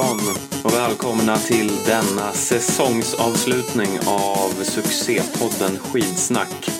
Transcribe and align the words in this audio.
Afton 0.00 0.18
och 0.64 0.74
välkomna 0.74 1.36
till 1.36 1.70
denna 1.86 2.32
säsongsavslutning 2.32 3.98
av 4.06 4.48
succépodden 4.62 5.78
Skidsnack. 5.78 6.70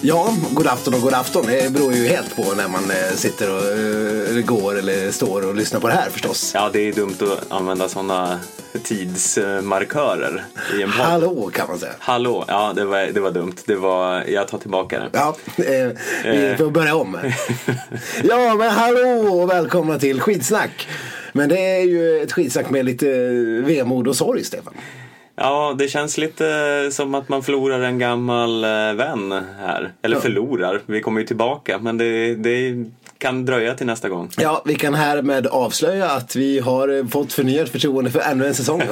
Ja, 0.00 0.34
god 0.52 0.66
afton 0.66 0.94
och 0.94 1.00
god 1.00 1.14
afton. 1.14 1.46
Det 1.46 1.72
beror 1.72 1.92
ju 1.92 2.06
helt 2.06 2.36
på 2.36 2.42
när 2.42 2.68
man 2.68 2.90
eh, 2.90 3.16
sitter 3.16 3.50
och 3.50 3.62
eh, 3.62 4.44
går 4.44 4.78
eller 4.78 5.10
står 5.10 5.48
och 5.48 5.54
lyssnar 5.54 5.80
på 5.80 5.88
det 5.88 5.94
här 5.94 6.10
förstås. 6.10 6.50
Ja, 6.54 6.70
det 6.72 6.88
är 6.88 6.92
dumt 6.92 7.16
att 7.20 7.52
använda 7.52 7.88
sådana 7.88 8.40
tidsmarkörer 8.82 10.44
i 10.78 10.82
en 10.82 10.92
podd. 10.92 11.06
Hallå 11.06 11.50
kan 11.54 11.68
man 11.68 11.78
säga. 11.78 11.92
Hallå, 11.98 12.44
ja 12.48 12.72
det 12.76 12.84
var, 12.84 13.06
det 13.12 13.20
var 13.20 13.30
dumt. 13.30 13.56
Det 13.64 13.76
var, 13.76 14.24
jag 14.28 14.48
tar 14.48 14.58
tillbaka 14.58 15.00
det. 15.00 15.08
Ja, 15.12 15.36
eh, 15.56 15.90
vi 16.24 16.54
får 16.58 16.70
börja 16.70 16.94
om. 16.94 17.18
ja, 18.24 18.54
men 18.54 18.70
hallå 18.70 19.40
och 19.40 19.50
välkomna 19.50 19.98
till 19.98 20.20
Skidsnack. 20.20 20.88
Men 21.36 21.48
det 21.48 21.58
är 21.58 21.80
ju 21.84 22.20
ett 22.22 22.32
skidsnack 22.32 22.70
med 22.70 22.84
lite 22.84 23.06
vemod 23.64 24.08
och 24.08 24.16
sorg, 24.16 24.44
Stefan. 24.44 24.74
Ja, 25.36 25.74
det 25.78 25.88
känns 25.88 26.18
lite 26.18 26.88
som 26.92 27.14
att 27.14 27.28
man 27.28 27.42
förlorar 27.42 27.80
en 27.80 27.98
gammal 27.98 28.64
eh, 28.64 28.70
vän 28.94 29.32
här. 29.60 29.92
Eller 30.02 30.16
Ja. 30.16 30.20
förlorar, 30.20 30.80
vi 30.86 31.00
kommer 31.00 31.20
ju 31.20 31.26
tillbaka. 31.26 31.78
Men 31.78 31.98
det, 31.98 32.34
det 32.34 32.84
kan 33.18 33.44
dröja 33.44 33.74
till 33.74 33.86
nästa 33.86 34.08
gång. 34.08 34.30
Ja, 34.38 34.62
vi 34.64 34.74
kan 34.74 34.94
härmed 34.94 35.46
avslöja 35.46 36.10
att 36.10 36.36
vi 36.36 36.58
har 36.58 36.98
eh, 36.98 37.06
fått 37.06 37.32
förnyat 37.32 37.68
förtroende 37.68 38.10
för 38.10 38.20
ännu 38.20 38.46
en 38.46 38.54
säsong. 38.54 38.82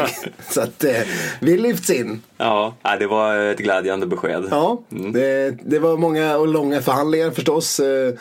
Så 0.48 0.60
att 0.60 0.84
eh, 0.84 0.92
vi 1.40 1.58
lyfts 1.58 1.90
in. 1.90 2.22
Ja, 2.36 2.74
nej, 2.82 2.98
det 2.98 3.06
var 3.06 3.36
ett 3.36 3.58
glädjande 3.58 4.06
besked. 4.06 4.44
Ja, 4.50 4.82
det, 4.88 5.50
det 5.50 5.78
var 5.78 5.96
många 5.96 6.36
och 6.36 6.48
långa 6.48 6.82
förhandlingar 6.82 7.30
förstås. 7.30 7.80
Eh, 7.80 8.14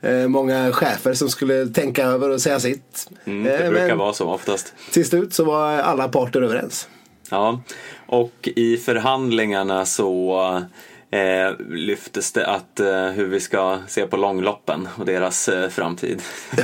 eh, 0.00 0.28
många 0.28 0.72
chefer 0.72 1.14
som 1.14 1.28
skulle 1.28 1.66
tänka 1.66 2.04
över 2.04 2.30
och 2.30 2.40
säga 2.40 2.60
sitt. 2.60 3.10
Mm, 3.24 3.44
det 3.44 3.58
Eh, 3.58 3.70
brukar 3.70 3.96
vara 3.96 4.12
så 4.12 4.28
oftast. 4.28 4.74
Till 4.92 5.04
slut 5.08 5.34
så 5.34 5.44
var 5.44 5.78
alla 5.78 6.08
parter 6.08 6.42
överens. 6.42 6.88
Ja, 7.30 7.60
och 8.06 8.48
i 8.56 8.76
förhandlingarna 8.76 9.86
så 9.86 10.62
eh, 11.10 11.66
lyftes 11.68 12.32
det 12.32 12.46
att 12.46 12.80
eh, 12.80 13.06
hur 13.06 13.26
vi 13.26 13.40
ska 13.40 13.78
se 13.88 14.06
på 14.06 14.16
långloppen 14.16 14.88
och 14.96 15.06
deras 15.06 15.48
eh, 15.48 15.68
framtid. 15.68 16.22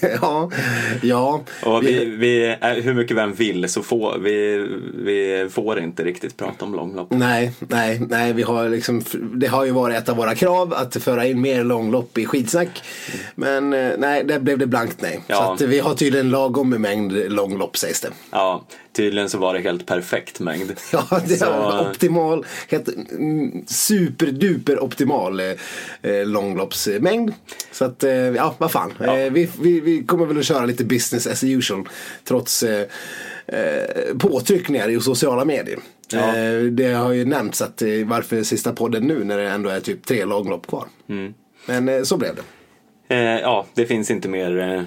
ja, 0.22 0.50
ja. 1.02 1.42
Och 1.62 1.86
vi, 1.86 2.04
vi, 2.04 2.56
eh, 2.60 2.68
hur 2.68 2.94
mycket 2.94 3.16
vi 3.16 3.20
än 3.20 3.34
vill 3.34 3.68
så 3.68 3.82
får 3.82 4.18
vi, 4.18 4.66
vi 4.94 5.48
får 5.50 5.80
inte 5.80 6.04
riktigt 6.04 6.36
prata 6.36 6.64
om 6.64 6.74
långlopp. 6.74 7.10
Nej, 7.10 7.52
nej, 7.58 8.00
nej, 8.08 8.32
vi 8.32 8.42
har 8.42 8.68
liksom, 8.68 9.02
det 9.34 9.46
har 9.46 9.64
ju 9.64 9.70
varit 9.70 9.96
ett 9.96 10.08
av 10.08 10.16
våra 10.16 10.34
krav 10.34 10.74
att 10.74 10.96
föra 10.96 11.26
in 11.26 11.40
mer 11.40 11.64
långlopp 11.64 12.18
i 12.18 12.26
skitsnack. 12.26 12.82
Men 13.34 13.72
eh, 13.72 13.92
nej, 13.98 14.24
där 14.24 14.38
blev 14.38 14.58
det 14.58 14.66
blankt 14.66 14.96
nej. 15.00 15.20
Ja. 15.26 15.56
Så 15.58 15.66
vi 15.66 15.78
har 15.78 15.94
tydligen 15.94 16.30
lagom 16.30 16.70
mängd 16.70 17.12
långlopp 17.12 17.76
sägs 17.76 18.00
det. 18.00 18.10
Ja, 18.30 18.64
tydligen 19.00 19.28
så 19.28 19.38
var 19.38 19.54
det 19.54 19.60
helt 19.60 19.86
perfekt 19.86 20.40
mängd. 20.40 20.72
Ja, 20.92 21.20
det 21.28 21.36
Så, 21.36 21.44
är 21.44 21.90
optimal, 21.90 22.46
helt 22.68 22.88
mm, 22.88 23.64
superduper 23.66 24.82
optimal 24.82 25.40
eh, 25.40 25.46
eh, 26.02 26.26
långloppsmängd. 26.26 27.32
Så 27.72 27.84
att, 27.84 28.04
eh, 28.04 28.12
ja, 28.12 28.54
vad 28.58 28.70
fan. 28.70 28.92
Ja. 28.98 29.18
Eh, 29.18 29.32
vi, 29.32 29.48
vi, 29.60 29.80
vi 29.80 30.04
kommer 30.04 30.26
väl 30.26 30.38
att 30.38 30.44
köra 30.44 30.66
lite 30.66 30.84
business 30.84 31.26
as 31.26 31.44
usual. 31.44 31.88
Trots 32.24 32.62
eh, 32.62 32.86
eh, 33.46 34.16
påtryckningar 34.18 34.88
i 34.88 35.00
sociala 35.00 35.44
medier. 35.44 35.78
Ja. 36.12 36.32
Det 36.70 36.92
har 36.92 37.12
ju 37.12 37.24
nämnts 37.24 37.62
att 37.62 37.82
varför 38.04 38.42
sista 38.42 38.72
podden 38.72 39.06
nu 39.06 39.24
när 39.24 39.38
det 39.38 39.48
ändå 39.48 39.70
är 39.70 39.80
typ 39.80 40.06
tre 40.06 40.24
långlopp 40.24 40.66
kvar. 40.66 40.84
Mm. 41.08 41.34
Men 41.66 42.06
så 42.06 42.16
blev 42.16 42.34
det. 42.34 42.42
Ja, 43.40 43.66
det 43.74 43.86
finns 43.86 44.10
inte 44.10 44.28
mer 44.28 44.86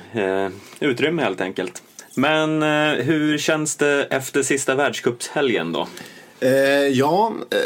utrymme 0.79 1.21
helt 1.21 1.41
enkelt. 1.41 1.83
Men 2.15 2.63
eh, 2.63 3.03
hur 3.03 3.37
känns 3.37 3.75
det 3.75 4.03
efter 4.03 4.43
sista 4.43 4.75
världscupshelgen 4.75 5.71
då? 5.71 5.87
Eh, 6.39 6.87
ja, 6.87 7.33
eh, 7.51 7.57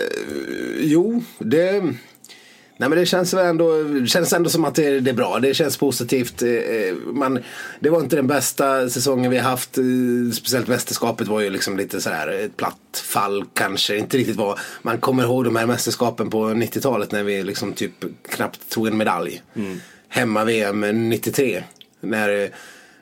jo, 0.79 1.23
det... 1.39 1.83
Nej 2.79 2.89
men 2.89 2.97
det 2.99 3.05
känns 3.05 3.33
väl 3.33 3.45
ändå, 3.45 3.83
det 3.83 4.07
känns 4.07 4.33
ändå 4.33 4.49
som 4.49 4.65
att 4.65 4.75
det, 4.75 4.99
det 4.99 5.11
är 5.11 5.13
bra. 5.13 5.39
Det 5.39 5.53
känns 5.53 5.77
positivt. 5.77 6.41
Eh, 6.41 6.95
man, 7.05 7.39
det 7.79 7.89
var 7.89 7.99
inte 7.99 8.15
den 8.15 8.27
bästa 8.27 8.89
säsongen 8.89 9.31
vi 9.31 9.37
har 9.37 9.49
haft. 9.49 9.77
Eh, 9.77 9.83
speciellt 10.33 10.67
mästerskapet 10.67 11.27
var 11.27 11.41
ju 11.41 11.49
liksom 11.49 11.77
lite 11.77 12.01
sådär 12.01 12.27
ett 12.27 12.57
platt 12.57 13.03
fall 13.03 13.45
kanske. 13.53 13.97
Inte 13.97 14.17
riktigt 14.17 14.35
vad 14.35 14.59
man 14.81 14.97
kommer 14.97 15.23
ihåg 15.23 15.43
de 15.43 15.55
här 15.55 15.65
mästerskapen 15.65 16.29
på 16.29 16.45
90-talet 16.45 17.11
när 17.11 17.23
vi 17.23 17.43
liksom 17.43 17.73
typ 17.73 17.93
knappt 18.29 18.69
tog 18.69 18.87
en 18.87 18.97
medalj. 18.97 19.41
Hemma-VM 20.09 21.09
93. 21.09 21.63
När 22.01 22.43
eh, 22.43 22.49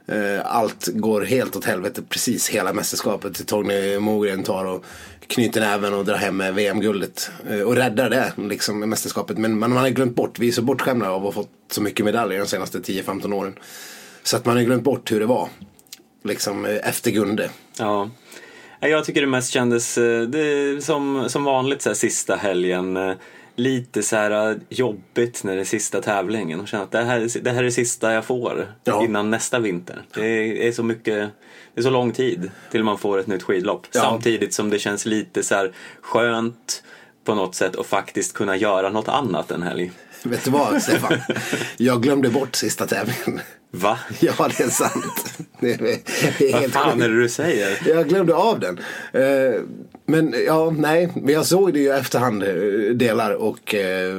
Eh, 0.08 0.42
allt 0.46 0.88
går 0.88 1.22
helt 1.22 1.56
åt 1.56 1.66
helvete 1.66 2.02
precis 2.10 2.50
hela 2.50 2.74
mästerskapet. 2.74 3.48
Torgny 3.48 4.00
Mogren 4.00 4.44
tar 4.44 4.66
och 4.66 4.86
knyter 5.28 5.62
näven 5.62 5.94
och 5.94 6.06
drar 6.06 6.16
hem 6.16 6.56
VM-guldet. 6.56 7.32
Eh, 7.50 7.60
och 7.60 7.76
räddar 7.76 8.10
det 8.10 8.34
liksom 8.38 8.80
mästerskapet. 8.80 9.38
Men 9.38 9.60
man, 9.60 9.74
man 9.74 9.84
har 9.84 9.90
glömt 9.90 10.16
bort, 10.16 10.40
vi 10.40 10.48
är 10.48 10.52
så 10.52 10.62
bortskämda 10.62 11.10
av 11.10 11.16
att 11.16 11.36
ha 11.36 11.44
fått 11.44 11.52
så 11.72 11.82
mycket 11.82 12.06
medaljer 12.06 12.40
de 12.40 12.48
senaste 12.48 12.80
10-15 12.80 13.34
åren. 13.34 13.56
Så 14.24 14.38
att 14.38 14.46
man 14.46 14.56
har 14.56 14.64
glömt 14.64 14.84
bort 14.84 15.12
hur 15.12 15.20
det 15.20 15.26
var. 15.26 15.50
Liksom 16.24 16.66
eh, 16.66 16.90
efter 16.90 17.12
Gunde. 17.12 17.50
Ja. 17.78 18.10
Jag 18.80 19.06
tycker 19.06 19.22
det 19.22 19.28
mest 19.28 19.52
kändes 19.52 19.96
det, 20.28 20.84
som, 20.84 21.30
som 21.30 21.44
vanligt 21.44 21.82
så 21.82 21.90
här, 21.90 21.96
sista 21.96 22.36
helgen 22.36 22.98
eh, 23.58 23.62
Lite 23.64 24.04
så 24.04 24.16
här 24.16 24.50
eh, 24.52 24.58
jobbigt 24.70 25.44
när 25.44 25.56
det 25.56 25.62
är 25.62 25.66
sista 25.66 26.02
tävlingen 26.02 26.60
och 26.60 26.68
känna 26.68 26.84
att 26.84 26.92
det 26.92 27.04
här, 27.04 27.20
är- 27.20 27.42
det 27.42 27.52
här 27.52 27.60
är 27.60 27.64
det 27.64 27.72
sista 27.72 28.14
jag 28.14 28.26
får 28.26 28.68
Ja. 28.84 29.04
innan 29.04 29.30
nästa 29.32 29.60
vinter. 29.60 30.02
Det 30.16 30.68
är, 30.68 30.72
så 30.72 30.84
mycket, 30.84 31.30
det 31.74 31.82
är 31.82 31.84
så 31.84 31.90
lång 31.90 32.12
tid 32.12 32.52
till 32.72 32.84
man 32.84 32.98
får 32.98 33.20
ett 33.20 33.28
nytt 33.28 33.44
skidlopp. 33.44 33.88
Ja. 33.94 34.02
Samtidigt 34.02 34.54
som 34.54 34.70
det 34.70 34.80
känns 34.80 35.06
lite 35.06 35.44
så 35.44 35.56
här 35.56 35.72
skönt 36.02 36.84
på 37.26 37.36
något 37.36 37.56
sätt 37.56 37.76
att 37.76 37.86
faktiskt 37.86 38.34
kunna 38.34 38.56
göra 38.58 38.90
något 38.90 39.08
annat 39.08 39.52
en 39.52 39.64
helg. 39.64 39.92
Vet 40.24 40.44
du 40.44 40.52
vad 40.52 40.82
Stefan? 40.82 41.14
Jag 41.78 42.02
glömde 42.04 42.30
bort 42.30 42.56
sista 42.56 42.88
tävlingen. 42.88 43.42
Va? 43.72 44.00
Ja, 44.20 44.34
det 44.58 44.64
är 44.64 44.70
sant. 44.70 45.36
Det 45.60 45.72
är, 45.74 45.78
det 46.40 46.52
är 46.52 46.62
Vad 46.62 46.72
fan 46.72 46.92
sjukt. 46.92 47.04
är 47.06 47.10
det 47.10 47.22
du 47.22 47.30
säger? 47.30 47.78
Jag 47.86 48.10
glömde 48.10 48.36
av 48.36 48.60
den. 48.60 48.80
Men 50.06 50.34
ja, 50.46 50.70
nej. 50.78 51.10
Men 51.16 51.34
jag 51.34 51.46
såg 51.46 51.74
det 51.74 51.80
ju 51.80 51.92
efterhand 51.92 52.44
eh, 52.44 52.50
delar 52.96 53.32
och 53.32 53.76
eh, 53.76 54.14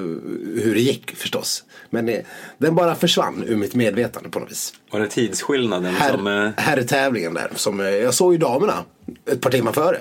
hur 0.62 0.74
det 0.74 0.80
gick 0.80 1.16
förstås. 1.16 1.64
Men 1.90 2.08
eh, 2.08 2.20
den 2.58 2.74
bara 2.74 2.94
försvann 2.94 3.44
ur 3.46 3.56
mitt 3.56 3.74
medvetande 3.74 4.28
på 4.28 4.38
något 4.38 4.50
vis. 4.50 4.74
Var 4.90 5.00
det 5.00 5.06
tidsskillnaden 5.08 5.94
som... 6.10 6.26
Här, 6.26 6.46
eh, 6.46 6.52
här 6.56 6.76
är 6.76 6.82
tävlingen 6.82 7.34
där. 7.34 7.50
Som, 7.54 7.80
eh, 7.80 7.86
jag 7.86 8.14
såg 8.14 8.32
ju 8.32 8.38
damerna 8.38 8.84
ett 9.30 9.40
par 9.40 9.50
timmar 9.50 9.72
före. 9.72 9.98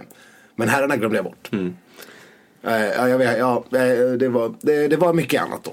Men 0.55 0.69
herrarna 0.69 0.97
glömde 0.97 1.17
jag 1.17 1.25
bort. 1.25 1.49
Mm. 1.51 1.75
Eh, 2.63 2.85
Ja, 2.85 3.09
jag 3.09 3.17
vet, 3.17 3.37
ja, 3.37 3.63
eh, 3.71 4.11
det, 4.19 4.29
var, 4.29 4.53
det, 4.61 4.87
det 4.87 4.97
var 4.97 5.13
mycket 5.13 5.41
annat 5.41 5.63
då. 5.63 5.71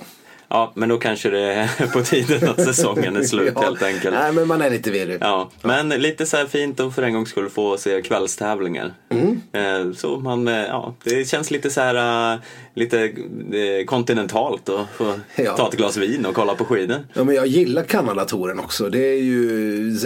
Ja, 0.55 0.73
men 0.75 0.89
då 0.89 0.99
kanske 0.99 1.31
det 1.31 1.41
är 1.41 1.87
på 1.93 2.03
tiden 2.03 2.49
att 2.51 2.61
säsongen 2.65 3.17
är 3.17 3.23
slut 3.23 3.53
Ja, 3.55 3.61
helt 3.63 3.83
enkelt. 3.83 4.15
Nej, 4.15 4.33
men 4.33 4.49
man 4.49 4.63
är 4.63 4.71
lite 4.71 4.91
virrig. 4.91 5.19
Ja, 5.21 5.51
men 5.63 5.89
lite 5.89 6.27
så 6.27 6.37
här 6.37 6.47
fint 6.47 6.81
att 6.81 6.95
för 6.95 7.03
en 7.03 7.13
gång 7.13 7.27
skulle 7.27 7.51
få 7.51 7.77
se 7.77 8.03
kvällstävlingar. 8.03 8.95
Mm. 9.10 9.41
Eh, 9.53 9.93
Så 9.95 10.16
man, 10.21 10.49
eh, 10.49 10.54
ja, 10.54 10.95
det 11.04 11.28
känns 11.28 11.51
lite 11.51 11.71
så 11.71 11.81
här, 11.81 12.34
eh, 12.34 12.41
lite 12.74 12.98
eh, 13.03 13.84
kontinentalt 13.86 14.69
att 14.69 14.86
få 14.97 15.15
Ja. 15.36 15.57
ta 15.57 15.69
ett 15.69 15.74
glas 15.77 15.97
vin 15.97 16.27
och 16.27 16.34
kolla 16.34 16.54
på 16.54 16.65
skidor. 16.65 17.07
Ja, 17.15 17.24
men 17.24 17.34
jag 17.34 17.47
gillar 17.47 17.83
Kanadatoren 17.83 18.59
också. 18.59 18.89
Det 18.89 18.98
är 19.09 19.19
ju, 19.22 19.97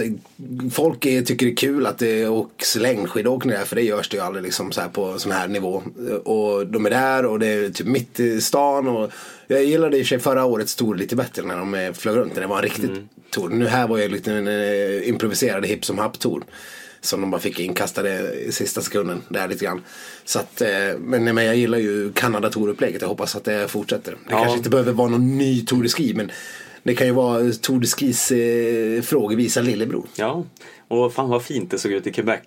folk 0.71 1.05
är, 1.05 1.21
tycker 1.21 1.45
det 1.45 1.51
är 1.51 1.55
kul 1.55 1.85
att 1.85 1.97
det 1.97 2.27
åks 2.27 2.75
längdskidåkning 2.75 3.53
där, 3.55 3.65
för 3.65 3.75
det 3.75 3.81
görs 3.81 4.09
det 4.09 4.17
ju 4.17 4.23
aldrig 4.23 4.43
liksom 4.43 4.71
så 4.71 4.81
här 4.81 4.89
på 4.89 5.19
sån 5.19 5.31
här 5.31 5.47
nivå. 5.47 5.83
Och 6.23 6.67
de 6.67 6.85
är 6.85 6.89
där 6.89 7.25
och 7.25 7.39
det 7.39 7.47
är 7.47 7.69
typ 7.69 7.87
mitt 7.87 8.19
i 8.19 8.41
stan. 8.41 8.87
Och 8.87 9.11
jag 9.47 9.63
gillade 9.63 9.97
i 9.97 10.01
och 10.01 10.05
för 10.05 10.09
sig 10.09 10.19
förra 10.19 10.45
årets 10.45 10.75
tour 10.75 10.95
lite 10.95 11.15
bättre 11.15 11.43
när 11.43 11.57
de 11.57 11.73
eh, 11.75 11.93
flög 11.93 12.15
runt. 12.17 12.35
Det 12.35 12.47
var 12.47 12.57
en 12.57 12.63
riktig 12.63 12.89
tour. 13.31 13.49
Nu 13.49 13.67
här 13.67 13.87
var 13.87 13.97
ju 13.97 14.07
lite 14.09 14.33
en 14.33 14.47
eh, 14.47 15.09
improviserad 15.09 15.65
hipp 15.65 15.85
som 15.85 15.97
happ 15.97 16.19
tour. 16.19 16.43
Som 17.01 17.21
de 17.21 17.31
bara 17.31 17.41
fick 17.41 17.59
inkastade 17.59 18.33
i 18.33 18.51
sista 18.51 18.81
sekunden 18.81 19.21
där 19.29 19.47
lite 19.47 19.65
grann. 19.65 19.83
Så 20.25 20.39
att, 20.39 20.61
eh, 20.61 20.69
men, 20.99 21.23
men 21.35 21.45
jag 21.45 21.55
gillar 21.55 21.77
ju 21.77 22.11
Kanada 22.13 22.49
Tour-upplägget. 22.49 23.01
Jag 23.01 23.09
hoppas 23.09 23.35
att 23.35 23.43
det 23.43 23.67
fortsätter. 23.67 24.11
Det 24.11 24.17
Ja. 24.29 24.37
kanske 24.37 24.57
inte 24.57 24.69
behöver 24.69 24.91
vara 24.91 25.09
någon 25.09 25.37
ny 25.37 25.65
Tour 25.65 25.83
de 25.83 25.89
Ski. 25.89 26.13
Men 26.13 26.31
det 26.83 26.95
kan 26.95 27.07
ju 27.07 27.13
vara 27.13 27.51
Tour 27.51 27.79
de 27.79 27.87
Skis 27.87 28.31
eh, 28.31 29.01
frågevisa 29.01 29.61
lillebror. 29.61 30.05
Ja, 30.15 30.43
och 30.87 31.13
fan 31.13 31.29
vad 31.29 31.43
fint 31.43 31.71
det 31.71 31.77
såg 31.79 31.91
ut 31.91 32.07
i 32.07 32.11
Quebec. 32.11 32.39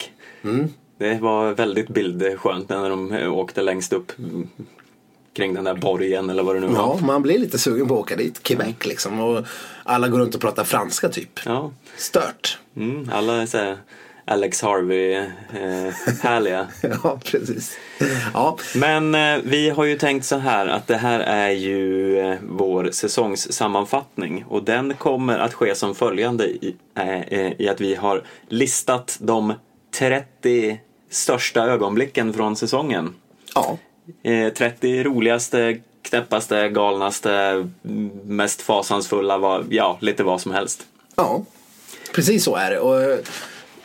Mm. 0.44 0.68
Det 0.98 1.18
var 1.20 1.52
väldigt 1.52 1.88
bildskönt 1.88 2.68
när 2.68 2.90
de 2.90 3.12
eh, 3.12 3.32
åkte 3.32 3.62
längst 3.62 3.92
upp 3.92 4.12
kring 5.32 5.54
den 5.54 5.64
där 5.64 5.74
borgen 5.74 6.30
eller 6.30 6.42
vad 6.42 6.56
det 6.56 6.60
nu 6.60 6.66
var. 6.66 6.74
Ja, 6.74 6.98
man 7.06 7.22
blir 7.22 7.38
lite 7.38 7.58
sugen 7.58 7.88
på 7.88 7.94
att 7.94 8.00
åka 8.00 8.16
dit. 8.16 8.42
Quebec 8.42 8.74
liksom. 8.84 9.20
Och 9.20 9.44
alla 9.84 10.08
går 10.08 10.18
runt 10.18 10.34
och 10.34 10.40
pratar 10.40 10.64
franska 10.64 11.08
typ. 11.08 11.40
Ja. 11.44 11.72
Stört. 11.96 12.58
Mm, 12.76 13.10
alla 13.12 13.42
är 13.42 13.46
så 13.46 13.58
här, 13.58 13.76
Alex 14.30 14.62
Harvey-härliga. 14.62 16.66
ja, 17.02 17.18
precis. 17.24 17.78
Ja. 18.34 18.58
Men 18.74 19.14
eh, 19.14 19.38
vi 19.44 19.70
har 19.70 19.84
ju 19.84 19.98
tänkt 19.98 20.26
så 20.26 20.36
här 20.36 20.66
att 20.66 20.86
det 20.86 20.96
här 20.96 21.20
är 21.20 21.50
ju 21.50 22.18
eh, 22.18 22.36
vår 22.48 22.88
säsongssammanfattning 22.92 24.44
och 24.48 24.62
den 24.64 24.94
kommer 24.94 25.38
att 25.38 25.54
ske 25.54 25.74
som 25.74 25.94
följande 25.94 26.44
i, 26.46 26.76
eh, 26.98 27.20
eh, 27.20 27.52
i 27.58 27.68
att 27.68 27.80
vi 27.80 27.94
har 27.94 28.22
listat 28.48 29.18
de 29.20 29.52
30 29.98 30.80
största 31.10 31.64
ögonblicken 31.64 32.32
från 32.32 32.56
säsongen. 32.56 33.14
ja. 33.54 33.78
Eh, 34.22 34.52
30 34.52 35.02
roligaste, 35.04 35.78
knäppaste, 36.02 36.68
galnaste, 36.68 37.66
mest 38.24 38.62
fasansfulla, 38.62 39.38
vad- 39.38 39.66
ja, 39.70 39.98
lite 40.00 40.22
vad 40.22 40.40
som 40.40 40.52
helst. 40.52 40.82
Ja, 41.16 41.44
precis 42.14 42.44
så 42.44 42.56
är 42.56 42.70
det. 42.70 42.78
Och, 42.78 43.18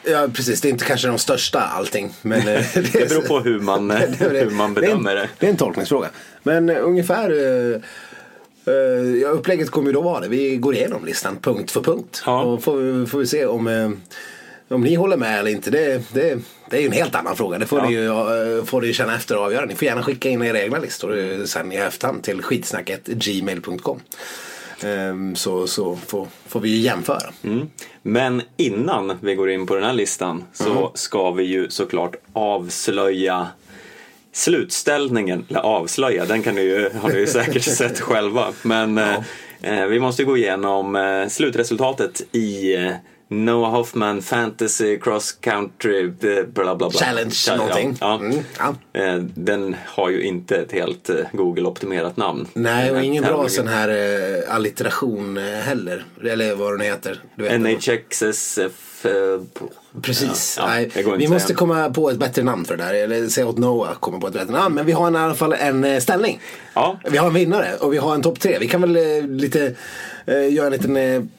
ja, 0.08 0.28
precis. 0.34 0.62
Det 0.62 0.68
är 0.68 0.70
inte 0.70 0.86
kanske 0.86 1.08
de 1.08 1.18
största 1.18 1.60
allting. 1.62 2.14
Men, 2.22 2.40
eh, 2.48 2.64
Det 2.74 3.10
beror 3.10 3.22
på 3.22 3.40
hur 3.40 3.60
man, 3.60 3.88
det 3.88 4.16
det. 4.20 4.40
hur 4.40 4.50
man 4.50 4.74
bedömer 4.74 5.16
det. 5.16 5.22
Är 5.22 5.22
det. 5.22 5.22
en, 5.22 5.30
det 5.40 5.46
är 5.46 5.50
en 5.50 5.58
tolkningsfråga. 5.58 6.10
Men 6.44 6.70
eh, 6.70 6.78
ungefär 6.86 7.30
eh, 7.32 7.82
ja, 9.22 9.30
upplägget 9.30 9.70
kommer 9.72 9.88
ju 9.88 9.94
då 9.94 10.02
vara 10.02 10.20
det. 10.20 10.28
Vi 10.28 10.58
går 10.58 10.76
igenom 10.76 11.06
listan 11.06 11.38
punkt 11.42 11.72
för 11.72 11.82
punkt. 11.82 12.24
Ja. 12.26 12.42
Och 12.44 12.64
får, 12.64 13.06
får 13.06 13.20
vi 13.20 13.26
se 13.28 13.46
om, 13.46 13.98
om 14.68 14.82
ni 14.82 14.96
håller 14.96 15.18
med 15.18 15.40
eller 15.40 15.52
inte. 15.52 15.70
Det, 15.72 16.14
det, 16.14 16.38
det 16.70 16.78
är 16.78 16.82
ju 16.82 16.88
en 16.88 16.92
helt 16.94 17.16
annan 17.16 17.36
fråga. 17.36 17.58
Det 17.60 17.66
får, 17.66 17.80
Ja. 17.80 17.86
ni 17.86 17.94
ju, 17.94 18.66
får 18.66 18.82
ni 18.82 18.94
känna 18.94 19.16
efter 19.16 19.38
och 19.38 19.44
avgöra. 19.44 19.66
Ni 19.66 19.76
får 19.76 19.86
gärna 19.86 20.04
skicka 20.04 20.30
in 20.30 20.42
era 20.42 20.62
egna 20.62 20.78
listor 20.80 21.46
sen 21.46 21.72
i 21.72 21.76
efterhand 21.76 22.24
till 22.24 22.42
skitsnacket 22.42 23.06
gmail.com. 23.08 24.00
Ehm, 24.84 25.36
Så, 25.36 25.68
så 25.68 25.96
får, 25.96 26.28
får 26.48 26.60
vi 26.60 26.70
ju 26.70 26.78
jämföra. 26.78 27.34
Mm. 27.44 27.68
Men 28.02 28.42
innan 28.58 29.18
vi 29.22 29.36
går 29.36 29.50
in 29.52 29.66
på 29.66 29.76
den 29.76 29.84
här 29.84 29.94
listan 29.94 30.44
så 30.54 30.72
Mm. 30.72 30.84
ska 30.94 31.32
vi 31.32 31.44
ju 31.44 31.70
såklart 31.70 32.16
avslöja 32.34 33.48
slutställningen, 34.32 35.46
eller 35.50 35.60
avslöja, 35.60 36.26
den 36.26 36.44
kan 36.44 36.56
ni 36.56 36.62
ju, 36.62 36.90
har 37.02 37.10
ni 37.10 37.20
ju 37.20 37.28
säkert 37.28 37.64
sett 37.78 38.00
själva. 38.00 38.48
Men 38.62 38.98
eh, 38.98 39.16
eh, 39.62 39.86
vi 39.86 40.00
måste 40.00 40.24
gå 40.24 40.38
igenom 40.38 40.96
eh, 40.96 41.28
slutresultatet 41.28 42.22
i 42.32 42.76
eh, 42.76 42.92
Noah 43.28 43.72
Hoffman 43.72 44.22
Fantasy 44.22 45.00
Cross 45.00 45.32
Country 45.32 46.04
eh, 46.06 46.46
bla 46.54 46.76
bla 46.76 46.90
bla. 46.90 46.92
Challenge 47.00 47.30
Cha- 47.32 47.58
någonting. 47.58 47.98
Ja, 48.02 48.16
Mm, 48.16 48.38
ja. 48.60 48.76
Eh, 49.02 49.16
Den 49.36 49.76
har 49.86 50.10
ju 50.10 50.22
inte 50.24 50.56
ett 50.56 50.72
helt 50.72 51.10
eh, 51.10 51.16
Google-optimerat 51.34 52.18
namn. 52.18 52.48
Nej, 52.54 52.92
och 52.92 53.04
ingen 53.04 53.24
bra 53.24 53.50
sån 53.50 53.68
här 53.68 53.90
eh, 53.90 54.56
allitteration 54.56 55.38
heller. 55.38 56.06
Eller 56.24 56.56
vad 56.56 56.74
den 56.74 56.82
heter. 56.82 57.20
Du 57.36 57.44
vet. 57.44 57.62
NHXSF... 57.62 59.06
Precis. 60.02 60.60
Nej, 60.66 60.90
vi 61.18 61.28
måste 61.28 61.48
säga. 61.48 61.58
komma 61.58 61.90
på 61.90 62.10
ett 62.10 62.18
bättre 62.18 62.44
namn 62.44 62.66
för 62.66 62.78
det 62.78 62.84
där. 62.84 62.94
Eller 62.94 63.28
säga 63.28 63.48
åt 63.48 63.58
Noah 63.58 63.92
att 63.92 64.00
komma 64.02 64.20
på 64.20 64.28
ett 64.28 64.34
bättre 64.34 64.52
namn. 64.54 64.76
Men 64.76 64.86
vi 64.86 64.92
har 64.92 65.12
i 65.12 65.16
alla 65.18 65.36
fall 65.36 65.54
en 65.54 66.02
ställning. 66.02 66.40
Ja. 66.74 67.00
Vi 67.10 67.18
har 67.18 67.28
en 67.28 67.34
vinnare 67.34 67.68
och 67.80 67.94
vi 67.94 67.98
har 67.98 68.14
en 68.16 68.22
topp 68.22 68.40
tre. 68.40 68.58
Vi 68.60 68.68
kan 68.68 68.82
väl 68.82 68.98
lite 69.28 69.76
eh, 70.26 70.54
göra 70.54 70.66
en 70.66 70.72
liten... 70.74 71.30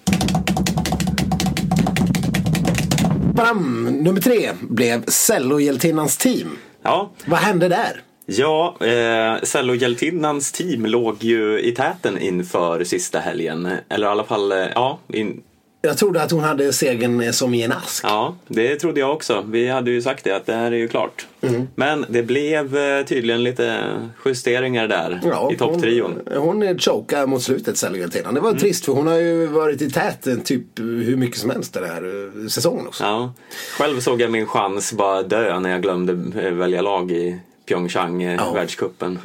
bam! 3.36 3.84
Nummer 4.02 4.20
tre 4.20 4.50
blev 4.60 5.04
Cellohjältinnans 5.06 6.16
team. 6.16 6.58
Ja, 6.82 7.10
Vad 7.26 7.38
hände 7.38 7.68
där? 7.68 8.02
Ja, 8.26 8.76
eh, 8.80 9.42
Cellohjältinnans 9.42 10.52
team 10.52 10.86
låg 10.86 11.24
ju 11.24 11.60
i 11.60 11.72
täten 11.72 12.18
inför 12.18 12.84
sista 12.84 13.18
helgen. 13.18 13.68
Eller 13.88 14.06
i 14.06 14.10
alla 14.10 14.24
fall, 14.24 14.52
eh, 14.52 14.58
ja, 14.74 14.98
in, 15.12 15.42
Jag 15.86 15.98
trodde 15.98 16.22
att 16.22 16.30
hon 16.30 16.44
hade 16.44 16.72
segern 16.72 17.20
eh, 17.20 17.30
som 17.30 17.54
i 17.54 17.62
en 17.62 17.72
ask. 17.72 18.04
ja, 18.04 18.36
det 18.48 18.76
trodde 18.76 19.00
jag 19.00 19.12
också. 19.12 19.44
Vi 19.48 19.68
hade 19.68 19.90
ju 19.90 20.02
sagt 20.02 20.24
det, 20.24 20.32
att 20.36 20.46
det 20.46 20.52
här 20.54 20.72
är 20.72 20.76
ju 20.76 20.88
klart. 20.88 21.26
Mm. 21.40 21.68
Men 21.74 22.04
det 22.08 22.22
blev 22.22 22.76
eh, 22.76 23.04
tydligen 23.04 23.42
lite 23.42 23.82
justeringar 24.24 24.88
där 24.88 25.20
i 25.52 25.56
topptrion. 25.56 26.20
Hon, 26.36 26.62
hon 26.62 26.78
chokade 26.78 27.26
mot 27.26 27.42
slutet 27.42 27.76
Cellohjältinnan. 27.76 28.34
Det 28.34 28.40
var 28.40 28.48
Mm. 28.50 28.60
trist 28.60 28.84
för 28.84 28.92
hon 28.92 29.06
har 29.06 29.14
ju 29.18 29.46
varit 29.46 29.82
i 29.82 29.90
täten 29.90 30.40
typ 30.40 30.78
hur 30.78 31.16
mycket 31.16 31.38
som 31.38 31.50
helst 31.50 31.72
den 31.74 31.84
här 31.84 32.02
eh, 32.42 32.48
säsongen 32.48 32.86
också. 32.86 33.04
Ja. 33.04 33.32
Själv 33.78 34.00
såg 34.00 34.20
jag 34.20 34.30
min 34.30 34.46
chans 34.46 34.92
bara 34.92 35.22
dö 35.22 35.60
när 35.60 35.70
jag 35.70 35.82
glömde 35.82 36.40
eh, 36.42 36.52
välja 36.52 36.82
lag 36.82 37.10
i 37.12 37.38
Pyeongchang, 37.68 38.22
eh, 38.22 38.34
Ja. 38.34 38.52
världscupen. 38.52 39.18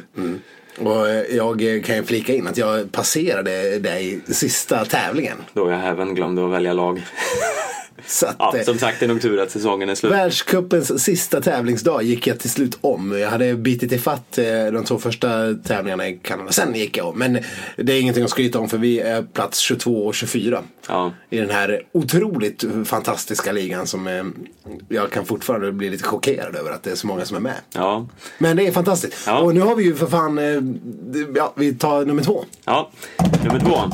Och 0.78 1.08
eh, 1.08 1.36
jag 1.36 1.82
kan 1.84 1.96
ju 1.96 2.04
flika 2.04 2.34
in 2.34 2.46
att 2.46 2.56
jag 2.56 2.92
passerade 2.92 3.78
dig 3.78 4.20
sista 4.26 4.84
tävlingen. 4.84 5.36
Då 5.52 5.70
jag 5.70 5.86
även 5.86 6.14
glömde 6.14 6.44
att 6.44 6.50
välja 6.50 6.72
lag. 6.72 7.02
Att, 8.26 8.36
Ja, 8.38 8.56
eh, 8.56 8.64
som 8.64 8.78
sagt, 8.78 9.00
det 9.00 9.06
är 9.06 9.08
nog 9.08 9.22
tur 9.22 9.40
att 9.40 9.50
säsongen 9.50 9.88
är 9.88 9.94
slut. 9.94 10.12
Världscupens 10.12 11.04
sista 11.04 11.40
tävlingsdag 11.40 12.02
gick 12.02 12.26
jag 12.26 12.38
till 12.38 12.50
slut 12.50 12.78
om. 12.80 13.18
Jag 13.18 13.30
hade 13.30 13.54
bitit 13.54 13.92
ifatt 13.92 14.38
eh, 14.38 14.44
de 14.72 14.84
två 14.84 14.98
första 14.98 15.54
tävlingarna 15.54 16.08
i 16.08 16.18
Kanada. 16.22 16.52
Sen 16.52 16.74
gick 16.74 16.96
jag 16.96 17.06
om. 17.06 17.18
Men 17.18 17.38
det 17.76 17.92
är 17.92 18.00
ingenting 18.00 18.24
att 18.24 18.30
skryta 18.30 18.58
om 18.58 18.68
för 18.68 18.78
vi 18.78 19.00
är 19.00 19.22
plats 19.22 19.58
22 19.58 20.06
och 20.06 20.14
24. 20.14 20.62
Ja. 20.88 21.12
I 21.30 21.38
den 21.38 21.50
här 21.50 21.82
otroligt 21.92 22.64
fantastiska 22.84 23.52
ligan 23.52 23.86
som 23.86 24.06
eh, 24.06 24.24
jag 24.88 25.10
kan 25.10 25.26
fortfarande 25.26 25.72
bli 25.72 25.90
lite 25.90 26.04
chockerad 26.04 26.56
över 26.56 26.70
att 26.70 26.82
det 26.82 26.90
är 26.90 26.94
så 26.94 27.06
många 27.06 27.24
som 27.24 27.36
är 27.36 27.40
med. 27.40 27.56
Ja, 27.74 28.06
Men 28.38 28.56
det 28.56 28.66
är 28.66 28.72
fantastiskt. 28.72 29.16
Ja. 29.26 29.38
Och 29.38 29.54
nu 29.54 29.60
har 29.60 29.76
vi 29.76 29.84
ju 29.84 29.94
för 29.94 30.06
fan, 30.06 30.40
ja 31.36 31.52
vi 31.56 31.74
tar 31.74 32.04
nummer 32.04 32.22
två. 32.22 32.44
Ja, 32.64 32.90
nummer 33.44 33.60
två. 33.60 33.90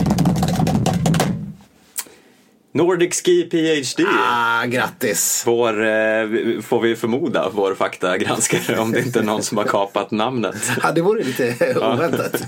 Nordic 2.78 3.22
Ski 3.24 3.42
PhD. 3.50 4.04
Ah, 4.28 4.64
grattis. 4.64 5.42
Vår, 5.46 5.68
eh, 5.86 6.60
får 6.62 6.80
vi 6.80 6.96
förmoda, 6.96 7.50
vår 7.52 7.74
faktagranskare 7.74 8.78
om 8.78 8.92
det 8.92 9.00
inte 9.00 9.18
är 9.18 9.22
någon 9.22 9.42
som 9.42 9.56
har 9.58 9.64
kapat 9.64 10.10
namnet. 10.10 10.56
Ja, 10.82 10.92
det 10.92 11.00
vore 11.00 11.22
lite 11.24 11.74
oväntat. 11.78 12.42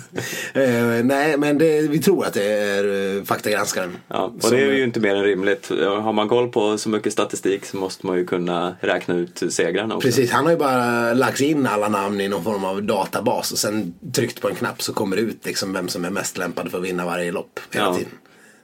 Eh, 0.54 1.04
nej, 1.04 1.36
men 1.38 1.58
det, 1.58 1.80
vi 1.90 1.98
tror 1.98 2.26
att 2.26 2.34
det 2.34 2.44
är 2.52 2.84
uh, 2.84 3.24
faktagranskaren. 3.24 3.96
Ja, 4.08 4.18
och 4.36 4.42
Som- 4.42 4.50
det 4.50 4.62
är 4.62 4.72
ju 4.72 4.84
inte 4.84 5.00
mer 5.00 5.14
än 5.16 5.22
rimligt. 5.24 5.68
Har 6.02 6.12
man 6.12 6.28
koll 6.28 6.48
på 6.48 6.78
så 6.78 6.88
mycket 6.88 7.12
statistik 7.12 7.64
så 7.64 7.76
måste 7.76 8.06
man 8.06 8.16
ju 8.16 8.26
kunna 8.26 8.76
räkna 8.80 9.14
ut 9.14 9.42
segrarna 9.48 9.94
också. 9.96 10.08
Precis, 10.08 10.30
han 10.30 10.44
har 10.44 10.52
ju 10.52 10.58
bara 10.58 11.12
lagt 11.14 11.40
in 11.40 11.66
alla 11.66 11.88
namn 11.88 12.20
i 12.20 12.28
någon 12.28 12.44
form 12.44 12.64
av 12.64 12.82
databas 12.82 13.52
och 13.52 13.58
sen 13.58 13.94
tryckt 14.14 14.40
på 14.40 14.48
en 14.48 14.54
knapp 14.54 14.82
så 14.82 14.92
kommer 14.92 15.16
det 15.16 15.22
ut 15.22 15.46
liksom 15.46 15.72
vem 15.72 15.88
som 15.88 16.04
är 16.04 16.10
mest 16.10 16.38
lämpad 16.38 16.70
för 16.70 16.78
att 16.78 16.84
vinna 16.84 17.04
varje 17.04 17.32
lopp 17.32 17.60
hela 17.70 17.84
Ja. 17.86 17.94
tiden. 17.94 18.12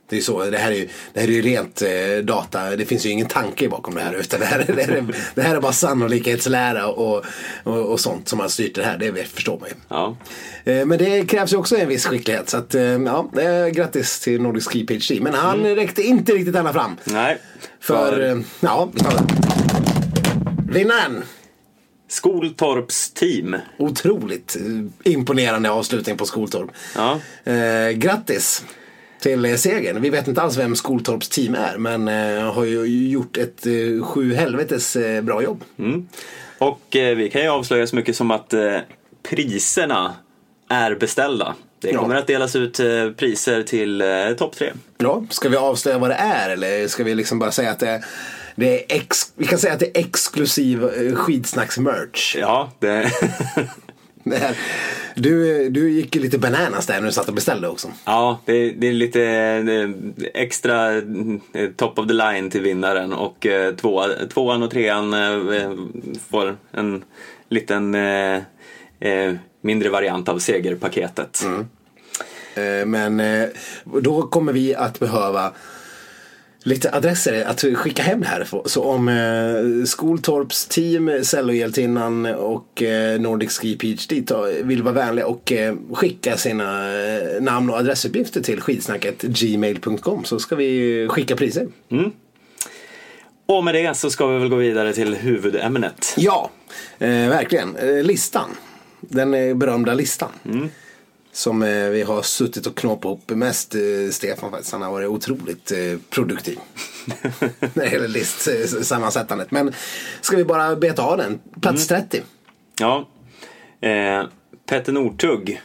Det 0.09 0.17
är 0.17 0.21
så, 0.21 0.45
det 0.45 0.59
här 0.59 0.73
är 0.73 0.87
det 1.15 1.21
här 1.21 1.29
är 1.29 1.33
ju 1.33 1.43
rent 1.43 1.83
eh, 1.83 1.89
data, 2.25 2.77
det 2.77 2.85
finns 2.87 3.07
ju 3.07 3.11
ingen 3.11 3.27
tanke 3.29 3.69
bakom 3.69 3.95
det 3.95 4.01
här 4.01 4.13
utan 4.13 4.41
det 4.41 4.47
här, 4.47 4.65
det 4.77 4.83
här, 4.83 4.93
är, 4.93 5.05
det 5.35 5.43
här 5.43 5.57
är 5.57 5.61
bara 5.61 5.73
sannolikhetslära 5.73 6.87
och, 6.87 7.25
och, 7.65 7.79
och 7.93 8.01
sånt 8.01 8.29
som 8.29 8.41
har 8.41 8.49
styrt 8.49 8.75
det 8.75 8.85
här, 8.85 8.99
det 8.99 9.25
förstår 9.25 9.59
man 9.59 9.69
ju. 9.69 9.75
Ja, 9.89 10.17
Eh, 10.65 10.87
Men 10.87 10.99
det 10.99 11.27
krävs 11.27 11.53
ju 11.53 11.57
också 11.57 11.77
en 11.77 11.89
viss 11.89 12.07
skicklighet 12.07 12.49
så 12.51 12.57
att 12.57 12.75
eh, 12.75 12.83
ja, 12.83 13.31
eh, 13.41 13.67
grattis 13.67 14.21
till 14.21 14.43
Nordic 14.43 14.67
Ski 14.67 14.87
PhD. 14.87 15.21
Men 15.21 15.35
han 15.35 15.65
räckte 15.65 16.03
inte 16.03 16.33
riktigt 16.33 16.55
ända 16.57 16.73
fram. 16.73 16.97
nej. 17.05 17.39
För, 17.81 18.21
eh, 18.31 18.39
ja. 18.61 18.89
Vinnaren! 20.69 21.25
Skoltorps 22.09 23.11
team. 23.11 23.57
Otroligt 23.79 24.57
eh, 24.57 25.13
imponerande 25.13 25.71
avslutning 25.71 26.17
på 26.17 26.27
Skoltorp. 26.27 26.71
Ja. 26.97 27.21
Eh, 27.53 27.91
grattis 27.91 28.65
till 29.21 29.45
eh, 29.45 29.55
segern. 29.55 30.01
Vi 30.03 30.11
vet 30.11 30.29
inte 30.29 30.43
alls 30.43 30.57
vem 30.57 30.77
Skoltorps 30.77 31.29
team 31.29 31.55
är 31.55 31.79
men 31.79 32.09
eh, 32.09 32.53
har 32.53 32.65
ju 32.65 33.09
gjort 33.09 33.37
ett 33.37 33.67
eh, 33.67 34.05
sju 34.05 34.35
helvetes 34.35 34.97
eh, 34.97 35.23
bra 35.23 35.43
jobb. 35.43 35.65
Mm. 35.79 36.09
Och 36.59 36.81
vi 36.93 37.31
kan 37.33 37.43
ju 37.43 37.49
avslöja 37.49 37.87
så 37.87 37.97
mycket 37.97 38.17
som 38.17 38.31
att 38.31 38.55
priserna 39.29 40.15
är 40.69 40.95
beställda. 40.95 41.55
Det 41.81 41.91
Ja. 41.91 42.01
kommer 42.01 42.15
att 42.15 42.27
delas 42.27 42.57
ut 42.57 42.77
priser 43.17 43.63
till 43.63 44.01
eh, 44.01 44.07
topp 44.39 44.57
tre. 44.57 44.73
Ja, 44.99 45.25
ska 45.31 45.49
vi 45.49 45.57
avslöja 45.57 45.99
vad 45.99 46.11
det 46.11 46.15
är 46.15 46.51
eller 46.51 46.89
ska 46.89 47.05
vi 47.05 47.15
liksom 47.15 47.39
bara 47.39 47.51
säga 47.53 47.71
att 47.71 47.79
det, 47.79 48.03
det 48.55 48.81
är 48.93 48.97
ex, 48.97 49.19
vi 49.37 49.47
kan 49.47 49.59
säga 49.59 49.73
att 49.73 49.81
det 49.81 49.97
är 49.99 50.01
exklusiv 50.01 50.79
skidsnacks-merch. 51.15 52.37
Ja, 52.41 52.73
det... 52.79 53.11
Här- 54.41 54.57
Du, 55.19 55.69
du 55.71 55.91
gick 55.91 56.17
ju 56.17 56.23
lite 56.23 56.39
bananas 56.39 56.87
där 56.87 56.95
när 57.01 57.07
du 57.07 57.13
satt 57.13 57.29
och 57.29 57.35
beställde 57.35 57.69
också. 57.69 57.89
Ja, 58.05 58.41
det, 58.45 58.71
det 58.71 58.89
är 58.89 58.93
lite 58.93 59.23
extra 60.35 60.97
eh, 60.97 61.03
top 61.77 61.99
of 61.99 62.07
the 62.07 62.13
line 62.13 62.51
till 62.51 62.61
vinnaren 62.63 63.13
och 63.13 63.47
eh, 63.47 63.75
tvåa, 63.75 64.09
tvåan 64.35 64.63
och 64.63 64.71
trean 64.71 65.15
eh, 65.15 65.71
får 66.31 66.57
en 66.73 67.05
liten 67.49 67.97
mindre 69.61 69.89
variant 69.89 70.29
av 70.29 70.39
segerpaketet. 70.39 71.45
Eh, 72.55 72.87
Men 72.87 73.23
då 73.85 74.23
kommer 74.23 74.53
vi 74.53 74.75
att 74.75 74.99
behöva 75.01 75.53
lite 76.67 76.95
adresser 76.95 77.45
att 77.45 77.65
skicka 77.75 78.03
hem 78.03 78.23
här. 78.23 78.49
Så 78.65 78.85
om 78.85 79.09
eh, 79.09 79.85
Skoltorps 79.85 80.67
team, 80.67 81.25
Cellohjältinnan 81.25 82.27
och 82.27 82.83
eh, 82.83 83.21
Nordic 83.21 83.59
Ski 83.59 83.77
PhD 83.77 84.23
tar, 84.23 84.63
vill 84.63 84.83
vara 84.83 84.95
vänliga 84.95 85.27
och 85.27 85.53
eh, 85.53 85.75
skicka 85.93 86.37
sina 86.37 86.99
eh, 87.05 87.43
namn 87.43 87.71
och 87.71 87.77
adressuppgifter 87.77 88.41
till 88.41 88.61
skidsnacket 88.61 89.23
gmail.com 89.23 90.25
så 90.25 90.39
ska 90.39 90.57
vi 90.57 91.07
skicka 91.11 91.37
priser. 91.37 91.69
Och 93.47 93.65
med 93.65 93.75
det 93.75 93.97
så 93.97 94.11
ska 94.11 94.27
vi 94.27 94.39
väl 94.39 94.49
gå 94.49 94.57
vidare 94.57 94.93
till 94.93 95.15
huvudämnet. 95.15 96.15
Ja, 96.17 96.51
eh, 96.99 97.09
verkligen. 97.09 97.77
Eh, 97.77 98.03
listan. 98.03 98.51
Den 99.01 99.35
eh, 99.35 99.55
berömda 99.55 99.95
listan. 99.95 100.31
Som 101.37 101.63
eh, 101.63 101.89
vi 101.89 102.03
har 102.03 102.23
suttit 102.23 102.67
och 102.67 102.77
knåpat 102.77 103.05
ihop. 103.05 103.31
Mest 103.31 103.75
eh, 103.75 103.81
Stefan 104.11 104.51
faktiskt. 104.51 104.73
Han 104.73 104.83
har 104.83 104.91
varit 104.91 105.09
otroligt 105.09 105.73
eh, 105.73 105.99
produktiv. 106.11 106.59
När 107.61 107.85
det 107.85 107.91
gäller 107.91 108.09
listsammansättandet. 108.09 109.51
Men 109.51 109.73
ska 110.21 110.37
vi 110.37 110.45
bara 110.45 110.77
beta 110.77 111.03
av 111.03 111.17
den? 111.17 111.39
Plats 111.61 111.87
30. 111.87 112.23
Ja. 112.81 113.09
Eh, 113.81 114.25
Petter 114.69 114.93
Northug. 114.93 115.61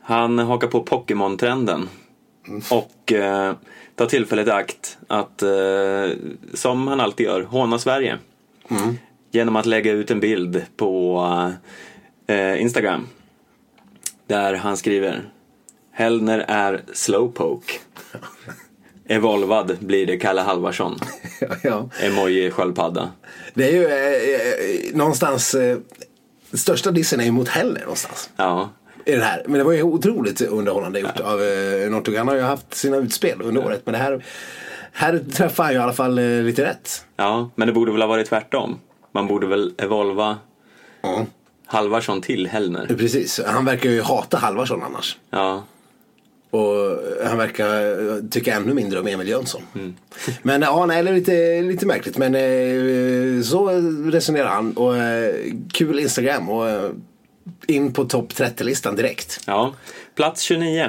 Han 0.00 0.38
hakar 0.38 0.68
på 0.68 0.82
Pokémon-trenden. 0.82 1.88
Och 2.70 3.12
eh, 3.12 3.54
tar 3.94 4.06
tillfället 4.06 4.48
i 4.48 4.50
akt 4.50 4.98
att, 5.06 5.42
eh, 5.42 6.10
som 6.54 6.88
han 6.88 7.00
alltid 7.00 7.26
gör, 7.26 7.42
håna 7.42 7.78
Sverige. 7.78 8.18
Genom 9.30 9.56
att 9.56 9.66
lägga 9.66 9.92
ut 9.92 10.10
en 10.10 10.20
bild 10.20 10.62
på 10.76 11.52
eh, 12.26 12.62
Instagram. 12.62 13.06
Där 14.28 14.54
han 14.54 14.76
skriver 14.76 15.30
Hellner 15.92 16.44
är 16.48 16.82
slowpoke. 16.92 17.72
Evolvad 19.08 19.76
blir 19.80 20.06
det 20.06 20.16
Kalle 20.16 20.40
Halvarsson. 20.40 20.98
ja. 21.62 21.90
Emoji 22.02 22.50
sköldpadda. 22.50 23.10
Det 23.54 23.68
är 23.68 23.72
ju 23.72 23.84
eh, 23.84 24.90
eh, 24.90 24.96
någonstans. 24.96 25.54
Eh, 25.54 25.78
största 26.52 26.90
dissen 26.90 27.20
är 27.20 27.24
ju 27.24 27.30
mot 27.30 27.48
Heller 27.48 27.80
någonstans. 27.80 28.30
Ja, 28.36 28.70
i 29.04 29.12
det 29.12 29.24
här. 29.24 29.42
Men 29.46 29.58
det 29.58 29.64
var 29.64 29.72
ju 29.72 29.82
otroligt 29.82 30.40
underhållande 30.40 31.00
gjort 31.00 31.20
av 31.20 31.42
eh. 31.42 32.16
Han 32.16 32.28
har 32.28 32.34
ju 32.34 32.42
haft 32.42 32.74
sina 32.74 32.96
utspel 32.96 33.42
under 33.42 33.66
året. 33.66 33.82
Men 33.84 33.92
det 33.92 33.98
här, 33.98 34.24
här 34.92 35.18
träffar 35.18 35.64
han 35.64 35.72
ju 35.72 35.78
i 35.78 35.82
alla 35.82 35.92
fall 35.92 36.18
eh, 36.18 36.24
lite 36.24 36.64
rätt. 36.64 37.04
ja, 37.16 37.50
men 37.54 37.68
det 37.68 37.72
borde 37.72 37.92
väl 37.92 38.00
ha 38.00 38.08
varit 38.08 38.28
tvärtom. 38.28 38.78
Man 39.12 39.26
borde 39.26 39.46
väl 39.46 39.74
evolva 39.78 40.38
Ja. 41.02 41.26
Halvarsson 41.70 42.20
till 42.20 42.46
Hellner. 42.46 42.86
Precis. 42.86 43.40
Han 43.46 43.64
verkar 43.64 43.90
ju 43.90 44.02
hata 44.02 44.36
Halvarsson 44.36 44.82
annars. 44.82 45.16
Ja, 45.30 45.64
Och 46.50 46.98
han 47.28 47.38
verkar 47.38 47.66
eh, 48.16 48.22
tycka 48.30 48.54
ännu 48.54 48.74
mindre 48.74 49.00
om 49.00 49.06
Emil 49.06 49.28
Jönsson. 49.28 49.62
Men 50.42 50.62
ja, 50.62 50.86
nej, 50.86 51.02
det 51.02 51.10
är 51.10 51.14
lite, 51.14 51.62
lite 51.62 51.86
märkligt. 51.86 52.16
Men 52.16 52.34
eh, 52.34 53.42
så 53.42 53.68
resonerar 54.10 54.48
han. 54.48 54.72
Och 54.72 54.96
eh, 54.96 55.34
kul 55.72 55.98
Instagram. 55.98 56.48
Och 56.48 56.68
eh, 56.68 56.90
in 57.66 57.92
på 57.92 58.04
topp 58.04 58.32
30-listan 58.32 58.96
direkt. 58.96 59.40
ja. 59.46 59.74
Plats 60.14 60.42
29. 60.42 60.88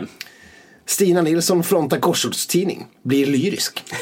Stina 0.85 1.21
Nilsson 1.21 1.63
frontar 1.63 1.99
korsordstidning. 1.99 2.87
Blir 3.03 3.25
lyrisk. 3.25 3.83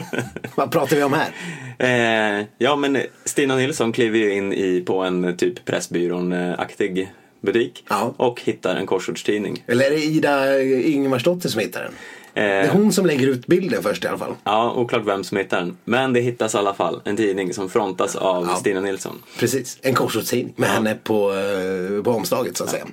Vad 0.54 0.70
pratar 0.72 0.96
vi 0.96 1.02
om 1.02 1.12
här? 1.12 1.30
Eh, 1.78 2.46
ja, 2.58 2.76
men 2.76 2.98
Stina 3.24 3.56
Nilsson 3.56 3.92
kliver 3.92 4.18
ju 4.18 4.34
in 4.34 4.52
i, 4.52 4.80
på 4.86 4.98
en 5.00 5.36
typ 5.36 5.64
Pressbyrån-aktig 5.64 7.12
butik 7.40 7.84
Ja. 7.88 8.14
och 8.16 8.40
hittar 8.44 8.76
en 8.76 8.86
korsordstidning. 8.86 9.64
Eller 9.66 9.84
är 9.86 9.90
det 9.90 10.04
Ida 10.04 10.62
Ingemarsdotter 10.62 11.48
som 11.48 11.60
hittar 11.60 11.82
den? 11.82 11.92
Det 12.34 12.40
är 12.40 12.64
Eh, 12.64 12.70
hon 12.72 12.92
som 12.92 13.06
lägger 13.06 13.26
ut 13.28 13.46
bilden 13.46 13.82
först 13.82 14.04
i 14.04 14.08
alla 14.08 14.18
fall. 14.18 14.34
ja, 14.44 14.74
oklart 14.76 15.02
vem 15.06 15.24
som 15.24 15.36
hittar 15.38 15.60
den. 15.60 15.76
Men 15.84 16.12
det 16.12 16.20
hittas 16.20 16.54
i 16.54 16.58
alla 16.58 16.74
fall 16.74 17.00
en 17.04 17.16
tidning 17.16 17.54
som 17.54 17.68
frontas 17.70 18.16
av 18.16 18.46
Ja. 18.46 18.56
Stina 18.56 18.80
Nilsson. 18.80 19.22
Precis, 19.38 19.78
en 19.82 19.94
korsordstidning 19.94 20.54
med 20.56 20.68
henne 20.68 20.94
på, 21.04 21.32
eh, 21.32 22.02
på 22.02 22.10
omslaget 22.10 22.56
så 22.56 22.64
att 22.64 22.70
säga. 22.70 22.84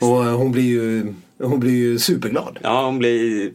Och 0.00 0.24
eh, 0.24 0.36
hon 0.36 0.52
blir 0.52 0.62
ju, 0.64 1.14
hon 1.42 1.60
blir 1.60 1.72
ju 1.72 1.98
superglad. 1.98 2.58
Ja, 2.62 2.84
hon 2.84 2.98
blir 2.98 3.52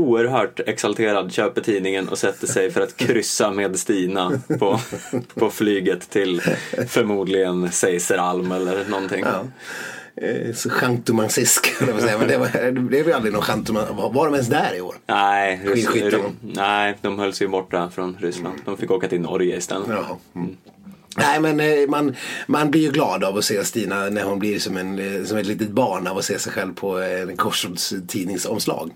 oerhört 0.00 0.60
exalterad, 0.60 1.32
köper 1.32 1.60
tidningen 1.60 2.08
och 2.08 2.18
sätter 2.18 2.46
sig 2.46 2.70
för 2.70 2.80
att 2.80 2.96
kryssa 2.96 3.50
med 3.50 3.78
Stina 3.78 4.40
på, 4.58 4.80
på 5.34 5.50
flyget 5.50 6.10
till 6.10 6.40
förmodligen 6.88 7.72
Seiseralm 7.72 8.52
eller 8.52 8.84
någonting. 8.88 9.24
Ja. 9.26 9.44
Eh, 10.22 10.54
Så 10.54 10.70
säga. 12.02 12.18
men 12.18 12.28
det, 12.28 12.38
var, 12.38 12.48
det 12.90 12.98
väl 13.04 13.12
aldrig 13.14 13.32
någon 13.32 13.42
chantoman. 13.42 13.84
Var 13.96 14.24
de 14.24 14.34
ens 14.34 14.48
där 14.48 14.74
i 14.76 14.80
år? 14.80 14.94
Nej, 15.06 15.60
Ryss- 15.64 16.32
nej, 16.40 16.96
de 17.02 17.18
höll 17.18 17.32
sig 17.32 17.46
borta 17.48 17.90
från 17.94 18.16
Ryssland. 18.20 18.54
De 18.64 18.76
fick 18.76 18.90
åka 18.90 19.08
till 19.08 19.20
Norge 19.20 19.56
istället. 19.56 19.88
Jaha. 19.88 20.16
Mm. 20.34 20.56
Nej 21.16 21.40
men 21.40 21.60
eh, 21.60 21.88
man, 21.88 22.16
man 22.46 22.70
blir 22.70 22.80
ju 22.80 22.90
glad 22.90 23.24
av 23.24 23.36
att 23.36 23.44
se 23.44 23.64
Stina 23.64 24.10
när 24.10 24.24
hon 24.24 24.38
blir 24.38 24.58
som, 24.58 24.76
en, 24.76 24.98
eh, 24.98 25.24
som 25.24 25.38
ett 25.38 25.46
litet 25.46 25.70
barn 25.70 26.06
av 26.06 26.18
att 26.18 26.24
se 26.24 26.38
sig 26.38 26.52
själv 26.52 26.74
på 26.74 27.00
eh, 27.00 27.20
en 27.20 27.36
korsordstidningsomslag. 27.36 28.90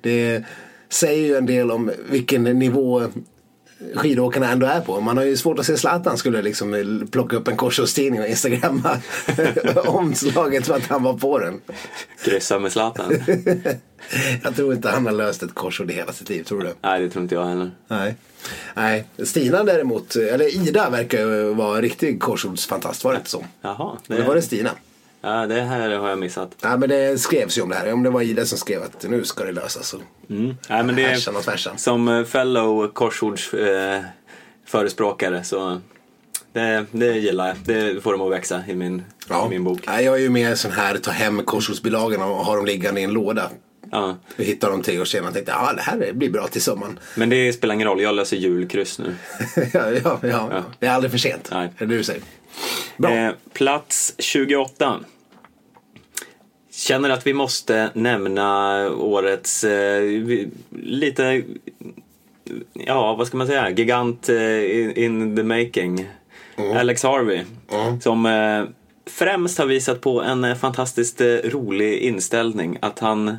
Det 0.00 0.44
säger 0.88 1.26
ju 1.26 1.36
en 1.36 1.46
del 1.46 1.70
om 1.70 1.90
vilken 2.10 2.44
nivå 2.44 3.02
skidåkarna 3.94 4.50
ändå 4.50 4.66
är 4.66 4.80
på. 4.80 5.00
Man 5.00 5.16
har 5.16 5.24
ju 5.24 5.36
svårt 5.36 5.58
att 5.58 5.66
se 5.66 5.76
Zlatan 5.76 6.18
skulle 6.18 6.42
liksom 6.42 7.08
plocka 7.12 7.36
upp 7.36 7.48
en 7.48 7.56
korsordstidning 7.56 8.20
och 8.20 8.26
instagramma 8.26 8.98
omslaget 9.86 10.66
för 10.66 10.74
att 10.74 10.86
han 10.86 11.02
var 11.02 11.14
på 11.14 11.38
den. 11.38 11.60
Kryssa 12.24 12.58
med 12.58 12.72
Zlatan. 12.72 13.12
Jag 14.42 14.56
tror 14.56 14.74
inte 14.74 14.88
han 14.88 15.06
har 15.06 15.12
löst 15.12 15.42
ett 15.42 15.54
korsord 15.54 15.90
i 15.90 15.94
hela 15.94 16.12
sitt 16.12 16.28
liv, 16.28 16.42
tror 16.42 16.60
du? 16.60 16.74
nej, 16.80 17.00
det 17.02 17.10
tror 17.10 17.22
inte 17.22 17.34
jag 17.34 17.44
heller. 17.46 17.70
Nej. 17.88 18.14
Nej, 18.74 19.04
Stina 19.18 19.64
däremot, 19.64 20.16
eller 20.16 20.56
Ida 20.68 20.90
verkar 20.90 21.18
ju 21.18 21.54
vara 21.54 21.76
en 21.76 21.82
riktig 21.82 22.20
korsordsfantast, 22.20 23.04
var 23.04 23.12
det 23.12 23.18
inte 23.18 23.30
så? 23.30 23.44
Jaha, 23.62 23.96
Eller 24.08 24.26
var 24.26 24.34
det 24.34 24.42
Stina? 24.42 24.70
Ja, 25.24 25.46
det 25.46 25.60
här 25.60 25.90
har 25.90 26.08
jag 26.08 26.18
missat. 26.18 26.56
Nej 26.62 26.78
men 26.78 26.88
det 26.88 27.20
skrevs 27.20 27.58
ju 27.58 27.62
om 27.62 27.68
det 27.68 27.74
här, 27.74 27.92
om 27.92 28.02
det 28.02 28.10
var 28.10 28.22
Ida 28.22 28.44
som 28.44 28.58
skrev 28.58 28.82
att 28.82 29.04
nu 29.08 29.24
ska 29.24 29.44
det 29.44 29.52
lösas. 29.52 29.88
Så. 29.88 29.96
Mm. 30.30 30.56
Nej, 30.68 30.84
men 30.84 30.96
det 30.96 31.02
Härsan 31.02 31.36
och 31.36 31.42
tvärsan. 31.42 31.78
som 31.78 32.08
eh, 32.08 32.24
fellow 32.24 32.88
korsords 32.88 33.54
eh, 33.54 34.00
förespråkare 34.66 35.44
så 35.44 35.80
det, 36.52 36.86
det 36.90 37.18
gillar 37.18 37.46
jag. 37.46 37.56
Det 37.64 38.02
får 38.02 38.12
dem 38.12 38.20
att 38.20 38.32
växa 38.32 38.62
i 38.68 38.74
min, 38.74 39.02
i 39.46 39.48
min 39.50 39.64
bok. 39.64 39.80
Nej, 39.86 40.04
jag 40.04 40.14
är 40.14 40.20
ju 40.20 40.30
mer 40.30 40.54
sån 40.54 40.72
här, 40.72 40.98
ta 40.98 41.10
hem 41.10 41.44
korsordsbilagorna 41.44 42.26
och 42.26 42.44
ha 42.44 42.56
dem 42.56 42.66
liggande 42.66 43.00
i 43.00 43.04
en 43.04 43.12
låda. 43.12 43.50
Ja. 43.90 44.16
Vi 44.36 44.44
hittar 44.44 44.70
dem 44.70 44.82
tre 44.82 45.00
år 45.00 45.04
senare 45.04 45.28
och 45.28 45.34
tänkte, 45.34 45.52
ja 45.52 45.72
det 45.72 45.82
här 45.82 46.12
blir 46.12 46.30
bra 46.30 46.46
till 46.46 46.62
sommaren. 46.62 46.98
Men 47.16 47.30
det 47.30 47.52
spelar 47.52 47.74
ingen 47.74 47.88
roll, 47.88 48.00
jag 48.00 48.14
löser 48.14 48.36
julkryss 48.36 48.98
nu. 48.98 49.14
ja, 49.72 49.90
ja, 50.02 50.18
ja, 50.22 50.64
det 50.78 50.86
är 50.86 50.90
aldrig 50.90 51.10
för 51.10 51.18
sent. 51.18 51.48
Nej. 51.52 51.72
Är 51.78 51.86
det 51.86 51.96
du 51.96 52.04
säger? 52.04 52.22
Bra. 52.96 53.14
Eh, 53.14 53.32
plats 53.52 54.14
28. 54.18 55.00
Känner 56.88 57.10
att 57.10 57.26
vi 57.26 57.32
måste 57.32 57.90
nämna 57.94 58.88
årets 58.90 59.64
eh, 59.64 60.02
lite, 60.70 61.42
ja 62.72 63.14
vad 63.14 63.26
ska 63.26 63.36
man 63.36 63.46
säga, 63.46 63.70
gigant 63.70 64.28
eh, 64.28 64.98
in, 65.04 65.36
the 65.36 65.42
making. 65.42 66.08
Alex 66.76 67.02
Harvey. 67.02 67.44
Som 68.02 68.26
eh, 68.26 68.64
främst 69.06 69.58
har 69.58 69.66
visat 69.66 70.00
på 70.00 70.22
en 70.22 70.44
eh, 70.44 70.54
fantastiskt 70.54 71.20
eh, 71.20 71.26
rolig 71.26 71.98
inställning. 71.98 72.78
Att 72.80 72.98
han, 72.98 73.36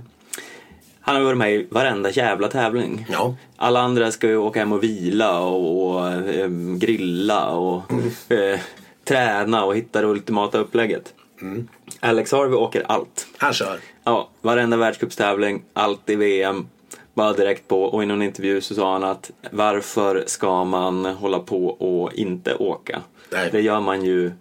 han 0.99 1.15
har 1.15 1.23
varit 1.23 1.37
med 1.37 1.53
i 1.53 1.67
varenda 1.71 2.09
jävla 2.09 2.47
tävling. 2.47 3.05
Ja. 3.11 3.35
Alla 3.55 3.81
andra 3.81 4.11
ska 4.11 4.27
ju 4.27 4.37
åka 4.37 4.59
hem 4.59 4.71
och 4.71 4.83
vila 4.83 5.39
och, 5.39 5.95
och 5.95 6.09
eh, 6.09 6.49
grilla 6.77 7.49
och 7.49 7.91
eh, 8.31 8.59
träna 9.03 9.65
och 9.65 9.75
hitta 9.75 10.01
det 10.01 10.07
ultimata 10.07 10.57
upplägget. 10.57 11.13
Alex 11.99 12.31
Harvey 12.31 12.55
åker 12.55 12.83
allt. 12.87 13.27
Han 13.37 13.53
kör. 13.53 13.79
Ja, 14.03 14.29
varenda 14.41 14.77
världscupstävling, 14.77 15.63
allt 15.73 16.09
i 16.09 16.15
VM. 16.15 16.67
Bara 17.13 17.33
direkt 17.33 17.67
på 17.67 17.83
och 17.83 18.03
i 18.03 18.05
någon 18.05 18.21
intervju 18.21 18.61
så 18.61 18.75
sa 18.75 18.93
han 18.93 19.03
att 19.03 19.31
varför 19.51 20.23
ska 20.27 20.63
man 20.63 21.05
hålla 21.05 21.39
på 21.39 21.67
och 21.67 22.13
inte 22.13 22.55
åka? 22.55 23.01
Nej. 23.31 23.49
Det 23.51 23.61
gör 23.61 23.79
man 23.79 24.05
ju 24.05 24.31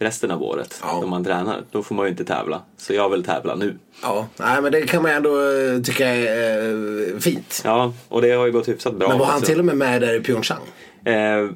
resten 0.00 0.30
av 0.30 0.42
året 0.42 0.80
Ja. 0.82 0.98
då 1.00 1.06
man 1.06 1.24
tränar. 1.24 1.62
Då 1.70 1.82
får 1.82 1.94
man 1.94 2.06
ju 2.06 2.10
inte 2.10 2.24
tävla. 2.24 2.62
Så 2.76 2.94
jag 2.94 3.08
vill 3.10 3.24
tävla 3.24 3.54
nu. 3.54 3.78
Ja, 4.02 4.26
nej 4.36 4.62
men 4.62 4.72
det 4.72 4.82
kan 4.82 5.02
man 5.02 5.10
ändå 5.10 5.30
eh, 5.40 5.82
tycka 5.82 6.08
är 6.08 7.12
eh, 7.14 7.18
fint. 7.18 7.62
Ja, 7.64 7.92
och 8.08 8.22
det 8.22 8.30
har 8.30 8.46
ju 8.46 8.52
gått 8.52 8.68
hyfsat 8.68 8.94
bra. 8.94 9.08
Men 9.08 9.18
var 9.18 9.26
han 9.26 9.36
också. 9.36 9.46
till 9.46 9.58
och 9.58 9.64
med 9.64 9.76
med 9.76 10.00
där 10.00 10.14
i 10.14 10.20
Pyeongchang? 10.20 10.62
Eh, 11.04 11.48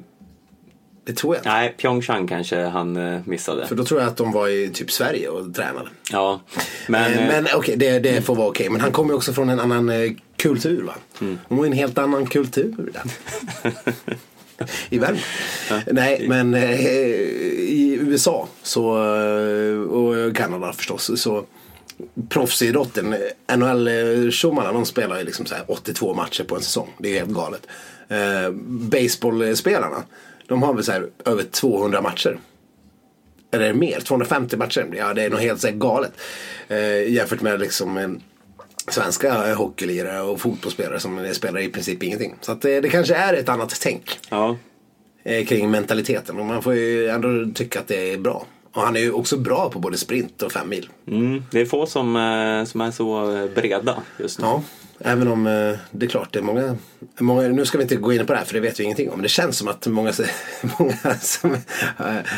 Det 1.05 1.13
tror 1.13 1.35
jag 1.35 1.39
inte. 1.39 1.49
nej, 1.49 1.75
Pyeongchang 1.77 2.27
kanske 2.27 2.61
han 2.61 2.97
eh, 2.97 3.19
missade. 3.25 3.67
För 3.67 3.75
då 3.75 3.85
tror 3.85 3.99
jag 3.99 4.09
att 4.09 4.17
de 4.17 4.31
var 4.31 4.47
i 4.47 4.69
typ 4.69 4.91
Sverige 4.91 5.29
och 5.29 5.53
tränade. 5.55 5.89
Ja, 6.11 6.41
men, 6.87 7.13
eh, 7.13 7.27
men 7.27 7.47
okej, 7.55 7.75
det, 7.77 7.99
det 7.99 8.21
får 8.21 8.35
vara 8.35 8.47
okej. 8.47 8.69
Men 8.69 8.81
han 8.81 8.91
kommer 8.91 9.09
ju 9.09 9.15
också 9.15 9.33
från 9.33 9.49
en 9.49 9.59
annan 9.59 9.89
eh, 9.89 10.11
kultur 10.37 10.83
va? 10.83 10.93
Mm. 11.21 11.39
De 11.49 11.57
har 11.57 11.65
en 11.65 11.71
helt 11.71 11.97
annan 11.97 12.25
kultur 12.25 12.91
där. 12.93 13.03
I 14.89 14.97
Värmland. 14.99 15.23
Nej, 15.91 16.25
men 16.27 16.53
eh, 16.53 16.81
i 16.81 17.97
USA 18.01 18.47
så, 18.61 18.97
eh, 19.15 19.79
och 19.79 20.35
Kanada 20.35 20.73
förstås. 20.73 21.21
Så 21.21 21.45
proffsidrotten, 22.29 23.15
NHL-tjommarna 23.47 24.73
de 24.73 24.85
spelar 24.85 25.17
ju 25.17 25.23
liksom 25.23 25.45
så 25.45 25.55
här 25.55 25.63
82 25.67 26.13
matcher 26.13 26.43
på 26.43 26.55
en 26.55 26.61
säsong. 26.61 26.89
Det 26.97 27.09
är 27.09 27.19
helt 27.19 27.33
galet. 27.33 27.67
Eh, 28.07 28.51
Baseballspelarna, 28.67 30.03
de 30.47 30.63
har 30.63 30.73
väl 30.73 30.83
så 30.83 30.91
här 30.91 31.09
över 31.25 31.43
200 31.43 32.01
matcher. 32.01 32.39
Eller 33.51 33.73
mer? 33.73 33.99
250 33.99 34.57
matcher? 34.57 34.87
Ja, 34.97 35.13
det 35.13 35.23
är 35.23 35.29
nog 35.29 35.39
helt 35.39 35.61
så 35.61 35.67
här 35.67 35.73
galet. 35.75 36.11
Eh, 36.67 37.13
jämfört 37.13 37.41
med 37.41 37.59
liksom 37.59 37.97
en 37.97 38.21
svenska 38.87 39.55
hockeylirare 39.55 40.21
och 40.21 40.41
fotbollsspelare 40.41 40.99
som 40.99 41.29
spelar 41.33 41.59
i 41.59 41.69
princip 41.69 42.03
ingenting. 42.03 42.35
Så 42.41 42.51
att 42.51 42.61
det, 42.61 42.81
det 42.81 42.89
kanske 42.89 43.15
är 43.15 43.33
ett 43.33 43.49
annat 43.49 43.79
tänk 43.81 44.19
Ja, 44.29 44.57
eh, 45.23 45.45
kring 45.45 45.71
mentaliteten. 45.71 46.39
Och 46.39 46.45
man 46.45 46.61
får 46.61 46.73
ju 46.75 47.07
ändå 47.09 47.53
tycka 47.53 47.79
att 47.79 47.87
det 47.87 48.13
är 48.13 48.17
bra. 48.17 48.45
Och 48.73 48.81
han 48.81 48.95
är 48.95 48.99
ju 48.99 49.11
också 49.11 49.37
bra 49.37 49.69
på 49.69 49.79
både 49.79 49.97
sprint 49.97 50.41
och 50.41 50.51
fem 50.51 50.69
mil. 50.69 50.89
mm, 51.07 51.43
det 51.51 51.61
är 51.61 51.65
få 51.65 51.85
som, 51.85 52.15
eh, 52.15 52.65
som 52.65 52.81
är 52.81 52.91
så 52.91 53.35
eh, 53.35 53.49
breda 53.55 53.97
just 54.19 54.39
nu. 54.39 54.45
Ja, 54.45 54.63
även 54.99 55.27
om 55.27 55.47
eh, 55.47 55.77
det 55.91 56.05
är 56.05 56.09
klart 56.09 56.33
det 56.33 56.39
är 56.39 56.43
många, 56.43 56.77
många, 57.19 57.47
nu 57.47 57.65
ska 57.65 57.77
vi 57.77 57.81
inte 57.81 57.95
gå 57.95 58.13
in 58.13 58.25
på 58.25 58.33
det 58.33 58.39
här 58.39 58.45
för 58.45 58.53
det 58.53 58.59
vet 58.59 58.79
vi 58.79 58.83
ingenting 58.83 59.11
om. 59.11 59.21
Det 59.21 59.29
känns 59.29 59.57
som 59.57 59.67
att 59.67 59.87
många, 59.87 60.13
många 60.79 61.15
som 61.21 61.57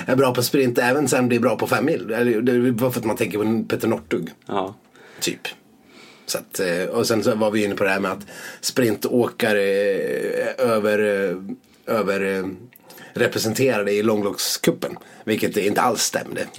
är 0.05 0.15
bra 0.15 0.33
på 0.33 0.43
sprint 0.43 0.77
även 0.77 1.07
sen 1.07 1.27
blir 1.27 1.39
bra 1.39 1.55
på 1.55 1.67
fem 1.67 1.85
mil. 1.85 2.07
Det 2.07 2.15
är 2.15 2.71
bara 2.71 2.91
för 2.91 2.99
att 2.99 3.05
man 3.05 3.15
tänker 3.15 3.37
på 3.37 3.65
Peter 3.69 3.87
Northug. 3.87 4.29
Ja. 4.45 4.75
Typ. 5.19 5.41
Så 6.25 6.37
att, 6.37 6.59
eh, 6.59 6.83
och 6.83 7.07
sen 7.07 7.23
så 7.23 7.35
var 7.35 7.51
vi 7.51 7.63
inne 7.63 7.75
på 7.75 7.83
det 7.83 7.89
här 7.89 7.99
med 7.99 8.11
att 8.11 8.27
sprintåkare 8.61 9.93
eh, 9.93 10.53
över, 10.57 10.99
över 11.85 12.45
representerade 13.17 13.91
i 13.91 14.03
långloppscupen. 14.03 14.97
Vilket 15.25 15.57
inte 15.57 15.81
alls 15.81 16.01
stämde. 16.01 16.41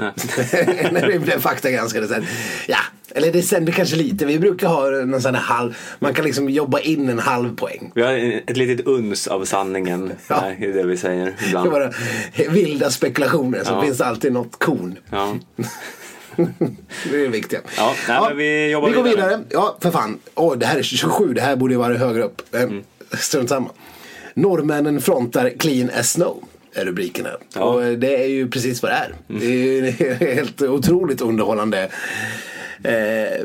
När 0.93 1.07
vi 1.07 1.19
blev 1.19 1.41
faktagranskade 1.41 2.09
sen. 2.09 2.27
Ja, 2.69 2.79
eller 3.15 3.33
det 3.33 3.43
stämde 3.43 3.73
kanske 3.73 3.97
lite. 3.97 4.27
Vi 4.27 4.39
brukar 4.39 4.69
ha 4.69 4.91
någon 4.91 5.23
sån 5.23 5.35
här 5.35 5.43
halv, 5.43 5.77
man 5.99 6.15
kan 6.15 6.25
liksom 6.25 6.49
jobba 6.51 6.81
in 6.81 7.09
en 7.09 7.19
halv 7.19 7.57
poäng. 7.57 7.93
Vi 7.95 8.03
har 8.03 8.13
ett 8.51 8.57
litet 8.57 8.87
uns 8.87 9.27
av 9.27 9.45
sanningen 9.45 10.13
Ja. 10.29 10.53
i 10.59 10.67
det 10.67 10.83
vi 10.87 10.97
säger 10.97 11.25
Det 11.27 11.47
ibland. 11.47 11.71
var 11.71 11.95
vilda 12.51 12.91
spekulationer 12.91 13.65
så 13.65 13.73
Ja. 13.73 13.83
finns 13.83 13.99
det 13.99 14.05
alltid 14.07 14.33
något 14.33 14.59
korn. 14.65 14.99
Ja. 15.11 15.37
Det 17.11 17.17
är 17.17 17.23
det 17.23 17.29
viktiga. 17.29 17.61
Ja, 17.77 17.95
nej, 18.09 18.21
men 18.29 18.37
vi 18.37 18.71
jobbar 18.71 18.89
vi 18.89 18.95
går 18.95 19.03
vidare. 19.03 19.27
vidare. 19.27 19.43
Ja, 19.51 19.79
för 19.83 19.91
fan. 19.91 20.19
Åh, 20.35 20.57
det 20.59 20.67
här 20.67 20.79
är 20.79 20.83
27. 20.83 21.33
Det 21.35 21.41
här 21.41 21.57
borde 21.57 21.75
ju 21.75 21.79
vara 21.79 21.97
högre 21.97 22.23
upp. 22.23 22.55
Eh, 22.55 22.63
Mm. 22.63 22.83
Strunt 23.19 23.49
samma. 23.49 23.69
Norrmännen 24.39 25.01
frontar 25.01 25.51
clean 25.51 25.91
as 25.91 26.13
snow. 26.13 26.45
Är 26.75 26.85
rubriken 26.85 27.25
här. 27.25 27.37
Ja. 27.55 27.61
Mm. 27.61 27.75
Och 27.75 27.85
eh, 27.85 27.99
det 27.99 28.25
är 28.25 28.29
ju 28.29 28.51
precis 28.51 28.83
vad 28.83 28.93
det 28.93 28.95
är. 28.95 29.15
Det 29.27 29.47
är 29.47 29.51
ju 29.51 29.87
en 29.87 30.17
helt 30.37 30.63
otroligt 30.63 31.21
underhållande 31.21 31.91
eh, 32.83 33.41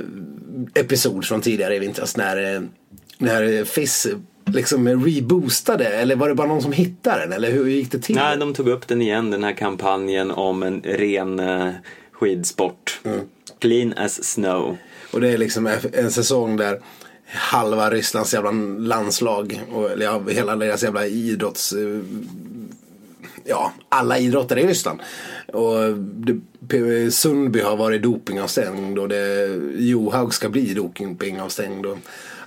episod 0.73 1.25
från 1.25 1.41
tidigare 1.41 1.75
i 1.75 1.79
vintras. 1.79 2.17
När, 2.17 2.55
eh, 2.55 2.61
när 3.17 3.65
Fiss 3.65 4.07
liksom 4.45 5.05
reboostade. 5.05 5.85
Eller 5.85 6.15
var 6.15 6.29
det 6.29 6.35
bara 6.35 6.47
någon 6.47 6.61
som 6.61 6.71
hittade 6.71 7.21
den? 7.21 7.33
Eller 7.33 7.51
hur 7.51 7.67
gick 7.67 7.91
det 7.91 7.99
till? 7.99 8.15
Nej, 8.15 8.37
de 8.37 8.53
tog 8.53 8.67
upp 8.67 8.87
den 8.87 9.01
igen, 9.01 9.31
den 9.31 9.43
här 9.43 9.53
kampanjen 9.53 10.31
om 10.31 10.63
en 10.63 10.81
ren 10.81 11.39
eh, 11.39 11.69
skidsport. 12.11 12.99
Mm. 13.03 13.19
Clean 13.59 13.93
as 13.97 14.23
snow. 14.23 14.77
Och 15.11 15.21
det 15.21 15.29
är 15.29 15.37
liksom 15.37 15.69
en 15.93 16.11
säsong 16.11 16.57
där 16.57 16.79
halva 17.25 17.89
Rysslands 17.89 18.33
jävla 18.33 18.51
landslag 18.79 19.61
och 19.73 19.91
eller 19.91 20.05
ja, 20.05 20.21
hela 20.29 20.55
deras 20.55 20.83
jävla 20.83 21.07
idrotts... 21.07 21.73
Eh, 21.73 21.99
ja, 23.45 23.73
alla 23.89 24.17
idrottare 24.17 24.61
i 24.61 24.67
Ryssland. 24.67 24.99
Och 25.53 25.97
det, 26.59 27.11
Sundby 27.11 27.59
har 27.59 27.77
varit 27.77 28.03
dopingavstängd 28.03 28.99
och 28.99 29.09
det, 29.09 29.47
Johaug 29.77 30.33
ska 30.33 30.49
bli 30.49 30.73
dopingavstängd. 30.73 31.85
Och, 31.85 31.97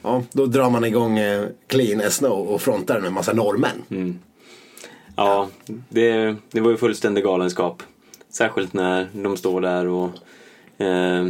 ja, 0.02 0.22
då 0.32 0.46
drar 0.46 0.70
man 0.70 0.84
igång 0.84 1.18
eh, 1.18 1.46
Clean 1.66 2.00
as 2.00 2.14
Snow 2.14 2.48
och 2.48 2.62
frontar 2.62 2.94
den 2.94 3.02
med 3.02 3.08
en 3.08 3.14
massa 3.14 3.32
norrmän. 3.32 3.82
Mm. 3.90 4.18
Ja, 5.16 5.48
det, 5.88 6.36
det 6.50 6.60
var 6.60 6.70
ju 6.70 6.76
fullständig 6.76 7.24
galenskap. 7.24 7.82
Särskilt 8.30 8.72
när 8.72 9.08
de 9.12 9.36
står 9.36 9.60
där 9.60 9.86
och 9.86 10.10
eh, 10.86 11.26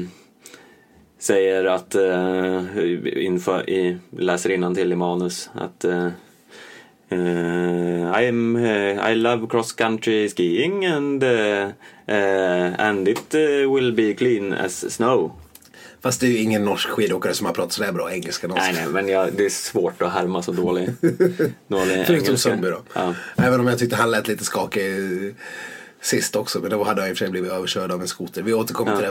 säger 1.19 1.65
att, 1.65 1.95
eh, 1.95 2.63
inför, 3.25 3.71
i, 3.71 3.99
läser 4.19 4.75
till 4.75 4.93
i 4.93 4.97
manus, 4.97 5.51
att 5.55 5.85
eh, 5.85 6.07
eh, 7.09 7.19
I'm, 8.13 8.57
eh, 8.67 9.13
I 9.13 9.15
love 9.15 9.47
cross 9.51 9.73
country 9.73 10.29
skiing 10.29 10.87
and, 10.87 11.23
eh, 11.23 11.69
and 12.79 13.09
it 13.09 13.35
will 13.75 13.93
be 13.93 14.15
clean 14.15 14.53
as 14.53 14.95
snow. 14.95 15.33
Fast 16.03 16.21
det 16.21 16.27
är 16.27 16.31
ju 16.31 16.39
ingen 16.39 16.65
norsk 16.65 16.89
skidåkare 16.89 17.35
som 17.35 17.47
har 17.47 17.53
pratat 17.53 17.73
sådär 17.73 17.93
bra 17.93 18.13
engelska 18.13 18.49
någonsin. 18.49 18.75
Nej, 18.75 18.85
nej, 18.85 18.93
men 18.93 19.09
jag, 19.09 19.29
det 19.37 19.45
är 19.45 19.51
svårt 19.51 20.03
att 20.03 20.13
härma 20.13 20.43
så 20.43 20.53
dålig, 20.53 20.89
dålig 21.69 22.05
Förutom. 22.07 22.37
Sundby 22.37 22.69
då. 22.69 22.83
Ja. 22.95 23.15
Även 23.37 23.61
om 23.61 23.67
jag 23.67 23.79
tyckte 23.79 23.97
han 23.97 24.11
lät 24.11 24.29
lite 24.29 24.45
skakig 24.45 24.85
sist 26.01 26.37
också. 26.37 26.59
Men 26.61 26.71
då 26.71 26.85
hade 26.85 27.01
han 27.01 27.11
i 27.11 27.13
och 27.13 27.17
för 27.19 27.25
sig 27.25 27.31
blivit 27.31 27.53
överkörd 27.53 27.93
av 27.93 28.01
en 28.01 28.09
skoter. 28.09 28.43
Vi 28.43 28.55
återkommer 28.55 28.93
Ja. 28.93 28.99
till 28.99 29.07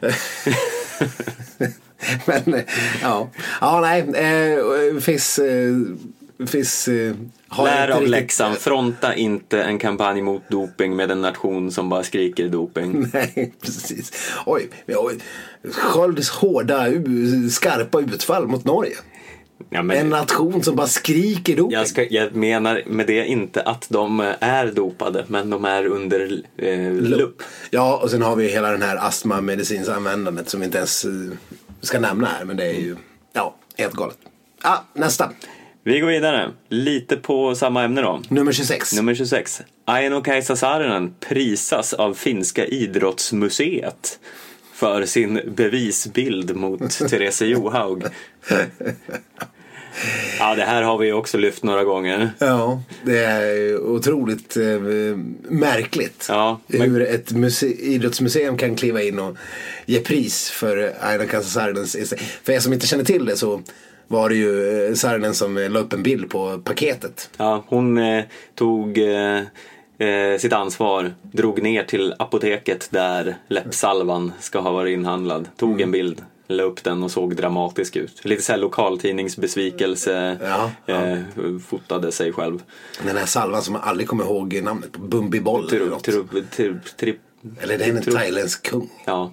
det. 0.00 0.14
men 2.26 2.54
eh, 2.54 2.60
ja. 3.02 3.28
Ja 3.60 3.80
nej. 3.80 4.00
Eh, 4.00 5.00
Fiss. 5.00 5.38
Eh, 5.38 5.74
Fiss. 6.46 6.88
Eh, 6.88 7.14
har 7.48 7.64
Lär 7.64 7.82
inte 7.82 7.94
av 7.94 8.00
riktigt- 8.00 8.10
läxan, 8.10 8.54
fronta 8.56 9.14
inte 9.14 9.62
en 9.62 9.78
kampanj 9.78 10.22
mot 10.22 10.42
doping 10.50 10.96
med 10.96 11.10
en 11.10 11.20
nation 11.20 11.70
som 11.70 11.88
bara 11.88 12.02
skriker 12.02 12.48
doping. 12.48 13.06
Nej, 13.12 13.52
precis. 13.60 14.12
Oj, 14.46 14.68
oj. 14.88 15.18
Skölds 15.72 16.28
hårda, 16.30 16.86
skarpa 17.50 18.00
utfall 18.00 18.46
mot 18.46 18.64
Norge. 18.64 18.94
Ja, 19.72 19.78
En 19.80 19.86
men 19.86 20.08
nation 20.08 20.62
som 20.62 20.76
bara 20.76 20.86
skriker 20.86 21.56
doping. 21.56 21.78
jag, 21.78 21.88
ska, 21.88 22.04
jag 22.10 22.34
menar 22.34 22.82
med 22.86 23.06
det 23.06 23.26
inte 23.26 23.62
att 23.62 23.86
de 23.88 24.34
är 24.40 24.66
dopade, 24.66 25.24
men 25.28 25.50
de 25.50 25.64
är 25.64 25.86
under 25.86 26.42
eh, 26.56 26.92
lupp. 26.92 27.42
Ja, 27.70 28.00
och 28.02 28.10
sen 28.10 28.22
har 28.22 28.36
vi 28.36 28.48
hela 28.48 28.70
den 28.70 28.82
här 28.82 28.96
astmamedicinsanvändandet 28.96 30.48
som 30.48 30.60
vi 30.60 30.66
inte 30.66 30.78
ens 30.78 31.04
eh, 31.04 31.10
ska 31.80 32.00
nämna 32.00 32.26
här. 32.26 32.44
Men 32.44 32.56
det 32.56 32.64
är 32.64 32.80
ju, 32.80 32.96
ja, 33.32 33.56
helt 33.76 33.94
galet. 33.94 34.18
Ah, 34.62 34.78
nästa. 34.94 35.30
Vi 35.84 36.00
går 36.00 36.08
vidare, 36.08 36.50
lite 36.68 37.16
på 37.16 37.54
samma 37.54 37.82
ämne 37.82 38.00
då. 38.00 38.22
Nummer 38.28 38.52
26. 38.52 38.92
Nummer 38.96 39.14
26. 39.14 39.62
Aino-Kaisa 39.86 40.56
Saarinen 40.56 41.14
prisas 41.20 41.92
av 41.92 42.14
Finska 42.14 42.66
idrottsmuseet 42.66 44.18
för 44.74 45.04
sin 45.06 45.40
bevisbild 45.56 46.56
mot 46.56 46.90
Therese 47.08 47.42
Johaug. 47.42 48.04
Ja, 50.38 50.54
det 50.54 50.62
här 50.62 50.82
har 50.82 50.98
vi 50.98 51.12
också 51.12 51.38
lyft 51.38 51.62
några 51.62 51.84
gånger. 51.84 52.30
Ja, 52.38 52.82
det 53.02 53.18
är 53.24 53.78
otroligt 53.80 54.56
eh, 54.56 54.62
märkligt. 55.48 56.26
Ja, 56.28 56.60
men- 56.66 56.80
Hur 56.80 57.02
ett 57.02 57.32
muse- 57.32 57.76
idrottsmuseum 57.80 58.56
kan 58.56 58.76
kliva 58.76 59.02
in 59.02 59.18
och 59.18 59.36
ge 59.86 60.00
pris 60.00 60.50
för 60.50 60.92
Aina 61.00 61.26
Kasasarinens 61.26 61.96
För 62.44 62.52
er 62.52 62.58
som 62.60 62.72
inte 62.72 62.86
känner 62.86 63.04
till 63.04 63.24
det 63.24 63.36
så 63.36 63.62
var 64.08 64.28
det 64.28 64.34
ju 64.34 64.86
eh, 64.88 64.94
Saarinen 64.94 65.34
som 65.34 65.58
eh, 65.58 65.70
la 65.70 65.80
upp 65.80 65.92
en 65.92 66.02
bild 66.02 66.30
på 66.30 66.58
paketet. 66.64 67.30
Ja, 67.36 67.64
hon 67.68 67.98
eh, 67.98 68.24
tog 68.54 68.98
eh, 68.98 69.36
eh, 70.08 70.38
sitt 70.38 70.52
ansvar, 70.52 71.12
drog 71.22 71.62
ner 71.62 71.84
till 71.84 72.14
apoteket 72.18 72.88
där 72.90 73.36
läppsalvan 73.48 74.32
ska 74.40 74.58
ha 74.60 74.70
varit 74.72 74.92
inhandlad, 74.92 75.48
tog 75.56 75.70
Mm. 75.70 75.82
en 75.82 75.90
bild, 75.90 76.22
la 76.48 76.62
upp 76.62 76.84
den 76.84 77.02
och 77.02 77.10
såg 77.10 77.36
dramatisk 77.36 77.96
ut. 77.96 78.24
Lite 78.24 78.42
såhär 78.42 78.58
lokaltidningsbesvikelse, 78.58 80.38
Ja, 80.42 80.70
ja. 80.86 80.94
Eh, 81.06 81.18
fotade 81.68 82.12
sig 82.12 82.32
själv. 82.32 82.62
Den 83.06 83.16
här 83.16 83.26
salvan 83.26 83.62
som 83.62 83.72
man 83.72 83.82
aldrig 83.82 84.08
kommer 84.08 84.24
ihåg 84.24 84.60
namnet 84.62 84.92
på. 84.92 85.00
Bumbiboll 85.00 85.60
eller 85.68 85.78
Tru, 85.78 85.90
något. 85.90 86.04
tru, 86.04 86.24
tru, 86.56 86.80
tri, 86.96 87.18
Eller 87.60 87.78
det 87.78 87.84
är 87.84 87.88
en 87.90 88.02
tru- 88.02 88.12
thailändsk 88.12 88.62
kung. 88.70 88.90
Ja, 89.04 89.32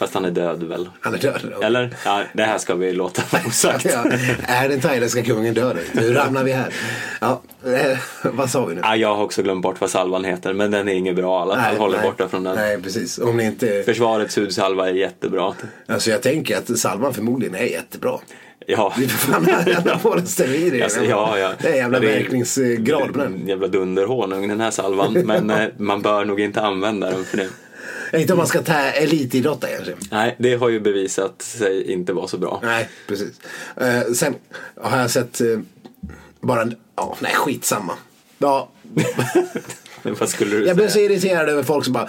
fast 0.00 0.14
han 0.14 0.24
är 0.24 0.30
död 0.30 0.62
väl? 0.62 0.88
Han 1.00 1.14
är 1.14 1.18
död. 1.18 1.52
Eller? 1.62 1.90
Ja, 2.04 2.22
det 2.32 2.42
här 2.42 2.58
ska 2.58 2.74
vi 2.74 2.92
låta 2.92 3.22
vara 3.30 3.42
osagt. 3.46 3.84
Ja, 3.84 4.04
är 4.46 4.68
den 4.68 4.80
thailändska 4.80 5.22
kungen 5.22 5.54
död? 5.54 5.76
Hur 5.92 6.14
ramlar 6.14 6.44
vi 6.44 6.52
här? 6.52 6.74
Ja, 7.20 7.42
eh, 7.66 7.98
vad 8.22 8.50
sa 8.50 8.64
vi 8.66 8.74
nu? 8.74 8.80
Ja, 8.84 8.96
jag 8.96 9.14
har 9.14 9.24
också 9.24 9.42
glömt 9.42 9.62
bort 9.62 9.80
vad 9.80 9.90
salvan 9.90 10.24
heter, 10.24 10.52
men 10.52 10.70
den 10.70 10.88
är 10.88 10.92
inget 10.92 11.16
bra 11.16 11.38
i 11.38 11.42
alla 11.42 11.62
fall. 11.62 11.76
Håll 11.76 11.94
er 11.94 12.02
borta 12.02 12.28
från 12.28 12.44
den. 12.44 12.56
Nej, 12.56 12.82
precis. 12.82 13.18
Om 13.18 13.36
ni 13.36 13.44
inte... 13.44 13.82
Försvarets 13.86 14.36
hudsalva 14.38 14.88
är 14.88 14.94
jättebra. 14.94 15.54
Alltså 15.88 16.10
jag 16.10 16.22
tänker 16.22 16.56
att 16.58 16.78
salvan 16.78 17.14
förmodligen 17.14 17.54
är 17.54 17.64
jättebra. 17.64 18.18
Ja. 18.66 18.92
Det 18.96 19.04
är 19.04 19.08
för 19.08 19.32
fan 19.32 19.76
anabola 19.86 20.26
steroider. 20.26 20.82
Alltså, 20.82 21.04
ja, 21.04 21.38
ja. 21.38 21.52
Det 21.62 21.68
är 21.68 21.74
jävla 21.76 22.00
det 22.00 22.10
är- 22.10 22.18
verkningsgrad 22.18 23.12
på 23.12 23.18
den. 23.18 23.34
En 23.34 23.48
jävla 23.48 23.66
dunderhonung 23.68 24.48
den 24.48 24.60
här 24.60 24.70
salvan. 24.70 25.12
Men 25.12 25.50
eh, 25.50 25.66
man 25.76 26.02
bör 26.02 26.24
nog 26.24 26.40
inte 26.40 26.60
använda 26.60 27.10
den 27.10 27.24
för 27.24 27.36
det. 27.36 27.48
Inte 28.12 28.32
om 28.32 28.36
man 28.36 28.46
ska 28.46 28.62
ta 28.62 28.74
elitidrotta 28.74 29.66
kanske. 29.66 29.94
Nej, 30.10 30.36
det 30.38 30.54
har 30.54 30.68
ju 30.68 30.80
bevisat 30.80 31.42
sig 31.42 31.92
inte 31.92 32.12
vara 32.12 32.28
så 32.28 32.38
bra. 32.38 32.60
Nej, 32.62 32.88
precis. 33.06 33.40
Eh, 33.76 34.12
sen 34.14 34.34
har 34.76 34.98
jag 34.98 35.10
sett 35.10 35.40
eh, 35.40 35.58
bara 36.40 36.62
en... 36.62 36.74
Ja, 36.96 37.16
nej 37.20 37.32
skitsamma. 37.34 37.92
Ja, 38.38 38.70
Men 40.02 40.14
vad 40.14 40.28
skulle 40.28 40.56
du 40.56 40.66
jag 40.66 40.76
blev 40.76 40.86
så 40.86 40.92
säga? 40.92 41.10
irriterad 41.10 41.48
över 41.48 41.62
folk 41.62 41.84
som 41.84 41.92
bara... 41.92 42.08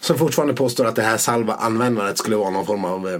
Som 0.00 0.18
fortfarande 0.18 0.54
påstår 0.54 0.84
att 0.84 0.96
det 0.96 1.02
här 1.02 1.16
salva-användandet 1.16 2.18
skulle 2.18 2.36
vara 2.36 2.50
någon 2.50 2.66
form 2.66 2.84
av... 2.84 3.08
Eh, 3.08 3.14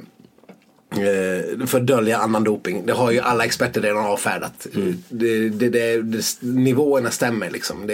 eh, 1.03 1.67
för 1.67 1.81
dölja 1.81 2.19
annan 2.19 2.45
doping. 2.45 2.87
Det 2.87 2.93
har 2.93 3.11
ju 3.11 3.21
alla 3.21 3.45
experter 3.45 3.81
redan 3.81 4.07
avfärdat. 4.07 4.67
Mm. 4.75 5.03
Det, 5.09 5.49
det, 5.49 5.69
det, 5.69 6.03
nivåerna 6.41 7.11
stämmer 7.11 7.51
liksom. 7.51 7.91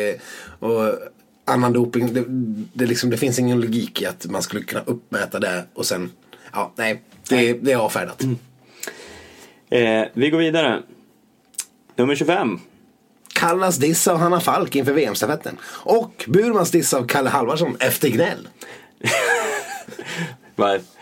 Och 0.59 0.98
annan 1.44 1.72
doping, 1.72 2.14
det, 2.14 2.24
det, 2.72 2.87
liksom, 2.87 3.11
det 3.11 3.16
finns 3.16 3.38
ingen 3.38 3.61
logik 3.61 4.02
i 4.02 4.07
att 4.07 4.26
man 4.26 4.42
skulle 4.42 4.62
kunna 4.62 4.83
uppmäta 4.87 5.40
det 5.40 5.64
och 5.74 5.87
sen... 5.87 6.12
Ja, 6.52 6.72
nej. 6.76 7.02
Det, 7.28 7.52
det 7.52 7.72
är 7.72 7.76
avfärdat. 7.76 8.22
Eh, 9.70 10.04
vi 10.12 10.30
går 10.30 10.38
vidare. 10.38 10.83
Nummer 11.96 12.14
25. 12.14 12.61
Kallas 13.33 13.76
diss 13.76 14.09
av 14.09 14.18
Hanna 14.18 14.40
Falk 14.40 14.76
inför 14.76 14.92
VM-stafetten. 14.92 15.57
Och 15.66 16.24
Burmans 16.28 16.70
diss 16.70 16.94
av 16.94 17.07
Kalle 17.07 17.30
Halvarsson 17.30 17.76
efter 17.80 18.09
gnäll. 18.09 18.48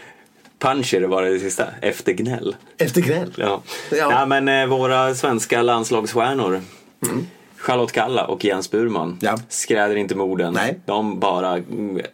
Puncher 0.62 1.00
var 1.00 1.22
det 1.22 1.38
sista. 1.38 1.66
Efter 1.80 2.12
gnäll. 2.12 2.56
Efter 2.78 3.00
gnäll? 3.00 3.34
Ja. 3.36 3.62
Ja. 3.90 4.08
Nej, 4.08 4.42
men 4.42 4.62
eh, 4.62 4.66
våra 4.66 5.14
svenska 5.14 5.62
landslagsstjärnor. 5.62 6.62
Charlotte 7.62 7.92
Kalla 7.92 8.24
och 8.24 8.44
Jens 8.44 8.70
Burman 8.70 9.18
Ja. 9.20 9.38
skräder 9.48 9.96
inte 9.96 10.14
med 10.14 10.26
orden. 10.26 10.52
Nej. 10.54 10.80
De 10.86 11.20
bara 11.20 11.58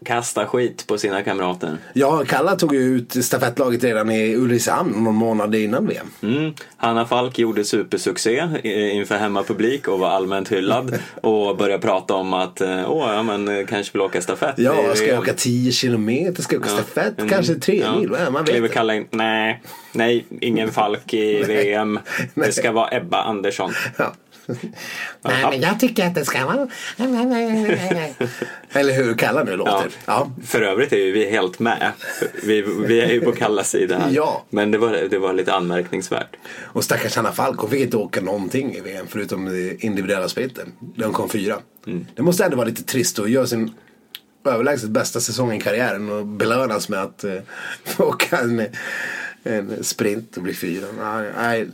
kastar 0.04 0.44
skit 0.46 0.84
på 0.86 0.98
sina 0.98 1.22
kamrater. 1.22 1.76
Ja, 1.92 2.24
Kalla 2.26 2.56
tog 2.56 2.74
ju 2.74 2.80
ut 2.80 3.24
stafettlaget 3.24 3.84
redan 3.84 4.10
i 4.10 4.34
Ulricehamn 4.36 5.04
någon 5.04 5.14
månad 5.14 5.54
innan 5.54 5.86
VM. 5.86 6.06
Mm. 6.22 6.52
Hanna 6.76 7.06
Falk 7.06 7.38
gjorde 7.38 7.64
supersuccé 7.64 8.48
inför 8.92 9.16
hemmapublik 9.16 9.88
och 9.88 9.98
var 9.98 10.08
allmänt 10.08 10.52
hyllad 10.52 10.98
och 11.22 11.56
började 11.56 11.82
prata 11.82 12.14
om 12.14 12.34
att 12.34 12.60
eh, 12.60 12.90
åh, 12.90 13.14
ja, 13.14 13.22
men 13.22 13.48
eh, 13.48 13.66
kanske 13.66 13.92
vill 13.92 14.02
åka 14.02 14.20
stafett. 14.20 14.54
Ja, 14.58 14.74
ska 14.94 15.06
jag 15.06 15.18
åka 15.18 15.32
10 15.34 15.72
kilometer? 15.72 16.42
Ska 16.42 16.54
jag 16.56 16.62
åka 16.62 16.70
stafett? 16.70 17.18
Mm. 17.18 17.28
Kanske 17.30 17.54
3 17.54 17.80
Ja. 17.80 17.96
mil? 17.98 18.10
Ja, 18.24 18.30
man 18.30 18.44
vet 18.44 18.50
Kliver. 18.52 18.68
Kalla 18.68 18.94
in, 18.94 19.06
nej, 19.10 19.62
nej, 19.92 20.26
ingen 20.40 20.70
Falk 20.72 21.14
i 21.14 21.42
VM. 21.46 21.98
Det 22.34 22.52
ska 22.52 22.72
vara 22.72 22.96
Ebba 22.96 23.22
Andersson. 23.22 23.72
Ja. 23.98 24.12
Nej, 25.22 25.44
men 25.50 25.60
jag 25.60 25.80
tycker 25.80 26.06
att 26.06 26.14
det 26.14 26.24
ska 26.24 26.46
vara... 26.46 26.68
Eller 28.72 28.92
hur 28.92 29.14
Kalla 29.14 29.44
nu 29.44 29.50
Ja. 29.50 29.56
låter. 29.56 29.90
Ja. 30.06 30.30
För 30.46 30.62
övrigt 30.62 30.92
är 30.92 30.96
ju 30.96 31.12
vi 31.12 31.30
helt 31.30 31.58
med. 31.58 31.92
Vi, 32.42 32.62
vi 32.62 33.00
är 33.00 33.10
ju 33.12 33.20
på 33.20 33.32
Kallas 33.32 33.70
sida. 33.70 34.02
Ja. 34.10 34.44
Men 34.50 34.70
det 34.70 34.78
var, 34.78 34.92
det 35.10 35.18
var 35.18 35.32
lite 35.32 35.54
anmärkningsvärt. 35.54 36.36
Och 36.62 36.84
stackars 36.84 37.16
Hanna 37.16 37.32
Falk, 37.32 37.58
hon 37.60 37.70
fick 37.70 37.80
inte 37.80 37.96
åka 37.96 38.20
någonting 38.20 38.74
i 38.74 38.80
VM 38.80 39.06
förutom 39.08 39.48
individuella 39.80 40.28
sprinten. 40.28 40.72
Där 40.80 41.04
hon 41.04 41.14
kom 41.14 41.28
fyra. 41.28 41.56
Mm. 41.86 42.06
Det 42.14 42.22
måste 42.22 42.44
ändå 42.44 42.56
vara 42.56 42.68
lite 42.68 42.82
trist 42.82 43.18
att 43.18 43.30
göra 43.30 43.46
sin 43.46 43.74
överlägset 44.44 44.90
bästa 44.90 45.20
säsong 45.20 45.52
i 45.52 45.60
karriären 45.60 46.10
och 46.10 46.26
belönas 46.26 46.88
med 46.88 47.02
att 47.02 47.24
eh, 47.24 47.34
få 47.84 48.04
åka 48.08 48.38
en, 48.38 48.66
en 49.48 49.84
sprint 49.84 50.36
och 50.36 50.42
bli 50.42 50.54
fyra. 50.54 50.86
Nej, 51.00 51.30
nej, 51.36 51.68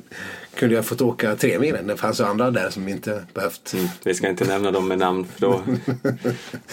kunde 0.55 0.75
jag 0.75 0.85
fått 0.85 1.01
åka 1.01 1.37
tre 1.37 1.59
milen. 1.59 1.87
Det 1.87 1.97
fanns 1.97 2.21
ju 2.21 2.25
andra 2.25 2.51
där 2.51 2.71
som 2.71 2.89
inte 2.89 3.25
behövt. 3.35 3.73
Mm. 3.75 3.87
Vi 4.05 4.15
ska 4.15 4.29
inte 4.29 4.45
nämna 4.45 4.71
dem 4.71 4.89
med 4.89 4.99
namn 4.99 5.27
för 5.35 5.41
då, 5.41 5.63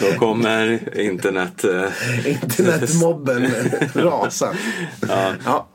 då 0.00 0.18
kommer 0.18 0.98
internet... 1.00 1.64
eh, 1.64 2.28
Internetmobben 2.28 3.46
rasa. 3.94 4.54
Ja. 5.08 5.32
Ja. 5.44 5.68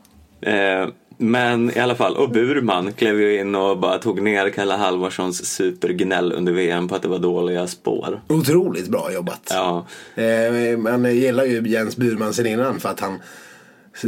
Eh, 0.50 0.88
men 1.20 1.76
i 1.76 1.80
alla 1.80 1.94
fall, 1.94 2.16
och 2.16 2.30
Burman 2.30 2.92
klev 2.92 3.20
ju 3.20 3.40
in 3.40 3.54
och 3.54 3.78
bara 3.78 3.98
tog 3.98 4.22
ner 4.22 4.50
Kalle 4.50 4.74
Halvarssons 4.74 5.46
supergnäll 5.46 6.32
under 6.32 6.52
VM 6.52 6.88
på 6.88 6.94
att 6.94 7.02
det 7.02 7.08
var 7.08 7.18
dåliga 7.18 7.66
spår. 7.66 8.20
Otroligt 8.28 8.88
bra 8.88 9.12
jobbat. 9.12 9.40
Ja, 9.50 9.86
Eh, 10.16 10.76
Man 10.78 11.16
gillar 11.16 11.44
ju 11.44 11.68
Jens 11.68 11.96
Burman 11.96 12.34
sen 12.34 12.46
innan 12.46 12.80
för 12.80 12.88
att 12.88 13.00
han 13.00 13.18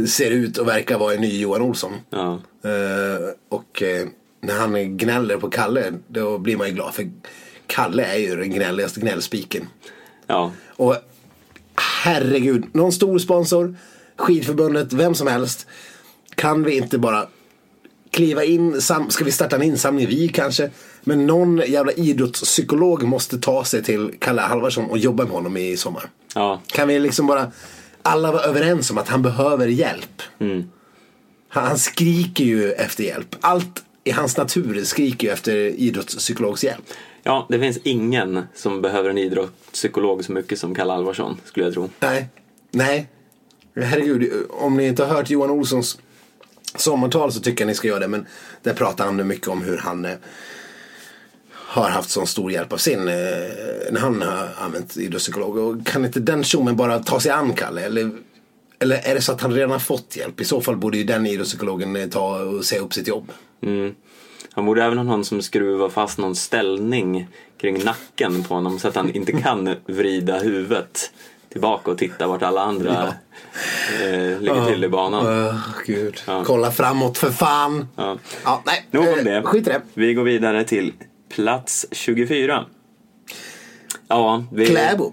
ser 0.07 0.31
ut 0.31 0.57
och 0.57 0.67
verkar 0.67 0.97
vara 0.97 1.13
en 1.13 1.21
ny 1.21 1.39
Johan 1.41 1.61
Olsson. 1.61 1.91
ja, 2.09 2.39
Eh, 2.63 3.29
Och 3.49 3.81
eh, 3.83 4.07
när 4.41 4.59
han 4.59 4.97
gnäller 4.97 5.37
på 5.37 5.49
Kalle 5.49 5.93
då 6.07 6.37
blir 6.37 6.57
man 6.57 6.67
ju 6.67 6.73
glad 6.73 6.93
för 6.93 7.11
Kalle 7.67 8.05
är 8.05 8.17
ju 8.17 8.35
den 8.35 8.49
gnälligaste 8.51 8.99
gnällspiken. 8.99 9.67
ja. 10.27 10.51
Och 10.67 10.95
herregud, 12.03 12.63
någon 12.73 12.91
stor 12.91 13.19
sponsor, 13.19 13.75
skidförbundet, 14.15 14.93
vem 14.93 15.15
som 15.15 15.27
helst. 15.27 15.67
Kan 16.35 16.63
vi 16.63 16.77
inte 16.77 16.97
bara 16.97 17.27
kliva 18.11 18.43
in, 18.43 18.81
sam- 18.81 19.09
ska 19.09 19.25
vi 19.25 19.31
starta 19.31 19.55
en 19.55 19.61
insamling 19.61 20.07
vi 20.07 20.27
kanske? 20.27 20.69
Men 21.03 21.27
någon 21.27 21.57
jävla 21.67 21.91
idrottspsykolog 21.91 23.03
måste 23.03 23.37
ta 23.39 23.63
sig 23.63 23.83
till 23.83 24.11
Kalle 24.19 24.41
Halvarsson 24.41 24.85
och 24.85 24.97
jobba 24.97 25.23
med 25.23 25.31
honom 25.33 25.57
i 25.57 25.77
sommar. 25.77 26.09
ja. 26.35 26.61
Kan 26.67 26.87
vi 26.87 26.99
liksom 26.99 27.27
bara 27.27 27.51
alla 28.03 28.31
vara 28.31 28.43
överens 28.43 28.91
om 28.91 28.97
att 28.97 29.07
han 29.07 29.21
behöver 29.21 29.67
hjälp? 29.67 30.21
Han, 31.49 31.67
han 31.67 31.77
skriker 31.77 32.43
ju 32.43 32.71
efter 32.71 33.03
hjälp. 33.03 33.35
Allt 33.41 33.83
i 34.03 34.11
hans 34.11 34.37
natur 34.37 34.83
skriker 34.83 35.27
ju 35.27 35.33
efter 35.33 35.55
idrottspsykologs 35.55 36.63
hjälp. 36.63 36.85
Ja, 37.23 37.45
det 37.49 37.59
finns 37.59 37.77
ingen 37.83 38.43
som 38.55 38.81
behöver 38.81 39.09
en 39.09 39.17
idrottspsykolog 39.17 40.25
så 40.25 40.31
mycket 40.31 40.59
som 40.59 40.75
Kalle 40.75 40.93
Alvarsson, 40.93 41.37
skulle 41.45 41.65
jag 41.65 41.73
tro. 41.73 41.89
Nej. 41.99 42.29
Nej. 42.71 43.09
Herregud, 43.75 44.31
om 44.49 44.77
ni 44.77 44.87
inte 44.87 45.03
har 45.05 45.15
hört 45.15 45.29
Johan 45.29 45.49
Olssons 45.49 45.99
sommartal 46.75 47.31
så 47.31 47.39
tycker 47.39 47.63
jag 47.63 47.67
ni 47.67 47.75
ska 47.75 47.87
göra 47.87 47.99
det. 47.99 48.07
Men 48.07 48.25
där 48.63 48.73
pratar 48.73 49.05
han 49.05 49.27
mycket 49.27 49.47
om 49.47 49.61
hur 49.61 49.77
han 49.77 50.05
eh, 50.05 50.11
har 51.71 51.89
haft 51.89 52.09
sån 52.09 52.27
stor 52.27 52.51
hjälp 52.51 52.73
av 52.73 52.77
sin, 52.77 53.07
eh, 53.07 53.13
när 53.91 53.99
han 53.99 54.21
har 54.21 54.49
använt 54.57 54.97
idrottspsykolog. 54.97 55.57
Och 55.57 55.85
kan 55.85 56.05
inte 56.05 56.19
den 56.19 56.43
tjommen 56.43 56.75
bara 56.75 56.99
ta 56.99 57.19
sig 57.19 57.31
an 57.31 57.53
Kalle? 57.53 57.81
Eller, 57.81 58.11
eller 58.79 58.95
är 59.03 59.15
det 59.15 59.21
så 59.21 59.31
att 59.31 59.41
han 59.41 59.53
redan 59.53 59.71
har 59.71 59.79
fått 59.79 60.15
hjälp? 60.15 60.41
I 60.41 60.45
så 60.45 60.61
fall 60.61 60.77
borde 60.77 60.97
ju 60.97 61.03
den 61.03 61.27
idrottspsykologen 61.27 61.95
eh, 61.95 62.07
ta 62.07 62.39
och 62.39 62.65
säga 62.65 62.81
upp 62.81 62.93
sitt 62.93 63.07
jobb. 63.07 63.31
Mm. 63.63 63.95
Han 64.53 64.65
borde 64.65 64.83
även 64.83 64.97
ha 64.97 65.03
någon 65.03 65.25
som 65.25 65.41
skruvar 65.41 65.89
fast 65.89 66.17
någon 66.17 66.35
ställning 66.35 67.27
kring 67.61 67.83
nacken 67.83 68.43
på 68.43 68.53
honom 68.53 68.79
så 68.79 68.87
att 68.87 68.95
han 68.95 69.15
inte 69.15 69.31
kan 69.31 69.75
vrida 69.85 70.39
huvudet 70.39 71.11
tillbaka 71.49 71.91
och 71.91 71.97
titta 71.97 72.27
vart 72.27 72.41
alla 72.41 72.61
andra 72.61 73.13
eh, 74.03 74.39
ligger 74.39 74.65
till 74.65 74.83
i 74.83 74.89
banan. 74.89 75.47
Åh, 75.47 75.55
Gud. 75.85 76.21
Ja. 76.27 76.43
Kolla 76.45 76.71
framåt 76.71 77.17
för 77.17 77.29
fan. 77.29 77.87
Ja. 77.95 78.17
Ja, 78.43 78.63
nej. 78.65 78.87
Nog 78.91 79.03
om 79.03 79.19
eh, 79.19 79.25
det. 79.25 79.41
Skit 79.43 79.67
i 79.67 79.69
det. 79.69 79.81
Vi 79.93 80.13
går 80.13 80.23
vidare 80.23 80.63
till 80.63 80.93
plats 81.35 81.85
24. 81.91 82.65
Ja, 84.07 84.43
vi... 84.51 84.65
Kläbo. 84.65 85.11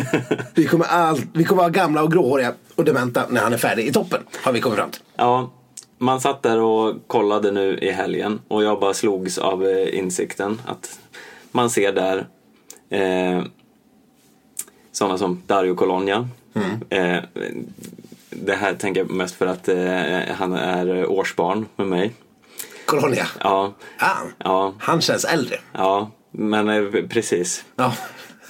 vi, 0.54 0.66
kommer 0.66 0.86
all, 0.86 1.20
vi 1.32 1.44
kommer 1.44 1.62
vara 1.62 1.70
gamla 1.70 2.02
och 2.02 2.12
gråhåriga 2.12 2.54
och 2.74 2.84
dementa 2.84 3.26
när 3.28 3.40
han 3.40 3.52
är 3.52 3.58
färdig 3.58 3.86
i 3.86 3.92
toppen. 3.92 4.20
Har 4.42 4.52
vi 4.52 4.60
kommit 4.60 4.78
fram 4.78 4.90
till. 4.90 5.02
Ja, 5.16 5.52
man 5.98 6.20
satt 6.20 6.42
där 6.42 6.60
och 6.60 6.94
kollade 7.06 7.50
nu 7.50 7.78
i 7.78 7.90
helgen 7.90 8.40
och 8.48 8.64
jag 8.64 8.80
bara 8.80 8.94
slogs 8.94 9.38
av 9.38 9.66
eh, 9.66 9.98
insikten 9.98 10.60
att 10.66 10.98
man 11.52 11.70
ser 11.70 11.92
där 11.92 12.26
eh, 12.90 13.42
sådana 14.92 15.18
som 15.18 15.42
Dario 15.46 15.74
Colonia. 15.74 16.28
Eh, 16.88 17.18
det 18.30 18.54
här 18.54 18.74
tänker 18.74 19.00
jag 19.00 19.10
mest 19.10 19.34
för 19.34 19.46
att 19.46 19.68
eh, 19.68 20.34
han 20.36 20.52
är 20.52 21.10
årsbarn 21.10 21.66
med 21.76 21.86
mig. 21.86 22.12
Colonia. 22.86 23.26
Ja, 23.42 23.74
Ah, 23.98 24.16
ja, 24.44 24.74
Han 24.78 25.00
känns 25.00 25.24
äldre. 25.24 25.56
ja 25.72 26.10
men 26.30 26.68
eh, 26.68 27.02
precis. 27.08 27.64
Ja. 27.76 27.92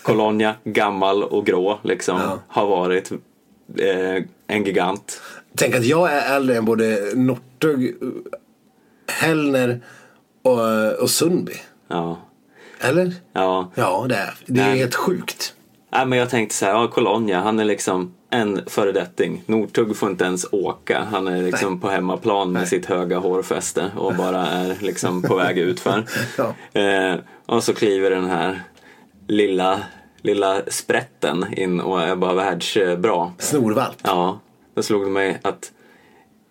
Colonia, 0.03 0.55
gammal 0.64 1.22
och 1.22 1.46
grå 1.46 1.79
liksom, 1.83 2.18
Ja. 2.20 2.38
har 2.49 2.66
varit 2.66 3.12
eh, 3.79 4.22
en 4.46 4.64
gigant. 4.64 5.20
Tänk 5.57 5.75
att 5.75 5.85
jag 5.85 6.12
är 6.12 6.37
äldre 6.37 6.57
än 6.57 6.64
både 6.64 7.12
Northug, 7.14 7.96
Hellner 9.09 9.81
och, 10.42 10.92
och 11.03 11.11
Sundby. 11.11 11.53
Ja, 11.88 12.18
Eller? 12.81 13.14
ja. 13.33 13.70
Ja, 13.75 14.07
det 14.09 14.14
är 14.16 14.35
det. 14.46 14.61
är 14.61 14.66
Nej. 14.66 14.79
helt 14.79 14.94
sjukt. 14.94 15.55
Nej, 15.92 16.07
men 16.07 16.18
jag 16.18 16.31
tänkte 16.31 16.55
så 16.57 16.64
här, 16.66 16.72
ja, 16.72 16.88
Colonia, 16.88 17.40
han 17.40 17.59
är 17.59 17.64
liksom 17.64 18.14
en 18.30 18.60
föredetting. 18.66 19.42
Northug 19.46 19.96
får 19.96 20.10
inte 20.10 20.24
ens 20.24 20.46
åka. 20.52 21.06
Han 21.10 21.28
är 21.28 21.42
liksom 21.42 21.72
Nej. 21.72 21.80
på 21.80 21.88
hemmaplan 21.88 22.52
med 22.52 22.60
Nej. 22.60 22.68
sitt 22.68 22.86
höga 22.86 23.18
hårfäste 23.18 23.90
och 23.96 24.14
bara 24.14 24.46
är 24.46 24.76
liksom 24.80 25.22
på 25.22 25.36
väg 25.36 25.58
utför. 25.58 26.04
Ja. 26.38 26.80
eh, 26.80 27.16
och 27.46 27.64
så 27.64 27.74
kliver 27.74 28.10
den 28.10 28.24
här 28.24 28.62
lilla, 29.26 29.80
lilla 30.22 30.62
sprätten 30.68 31.46
in 31.56 31.80
och 31.80 32.02
är 32.02 32.16
bara 32.16 32.34
världsbra. 32.34 33.32
Snorvalp. 33.38 33.96
Ja, 34.02 34.40
då 34.74 34.82
slog 34.82 35.04
det 35.04 35.10
mig 35.10 35.38
att 35.42 35.72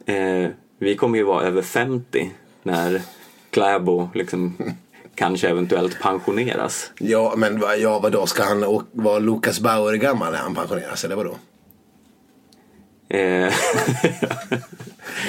eh, 0.06 0.50
vi 0.80 0.96
kommer 0.96 1.18
ju 1.18 1.24
vara 1.24 1.44
över 1.44 1.62
50 1.62 2.32
när 2.64 3.02
Kläbo 3.50 4.10
liksom 4.14 4.58
kanske 5.16 5.50
eventuellt 5.50 6.00
pensioneras. 6.02 6.92
Ja, 7.00 7.34
men 7.38 7.64
ja, 7.78 8.00
vadå? 8.00 8.26
Ska 8.26 8.44
han 8.44 8.84
vara 8.92 9.20
Lukas 9.20 9.60
Bauer 9.60 9.94
gammal 9.94 10.32
när 10.32 10.40
han 10.40 10.56
pensioneras? 10.56 11.04
Eller 11.04 11.16
vadå? 11.16 11.36
Eh, 13.10 13.20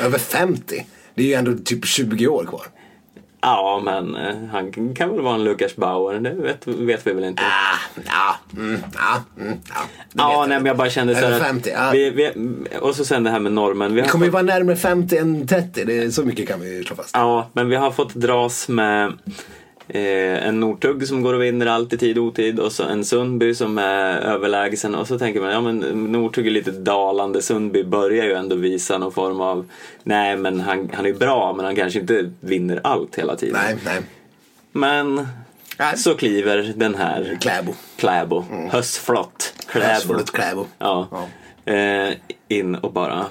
Över 0.02 0.18
50? 0.18 0.86
Det 1.14 1.22
är 1.22 1.26
ju 1.26 1.34
ändå 1.34 1.52
typ 1.64 1.86
20 1.86 2.26
år 2.26 2.44
kvar. 2.44 2.66
Ja, 3.40 3.82
men 3.84 4.16
eh, 4.16 4.34
han 4.52 4.94
kan 4.94 5.10
väl 5.10 5.20
vara 5.20 5.34
en 5.34 5.44
Lukas 5.44 5.76
Bauer, 5.76 6.18
det 6.18 6.30
vet, 6.30 6.66
vet 6.66 7.06
vi 7.06 7.12
väl 7.12 7.24
inte. 7.24 7.42
Ah, 7.42 8.00
ja, 8.06 8.36
mm, 8.56 8.80
ja, 8.94 9.42
mm, 9.42 9.58
ja. 9.68 9.74
ja, 10.12 10.46
nej, 10.48 10.58
men 10.58 10.66
jag 10.66 10.76
bara 10.76 10.90
kände 10.90 11.14
så 11.14 11.26
att 11.26 11.42
50, 11.42 11.70
ja. 11.74 11.90
vi, 11.92 12.10
vi, 12.10 12.32
Och 12.80 12.94
så 12.94 13.04
sen 13.04 13.24
det 13.24 13.30
här 13.30 13.38
med 13.38 13.52
normen. 13.52 13.94
Vi 13.94 14.00
har 14.00 14.08
kommer 14.08 14.26
ju 14.26 14.32
vara 14.32 14.42
närmare 14.42 14.76
50 14.76 15.16
än 15.16 15.46
30. 15.46 15.84
Det 15.84 15.98
är, 15.98 16.10
så 16.10 16.22
mycket 16.22 16.48
kan 16.48 16.60
vi 16.60 16.76
ju 16.76 16.84
slå 16.84 16.96
fast. 16.96 17.10
ja, 17.12 17.50
men 17.52 17.68
vi 17.68 17.76
har 17.76 17.90
fått 17.90 18.14
dras 18.14 18.68
med 18.68 19.12
Eh, 19.88 20.46
en 20.48 20.60
Northug 20.60 21.08
som 21.08 21.22
går 21.22 21.34
och 21.34 21.42
vinner 21.42 21.66
allt 21.66 21.92
i 21.92 21.98
tid 21.98 22.18
och 22.18 22.24
otid 22.24 22.60
och 22.60 22.72
så 22.72 22.82
en 22.82 23.04
Sundby 23.04 23.54
som 23.54 23.78
är 23.78 24.20
överlägsen 24.20 24.94
och 24.94 25.08
så 25.08 25.18
tänker 25.18 25.40
man 25.40 25.52
ja 25.52 25.60
men 25.60 25.78
Northug 26.12 26.46
är 26.46 26.50
lite 26.50 26.70
dalande, 26.70 27.42
Sundby 27.42 27.84
börjar 27.84 28.24
ju 28.24 28.32
ändå 28.32 28.56
visa 28.56 28.98
någon 28.98 29.12
form 29.12 29.40
av 29.40 29.66
nej 30.02 30.36
men 30.36 30.60
han, 30.60 30.90
han 30.94 31.06
är 31.06 31.12
bra 31.12 31.52
men 31.52 31.64
han 31.64 31.76
kanske 31.76 32.00
inte 32.00 32.30
vinner 32.40 32.80
allt 32.84 33.16
hela 33.18 33.36
tiden. 33.36 33.58
Nej, 33.64 33.76
nej. 33.84 34.02
Men 34.72 35.26
Nej. 35.78 35.98
så 35.98 36.14
kliver 36.14 36.72
den 36.76 36.94
här 36.94 37.38
Kläbo. 37.40 37.74
Kläbo, 37.96 38.44
höstflott 38.70 39.54
Kläbo, 39.66 39.86
Höstflott 39.86 40.32
Kläbo. 40.32 40.66
Ja. 40.78 41.08
Eh, 41.64 42.14
in 42.48 42.74
och 42.74 42.92
bara 42.92 43.26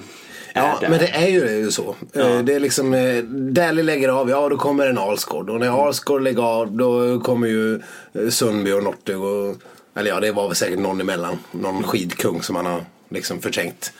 Ja, 0.56 0.78
men 0.90 0.98
det 0.98 1.08
är 1.08 1.28
ju 1.28 1.40
det 1.40 1.50
är 1.52 1.56
ju 1.58 1.70
så. 1.70 1.94
Eh, 2.12 2.38
Det 2.38 2.54
är 2.54 2.60
liksom, 2.60 2.94
eh, 2.94 3.22
Daly 3.24 3.82
lägger 3.82 4.08
av, 4.08 4.30
ja 4.30 4.48
då 4.48 4.56
kommer 4.56 4.86
en 4.86 4.98
Alsgaard. 4.98 5.50
Och 5.50 5.60
när 5.60 5.86
Alsgaard 5.86 6.22
lägger 6.22 6.42
av 6.42 6.72
då 6.72 7.20
kommer 7.20 7.46
ju 7.48 7.74
eh, 8.12 8.28
Sundby 8.28 8.72
och 8.72 8.82
Northug 8.82 9.22
och, 9.22 9.56
eller 9.94 10.10
ja 10.10 10.20
det 10.20 10.32
var 10.32 10.46
väl 10.48 10.56
säkert 10.56 10.78
någon 10.78 11.00
emellan. 11.00 11.38
Någon 11.52 11.82
skidkung 11.82 12.42
som 12.42 12.54
man 12.54 12.66
har 12.66 12.80
liksom 13.08 13.40
förträngt. 13.40 13.92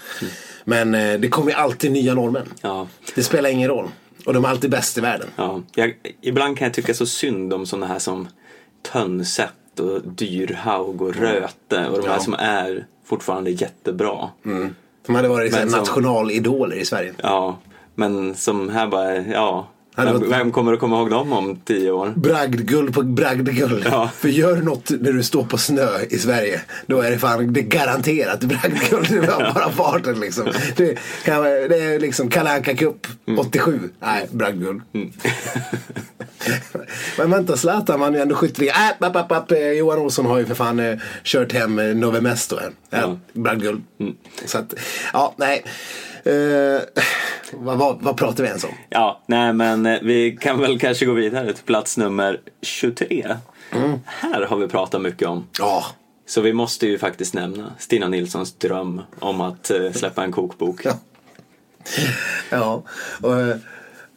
Men 0.64 0.94
eh, 0.94 1.20
det 1.20 1.28
kommer 1.28 1.50
ju 1.50 1.56
alltid 1.56 1.92
nya 1.92 2.14
norrmän. 2.14 2.48
Ja. 2.62 2.86
Det 3.14 3.22
spelar 3.22 3.50
ingen 3.50 3.68
roll. 3.68 3.88
Och 4.26 4.34
de 4.34 4.44
är 4.44 4.48
alltid 4.48 4.70
bäst 4.70 4.98
i 4.98 5.00
världen. 5.00 5.28
Ja, 5.36 5.62
jag, 5.74 5.94
ibland 6.20 6.58
kan 6.58 6.64
jag 6.66 6.74
tycka 6.74 6.94
så 6.94 7.06
synd 7.06 7.52
om 7.52 7.66
sådana 7.66 7.86
här 7.86 7.98
som 7.98 8.28
Tönsätt 8.92 9.80
och 9.80 10.00
Dyrhaug 10.04 11.02
och 11.02 11.16
Röte 11.16 11.86
och 11.88 11.98
de 12.02 12.08
här 12.08 12.14
Ja. 12.16 12.20
som 12.20 12.34
är 12.34 12.86
fortfarande 13.06 13.50
jättebra. 13.50 14.28
De 15.06 15.14
hade 15.16 15.28
varit 15.28 15.52
Men 15.52 15.70
som- 15.70 15.78
nationalidoler 15.78 16.76
i 16.76 16.84
Sverige. 16.84 17.12
Ja, 17.22 17.58
men 17.94 18.34
som 18.34 18.68
här 18.68 18.86
bara, 18.86 19.16
ja, 19.16 19.66
vem, 19.96 20.30
vem 20.30 20.52
kommer 20.52 20.72
att 20.72 20.80
komma 20.80 20.96
ihåg 20.96 21.10
dem 21.10 21.32
om 21.32 21.60
tio 21.64 21.90
år? 21.90 22.12
Bragdguld 22.16 22.94
på 22.94 23.02
bragdguld. 23.02 23.86
Ja. 23.90 24.10
För 24.18 24.28
gör 24.28 24.56
du 24.56 24.62
något 24.62 24.90
när 24.90 25.12
du 25.12 25.22
står 25.22 25.44
på 25.44 25.58
snö 25.58 25.88
i 26.10 26.18
Sverige. 26.18 26.60
Då 26.86 27.00
är 27.00 27.10
det 27.10 27.18
fan 27.18 27.52
det 27.52 27.60
är 27.60 27.64
garanterat 27.64 28.40
bragdguld. 28.40 29.08
Det 29.10 29.20
var 29.20 29.54
bara 29.54 29.70
farten 29.70 30.20
liksom. 30.20 30.46
Det, 30.76 30.98
kan, 31.24 31.42
det 31.42 31.82
är 31.82 32.00
liksom 32.00 32.30
Kalle 32.30 32.50
Anka 32.50 32.76
Cup 32.76 33.06
87. 33.38 33.80
Nej, 34.00 34.26
bragdguld. 34.30 34.82
Men 37.18 37.30
vänta, 37.30 37.56
Zlatan 37.56 38.00
vann 38.00 38.14
ju 38.14 38.20
ändå 38.20 38.34
skytteligan. 38.34 38.76
Äh, 38.76 39.06
app, 39.06 39.16
app, 39.16 39.32
app, 39.32 39.52
eh, 39.52 39.58
Johan 39.58 39.98
Olsson 39.98 40.26
har 40.26 40.38
ju 40.38 40.46
för 40.46 40.54
fan 40.54 40.80
eh, 40.80 40.98
kört 41.24 41.52
hem 41.52 41.78
eh, 41.78 41.84
Nove 41.84 42.20
Mesto 42.20 42.56
här. 42.56 42.70
Ja. 42.90 42.98
Ja. 42.98 43.18
Bragdguld. 43.32 43.82
Så 44.44 44.58
att, 44.58 44.74
ja, 45.12 45.34
nej. 45.36 45.64
Eh, 46.26 46.80
vad, 47.52 47.78
vad, 47.78 48.02
vad 48.02 48.16
pratar 48.16 48.42
vi 48.42 48.48
ens 48.48 48.64
om? 48.64 48.70
Ja, 48.88 49.22
nej 49.26 49.52
men 49.52 49.86
eh, 49.86 49.98
vi 50.02 50.36
kan 50.40 50.60
väl 50.60 50.78
kanske 50.78 51.06
gå 51.06 51.12
vidare 51.12 51.52
till 51.52 51.64
plats 51.64 51.96
nummer 51.96 52.40
23. 52.62 53.36
Mm. 53.72 53.98
Här 54.06 54.42
har 54.42 54.56
vi 54.56 54.68
pratat 54.68 55.02
mycket 55.02 55.28
om. 55.28 55.46
Ja, 55.58 55.84
Så 56.26 56.40
vi 56.40 56.52
måste 56.52 56.86
ju 56.86 56.98
faktiskt 56.98 57.34
nämna 57.34 57.72
Stina 57.78 58.08
Nilssons 58.08 58.52
dröm 58.52 59.02
om 59.18 59.40
att 59.40 59.70
eh, 59.70 59.92
släppa 59.92 60.24
en 60.24 60.32
kokbok. 60.32 60.80
Ja. 60.84 60.92
Ja, 62.50 62.82
och, 63.22 63.40
eh, 63.40 63.56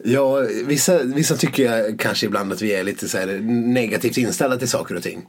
ja 0.04 0.46
vissa, 0.64 1.02
vissa 1.02 1.36
tycker 1.36 1.64
jag 1.64 1.98
kanske 1.98 2.26
ibland 2.26 2.52
att 2.52 2.62
vi 2.62 2.72
är 2.72 2.84
lite 2.84 3.08
så 3.08 3.18
negativt 3.26 4.16
inställda 4.16 4.56
till 4.56 4.68
saker 4.68 4.94
och 4.96 5.02
ting. 5.02 5.22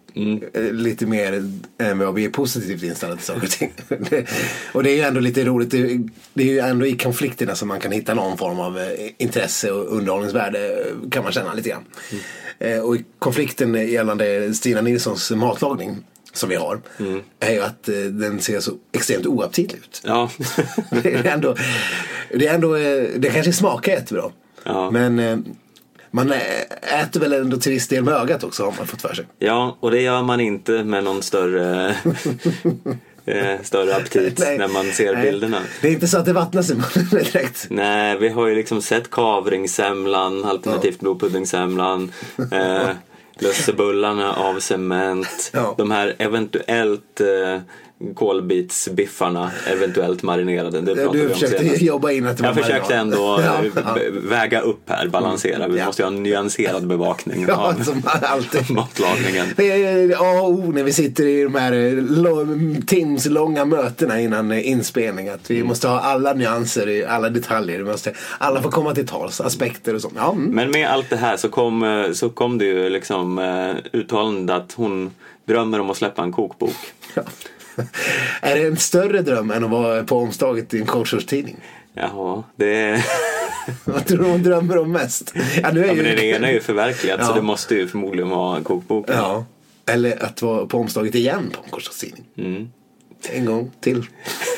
Eh, 0.53 0.62
Lite 0.71 1.05
mer 1.05 1.34
än 1.79 1.99
vad 1.99 2.13
vi 2.13 2.25
är 2.25 2.29
positivt 2.29 2.84
inställda 2.84 3.15
till 3.15 3.25
saker 3.25 3.43
och 3.43 3.49
ting. 3.49 3.71
Och 4.73 4.84
det 4.84 4.91
är 4.91 4.95
ju 4.95 5.01
ändå 5.01 5.19
lite 5.19 5.43
roligt. 5.45 5.69
Det, 6.34 6.43
är 6.43 6.47
ju 6.47 6.60
ändå 6.60 6.86
i 6.86 6.97
konflikterna 6.97 7.55
som 7.55 7.67
man 7.67 7.79
kan 7.79 7.91
hitta 7.91 8.13
någon 8.13 8.38
form 8.38 8.60
av 8.60 8.79
eh, 8.79 8.86
intresse 9.17 9.71
och 9.71 9.97
underhållningsvärde 9.97 10.81
eh, 10.81 11.10
kan 11.12 11.23
man 11.23 11.31
känna 11.31 11.53
lite 11.53 11.69
grann. 11.69 11.84
Eh, 12.60 12.79
Och 12.79 12.95
i 12.95 13.05
konflikten 13.19 13.89
gällande 13.91 14.53
Stina 14.53 14.81
Nilssons 14.81 15.31
matlagning 15.31 15.97
som 16.34 16.49
vi 16.49 16.55
har 16.55 16.81
är 17.39 17.53
ju 17.53 17.62
att 17.62 17.89
eh, 17.89 17.95
den 17.95 18.39
ser 18.39 18.60
så 18.60 18.71
extremt 18.91 19.25
oaptitlig 19.25 19.79
ut. 19.79 20.01
Ja, 20.05 20.31
Det 21.03 21.13
är 21.13 21.25
ändå, 21.25 21.55
det 22.34 22.47
är 22.47 22.53
ändå, 22.55 22.73
det 23.17 23.31
kanske 23.34 23.53
smakar 23.53 23.91
jättebra. 23.91 24.31
Ja. 24.63 24.91
Men 24.91 25.19
eh, 25.19 25.38
man 26.12 26.32
äter 27.02 27.19
väl 27.19 27.34
ändå 27.34 27.58
till 27.58 27.71
viss 27.71 27.88
del 27.88 28.04
med 28.04 28.13
ögat 28.13 28.43
också 28.43 28.63
har 28.63 28.74
man 28.78 28.88
fått 28.88 29.02
för 29.02 29.13
sig. 29.13 29.26
ja 29.39 29.78
och 29.80 29.91
det 29.91 30.02
gör 30.02 30.21
man 30.24 30.39
inte 30.39 30.84
med 30.84 31.04
någon 31.04 31.21
större, 31.24 31.89
eh, 33.26 33.62
större 33.63 33.95
aptit 33.95 34.39
Nej. 34.39 34.58
när 34.58 34.67
man 34.67 34.86
ser 34.86 35.13
Nej. 35.13 35.32
bilderna. 35.32 35.60
Det 35.82 35.88
är 35.88 35.91
inte 35.91 36.08
så 36.08 36.17
att 36.17 36.26
det 36.26 36.34
vattnas 36.34 36.69
i 36.69 36.74
munnen 36.74 37.10
direkt. 37.12 37.67
Nej, 37.69 38.17
vi 38.19 38.30
har 38.30 38.47
ju 38.47 38.56
liksom 38.56 38.82
sett 38.82 39.12
kavringssemlan, 39.12 40.45
alternativt 40.45 41.00
blodpuddingsemlan, 41.00 42.12
eh, 42.52 42.89
lussebullarna 43.39 44.34
av 44.34 44.60
cement, 44.60 45.50
Ja. 45.54 45.76
de 45.78 45.91
här 45.91 46.15
eventuellt 46.17 47.21
eh, 47.21 47.62
kolbitsbiffarna, 48.16 49.52
eventuellt 49.72 50.24
marinerade. 50.24 50.82
Det 50.82 50.96
pratade 50.96 51.18
Du 51.18 51.20
vi 51.20 51.28
om 51.28 51.34
försökte 51.34 51.58
senast. 51.64 51.82
jobba 51.82 52.12
in 52.12 52.28
att 52.28 52.38
det 52.38 52.44
Jag 52.46 52.54
var 52.54 52.62
försökte 52.62 52.96
marinad. 53.06 53.20
ändå 53.20 53.40
eh, 53.40 53.46
Ja, 53.76 53.94
b- 53.96 54.02
väga 54.30 54.62
upp 54.62 54.90
här, 54.90 55.08
balansera. 55.08 55.68
Vi 55.68 55.80
Ja. 55.80 55.86
måste 55.86 56.02
ju 56.02 56.06
ha 56.08 56.14
en 56.16 56.24
nyanserad 56.24 56.88
bevakning 56.88 57.46
Ja, 57.48 57.54
av 57.56 57.84
som 57.84 58.02
alltid. 58.22 58.72
matlagningen. 58.72 59.46
Är 59.58 60.14
A 60.16 60.42
och 60.42 60.50
O 60.50 60.72
när 60.76 60.84
vi 60.84 60.94
sitter 60.94 61.26
i 61.28 61.44
de 61.44 61.56
här 61.56 61.72
eh, 61.74 61.94
lo- 61.94 62.48
Tims 62.88 63.26
långa 63.26 63.66
mötena 63.66 64.22
innan 64.22 64.52
eh, 64.52 64.70
inspelning. 64.70 65.30
Att 65.30 65.50
Mm. 65.50 65.62
vi 65.62 65.68
måste 65.68 65.88
ha 65.88 66.00
alla 66.00 66.34
nyanser, 66.34 66.90
i 66.90 67.06
alla 67.06 67.30
detaljer. 67.30 67.78
Vi 67.78 67.84
måste, 67.84 68.14
alla 68.38 68.62
får 68.62 68.72
komma 68.72 68.96
till 68.96 69.08
tals, 69.08 69.42
aspekter 69.42 69.96
och 69.96 70.02
sånt. 70.02 70.14
Ja, 70.18 70.32
mm. 70.32 70.44
Men 70.56 70.72
med 70.72 70.90
allt 70.90 71.10
det 71.10 71.16
här 71.18 71.38
så 71.38 71.50
kom, 71.50 71.84
eh, 71.84 72.12
så 72.12 72.30
kom 72.30 72.58
det 72.58 72.66
ju 72.66 72.90
liksom 72.90 73.40
eh, 73.40 74.00
uttalande 74.00 74.56
att 74.56 74.74
hon 74.76 75.12
drömmer 75.48 75.80
om 75.80 75.90
att 75.90 75.98
släppa 75.98 76.24
en 76.24 76.32
kokbok. 76.32 76.76
Är 78.41 78.56
det 78.56 78.67
en 78.67 78.78
större 78.78 79.22
dröm 79.22 79.52
än 79.52 79.63
att 79.63 79.70
vara 79.70 80.04
på 80.04 80.17
omslaget 80.17 80.74
i 80.74 80.80
en 80.80 80.86
coachårstidning? 80.86 81.58
Jaha, 81.94 82.44
det... 82.56 83.06
Vad 83.86 84.06
tror 84.06 84.17
du 84.17 84.24
hon 84.30 84.44
drömmer 84.44 84.78
om 84.78 84.91
mest? 84.91 85.34
Ja, 85.63 85.72
nu 85.72 85.84
är 85.84 85.88
Ja, 85.88 85.94
ju 85.94 86.04
men 86.04 86.15
den 86.15 86.26
ena 86.26 86.48
är 86.48 86.54
ju 86.54 86.62
förverkligad 86.62 87.20
så 87.26 87.32
Ja. 87.32 87.36
det 87.36 87.41
måste 87.41 87.76
ju 87.76 87.88
förmodligen 87.88 88.30
vara 88.30 88.62
kokboken. 88.63 89.15
Ja. 89.17 89.46
Eller 89.86 90.24
att 90.24 90.41
vara 90.41 90.65
på 90.65 90.78
omslaget 90.78 91.15
igen 91.15 91.50
på 91.54 91.63
en 91.63 91.70
coachårstidning. 91.70 92.24
Mm. 92.38 92.70
En 93.30 93.46
gång 93.46 93.72
till. 93.82 94.06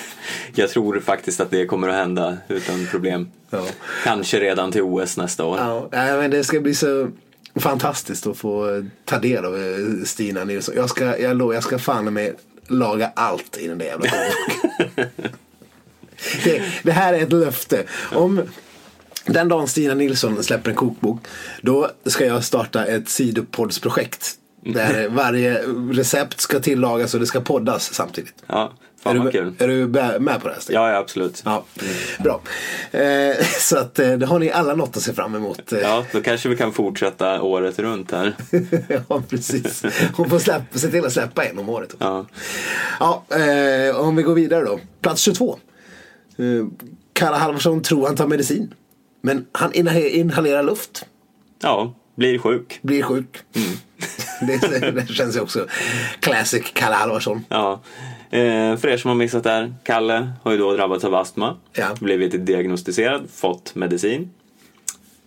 Jag 0.55 0.69
tror 0.69 0.99
faktiskt 0.99 1.39
att 1.39 1.51
det 1.51 1.65
kommer 1.65 1.89
att 1.89 1.95
hända 1.95 2.37
utan 2.47 2.87
problem. 2.91 3.29
Ja. 3.49 3.65
Kanske 4.03 4.39
redan 4.39 4.71
till 4.71 4.81
OS 4.81 5.17
nästa 5.17 5.45
år. 5.45 5.57
Ja, 5.59 5.89
men 5.91 6.31
det 6.31 6.43
ska 6.43 6.59
bli 6.59 6.75
så 6.75 7.09
fantastiskt 7.55 8.27
att 8.27 8.37
få 8.37 8.83
ta 9.05 9.19
del 9.19 9.45
av 9.45 9.55
eh, 9.57 10.05
Stina 10.05 10.43
Nilsson. 10.43 10.75
Jag 10.77 10.89
ska, 10.89 11.19
jag 11.19 11.37
lovar, 11.37 11.53
jag 11.53 11.63
ska 11.63 11.79
fan 11.79 12.13
med 12.13 12.33
laga 12.67 13.11
allt 13.15 13.57
i 13.57 13.67
den 13.67 13.77
där 13.77 13.85
jävla 13.85 14.07
kokboken. 14.09 15.29
det, 16.43 16.61
det 16.83 16.91
här 16.91 17.13
är 17.13 17.23
ett 17.23 17.31
löfte. 17.31 17.83
Om 18.11 18.41
den 19.25 19.47
dagen 19.47 19.67
Stina 19.67 19.93
Nilsson 19.93 20.43
släpper 20.43 20.69
en 20.69 20.75
kokbok, 20.75 21.19
då 21.61 21.91
ska 22.05 22.25
jag 22.25 22.43
starta 22.43 22.85
ett 22.85 23.09
sidopoddsprojekt. 23.09 24.35
Där 24.65 25.09
varje 25.09 25.61
recept 25.91 26.41
ska 26.41 26.59
tillagas 26.59 27.13
och 27.13 27.19
det 27.19 27.25
ska 27.25 27.41
poddas 27.41 27.93
samtidigt. 27.93 28.33
Ja, 28.47 28.73
är 29.05 29.09
fan 29.09 29.15
du, 29.15 29.23
vad 29.23 29.31
kul. 29.31 29.53
är 29.59 29.67
du 29.67 29.87
med 30.19 30.41
på 30.41 30.47
det 30.47 30.53
här? 30.53 30.61
Stig? 30.61 30.75
Ja, 30.75 30.91
ja, 30.91 30.97
absolut. 30.97 31.41
Ja, 31.45 31.63
bra. 32.23 32.41
Eh, 32.91 33.45
så 33.59 33.77
att 33.77 33.99
eh, 33.99 34.11
det 34.13 34.25
har 34.25 34.39
ni 34.39 34.51
alla 34.51 34.75
något 34.75 34.97
att 34.97 35.03
se 35.03 35.13
fram 35.13 35.35
emot. 35.35 35.71
Ja, 35.81 36.05
då 36.11 36.21
kanske 36.21 36.49
vi 36.49 36.55
kan 36.57 36.73
fortsätta 36.73 37.41
året 37.41 37.79
runt 37.79 38.11
här. 38.11 38.33
ja, 39.09 39.21
precis. 39.29 39.83
Hon 40.15 40.29
får 40.29 40.39
släppa, 40.39 40.77
se 40.79 40.87
till 40.87 41.05
att 41.05 41.13
släppa 41.13 41.45
en 41.45 41.59
om 41.59 41.69
året. 41.69 41.95
Ja, 41.99 42.25
Ja, 42.99 43.23
eh, 43.29 43.95
om 43.95 44.15
vi 44.15 44.23
går 44.23 44.33
vidare 44.35 44.65
då. 44.65 44.79
Plats 45.01 45.21
22. 45.21 45.59
Eh, 46.37 46.45
Kalle 47.13 47.35
Halvarsson 47.37 47.81
tror 47.81 48.05
han 48.07 48.15
tar 48.15 48.27
medicin. 48.27 48.73
Men 49.21 49.45
han 49.51 49.71
inha- 49.71 50.07
inhalerar 50.09 50.63
luft. 50.63 51.05
ja 51.61 51.93
blir 52.15 52.39
sjuk. 52.39 52.79
Blir 52.81 53.03
sjuk. 53.03 53.37
det, 54.47 54.91
det 54.91 55.07
känns 55.13 55.35
ju 55.35 55.39
också 55.39 55.67
classic 56.19 56.63
Kalle 56.73 56.95
Halvarsson. 56.95 57.45
Ja. 57.49 57.81
Eh, 58.33 58.77
för 58.77 58.87
er 58.87 58.97
som 58.97 59.09
har 59.09 59.15
missat 59.15 59.43
det 59.43 59.49
här, 59.49 59.73
Kalle 59.83 60.31
har 60.43 60.51
ju 60.51 60.57
då 60.57 60.73
drabbats 60.75 61.05
av 61.05 61.15
astma. 61.15 61.55
Ja. 61.73 61.85
Blivit 61.99 62.45
diagnostiserad, 62.45 63.29
fått 63.33 63.75
medicin. 63.75 64.29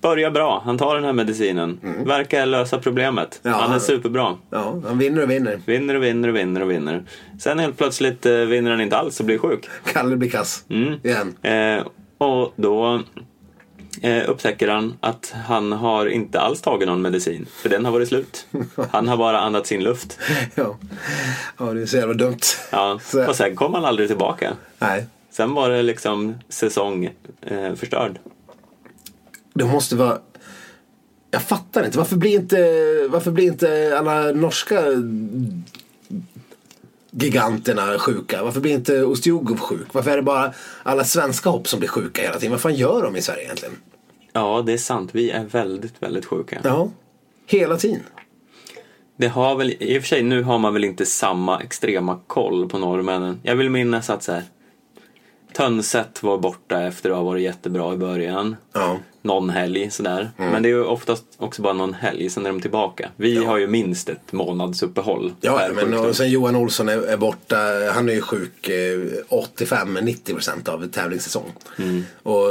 Börjar 0.01 0.31
bra, 0.31 0.62
han 0.64 0.79
tar 0.79 0.95
den 0.95 1.05
här 1.05 1.12
medicinen. 1.12 1.79
Verkar 2.05 2.47
lösa 2.47 2.79
problemet. 2.79 3.40
Mm. 3.45 3.59
Ja, 3.59 3.64
han 3.64 3.77
är 3.77 3.79
superbra. 3.79 4.37
Ja, 4.51 4.81
han 4.87 4.99
vinner 4.99 5.23
och 5.23 5.31
vinner. 5.31 5.61
Vinner 5.66 5.95
och 5.95 6.03
vinner 6.03 6.29
och 6.29 6.37
vinner 6.37 6.61
och 6.61 6.71
vinner. 6.71 7.05
Sen 7.38 7.59
helt 7.59 7.79
plötsligt 7.79 8.27
eh, 8.27 8.33
vinner 8.33 8.71
han 8.71 8.81
inte 8.81 8.97
alls 8.97 9.21
och 9.21 9.27
blir 9.27 9.38
sjuk. 9.38 9.69
Kalle 9.92 10.16
blir 10.16 10.31
kass. 10.31 10.64
Mm. 10.69 10.95
Igen. 11.03 11.37
Eh, 11.42 11.87
och 12.19 12.53
då 12.57 13.03
eh, 14.03 14.31
upptäcker 14.31 14.69
han 14.69 14.95
att 15.01 15.35
han 15.47 15.73
har 15.73 16.07
inte 16.07 16.41
alls 16.41 16.61
tagit 16.61 16.89
någon 16.89 17.03
medicin. 17.03 17.47
För 17.63 17.69
den 17.69 17.85
har 17.85 17.93
varit 17.93 18.09
slut. 18.09 18.47
Han 18.91 19.09
har 19.09 19.17
bara 19.17 19.41
andats 19.41 19.73
in 19.73 19.83
luft. 19.83 20.19
Ja. 20.55 20.77
ja, 21.59 21.65
det 21.65 21.83
är 21.83 21.87
så 21.87 21.97
jävla 21.97 22.15
dumt. 22.15 22.39
Ja. 22.73 22.99
Så- 23.05 23.27
Och 23.29 23.37
sen 23.37 23.57
kom 23.57 23.75
han 23.75 23.85
aldrig 23.85 24.09
tillbaka. 24.09 24.53
Nej. 24.79 25.07
Sen 25.31 25.55
var 25.55 25.71
det 25.71 25.83
liksom 25.83 26.35
säsong 26.49 27.11
eh, 27.43 27.75
förstörd. 27.75 28.19
Det 29.55 29.65
måste 29.65 29.97
vara... 29.97 30.19
Jag 31.31 31.43
fattar 31.43 31.85
inte. 31.85 31.99
Varför 31.99 32.17
blir 32.17 32.31
inte, 32.35 32.57
varför 33.09 33.31
blir 33.31 33.47
inte 33.47 33.97
alla 33.99 34.33
norska 34.33 34.83
giganterna 37.11 37.99
sjuka? 37.99 38.45
Varför 38.45 38.61
blir 38.61 38.73
inte 38.73 39.05
Ostjogov 39.05 39.59
sjuk? 39.59 39.87
Varför 39.92 40.11
är 40.11 40.16
det 40.16 40.23
bara 40.23 40.53
alla 40.83 41.05
svenska 41.05 41.51
hopp 41.51 41.69
som 41.69 41.79
blir 41.79 41.88
sjuka 41.88 42.23
hela 42.23 42.35
tiden? 42.35 42.51
Vad 42.51 42.61
fan 42.61 42.75
gör 42.75 43.03
de 43.03 43.16
i 43.16 43.23
Sverige 43.23 43.42
egentligen? 43.42 43.75
Ja, 44.33 44.62
det 44.66 44.73
är 44.73 44.79
sant. 44.79 45.11
Vi 45.12 45.31
är 45.31 45.45
väldigt, 45.45 46.03
väldigt 46.03 46.25
sjuka. 46.25 46.61
Ja, 46.64 46.90
hela 47.47 47.77
tiden. 47.77 48.03
Det 49.16 49.29
har 49.29 49.57
väl, 49.57 49.75
i 49.81 49.99
och 49.99 50.03
för 50.03 50.09
sig, 50.09 50.23
nu 50.23 50.42
har 50.42 50.59
man 50.59 50.73
väl 50.73 50.85
inte 50.85 51.07
samma 51.07 51.61
extrema 51.61 52.21
koll 52.27 52.69
på 52.69 52.79
norrmännen. 52.79 53.40
Jag 53.42 53.57
vill 53.57 53.71
minnas 53.71 54.11
att 54.11 54.23
så 54.23 54.33
här, 54.33 54.42
Tönset 55.57 56.23
var 56.23 56.38
borta 56.38 56.83
efter 56.83 57.11
att 57.11 57.16
ha 57.16 57.23
varit 57.23 57.42
jättebra 57.42 57.95
i 57.95 57.97
början. 57.97 58.57
Ja. 58.73 58.99
Någon 59.23 59.51
helg 59.51 59.90
sådär. 59.90 60.31
Men 60.37 60.62
det 60.62 60.69
är 60.69 60.71
ju 60.71 60.85
oftast 60.85 61.25
också 61.37 61.62
bara 61.62 61.73
någon 61.73 61.95
helg, 61.95 62.31
sen 62.31 62.47
är 62.47 62.51
de 62.51 62.61
tillbaka. 62.61 63.11
Vi 63.16 63.45
har 63.45 63.59
ju 63.59 63.66
minst 63.66 64.09
ett 64.09 64.33
månadsuppehåll. 64.33 65.33
Ja, 65.40 65.69
men 65.75 65.85
sjukdom. 65.85 66.07
och 66.07 66.16
sen 66.16 66.31
Johan 66.31 66.57
Olsson 66.57 66.88
är, 66.88 66.99
är 66.99 67.16
borta. 67.16 67.57
Han 67.92 68.09
är 68.09 68.12
ju 68.12 68.21
sjuk 68.21 68.69
eh, 68.69 68.99
85-90% 69.29 70.69
av 70.69 70.88
tävlingssäsong. 70.88 71.53
Och, 72.23 72.45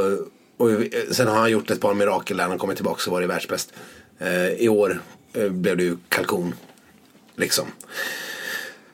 och 0.58 0.70
sen 1.12 1.28
har 1.28 1.36
han 1.36 1.52
gjort 1.52 1.72
ett 1.72 1.82
par 1.82 1.94
mirakel 1.94 2.38
där 2.38 2.48
han 2.48 2.58
kommer 2.58 2.76
tillbaka 2.76 3.02
och 3.10 3.14
varit 3.14 3.30
världsbäst. 3.30 3.74
Eh, 4.20 4.48
I 4.48 4.70
år 4.70 5.02
eh, 5.34 5.50
blev 5.50 5.78
det 5.78 5.84
ju 5.84 5.98
kalkon. 6.10 6.54
Liksom. 7.36 7.66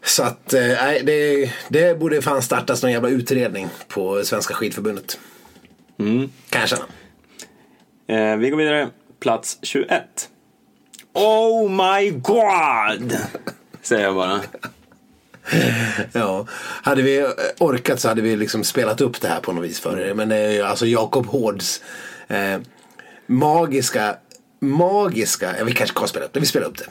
Så 0.03 0.23
att, 0.23 0.53
eh, 0.53 0.61
det, 1.03 1.51
det 1.69 1.99
borde 1.99 2.21
fan 2.21 2.41
startas 2.41 2.83
någon 2.83 2.91
jävla 2.91 3.09
utredning 3.09 3.67
på 3.87 4.23
Svenska 4.23 4.53
skidförbundet. 4.53 5.19
Kan 6.49 6.61
jag 6.61 6.69
känna. 6.69 6.85
Eh, 8.07 8.37
vi 8.37 8.49
går 8.49 8.57
vidare. 8.57 8.89
Plats 9.19 9.57
21. 9.61 10.29
Oh 11.13 11.69
my 11.69 12.09
god! 12.09 13.17
Säger 13.81 14.03
jag 14.03 14.15
bara. 14.15 14.41
Ja, 16.13 16.47
hade 16.83 17.01
vi 17.01 17.27
orkat 17.59 17.99
så 17.99 18.07
hade 18.07 18.21
vi 18.21 18.35
liksom 18.35 18.63
spelat 18.63 19.01
upp 19.01 19.21
det 19.21 19.27
här 19.27 19.39
på 19.39 19.51
något 19.51 19.63
vis 19.63 19.79
för 19.79 19.99
er. 19.99 20.13
Men 20.13 20.53
ju 20.53 20.61
alltså 20.61 20.85
Jakob 20.85 21.25
Hårds 21.25 21.81
eh, 22.27 22.59
magiska, 23.25 24.15
magiska, 24.59 25.57
ja, 25.57 25.63
vi 25.63 25.71
kanske 25.71 25.99
kan 25.99 26.07
spela 26.07 26.25
upp 26.25 26.33
det, 26.33 26.39
vi 26.39 26.45
spelar 26.45 26.67
upp 26.67 26.77
det. 26.77 26.85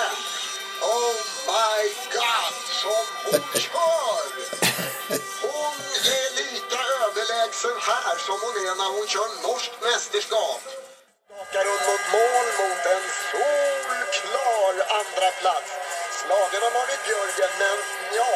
Oh 0.98 1.16
my 1.52 1.82
god, 2.16 2.56
som 2.82 3.06
hon 3.26 3.44
kör! 3.66 4.26
Hon 5.46 5.76
är 6.20 6.28
lika 6.42 6.80
överlägsen 7.04 7.78
här 7.90 8.16
som 8.28 8.38
hon 8.46 8.56
är 8.68 8.76
när 8.82 8.90
hon 8.96 9.08
kör 9.14 9.30
norskt 9.46 9.76
mästerskap. 9.88 10.62
Skakar 11.28 11.66
hon 11.72 11.82
mot 11.90 12.06
mål 12.16 12.48
mot 12.60 12.84
en 12.96 13.06
solklar 13.32 14.76
andra 15.00 15.30
plats. 15.42 15.70
Slagen 16.20 16.62
av 16.68 16.72
Marit 16.78 17.02
Björgen, 17.08 17.54
men 17.62 17.78
ja, 18.20 18.32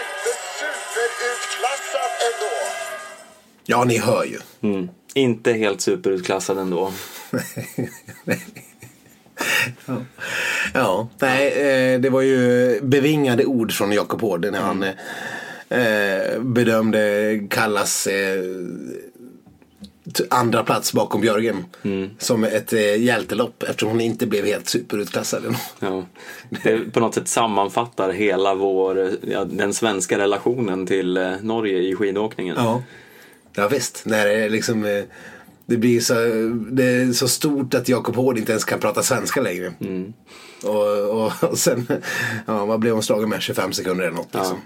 inte 0.00 0.30
superutklassad 0.58 2.12
ändå. 2.28 2.54
Ja, 3.64 3.84
ni 3.84 3.98
hör 3.98 4.24
ju. 4.24 4.40
Mm. 4.62 4.88
Inte 5.14 5.52
helt 5.52 5.80
superutklassad 5.80 6.58
ändå. 6.58 6.92
Ja, 10.74 11.08
nej, 11.18 11.48
eh, 11.48 12.00
det 12.00 12.10
var 12.10 12.20
ju 12.20 12.80
bevingade 12.82 13.44
ord 13.44 13.72
från 13.72 13.92
Jakob 13.92 14.20
Hård 14.20 14.46
när 14.52 14.60
han 14.60 14.82
eh, 15.68 16.40
bedömde 16.40 17.40
Kallas 17.50 18.06
eh, 18.06 18.44
andra 20.30 20.64
plats 20.64 20.92
bakom 20.92 21.20
Björgen 21.20 21.64
som 22.18 22.44
ett 22.44 22.72
eh, 22.72 23.02
hjältelopp 23.02 23.62
eftersom 23.62 23.88
hon 23.88 24.00
inte 24.00 24.26
blev 24.26 24.44
helt 24.44 24.68
superutklassad. 24.68 25.56
Ja. 25.80 26.04
Det 26.64 26.92
på 26.92 27.00
något 27.00 27.14
sätt 27.14 27.28
sammanfattar 27.28 28.12
hela 28.12 28.54
vår, 28.54 29.10
ja, 29.20 29.44
den 29.44 29.74
svenska 29.74 30.18
relationen 30.18 30.86
till 30.86 31.16
eh, 31.16 31.32
Norge 31.42 31.78
i 31.78 31.94
skidåkningen. 31.96 32.56
Ja, 32.58 32.82
ja 33.54 33.68
visst. 33.68 34.02
När 34.04 34.26
det, 34.26 34.48
liksom, 34.48 34.84
eh, 34.84 35.04
det 35.66 35.76
blir 35.76 36.00
så, 36.00 36.14
det 36.70 36.84
är 36.84 37.12
så 37.12 37.28
stort 37.28 37.74
att 37.74 37.88
Jakob 37.88 38.16
Hård 38.16 38.38
inte 38.38 38.52
ens 38.52 38.64
kan 38.64 38.80
prata 38.80 39.02
svenska 39.02 39.40
längre. 39.40 39.72
Och, 40.62 40.98
och, 40.98 41.32
och 41.50 41.58
sen, 41.58 41.86
ja, 42.46 42.64
vad 42.64 42.80
blev 42.80 42.92
hon 42.92 43.02
slagen 43.02 43.28
med? 43.28 43.42
25 43.42 43.72
sekunder 43.72 44.04
eller 44.04 44.16
något. 44.16 44.34
Liksom. 44.34 44.56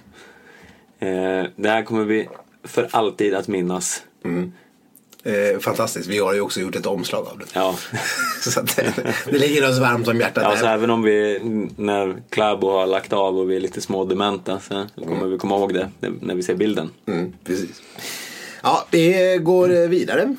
Eh, 0.98 1.50
det 1.56 1.68
här 1.68 1.82
kommer 1.82 2.04
vi 2.04 2.28
för 2.64 2.88
alltid 2.90 3.34
att 3.34 3.48
minnas. 3.48 4.02
Eh, 5.22 5.58
fantastiskt. 5.58 6.08
Vi 6.08 6.18
har 6.18 6.34
ju 6.34 6.40
också 6.40 6.60
gjort 6.60 6.76
ett 6.76 6.86
omslag 6.86 7.26
av 7.26 7.38
det. 7.38 7.44
Ja. 7.52 7.76
så 8.40 8.60
att, 8.60 8.76
det, 8.76 8.92
det 9.24 9.38
ligger 9.38 9.70
oss 9.70 9.78
varmt 9.78 10.08
om 10.08 10.20
hjärtat. 10.20 10.44
Ja, 10.46 10.56
så 10.56 10.66
även 10.66 10.90
om 10.90 11.02
vi, 11.02 11.40
när 11.76 12.22
Kläbo 12.30 12.70
har 12.70 12.86
lagt 12.86 13.12
av 13.12 13.38
och 13.38 13.50
vi 13.50 13.56
är 13.56 13.60
lite 13.60 13.80
smådementa 13.80 14.60
så 14.60 14.86
kommer 14.96 15.26
vi 15.26 15.38
komma 15.38 15.56
ihåg 15.56 15.74
det 15.74 15.90
när 16.20 16.34
vi 16.34 16.42
ser 16.42 16.54
bilden. 16.54 16.90
mm, 17.06 17.32
precis. 17.44 17.82
Ja, 18.62 18.86
vi 18.90 19.38
går 19.42 19.82
eh, 19.82 19.88
vidare. 19.88 20.36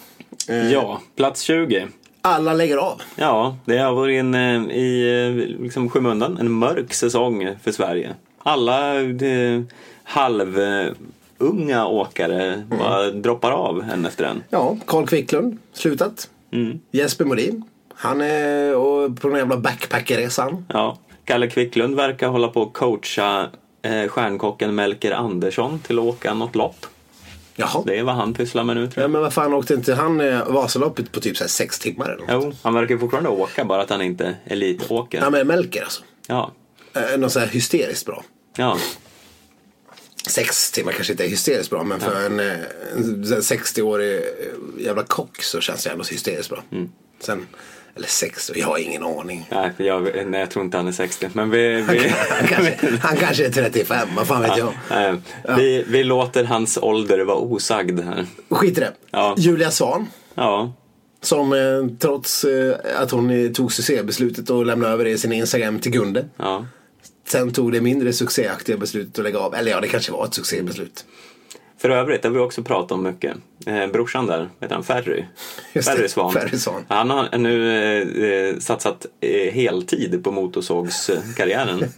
Eh, 0.49 0.71
Ja, 0.71 1.01
plats 1.15 1.41
20. 1.41 1.87
Alla 2.21 2.53
lägger 2.53 2.77
av. 2.77 3.01
Ja, 3.15 3.57
det 3.65 3.77
har 3.77 3.93
varit 3.93 4.19
en, 4.19 4.35
eh, 4.35 4.75
i 4.77 5.57
liksom, 5.59 5.89
skymundan 5.89 6.37
en 6.37 6.51
mörk 6.51 6.93
säsong 6.93 7.49
för 7.63 7.71
Sverige. 7.71 8.15
Alla 8.43 8.93
halvunga 10.03 11.87
åkare 11.87 12.63
bara 12.69 13.11
droppar 13.11 13.51
av 13.51 13.83
en 13.93 14.05
efter 14.05 14.23
en. 14.23 14.43
Ja, 14.49 14.77
Carl 14.85 15.07
Quicklund, 15.07 15.57
slutat. 15.73 16.29
Mm. 16.51 16.79
Jesper 16.91 17.25
Modin. 17.25 17.63
Han 17.93 18.21
är 18.21 18.75
och 18.75 19.21
på 19.21 19.27
den 19.29 19.37
jävla 19.37 19.57
backpackerresan. 19.57 20.65
Ja, 20.69 20.97
Kalle 21.25 21.47
Quicklund 21.47 21.95
verkar 21.95 22.27
hålla 22.27 22.47
på 22.47 22.61
att 22.63 22.73
coacha 22.73 23.47
eh, 23.81 24.07
stjärnkocken 24.07 24.75
Melker 24.75 25.11
Andersson 25.11 25.79
till 25.79 25.99
att 25.99 26.05
åka 26.05 26.33
något 26.33 26.55
lopp. 26.55 26.85
Jaha. 27.59 27.83
Det 27.85 27.99
är 27.99 28.03
vad 28.03 28.15
han 28.15 28.33
pysslar 28.33 28.63
med 28.63 28.75
nu 28.75 28.81
tror 28.87 28.93
Ja, 28.95 29.01
jag. 29.01 29.11
men 29.11 29.21
vad 29.21 29.33
fan 29.33 29.53
åkte 29.53 29.73
inte 29.73 29.93
han 29.93 30.21
eh, 30.21 30.47
Vasaloppet 30.47 31.11
på 31.11 31.19
typ 31.19 31.37
så 31.37 31.43
här 31.43 31.49
sex 31.49 31.79
timmar 31.79 32.09
eller 32.09 32.33
något? 32.35 32.43
Jo, 32.45 32.53
han 32.61 32.73
verkar 32.73 32.97
fortfarande 32.97 33.29
åka, 33.29 33.65
bara 33.65 33.81
att 33.81 33.89
han 33.89 34.01
inte 34.01 34.25
är 34.25 34.35
elitåker. 34.53 35.17
Ja, 35.21 35.29
men 35.29 35.47
Melker 35.47 35.83
alltså. 35.83 36.01
Ja, 36.27 36.51
Eh, 36.93 37.17
något 37.19 37.31
så 37.31 37.39
här 37.39 37.47
hysteriskt 37.47 38.05
bra. 38.05 38.23
ja. 38.57 38.77
Sex 40.27 40.71
timmar 40.71 40.91
kanske 40.91 41.13
inte 41.13 41.25
är 41.25 41.29
hysteriskt 41.29 41.69
bra 41.69 41.83
men 41.83 41.99
för 41.99 42.25
en, 42.25 42.39
eh, 42.39 42.53
en 42.95 43.25
så 43.25 43.33
här 43.33 43.41
60-årig 43.41 44.15
eh, 44.17 44.23
jävla 44.85 45.03
kock 45.03 45.43
så 45.43 45.61
känns 45.61 45.83
det 45.83 45.89
ändå 45.89 46.03
hysteriskt 46.03 46.49
bra. 46.49 46.63
Mm. 46.71 46.89
Sen, 47.19 47.47
eller 47.95 48.07
60, 48.07 48.53
jag 48.55 48.67
har 48.67 48.77
ingen 48.77 49.03
aning. 49.03 49.47
Nej, 49.51 49.71
jag, 49.77 50.03
nej, 50.27 50.39
jag 50.39 50.49
tror 50.51 50.65
inte 50.65 50.77
han 50.77 50.87
är 50.87 50.91
60. 50.91 51.29
Men 51.33 51.49
vi, 51.49 51.81
vi, 51.81 52.13
Han 52.29 52.47
kanske, 52.47 52.77
han 53.01 53.17
kanske 53.17 53.45
är 53.45 53.51
35, 53.51 54.07
vad 54.15 54.27
fan 54.27 54.41
vet 54.41 54.57
jag. 54.57 54.73
nej, 54.89 55.13
vi, 55.57 55.83
vi 55.87 56.03
låter 56.03 56.43
hans 56.43 56.77
ålder 56.81 57.19
vara 57.19 57.37
osagd 57.37 57.99
här. 57.99 58.25
Skit 58.49 58.77
i 58.77 58.81
det. 58.81 58.93
Ja. 59.11 59.35
Julia 59.37 59.71
Svan. 59.71 60.07
Ja, 60.35 60.73
Som 61.21 61.53
eh, 61.53 61.97
trots 61.99 62.43
eh, 62.43 62.75
att 63.01 63.11
hon 63.11 63.53
tog 63.53 63.73
succébeslutet 63.73 64.49
och 64.49 64.65
lämnade 64.65 64.93
över 64.93 65.03
det 65.05 65.11
i 65.11 65.17
sin 65.17 65.31
Instagram 65.31 65.79
till 65.79 65.91
Gunde. 65.91 66.25
ja. 66.37 66.65
Sen 67.27 67.51
tog 67.51 67.71
det 67.71 67.81
mindre 67.81 68.13
succéaktiga 68.13 68.77
beslutet 68.77 69.19
att 69.19 69.23
lägga 69.23 69.39
av. 69.39 69.55
Eller 69.55 69.71
ja, 69.71 69.81
det 69.81 69.87
kanske 69.87 70.11
var 70.11 70.25
ett 70.25 70.33
succébeslut. 70.33 71.05
För 71.81 71.89
övrigt, 71.89 72.21
det 72.21 72.27
har 72.27 72.33
vi 72.33 72.39
också 72.39 72.63
pratat 72.63 72.91
om 72.91 73.03
mycket. 73.03 73.37
Eh, 73.65 73.87
brorsan 73.87 74.27
där, 74.27 74.49
heter 74.59 74.75
han 74.75 74.83
Ferry? 74.83 75.23
Ferry 75.73 76.07
Svan. 76.07 76.31
Ferry 76.31 76.57
Svan. 76.57 76.85
Han 76.87 77.09
har 77.09 77.37
nu 77.37 77.71
eh, 77.71 78.49
eh, 78.49 78.57
satsat 78.59 79.05
eh, 79.19 79.53
heltid 79.53 80.23
på 80.23 80.31
motorsågskarriären. 80.31 81.79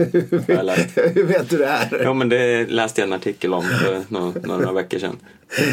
Hur 1.16 1.24
vet 1.24 1.50
du 1.50 1.58
det 1.58 1.68
här? 1.68 2.02
Jo, 2.06 2.14
men 2.14 2.30
det 2.30 2.66
läste 2.70 3.02
jag 3.02 3.08
en 3.08 3.14
artikel 3.14 3.54
om 3.54 3.64
för 3.64 4.04
några, 4.08 4.40
några 4.40 4.72
veckor 4.72 5.00
sedan. 5.00 5.18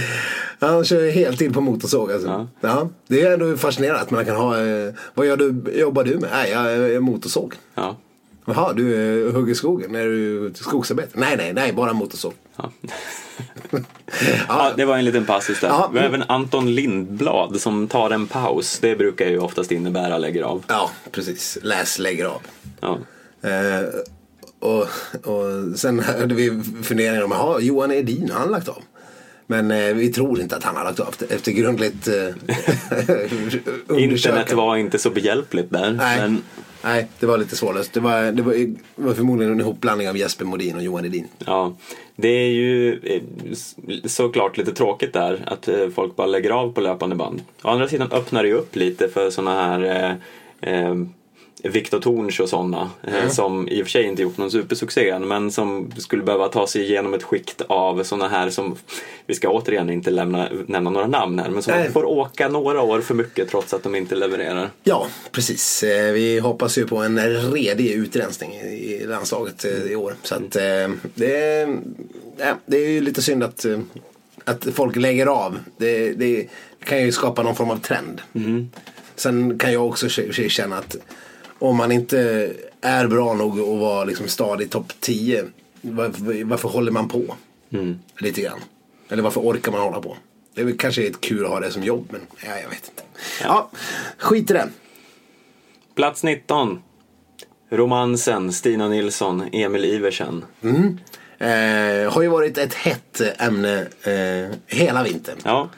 Han 0.61 0.85
kör 0.85 1.11
heltid 1.11 1.55
på 1.55 1.61
motorsåg 1.61 2.13
alltså. 2.13 2.29
Ja. 2.29 2.47
Ja. 2.61 2.89
det 3.07 3.23
är 3.23 3.33
ändå 3.33 3.57
fascinerande 3.57 4.01
att 4.01 4.11
man 4.11 4.25
kan 4.25 4.37
ha. 4.37 4.61
Eh, 4.61 4.95
vad 5.15 5.27
gör 5.27 5.37
du, 5.37 5.73
jobbar 5.73 6.05
du 6.05 6.19
med? 6.19 6.31
Nej, 6.33 6.51
jag 6.51 6.73
är 6.73 7.01
motorsåg. 7.01 7.55
Ja. 7.75 7.97
Jaha, 8.45 8.73
du 8.73 8.95
eh, 9.27 9.35
hugger 9.35 9.55
skogen? 9.55 9.95
Är 9.95 10.05
du 10.05 10.53
skogsarbetare? 10.55 11.21
Nej, 11.21 11.37
nej, 11.37 11.53
nej, 11.53 11.73
bara 11.73 11.93
motorsåg. 11.93 12.33
Ja. 13.71 13.83
Ja, 14.49 14.73
det 14.77 14.85
var 14.85 14.99
en 14.99 15.05
liten 15.05 15.25
passus 15.27 15.61
där. 15.61 15.69
Ja. 15.69 15.91
Har 15.93 16.01
även 16.01 16.23
Anton 16.23 16.75
Lindblad 16.75 17.61
som 17.61 17.89
tar 17.89 18.11
en 18.11 18.27
paus. 18.27 18.79
Det 18.81 18.97
brukar 18.97 19.27
ju 19.27 19.39
oftast 19.39 19.73
innebära 19.73 20.19
lägger 20.19 20.43
av. 20.43 20.65
ja, 20.69 20.91
precis. 21.13 21.59
Läs, 21.63 21.99
lägger 21.99 22.25
av. 22.25 22.43
Ja. 22.81 22.99
Eh, 23.43 23.85
och, 24.61 24.87
och 25.33 25.79
sen 25.79 25.99
hade 26.01 26.35
vi 26.35 26.63
funderingar 26.83 27.23
om, 27.23 27.31
jaha, 27.31 27.61
Johan 27.61 27.93
Edin, 27.93 28.31
har 28.31 28.41
han 28.41 28.51
lagt 28.51 28.69
av? 28.69 28.83
Men 29.47 29.71
eh, 29.71 29.95
vi 29.95 30.13
tror 30.13 30.41
inte 30.41 30.57
att 30.57 30.65
han 30.65 30.77
har 30.77 30.85
lagt 30.85 31.01
av 31.01 31.15
efter 31.31 31.53
grundligt 31.53 32.09
eh, 32.09 33.97
Internet 34.03 34.53
var 34.53 34.77
inte 34.77 34.99
så 34.99 35.11
behjälpligt 35.11 35.71
där. 35.71 35.93
Nej. 35.93 36.21
Men 36.21 36.43
nej, 36.85 37.09
det 37.21 37.27
var 37.27 37.39
lite 37.39 37.57
svårlöst. 37.57 37.93
Det 37.93 38.01
var, 38.01 38.33
det 38.33 38.43
var, 38.43 38.53
det 38.53 38.77
var 38.95 39.15
förmodligen 39.15 39.53
en 39.53 39.61
ihopblandning 39.61 40.09
av 40.09 40.17
Jesper 40.17 40.45
Modin 40.45 40.77
och 40.77 40.83
Johan 40.83 41.05
Edin. 41.05 41.29
Ja, 41.39 41.77
det 42.21 42.29
är 42.29 42.51
ju 42.51 43.01
eh, 43.05 43.23
såklart 44.05 44.57
lite 44.57 44.73
tråkigt 44.73 45.12
där 45.12 45.43
att 45.47 45.69
eh, 45.69 45.89
folk 45.89 46.16
bara 46.16 46.27
lägger 46.27 46.51
av 46.51 46.73
på 46.73 46.81
löpande 46.81 47.16
band. 47.16 47.43
Å 47.62 47.69
andra 47.69 47.89
sidan 47.89 48.12
öppnar 48.12 48.43
det 48.43 48.49
ju 48.49 48.55
upp 48.55 48.77
lite 48.77 49.09
för 49.09 49.31
sådana 49.31 49.62
här 49.62 49.83
eh, 50.62 50.75
eh, 50.75 50.95
Viktor 51.63 52.01
Torns 52.01 52.41
och 52.41 52.49
sådana 52.49 52.91
eh, 53.03 53.29
som 53.29 53.69
i 53.69 53.83
och 53.83 53.87
för 53.87 53.91
sig 53.91 54.05
inte 54.05 54.23
gjort 54.23 54.37
någon 54.37 54.51
supersuccé 54.51 55.11
än, 55.11 55.29
men 55.29 55.51
som 55.51 55.93
skulle 55.99 56.23
behöva 56.23 56.49
ta 56.49 56.67
sig 56.67 56.83
igenom 56.83 57.15
ett 57.15 57.23
skikt 57.23 57.63
av 57.67 58.03
såna 58.03 58.29
här 58.29 58.51
som, 58.51 58.77
vi 59.27 59.35
ska 59.35 59.49
återigen 59.49 59.91
inte 59.91 60.11
lämna, 60.11 60.49
nämna 60.67 60.91
några 60.91 61.07
namn 61.07 61.39
här, 61.39 61.51
men 61.51 61.63
som 61.63 61.75
Nej. 61.75 61.91
får 61.91 62.05
åka 62.05 62.49
några 62.49 62.83
år 62.83 63.01
för 63.01 63.15
mycket 63.15 63.51
trots 63.51 63.75
att 63.75 63.83
de 63.83 63.95
inte 63.95 64.15
levererar. 64.15 64.71
Ja, 64.85 65.07
precis. 65.33 65.83
Eh, 65.83 66.13
Vi 66.13 66.39
hoppas 66.39 66.79
ju 66.79 66.87
på 66.87 66.97
en 66.97 67.19
redig 67.53 67.91
utrensning 67.91 68.53
i 68.55 69.05
landslaget 69.07 69.65
eh, 69.65 69.93
i 69.93 69.97
år. 69.97 70.15
Så 70.23 70.35
att 70.35 70.51
det, 71.15 71.69
det 72.67 72.77
är 72.77 72.89
ju 72.89 73.01
lite 73.01 73.23
synd 73.23 73.43
att, 73.43 73.67
att 74.45 74.67
folk 74.75 74.97
lägger 74.97 75.27
av. 75.27 75.59
Det, 75.77 76.13
det 76.13 76.47
kan 76.85 77.03
ju 77.03 77.13
skapa 77.13 77.43
någon 77.43 77.57
form 77.57 77.71
av 77.71 77.77
trend. 77.77 78.21
Sen 79.17 79.59
kan 79.59 79.73
jag 79.73 79.87
också 79.87 80.09
känna 80.09 80.79
att 80.79 80.97
om 81.59 81.77
man 81.77 81.93
inte 81.93 82.53
är 82.81 83.07
bra 83.07 83.35
nog 83.35 83.61
att 83.61 83.79
vara 83.81 84.05
liksom 84.05 84.29
stadig 84.29 84.71
topp 84.71 84.93
10. 85.01 85.45
Varför, 85.81 86.45
varför 86.45 86.69
håller 86.69 86.93
man 86.93 87.09
på? 87.09 87.35
Lite 88.19 88.41
grann. 88.41 88.61
Eller 89.09 89.23
varför 89.23 89.41
orkar 89.41 89.73
man 89.73 89.81
hålla 89.81 90.01
på? 90.01 90.17
Det 90.55 90.61
är 90.61 90.65
väl 90.65 90.79
kanske 90.79 91.07
ett 91.07 91.21
kul 91.21 91.45
att 91.45 91.51
ha 91.51 91.61
det 91.61 91.71
som 91.71 91.83
jobb 91.83 92.09
men 92.11 92.21
ja, 92.47 92.51
jag 92.63 92.69
vet 92.69 92.89
inte. 92.89 93.03
Ja, 93.43 93.71
skit 94.19 94.51
i 94.51 94.53
det. 94.55 94.69
Plats 95.95 96.23
19. 96.25 96.83
Romansen, 97.71 98.53
Stina 98.53 98.89
Nilsson, 98.89 99.49
Emil 99.53 99.85
Iversen. 99.85 100.45
Eh, 101.39 102.13
har 102.13 102.23
ju 102.23 102.29
varit 102.29 102.59
ett 102.59 102.75
hett 102.75 103.21
ämne 103.39 103.87
eh, 104.03 104.57
hela 104.67 105.03
vintern. 105.03 105.37
Ja, 105.45 105.69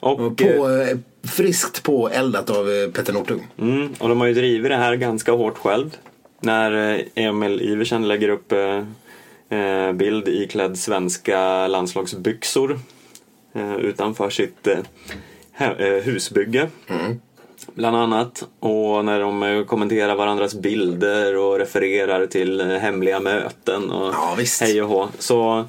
och, 0.00 0.20
Och 0.20 0.36
På, 0.36 0.44
eh, 0.44 0.98
friskt 1.26 1.82
påeldat 1.82 2.50
av 2.50 2.70
eh, 2.70 2.90
Petter 2.90 3.12
Northug. 3.12 3.40
mm, 3.58 3.94
och 3.98 4.08
de 4.08 4.20
har 4.20 4.26
ju 4.26 4.34
drivit 4.34 4.70
det 4.70 4.76
här 4.76 4.94
ganska 4.96 5.32
hårt 5.32 5.58
själv. 5.58 5.96
När 6.40 6.94
eh, 6.94 7.00
Emil 7.14 7.60
Iversen 7.62 8.08
lägger 8.08 8.28
upp 8.28 8.52
eh, 8.52 9.92
bild 9.92 10.28
iklädd 10.28 10.78
svenska 10.78 11.66
landslagsbyxor 11.66 12.78
eh, 13.54 13.76
utanför 13.76 14.30
sitt 14.30 14.66
eh, 14.66 15.86
husbygge. 16.04 16.68
Bland 17.74 17.96
annat. 17.96 18.44
Och 18.60 19.04
när 19.04 19.20
de 19.20 19.64
kommenterar 19.68 20.14
varandras 20.14 20.54
bilder 20.54 21.36
och 21.36 21.58
refererar 21.58 22.26
till 22.26 22.60
hemliga 22.60 23.20
möten 23.20 23.90
och 23.90 24.14
Ja, 24.14 24.34
visst. 24.38 24.60
hej 24.60 24.82
och 24.82 24.88
hå. 24.88 25.08
Så 25.18 25.64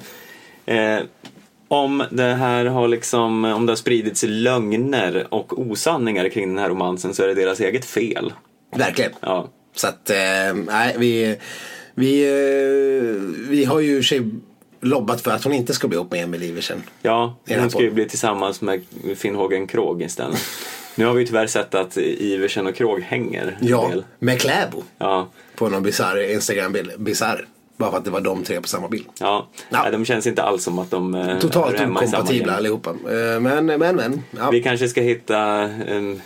om 1.68 2.04
det 2.10 2.22
här 2.22 2.64
har 2.64 2.88
liksom, 2.88 3.44
om 3.44 3.66
det 3.66 3.72
har 3.72 3.76
spridits 3.76 4.24
lögner 4.28 5.26
och 5.30 5.58
osanningar 5.60 6.28
kring 6.28 6.48
den 6.48 6.58
här 6.58 6.68
romansen 6.68 7.14
så 7.14 7.22
är 7.22 7.26
det 7.28 7.34
deras 7.34 7.60
eget 7.60 7.84
fel. 7.84 8.32
Verkligen. 8.76 9.12
Ja, 9.20 9.48
Så 9.74 9.86
att, 9.86 10.10
eh, 10.10 10.54
nej, 10.66 10.94
vi, 10.98 11.36
vi, 11.94 12.22
eh, 12.28 13.22
vi 13.50 13.64
har 13.64 13.80
ju 13.80 14.02
sig 14.02 14.22
lobbat 14.80 15.20
för 15.20 15.30
att 15.30 15.44
hon 15.44 15.52
inte 15.52 15.74
ska 15.74 15.88
bli 15.88 15.96
ihop 15.96 16.10
med 16.10 16.24
Emil 16.24 16.42
Iversen. 16.42 16.82
ja 17.02 17.36
hon 17.48 17.70
ska 17.70 17.82
ju 17.82 17.90
bli 17.90 18.08
tillsammans 18.08 18.60
med 18.60 18.82
Finnhågen 19.16 19.66
Krog 19.66 20.02
istället. 20.02 20.38
Nu 20.94 21.04
har 21.04 21.14
vi 21.14 21.20
ju 21.20 21.26
tyvärr 21.26 21.46
sett 21.46 21.74
att 21.74 21.96
Iversen 21.96 22.66
och 22.66 22.74
Krog 22.74 23.00
hänger 23.00 23.58
Ja, 23.60 23.92
med 24.18 24.40
Kläbo. 24.40 24.82
Ja, 24.98 25.28
På 25.56 25.68
någon 25.68 25.82
bisarr 25.82 26.32
Instagram-bild. 26.32 26.92
Bisarr. 26.98 27.46
Bara 27.78 27.90
för 27.90 27.98
att 27.98 28.04
det 28.04 28.10
var 28.10 28.20
de 28.20 28.44
tre 28.44 28.60
på 28.60 28.68
samma 28.68 28.88
bild. 28.88 29.06
ja. 29.20 29.48
Ja. 29.70 29.78
Nej, 29.82 29.92
de 29.92 30.04
känns 30.04 30.26
inte 30.26 30.42
alls 30.42 30.64
som 30.64 30.78
att 30.78 30.90
de 30.90 31.14
eh, 31.14 31.38
Totalt 31.38 31.80
okompatibla 31.80 32.56
allihopa. 32.56 32.90
Eh, 32.90 33.40
Men, 33.40 33.66
men, 33.66 33.78
men. 33.96 34.22
Ja, 34.38 34.50
Vi 34.50 34.62
kanske 34.62 34.88
ska 34.88 35.00
hitta 35.00 35.38
en... 35.38 36.20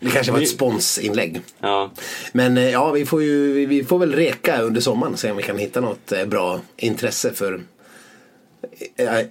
det 0.00 0.10
kanske 0.10 0.32
var 0.32 0.40
ett 0.40 0.48
sponsinlägg. 0.48 1.40
Ja, 1.60 1.90
Men 2.32 2.56
eh, 2.58 2.70
ja, 2.70 2.90
vi 2.90 3.06
får 3.06 3.22
ju 3.22 3.66
vi- 3.66 3.84
får 3.84 3.98
väl 3.98 4.12
reka 4.14 4.60
under 4.60 4.80
sommaren 4.80 5.12
och 5.12 5.18
se 5.18 5.30
om 5.30 5.36
vi 5.36 5.42
kan 5.42 5.58
hitta 5.58 5.80
något 5.80 6.12
eh, 6.12 6.24
bra 6.24 6.60
intresse 6.76 7.32
för 7.34 7.62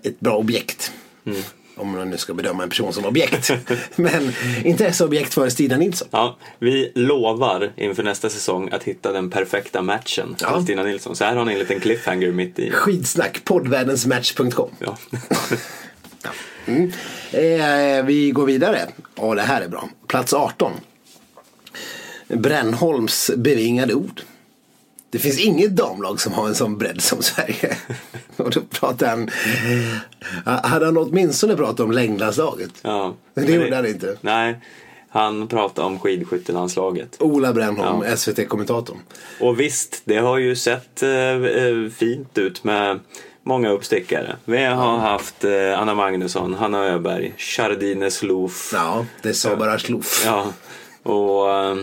ett 0.03 0.19
bra 0.19 0.37
objekt. 0.37 0.91
Mm. 1.25 1.41
Om 1.77 1.89
man 1.91 2.09
nu 2.09 2.17
ska 2.17 2.33
bedöma 2.33 2.63
en 2.63 2.69
person 2.69 2.93
som 2.93 3.05
objekt. 3.05 3.51
Men 3.95 4.33
intresseobjekt 4.63 5.33
för 5.33 5.49
Stina 5.49 5.77
Nilsson. 5.77 6.07
ja, 6.11 6.37
vi 6.59 6.91
lovar 6.95 7.71
inför 7.77 8.03
nästa 8.03 8.29
säsong 8.29 8.69
att 8.71 8.83
hitta 8.83 9.11
den 9.11 9.29
perfekta 9.29 9.81
matchen 9.81 10.35
Ja. 10.41 10.53
till 10.55 10.63
Stina 10.63 10.83
Nilsson. 10.83 11.15
Så 11.15 11.23
här 11.25 11.35
har 11.35 11.45
ni 11.45 11.53
en 11.53 11.59
liten 11.59 11.79
cliffhanger 11.79 12.31
mitt 12.31 12.59
i. 12.59 12.71
Skidsnack, 12.71 13.41
poddvärldensmatch.com. 13.45 14.69
Ja. 14.79 14.97
Eh, 17.31 18.05
vi 18.05 18.31
går 18.31 18.45
vidare. 18.45 18.87
Ja, 19.15 19.35
det 19.35 19.41
här 19.41 19.61
är 19.61 19.67
bra. 19.67 19.89
Plats 20.07 20.33
18. 20.33 20.71
Brännholms 22.27 23.31
bevingade 23.37 23.93
ord. 23.93 24.21
Det 25.09 25.19
finns 25.19 25.39
inget 25.39 25.75
damlag 25.75 26.21
som 26.21 26.33
har 26.33 26.47
en 26.47 26.55
sån 26.55 26.77
bredd 26.77 27.01
som 27.01 27.21
Sverige. 27.21 27.77
Och 28.45 28.51
då 28.51 28.61
pratar 28.61 29.07
han... 29.07 29.29
Hade 30.63 30.85
han 30.85 30.97
åtminstone 30.97 31.55
pratat 31.55 31.79
om 31.79 31.91
längdlandslaget? 31.91 32.71
Ja. 32.81 33.13
Men 33.33 33.45
det 33.45 33.51
gjorde 33.51 33.75
han 33.75 33.85
inte. 33.85 34.17
Nej, 34.21 34.55
han 35.09 35.47
pratade 35.47 35.87
om 35.87 35.99
skidskyttelandslaget. 35.99 37.15
Ola 37.19 37.53
Brännholm, 37.53 38.17
SVT-kommentatorn. 38.17 38.97
Och 39.39 39.59
visst, 39.59 40.01
det 40.05 40.17
har 40.17 40.37
ju 40.37 40.55
sett 40.55 41.03
eh, 41.03 41.09
eh, 41.11 41.89
fint 41.95 42.37
ut 42.37 42.63
med 42.63 42.99
många 43.43 43.69
uppstickare. 43.69 44.35
Vi 44.45 44.63
har 44.65 44.97
haft 44.97 45.43
eh, 45.43 45.79
Anna 45.79 45.95
Magnusson, 45.95 46.53
Hanna 46.53 46.85
Öberg, 46.85 47.33
Chardine 47.37 48.11
Sloof. 48.11 48.71
Ja, 48.73 49.05
det 49.21 49.33
sa 49.33 49.55
bara 49.55 49.79
Slof. 49.79 50.23
Ja, 50.25 50.45
och 51.03 51.53
eh, 51.53 51.75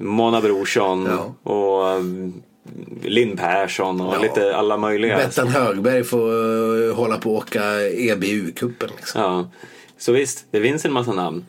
Mona 0.00 0.40
Brorsson 0.40 1.06
Ja. 1.10 1.50
och 1.52 1.88
eh, 1.90 2.02
Linn 3.02 3.36
Persson 3.36 4.00
och 4.00 4.14
Ja. 4.14 4.22
lite 4.22 4.56
alla 4.56 4.76
möjliga. 4.76 5.16
Bettan 5.16 5.48
Högberg 5.48 6.04
får 6.04 6.28
eh, 6.88 6.94
hålla 6.94 7.18
på 7.18 7.30
och 7.30 7.36
åka 7.38 7.62
EBU-cupen. 7.90 8.90
Liksom. 8.96 9.20
Ja. 9.20 9.50
Så 9.98 10.12
visst, 10.12 10.44
det 10.50 10.60
finns 10.62 10.84
en 10.84 10.92
massa 10.92 11.12
namn. 11.12 11.44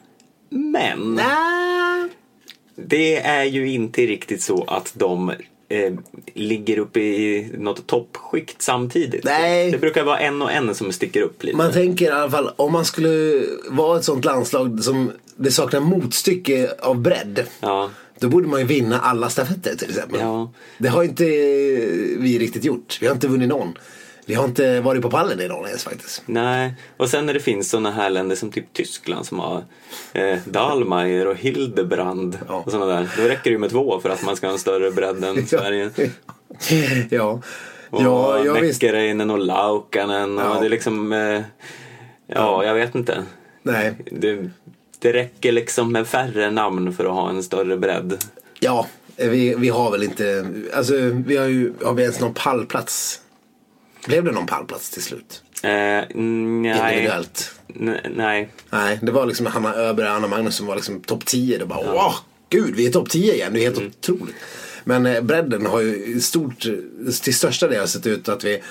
Men 0.50 1.16
Nä. 1.16 2.10
det 2.76 3.16
är 3.20 3.44
ju 3.44 3.70
inte 3.70 4.02
riktigt 4.02 4.42
så 4.42 4.64
att 4.68 4.92
de 4.96 5.30
eh, 5.70 5.94
ligger 6.34 6.78
uppe 6.80 7.00
i 7.00 7.52
något 7.58 7.88
toppskikt 7.88 8.62
samtidigt. 8.62 9.24
Nej. 9.24 9.72
Det 9.72 9.78
brukar 9.78 10.04
vara 10.04 10.20
en 10.20 10.42
och 10.42 10.52
en 10.52 10.76
som 10.76 10.92
sticker 10.92 11.22
upp 11.22 11.44
lite. 11.44 11.58
Man 11.58 11.74
tänker 11.74 12.06
i 12.06 12.10
alla 12.10 12.32
fall 12.32 12.50
om 12.56 12.72
man 12.72 12.86
skulle 12.86 13.44
vara 13.70 13.98
ett 13.98 14.04
sånt 14.04 14.26
landslag 14.26 14.84
som 14.84 15.12
det 15.36 15.52
saknar 15.52 15.80
motstycke 15.80 16.70
av 16.82 17.02
bredd. 17.02 17.44
Ja. 17.60 17.90
Då 18.20 18.30
borde 18.30 18.48
man 18.48 18.60
ju 18.60 18.66
vinna 18.66 19.00
alla 19.00 19.30
stafetter 19.30 19.76
till 19.76 19.90
exempel. 19.90 20.20
Ja. 20.20 20.52
Det 20.78 20.88
har 20.88 21.04
inte 21.04 21.24
vi 22.20 22.38
riktigt 22.40 22.64
gjort. 22.66 22.98
Vi 23.02 23.08
har 23.08 23.14
inte 23.14 23.28
vunnit 23.28 23.50
någon. 23.50 23.78
Vi 24.26 24.34
har 24.34 24.46
inte 24.46 24.82
varit 24.82 25.02
på 25.02 25.10
pallen 25.10 25.42
i 25.42 25.48
någon 25.48 25.68
ens 25.68 25.84
faktiskt. 25.84 26.24
Nej, 26.26 26.74
och 26.98 27.10
sen 27.10 27.26
när 27.26 27.34
det 27.34 27.40
finns 27.40 27.70
sådana 27.70 27.92
här 27.92 28.10
länder 28.10 28.36
som 28.36 28.52
typ 28.52 28.74
Tyskland 28.74 29.26
som 29.26 29.40
har 29.40 29.64
eh, 30.14 30.38
Dahlmeier 30.46 31.28
och 31.28 31.36
Hildebrand 31.36 32.38
Ja. 32.48 32.64
och 32.66 32.72
sådana 32.72 32.94
där. 32.96 33.10
Då 33.18 33.24
räcker 33.24 33.44
det 33.44 33.50
ju 33.50 33.58
med 33.58 33.70
två 33.70 34.00
för 34.00 34.10
att 34.10 34.24
man 34.26 34.36
ska 34.36 34.48
ha 34.48 34.52
en 34.54 34.60
större 34.60 34.92
bredd 34.92 35.24
än 35.24 35.48
Sverige. 35.48 35.90
ja. 37.10 37.42
Och 37.90 38.02
Ja, 38.04 38.46
ja. 38.46 38.54
Mäkkereinen 38.54 39.30
och 39.30 39.40
Laukanen 39.40 40.38
och 40.40 40.44
Ja. 40.46 40.60
det 40.60 40.66
är 40.66 40.70
liksom, 40.70 41.14
eh, 41.14 41.42
ja 42.28 42.66
jag 42.66 42.74
vet 42.76 42.96
inte. 42.96 43.24
Nej. 43.64 43.94
Det, 44.12 44.50
det 45.04 45.14
räcker 45.14 45.52
liksom 45.52 45.92
med 45.92 46.08
färre 46.08 46.52
namn 46.52 46.94
för 46.94 47.06
att 47.06 47.12
ha 47.12 47.30
en 47.30 47.44
större 47.44 47.78
bredd. 47.78 48.24
Ja, 48.60 48.88
vi, 49.18 49.56
vi 49.58 49.70
har 49.70 49.92
väl 49.92 50.04
inte, 50.04 50.48
alltså 50.74 50.94
vi 51.26 51.38
har 51.38 51.46
ju, 51.46 51.74
har 51.84 51.94
vi 51.94 52.02
ens 52.04 52.20
någon 52.20 52.34
pallplats? 52.34 53.20
Blev 54.06 54.24
det 54.24 54.32
någon 54.32 54.46
pallplats 54.46 54.90
till 54.90 55.04
slut? 55.04 55.44
Eh, 55.64 55.70
nej. 55.70 56.06
Individuellt? 56.16 57.56
N- 57.80 57.98
nej. 58.16 58.50
Nej, 58.70 59.00
det 59.02 59.12
var 59.12 59.26
liksom 59.26 59.46
Hanna 59.46 59.76
Öberg 59.76 60.08
och 60.08 60.14
Anna 60.16 60.28
Magnus 60.28 60.56
som 60.56 60.66
var 60.68 60.76
liksom 60.76 61.00
topp 61.02 61.26
10. 61.26 61.58
Det 61.58 61.66
bara, 61.66 61.80
åh, 61.94 62.16
gud, 62.50 62.76
vi 62.76 62.88
är 62.88 62.92
topp 62.92 63.10
10 63.10 63.34
igen. 63.34 63.54
Det 63.54 63.60
är 63.60 63.64
helt 63.64 63.78
Mm. 63.78 63.92
otroligt. 64.00 64.36
Men 64.84 65.06
eh, 65.06 65.22
bredden 65.22 65.66
har 65.66 65.82
ju 65.82 66.06
i 66.06 66.22
stort, 66.22 66.60
till 67.24 67.36
största 67.36 67.68
del 67.68 67.88
sett 67.88 68.08
ut 68.08 68.30
att 68.30 68.44
vi, 68.44 68.62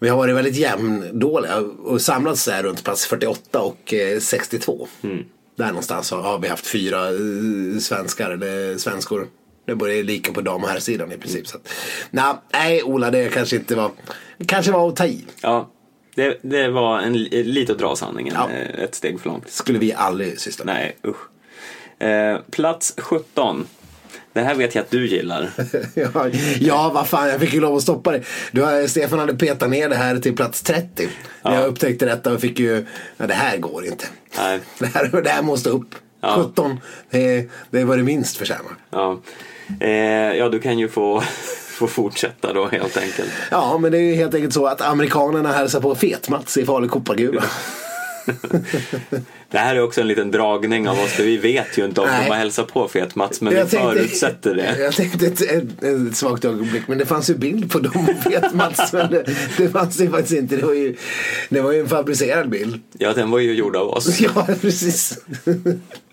vi 0.00 0.08
har 0.08 0.16
varit 0.16 0.36
väldigt 0.36 0.56
jämndåliga 0.56 1.56
och 1.58 2.00
samlats 2.00 2.44
där 2.44 2.62
runt 2.62 2.84
plats 2.84 3.06
48 3.06 3.60
och 3.60 3.94
eh, 3.94 4.18
62. 4.20 4.88
Mm. 5.02 5.24
Där 5.56 5.66
någonstans 5.66 6.10
har, 6.10 6.38
vi 6.38 6.48
haft 6.48 6.66
fyra 6.66 7.08
eh, 7.08 7.78
svenskar, 7.80 8.30
eller 8.30 8.78
svenskor. 8.78 9.26
Det 9.66 9.74
börjar 9.74 10.02
lika 10.02 10.32
på 10.32 10.40
dam 10.40 10.62
och 10.62 10.68
herrsidan 10.68 11.12
i 11.12 11.16
princip. 11.16 11.46
Så 11.48 11.56
att, 11.56 11.68
nej, 12.52 12.82
Ola, 12.82 13.10
det 13.10 13.28
kanske 13.32 13.56
inte 13.56 13.74
var, 13.74 13.90
kanske 14.46 14.72
var 14.72 14.88
att 14.88 14.96
ta 14.96 15.06
i. 15.06 15.24
Ja, 15.40 15.70
det, 16.14 16.38
det 16.42 16.68
var 16.68 17.00
en, 17.00 17.12
li- 17.22 17.44
lite 17.44 17.72
att 17.72 17.78
dra 17.78 17.96
sanningen 17.96 18.34
Ja. 18.36 18.50
eh, 18.50 18.84
ett 18.84 18.94
steg 18.94 19.20
för 19.20 19.28
långt. 19.28 19.50
Skulle 19.50 19.78
vi 19.78 19.92
aldrig 19.92 20.40
syssla 20.40 20.64
med. 20.64 20.74
Nej, 20.74 20.96
usch. 21.12 21.28
Eh, 22.06 22.38
plats 22.50 22.94
17. 22.98 23.66
Det 24.32 24.40
här 24.40 24.54
vet 24.54 24.74
jag 24.74 24.82
att 24.82 24.90
du 24.90 25.06
gillar. 25.08 25.50
ja, 25.94 26.28
ja, 26.60 26.90
vad 26.94 27.08
fan, 27.08 27.28
jag 27.28 27.40
fick 27.40 27.52
ju 27.54 27.60
lov 27.60 27.76
att 27.76 27.82
stoppa 27.82 28.12
det. 28.12 28.22
Du, 28.52 28.88
Stefan 28.88 29.18
hade 29.18 29.34
petat 29.34 29.70
ner 29.70 29.88
det 29.88 29.96
här 29.96 30.18
till 30.18 30.36
plats 30.36 30.62
30. 30.62 31.08
När 31.42 31.52
Ja. 31.54 31.60
jag 31.60 31.68
upptäckte 31.68 32.06
detta 32.06 32.32
och 32.32 32.40
fick 32.40 32.58
ju, 32.58 32.86
ja, 33.16 33.26
det 33.26 33.34
här 33.34 33.56
går 33.56 33.84
inte. 33.86 34.04
Nej. 34.38 34.60
Det 34.78 34.86
här, 34.86 35.22
det 35.22 35.30
här 35.30 35.42
måste 35.42 35.70
upp. 35.70 35.94
Ja. 36.20 36.42
17, 36.48 36.80
det, 37.10 37.36
är- 37.38 37.48
det 37.70 37.80
är 37.80 37.84
vad 37.84 37.98
det 37.98 38.02
minst 38.04 38.36
förtjänar. 38.36 38.72
Ja, 38.90 39.20
eh, 39.80 39.90
ja 40.38 40.48
du 40.48 40.58
kan 40.58 40.78
ju 40.78 40.88
få, 40.88 41.20
få 41.78 41.86
fortsätta 41.86 42.52
då 42.52 42.66
helt 42.68 42.96
enkelt. 42.96 43.28
Ja, 43.50 43.78
men 43.78 43.92
det 43.92 43.98
är 43.98 44.02
ju 44.02 44.14
helt 44.14 44.34
enkelt 44.34 44.54
så 44.54 44.66
att 44.66 44.80
amerikanerna 44.80 45.52
hälsar 45.52 45.80
på 45.80 45.94
Fet-Mats 45.94 46.56
i 46.56 46.64
Falu 46.66 46.88
koppargruva. 46.88 47.42
Det 49.50 49.58
här 49.58 49.76
är 49.76 49.82
också 49.82 50.00
en 50.00 50.08
liten 50.08 50.30
dragning 50.30 50.88
av 50.88 50.98
oss, 50.98 51.12
för 51.12 51.22
vi 51.22 51.36
vet 51.36 51.78
ju 51.78 51.84
inte 51.84 52.00
om 52.00 52.06
Nej. 52.06 52.24
de 52.24 52.30
har 52.30 52.36
hälsat 52.36 52.72
på 52.72 52.88
Fet-Mats, 52.88 53.40
men 53.40 53.54
vi 53.54 53.64
förutsätter 53.64 54.54
det. 54.54 54.78
Jag 54.78 54.94
tänkte 54.94 55.26
ett, 55.26 55.40
ett, 55.40 55.82
ett 55.82 56.16
svagt 56.16 56.44
ögonblick, 56.44 56.82
men 56.88 56.98
det 56.98 57.06
fanns 57.06 57.30
ju 57.30 57.34
bild 57.34 57.70
på 57.70 57.78
dem 57.78 58.08
och 58.08 58.32
Fet-Mats. 58.32 58.92
men 58.92 59.10
det, 59.10 59.24
det 59.56 59.68
fanns 59.68 59.96
det 59.96 60.08
faktiskt 60.08 60.32
inte. 60.32 60.56
Det 60.56 60.66
var, 60.66 60.74
ju, 60.74 60.96
det 61.48 61.60
var 61.60 61.72
ju 61.72 61.80
en 61.80 61.88
fabricerad 61.88 62.50
bild. 62.50 62.80
Ja, 62.98 63.12
den 63.12 63.30
var 63.30 63.38
ju 63.38 63.52
gjord 63.52 63.76
av 63.76 63.88
oss. 63.88 64.20
Ja, 64.34 64.46
precis. 64.60 65.18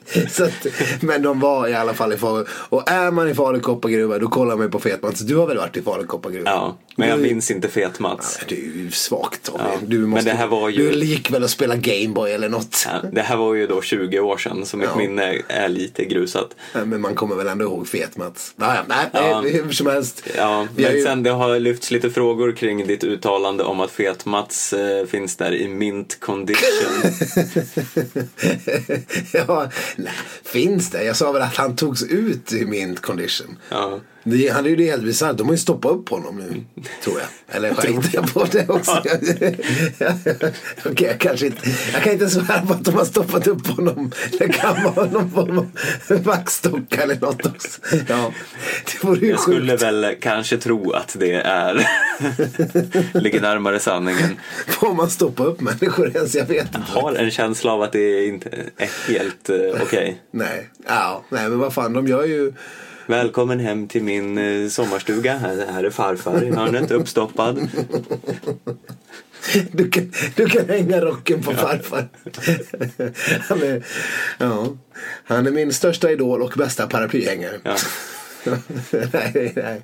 Att, 0.39 0.67
men 1.03 1.21
de 1.21 1.39
var 1.39 1.67
i 1.67 1.73
alla 1.73 1.93
fall 1.93 2.13
i 2.13 2.17
Falu. 2.17 2.45
Och 2.51 2.89
är 2.91 3.11
man 3.11 3.29
i 3.29 3.33
Falu 3.35 3.59
koppargruva 3.59 4.19
då 4.19 4.27
kollar 4.27 4.55
man 4.55 4.65
ju 4.65 4.71
på 4.71 4.79
Fet-Mats. 4.79 5.19
Du 5.19 5.35
har 5.35 5.47
väl 5.47 5.57
varit 5.57 5.77
i 5.77 5.81
Falu 5.81 6.03
koppargruva? 6.05 6.49
Ja, 6.51 6.77
men 6.95 7.09
jag 7.09 7.17
Du- 7.19 7.23
minns 7.23 7.51
inte 7.51 7.69
Fet-Mats. 7.69 8.39
Du 8.47 8.55
är 8.55 8.59
ju 8.83 8.91
svagt 8.91 9.43
Tommy. 9.43 9.63
Ja, 9.63 9.77
Du 9.81 9.97
måste, 10.05 10.25
men 10.25 10.35
det 10.35 10.39
här 10.41 10.47
var 10.47 10.69
ju- 10.69 10.77
Du 10.89 10.91
lik 10.95 11.31
väl 11.31 11.43
att 11.43 11.49
spela 11.49 11.75
Gameboy 11.75 12.31
eller 12.31 12.49
något. 12.49 12.87
Ja, 13.03 13.09
det 13.11 13.21
här 13.21 13.37
var 13.37 13.53
ju 13.53 13.67
då 13.67 13.81
20 13.81 14.19
år 14.19 14.37
sedan, 14.37 14.65
så 14.65 14.77
mitt 14.77 14.89
Ja. 14.93 14.97
minne 14.97 15.41
är 15.47 15.69
lite 15.69 16.05
grusat. 16.05 16.55
Men 16.85 17.01
man 17.01 17.15
kommer 17.15 17.35
väl 17.35 17.47
ändå 17.47 17.65
ihåg 17.65 17.87
Fet-Mats. 17.87 18.53
Naja, 18.55 18.83
nej, 18.87 18.97
Ja. 19.13 19.41
nej, 19.41 19.51
hur 19.53 19.71
som 19.71 19.87
helst. 19.87 20.23
Ja, 20.37 20.67
men 20.75 20.95
ju- 20.95 21.03
sen 21.03 21.23
det 21.23 21.29
har 21.29 21.59
lyfts 21.59 21.91
lite 21.91 22.09
frågor 22.09 22.51
kring 22.51 22.87
ditt 22.87 23.03
uttalande 23.03 23.63
om 23.63 23.79
att 23.79 23.91
Fet-Mats 23.91 24.73
eh, 24.73 25.05
finns 25.05 25.35
där 25.35 25.55
i 25.55 25.67
mint 25.67 26.19
condition. 26.19 27.11
ja, 29.33 29.69
finns 30.43 30.89
det? 30.89 31.03
Jag 31.03 31.15
sa 31.15 31.31
väl 31.31 31.41
att 31.41 31.55
han 31.55 31.75
togs 31.75 32.03
ut 32.03 32.53
i 32.53 32.65
mint 32.65 33.01
condition. 33.01 33.57
Ja. 33.69 33.99
Det, 34.29 34.49
han 34.49 34.65
är 34.65 34.69
ju 34.69 34.75
det 34.75 34.89
helt 34.89 35.03
bisarrt. 35.03 35.37
De 35.37 35.47
har 35.47 35.53
ju 35.53 35.57
stoppat 35.57 35.91
upp 35.91 36.09
honom 36.09 36.37
nu, 36.37 36.81
tror 37.03 37.19
jag. 37.19 37.55
Eller 37.55 37.73
skiter 37.73 38.09
jag 38.13 38.33
på 38.33 38.45
det 38.51 38.69
också? 38.69 38.91
Okej, 40.85 41.07
jag 41.07 41.19
kanske 41.19 41.45
inte... 41.45 41.69
Jag 41.93 42.03
kan 42.03 42.13
inte 42.13 42.29
svära 42.29 42.61
på 42.61 42.73
att 42.73 42.85
de 42.85 42.93
har 42.95 43.05
stoppat 43.05 43.47
upp 43.47 43.67
honom. 43.67 44.11
Det 44.39 44.47
kan 44.47 44.83
vara 44.83 45.05
någon 45.09 45.31
form 45.31 45.57
av 45.57 45.71
vaxdocka 46.23 47.03
eller 47.03 47.19
något 47.19 47.45
också. 47.45 47.81
Ja, 48.07 48.33
det 48.85 49.03
vore 49.07 49.19
ju 49.19 49.29
Jag 49.31 49.39
skulle 49.39 49.71
sjukt. 49.71 49.83
väl 49.83 50.15
kanske 50.21 50.57
tro 50.57 50.91
att 50.91 51.15
det 51.19 51.33
är 51.33 51.87
ligger 53.21 53.41
närmare 53.41 53.79
sanningen. 53.79 54.39
Får 54.67 54.93
man 54.93 55.09
stoppa 55.09 55.43
upp 55.43 55.61
människor 55.61 56.15
ens? 56.15 56.35
Jag 56.35 56.45
vet 56.45 56.75
inte. 56.75 56.91
Har 56.91 57.13
en 57.13 57.31
känsla 57.31 57.71
av 57.71 57.81
att 57.81 57.91
det 57.91 58.25
inte 58.25 58.49
är 58.77 59.13
helt 59.13 59.49
eh, 59.49 59.81
okej. 59.81 60.21
Nej, 60.31 60.69
ja, 60.87 61.23
nej, 61.29 61.49
men 61.49 61.59
vad 61.59 61.73
fan, 61.73 61.93
de 61.93 62.07
gör 62.07 62.25
ju... 62.25 62.53
Välkommen 63.09 63.59
hem 63.59 63.87
till 63.87 64.03
min 64.03 64.37
eh, 64.37 64.69
sommarstuga. 64.69 65.37
Här, 65.37 65.83
är 65.83 65.89
farfar 65.89 66.43
i 66.43 66.51
hörnet 66.51 66.91
uppstoppad. 66.91 67.69
Du 69.71 69.89
kan, 69.89 70.11
du 70.35 70.45
kan 70.45 70.69
hänga 70.69 71.01
rocken 71.01 71.43
på 71.43 71.53
farfar. 71.53 72.09
Han 73.49 73.61
är, 73.61 73.83
ja, 74.37 74.67
han 75.23 75.47
är 75.47 75.51
min 75.51 75.73
största 75.73 76.11
idol 76.11 76.41
och 76.41 76.53
bästa 76.57 76.87
paraplyhängare. 76.87 77.59
Ja. 77.63 77.75
nej, 79.13 79.53
nej. 79.55 79.81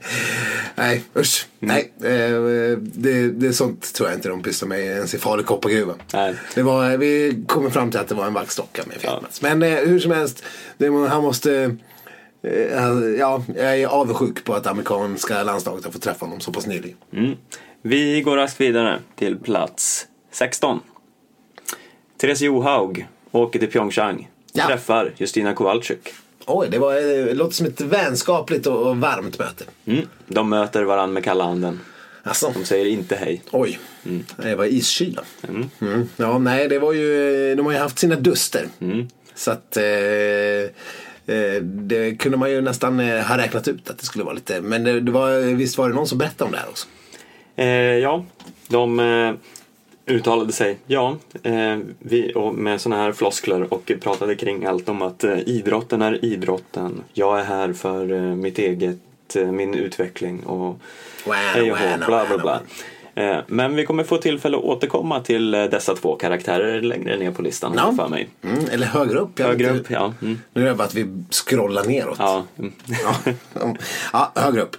Nej, 0.76 1.04
usch. 1.16 1.48
Nej, 1.60 1.94
eh, 2.04 2.78
det, 2.78 3.30
det 3.30 3.48
är 3.48 3.52
sånt 3.52 3.94
tror 3.94 4.10
jag 4.10 4.18
inte 4.18 4.30
de 4.30 4.44
pysslar 4.44 4.68
med 4.70 4.80
ens 4.80 5.14
i 5.14 5.18
Falu 5.18 5.44
koppargruva. 5.44 5.94
Det 6.56 6.64
var, 6.64 6.98
vi 6.98 7.44
kommer 7.48 7.70
fram 7.70 7.92
till 7.92 8.00
att 8.00 8.08
det 8.08 8.16
var 8.16 8.28
en 8.28 8.34
vaxdocka 8.34 8.84
med 8.88 8.98
Fet-Mats. 8.98 9.42
Men 9.42 9.64
eh, 9.64 9.76
hur 9.76 10.00
som 10.00 10.12
helst, 10.12 10.44
det, 10.78 10.88
han 10.88 11.24
måste... 11.24 11.78
eh, 12.46 13.20
Ja, 13.20 13.44
jag 13.56 13.80
är 13.80 13.88
avundsjuk 13.88 14.44
på 14.44 14.54
att 14.54 14.68
amerikanska 14.68 15.44
landslaget 15.44 15.86
har 15.86 15.92
fått 15.92 16.02
träffa 16.02 16.26
honom 16.26 16.40
så 16.40 16.52
pass 16.52 16.68
nyligen. 16.68 16.98
Mm. 17.14 17.36
Vi 17.82 18.22
går 18.22 18.38
raskt 18.38 18.62
vidare 18.62 19.00
till 19.16 19.38
plats 19.38 20.08
16. 20.32 20.80
Therese 22.18 22.42
Johaug 22.42 23.08
åker 23.32 23.60
till 23.60 23.72
Pyeongchang. 23.72 24.30
Ja. 24.54 24.68
Träffar 24.68 25.14
Justina 25.18 25.54
Kowalczyk. 25.54 26.14
Oj, 26.46 26.68
det, 26.72 26.80
var, 26.80 26.94
det 26.94 27.34
låter 27.34 27.54
som 27.54 27.66
ett 27.66 27.82
vänskapligt 27.82 28.68
och, 28.68 28.98
varmt 28.98 29.40
möte. 29.40 29.64
Mm. 29.86 30.08
De 30.28 30.50
möter 30.50 30.84
varandra 30.84 31.14
med 31.14 31.24
kalla 31.24 31.44
handen. 31.44 31.80
Alltså, 32.24 32.52
De 32.54 32.66
säger 32.66 32.86
inte 32.86 33.16
hej. 33.16 33.42
oj. 33.52 33.80
Det 34.38 34.56
var 34.56 34.66
iskyla. 34.66 35.24
Mm. 35.48 36.10
Ja, 36.18 36.38
nej, 36.38 36.68
det 36.68 36.80
var 36.80 36.94
ju, 36.94 37.56
de 37.56 37.66
har 37.66 37.74
ju 37.74 37.80
haft 37.80 38.00
sina 38.00 38.16
duster. 38.16 38.68
Så 39.36 39.52
att 39.52 39.78
eh, 39.78 39.84
eh, 39.84 40.70
det 41.62 42.16
kunde 42.16 42.38
man 42.38 42.52
ju 42.52 42.62
nästan 42.62 43.00
eh, 43.00 43.24
ha 43.24 43.38
räknat 43.38 43.68
ut 43.68 43.90
att 43.90 43.98
det 43.98 44.06
skulle 44.06 44.24
vara 44.24 44.34
lite. 44.34 44.62
Men 44.62 44.84
det, 44.84 45.00
det 45.00 45.12
var, 45.12 45.56
visst 45.56 45.78
var 45.78 45.90
det 45.90 45.96
någon 45.96 46.08
som 46.08 46.18
berättade 46.18 46.46
om 46.46 46.52
det 46.52 46.58
här 46.58 46.70
också? 46.70 46.88
Eh, 47.56 47.68
ja, 47.98 48.26
de 48.68 49.00
eh, 49.00 49.34
uttalade 50.06 50.52
sig, 50.52 50.78
ja, 50.88 51.18
eh, 51.44 51.78
vi, 52.00 52.34
med 52.54 52.82
såna 52.82 52.96
här 52.96 53.12
floskler 53.12 53.74
och 53.74 53.92
pratade 54.02 54.36
kring 54.36 54.66
allt 54.66 54.90
om 54.90 55.02
att 55.02 55.24
eh, 55.24 55.40
idrotten 55.40 56.02
är 56.02 56.26
idrotten. 56.26 57.04
Jag 57.14 57.40
är 57.40 57.44
här 57.44 57.74
för 57.74 58.12
eh, 58.12 58.22
mitt 58.22 58.60
eget, 58.60 59.36
eh, 59.36 59.52
min 59.52 59.74
utveckling 59.74 60.44
och 60.46 60.80
hej 61.54 61.72
och 61.72 61.78
hå, 61.78 61.98
bla 62.08 62.26
bla 62.26 62.38
bla. 62.38 62.60
Eh, 63.16 63.38
Men 63.48 63.76
vi 63.76 63.86
kommer 63.86 64.04
få 64.04 64.18
tillfälle 64.18 64.58
att 64.58 64.64
återkomma 64.64 65.20
till 65.22 65.54
eh, 65.54 65.64
dessa 65.64 65.96
två 65.96 66.16
karaktärer 66.16 66.82
längre 66.82 67.18
ner 67.18 67.32
på 67.32 67.42
listan 67.42 67.74
Ja. 67.78 67.94
för 67.98 68.08
mig. 68.08 68.30
Mm, 68.44 68.60
eller 68.72 68.88
högre 68.88 69.20
upp. 69.20 69.40
Högre 69.40 69.70
upp, 69.80 69.86
ja. 69.92 70.14
Mm. 70.22 70.40
Nu 70.54 70.62
är 70.62 70.66
det 70.70 70.76
bara 70.76 70.84
att 70.84 70.96
vi 70.96 71.08
scrollar 71.30 71.84
neråt. 71.84 72.16
Ja. 72.20 72.44
mm. 72.60 72.74
Ja, 73.04 73.16
ja 74.14 74.32
högre 74.36 74.62
upp. 74.62 74.76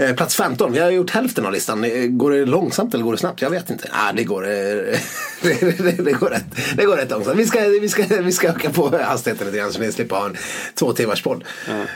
Eh, 0.00 0.14
Plats 0.14 0.36
15, 0.36 0.72
vi 0.72 0.78
har 0.78 0.90
gjort 0.90 1.10
hälften 1.10 1.46
av 1.46 1.52
listan. 1.52 1.84
Eh, 1.84 2.06
Går 2.06 2.30
det 2.30 2.44
långsamt 2.46 2.94
eller 2.94 3.04
går 3.04 3.12
det 3.12 3.18
snabbt? 3.18 3.42
Jag 3.42 3.50
vet 3.50 3.70
inte. 3.70 3.88
Ah, 3.92 4.12
det, 4.12 4.24
går, 4.24 4.44
eh, 4.44 4.50
det, 5.42 6.18
går 6.20 6.30
rätt, 6.30 6.44
det 6.76 6.84
går 6.84 6.96
rätt 6.96 7.10
långsamt. 7.10 7.38
Vi 7.38 7.46
ska, 7.46 7.60
vi, 7.60 7.88
ska, 7.88 8.02
vi 8.20 8.32
ska 8.32 8.48
öka 8.48 8.70
på 8.70 8.98
hastigheten 8.98 9.46
lite 9.46 9.58
grann 9.58 9.72
så 9.72 9.80
ni 9.80 9.92
slipper 9.92 10.16
ha 10.16 10.26
en 10.26 10.36
två 10.74 10.92
timmars 10.92 11.22
podd. 11.22 11.44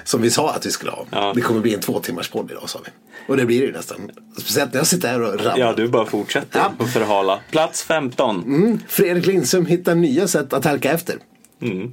Som 0.04 0.22
vi 0.22 0.30
sa 0.30 0.50
att 0.54 0.66
vi 0.66 0.70
skulle 0.70 0.90
ha. 0.90 1.06
Ja. 1.10 1.32
Det 1.34 1.40
kommer 1.40 1.60
bli 1.60 1.74
en 1.74 1.80
två 1.80 2.00
timmars 2.00 2.28
podd 2.28 2.50
idag 2.50 2.70
sa 2.70 2.80
vi. 2.84 2.90
Och 3.28 3.36
det 3.36 3.44
blir 3.46 3.60
det 3.60 3.66
ju 3.66 3.72
nästan. 3.72 4.10
Speciellt 4.38 4.72
när 4.72 4.80
jag 4.80 4.86
sitter 4.86 5.08
här 5.08 5.22
och 5.22 5.28
rabblar. 5.32 5.54
ja, 5.58 5.72
du 5.76 5.88
bara 5.88 6.06
fortsätter 6.06 6.58
Ja. 6.58 6.72
att 6.84 6.92
förhala. 6.92 7.40
Plats 7.50 7.82
15. 7.82 8.42
Mm, 8.44 8.80
Fredrik 8.88 9.26
Lindström 9.26 9.66
hittar 9.66 9.94
nya 9.94 10.28
sätt 10.28 10.52
att 10.52 10.64
halka 10.64 10.92
efter. 10.92 11.16
Mm. 11.62 11.92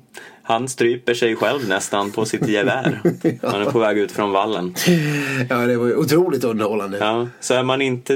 Han 0.51 0.67
stryper 0.67 1.13
sig 1.13 1.35
själv 1.35 1.67
nästan 1.67 2.11
på 2.11 2.25
sitt 2.25 2.47
gevär. 2.47 2.99
Han 3.41 3.61
är 3.61 3.71
på 3.71 3.79
väg 3.79 3.97
ut 3.97 4.11
från 4.11 4.31
vallen. 4.31 4.75
Ja, 5.49 5.57
det 5.57 5.77
var 5.77 5.87
ju 5.87 5.95
otroligt 5.95 6.43
underhållande. 6.43 6.97
Ja, 6.97 7.27
så 7.39 7.53
är 7.53 7.63
man 7.63 7.81
inte, 7.81 8.13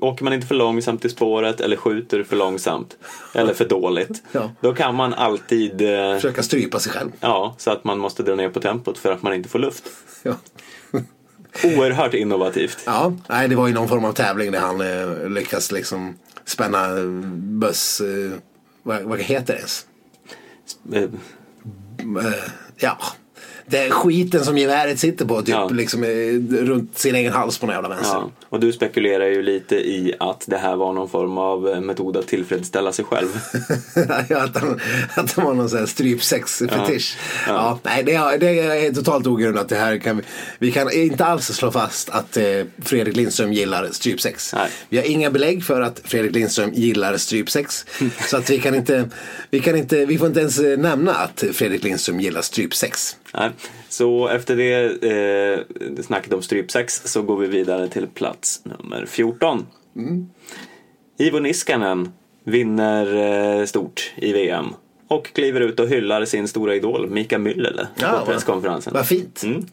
åker 0.00 0.24
man 0.24 0.32
inte 0.32 0.46
för 0.46 0.54
långsamt 0.54 1.04
i 1.04 1.08
spåret 1.08 1.60
eller 1.60 1.76
skjuter 1.76 2.22
för 2.22 2.36
långsamt 2.36 2.96
eller 3.34 3.54
för 3.54 3.68
dåligt. 3.68 4.22
Ja. 4.32 4.50
Då 4.60 4.74
kan 4.74 4.94
man 4.94 5.14
alltid, 5.14 5.82
eh, 5.82 6.14
Försöka 6.14 6.42
strypa 6.42 6.78
sig 6.78 6.92
själv. 6.92 7.10
ja, 7.20 7.54
så 7.58 7.70
att 7.70 7.84
man 7.84 7.98
måste 7.98 8.22
dra 8.22 8.34
ner 8.34 8.48
på 8.48 8.60
tempot 8.60 8.98
för 8.98 9.12
att 9.12 9.22
man 9.22 9.34
inte 9.34 9.48
får 9.48 9.58
luft. 9.58 9.84
Ja. 10.22 10.34
Oerhört 11.64 12.14
innovativt. 12.14 12.82
Ja, 12.86 13.12
nej, 13.28 13.48
det 13.48 13.56
var 13.56 13.68
ju 13.68 13.74
någon 13.74 13.88
form 13.88 14.04
av 14.04 14.12
tävling 14.12 14.52
där 14.52 14.60
han 14.60 14.80
eh, 14.80 15.30
lyckas 15.30 15.72
liksom 15.72 16.18
spänna 16.44 16.98
eh, 16.98 17.04
böss... 17.34 18.00
Eh, 18.00 18.38
vad, 18.82 19.02
vad 19.02 19.20
heter 19.20 19.52
det 19.52 19.58
ens? 19.58 19.86
Eh, 22.02 22.26
Eh, 22.26 22.50
ja, 22.78 22.98
det 23.72 23.78
är 23.78 23.90
skiten 23.90 24.44
som 24.44 24.58
geväret 24.58 24.98
sitter 24.98 25.24
på 25.24 25.38
typ 25.42 25.48
Ja. 25.48 25.68
liksom 25.68 26.04
eh, 26.04 26.08
runt 26.64 26.98
sin 26.98 27.14
egen 27.14 27.32
hals 27.32 27.58
på 27.58 27.66
någon 27.66 27.74
jävla 27.74 27.88
vänster. 27.88 28.14
Ja, 28.14 28.30
och 28.48 28.60
du 28.60 28.72
spekulerar 28.72 29.26
ju 29.26 29.42
lite 29.42 29.76
i 29.76 30.14
att 30.20 30.44
det 30.46 30.56
här 30.56 30.76
var 30.76 30.92
någon 30.92 31.08
form 31.08 31.38
av 31.38 31.68
eh, 31.68 31.80
metod 31.80 32.16
att 32.16 32.26
tillfredsställa 32.26 32.92
sig 32.92 33.04
själv. 33.04 33.28
Ja, 34.28 34.42
att, 34.44 34.56
han, 34.56 34.80
att 35.14 35.32
han 35.32 35.44
var 35.44 35.54
någon 35.54 35.68
sån 35.68 35.78
här 35.78 35.86
strypsex-fetisch. 35.86 37.16
Ja. 37.46 37.52
Ja. 37.54 37.78
nej, 37.82 38.02
det, 38.02 38.14
är- 38.14 38.38
det 38.38 38.46
är 38.86 38.92
totalt 38.92 39.26
ogrundat. 39.26 39.68
Det 39.68 39.76
här 39.76 39.98
kan 39.98 40.16
vi, 40.16 40.22
vi 40.58 40.72
kan 40.72 40.92
inte 40.92 41.24
alls 41.24 41.46
slå 41.46 41.70
fast 41.70 42.10
att 42.10 42.36
eh, 42.36 42.44
Fredrik 42.84 43.16
Lindström 43.16 43.52
gillar 43.52 43.88
strypsex. 43.92 44.54
Nej. 44.54 44.70
Vi 44.88 44.96
har 44.96 45.04
inga 45.04 45.30
belägg 45.30 45.64
för 45.64 45.80
att 45.80 46.00
Fredrik 46.04 46.34
Lindström 46.34 46.72
gillar 46.72 47.16
strypsex. 47.16 47.84
så 48.30 48.36
att 48.36 48.50
vi 48.50 48.58
kan 48.58 48.74
inte, 48.74 49.08
vi 49.50 49.60
kan 49.60 49.76
inte, 49.76 50.06
vi 50.06 50.18
får 50.18 50.26
inte 50.28 50.40
ens 50.40 50.58
eh, 50.58 50.78
nämna 50.78 51.14
att 51.14 51.44
Fredrik 51.52 51.84
Lindström 51.84 52.20
gillar 52.20 52.42
strypsex. 52.42 53.16
Nej. 53.34 53.50
Så 53.88 54.28
efter 54.28 54.56
det 54.56 55.02
eh, 55.02 56.02
snacket 56.02 56.32
om 56.32 56.42
strypsex 56.42 57.02
så 57.04 57.22
går 57.22 57.36
vi 57.36 57.46
vidare 57.46 57.88
till 57.88 58.06
plats 58.06 58.60
nummer 58.64 59.06
14. 59.06 59.66
Ivo 61.18 61.38
Niskanen 61.38 62.12
vinner 62.44 63.14
eh, 63.60 63.64
stort 63.66 64.12
i 64.16 64.32
VM 64.32 64.66
och 65.08 65.26
kliver 65.26 65.60
ut 65.60 65.80
och 65.80 65.88
hyllar 65.88 66.24
sin 66.24 66.48
stora 66.48 66.74
idol 66.74 67.10
Mika 67.10 67.38
Myllylä 67.38 67.86
Ja, 67.94 68.18
på 68.20 68.26
presskonferensen. 68.32 68.92
Vad 68.92 69.06
fint. 69.06 69.42
Mm. 69.42 69.66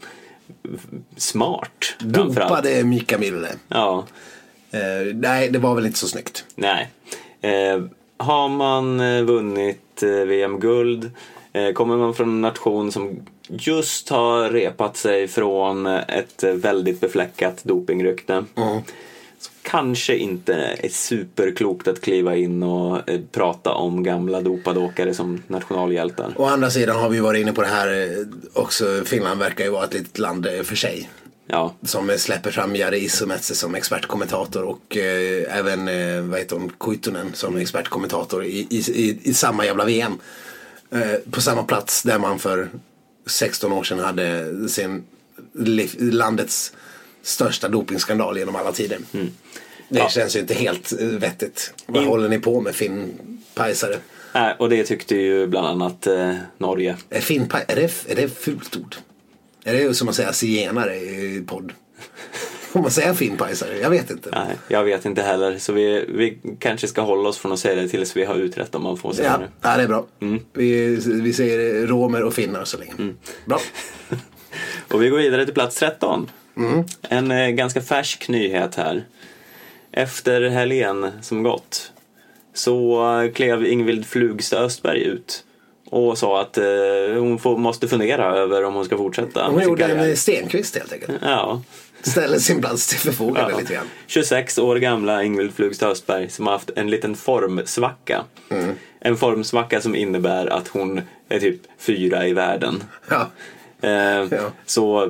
Smart. 1.18 1.96
Dopade 2.00 2.84
Mika 2.84 3.18
Mylle. 3.18 3.50
Ja, 3.68 4.06
Eh, 4.72 5.16
nej, 5.16 5.50
det 5.50 5.60
var 5.60 5.76
väl 5.76 5.86
inte 5.86 6.00
så 6.00 6.08
snyggt. 6.08 6.46
nej. 6.56 6.90
Eh, 7.42 7.82
har 8.18 8.50
man 8.50 9.00
eh, 9.00 9.24
vunnit 9.24 10.04
eh, 10.04 10.10
VM-guld, 10.10 11.12
eh, 11.54 11.72
kommer 11.72 11.98
man 11.98 12.14
från 12.14 12.30
en 12.30 12.42
nation 12.42 12.92
som 12.92 13.20
just 13.50 14.10
har 14.10 14.50
repat 14.50 14.98
sig 14.98 15.28
från 15.28 15.86
ett 15.86 16.44
väldigt 16.44 17.02
befläckat 17.02 17.64
dopingrykte. 17.64 18.46
Så 19.40 19.52
kanske 19.62 20.16
inte 20.16 20.54
är 20.56 20.90
superklokt 20.90 21.88
att 21.88 22.02
kliva 22.02 22.36
in 22.36 22.64
och 22.64 23.10
eh, 23.10 23.20
prata 23.32 23.74
om 23.74 24.04
gamla 24.04 24.42
dopade 24.42 24.80
åkare 24.80 25.14
som 25.14 25.44
nationalhjältar. 25.48 26.34
Å 26.36 26.46
andra 26.46 26.70
sidan 26.70 26.96
har 26.96 27.10
vi 27.10 27.20
varit 27.20 27.42
inne 27.42 27.54
på 27.54 27.62
det 27.62 27.68
här 27.68 27.88
eh, 27.88 28.26
också. 28.54 29.02
Finland 29.06 29.40
verkar 29.40 29.64
ju 29.64 29.70
vara 29.70 29.84
ett 29.84 29.94
litet 29.94 30.18
land 30.20 30.46
eh, 30.46 30.62
för 30.64 30.76
sig. 30.76 31.10
Ja, 31.48 31.74
Som 31.82 32.12
släpper 32.18 32.52
fram 32.52 32.76
Jari 32.76 32.98
Isometsi 33.00 33.56
som 33.56 33.76
expertkommentator 33.76 34.64
och 34.64 34.98
eh, 34.98 35.58
även 35.58 35.88
eh, 35.88 36.22
vad 36.22 36.40
heter 36.40 36.56
hon, 36.56 36.72
Kuitunen 36.80 37.34
som 37.34 37.58
expertkommentator 37.58 38.46
i, 38.46 38.68
i, 38.70 38.78
i, 38.78 39.20
i 39.24 39.34
samma 39.34 39.66
jävla 39.66 39.86
VM. 39.86 40.18
Eh, 40.92 41.32
på 41.32 41.42
samma 41.42 41.64
plats 41.64 42.04
där 42.04 42.20
man 42.20 42.40
för 42.40 42.70
16 43.30 43.72
år 43.72 43.84
sedan 43.84 44.00
hade 44.00 44.54
sin 44.70 45.04
landets 46.00 46.74
största 47.24 47.68
dopingskandal 47.68 48.38
genom 48.38 48.56
alla 48.56 48.72
tider. 48.72 49.00
Det 49.12 50.00
Ja. 50.00 50.10
känns 50.10 50.36
ju 50.36 50.40
inte 50.40 50.54
helt 50.54 50.92
eh, 51.02 51.08
vettigt. 51.08 51.74
Vad 51.86 52.02
In- 52.04 52.10
håller 52.10 52.30
ni 52.30 52.40
på 52.40 52.62
med 52.62 52.76
Finn 52.76 53.14
Pajsare? 53.54 53.98
Nej, 54.34 54.56
och 54.60 54.70
det 54.70 54.84
tyckte 54.84 55.16
ju 55.16 55.48
bland 55.48 55.68
annat 55.68 56.08
eh, 56.08 56.36
Norge. 56.58 56.98
Är, 57.10 57.22
Finn 57.22 57.48
Paj- 57.48 57.66
är, 57.68 57.76
det, 57.76 58.12
är 58.12 58.16
det 58.16 58.30
fult 58.40 58.76
ord? 58.78 58.96
Är 59.64 59.74
det 59.74 59.94
som 59.94 60.10
att 60.10 60.16
säga 60.16 60.34
zigenare 60.34 60.96
i 60.96 61.44
podd? 61.48 61.74
Får 62.74 62.80
man 62.82 62.92
säga 62.92 63.14
Finn 63.14 63.38
Pajsare? 63.38 63.78
Jag 63.82 63.90
vet 63.90 64.12
inte. 64.12 64.30
Nej, 64.32 64.56
jag 64.68 64.84
vet 64.84 65.06
inte 65.06 65.22
heller. 65.22 65.58
Så 65.58 65.74
vi, 65.74 66.06
vi 66.10 66.38
kanske 66.60 66.88
ska 66.88 67.02
hålla 67.02 67.30
oss 67.30 67.38
från 67.38 67.52
att 67.52 67.60
säga 67.60 67.82
det 67.82 67.88
tills 67.88 68.18
vi 68.18 68.26
har 68.26 68.36
utrett 68.36 68.76
om 68.76 68.84
man 68.84 68.98
får 68.98 69.14
säga 69.14 69.32
Ja, 69.32 69.38
det. 69.38 69.70
ja, 69.70 69.78
det 69.78 69.84
är 69.84 69.88
bra. 69.88 70.06
Vi, 70.54 70.96
vi 71.06 71.34
säger 71.34 71.88
romer 71.88 72.24
och 72.24 72.34
finnar 72.34 72.64
så 72.66 72.78
länge. 72.78 72.94
Bra. 73.46 73.60
Och 74.92 75.04
vi 75.04 75.10
går 75.10 75.18
vidare 75.18 75.46
till 75.46 75.54
plats 75.54 75.76
13. 75.76 76.32
Mm. 76.58 76.84
En 77.02 77.32
eh, 77.32 77.50
ganska 77.50 77.82
färsk 77.82 78.30
nyhet 78.30 78.76
här. 78.76 79.04
Efter 79.92 80.50
helgen 80.50 81.12
som 81.22 81.44
gått 81.44 81.92
så 82.54 83.32
klev 83.36 83.66
Ingvild 83.66 84.06
Flugstad 84.06 84.60
Östberg 84.60 85.04
ut 85.04 85.44
och 85.90 86.18
sa 86.18 86.42
att 86.42 86.58
eh, 86.58 86.64
hon 87.18 87.40
får, 87.40 87.58
måste 87.58 87.88
fundera 87.88 88.36
över 88.36 88.64
om 88.64 88.74
hon 88.74 88.86
ska 88.86 88.98
fortsätta. 88.98 89.48
Hon 89.48 89.64
gjorde 89.64 89.86
en 89.86 90.18
Stenqvist 90.18 90.76
helt 90.78 90.94
enkelt. 90.94 91.18
Ja. 91.22 91.62
Ställer 92.02 92.40
sin 92.40 92.62
plats 92.62 92.88
till 92.88 92.98
förfogande 93.00 93.52
Ja. 93.52 93.60
lite 93.60 93.74
grann. 93.74 93.86
26 94.08 94.58
år 94.58 94.76
gamla 94.76 95.24
Ingvild 95.24 95.54
Flugstad 95.54 95.88
Östberg 95.90 96.30
som 96.30 96.46
har 96.48 96.54
haft 96.54 96.70
en 96.76 96.90
liten 96.90 97.16
formsvacka. 97.16 98.24
Mm. 98.50 98.74
En 99.00 99.18
formsvacka 99.18 99.82
som 99.82 99.96
innebär 99.96 100.48
att 100.48 100.68
hon 100.68 101.02
är 101.30 101.40
typ 101.40 101.62
fyra 101.80 102.28
i 102.28 102.34
världen. 102.34 102.84
Ja. 103.10 103.28
Eh, 103.82 103.90
Ja. 103.92 104.52
Så 104.66 105.04
eh, 105.04 105.10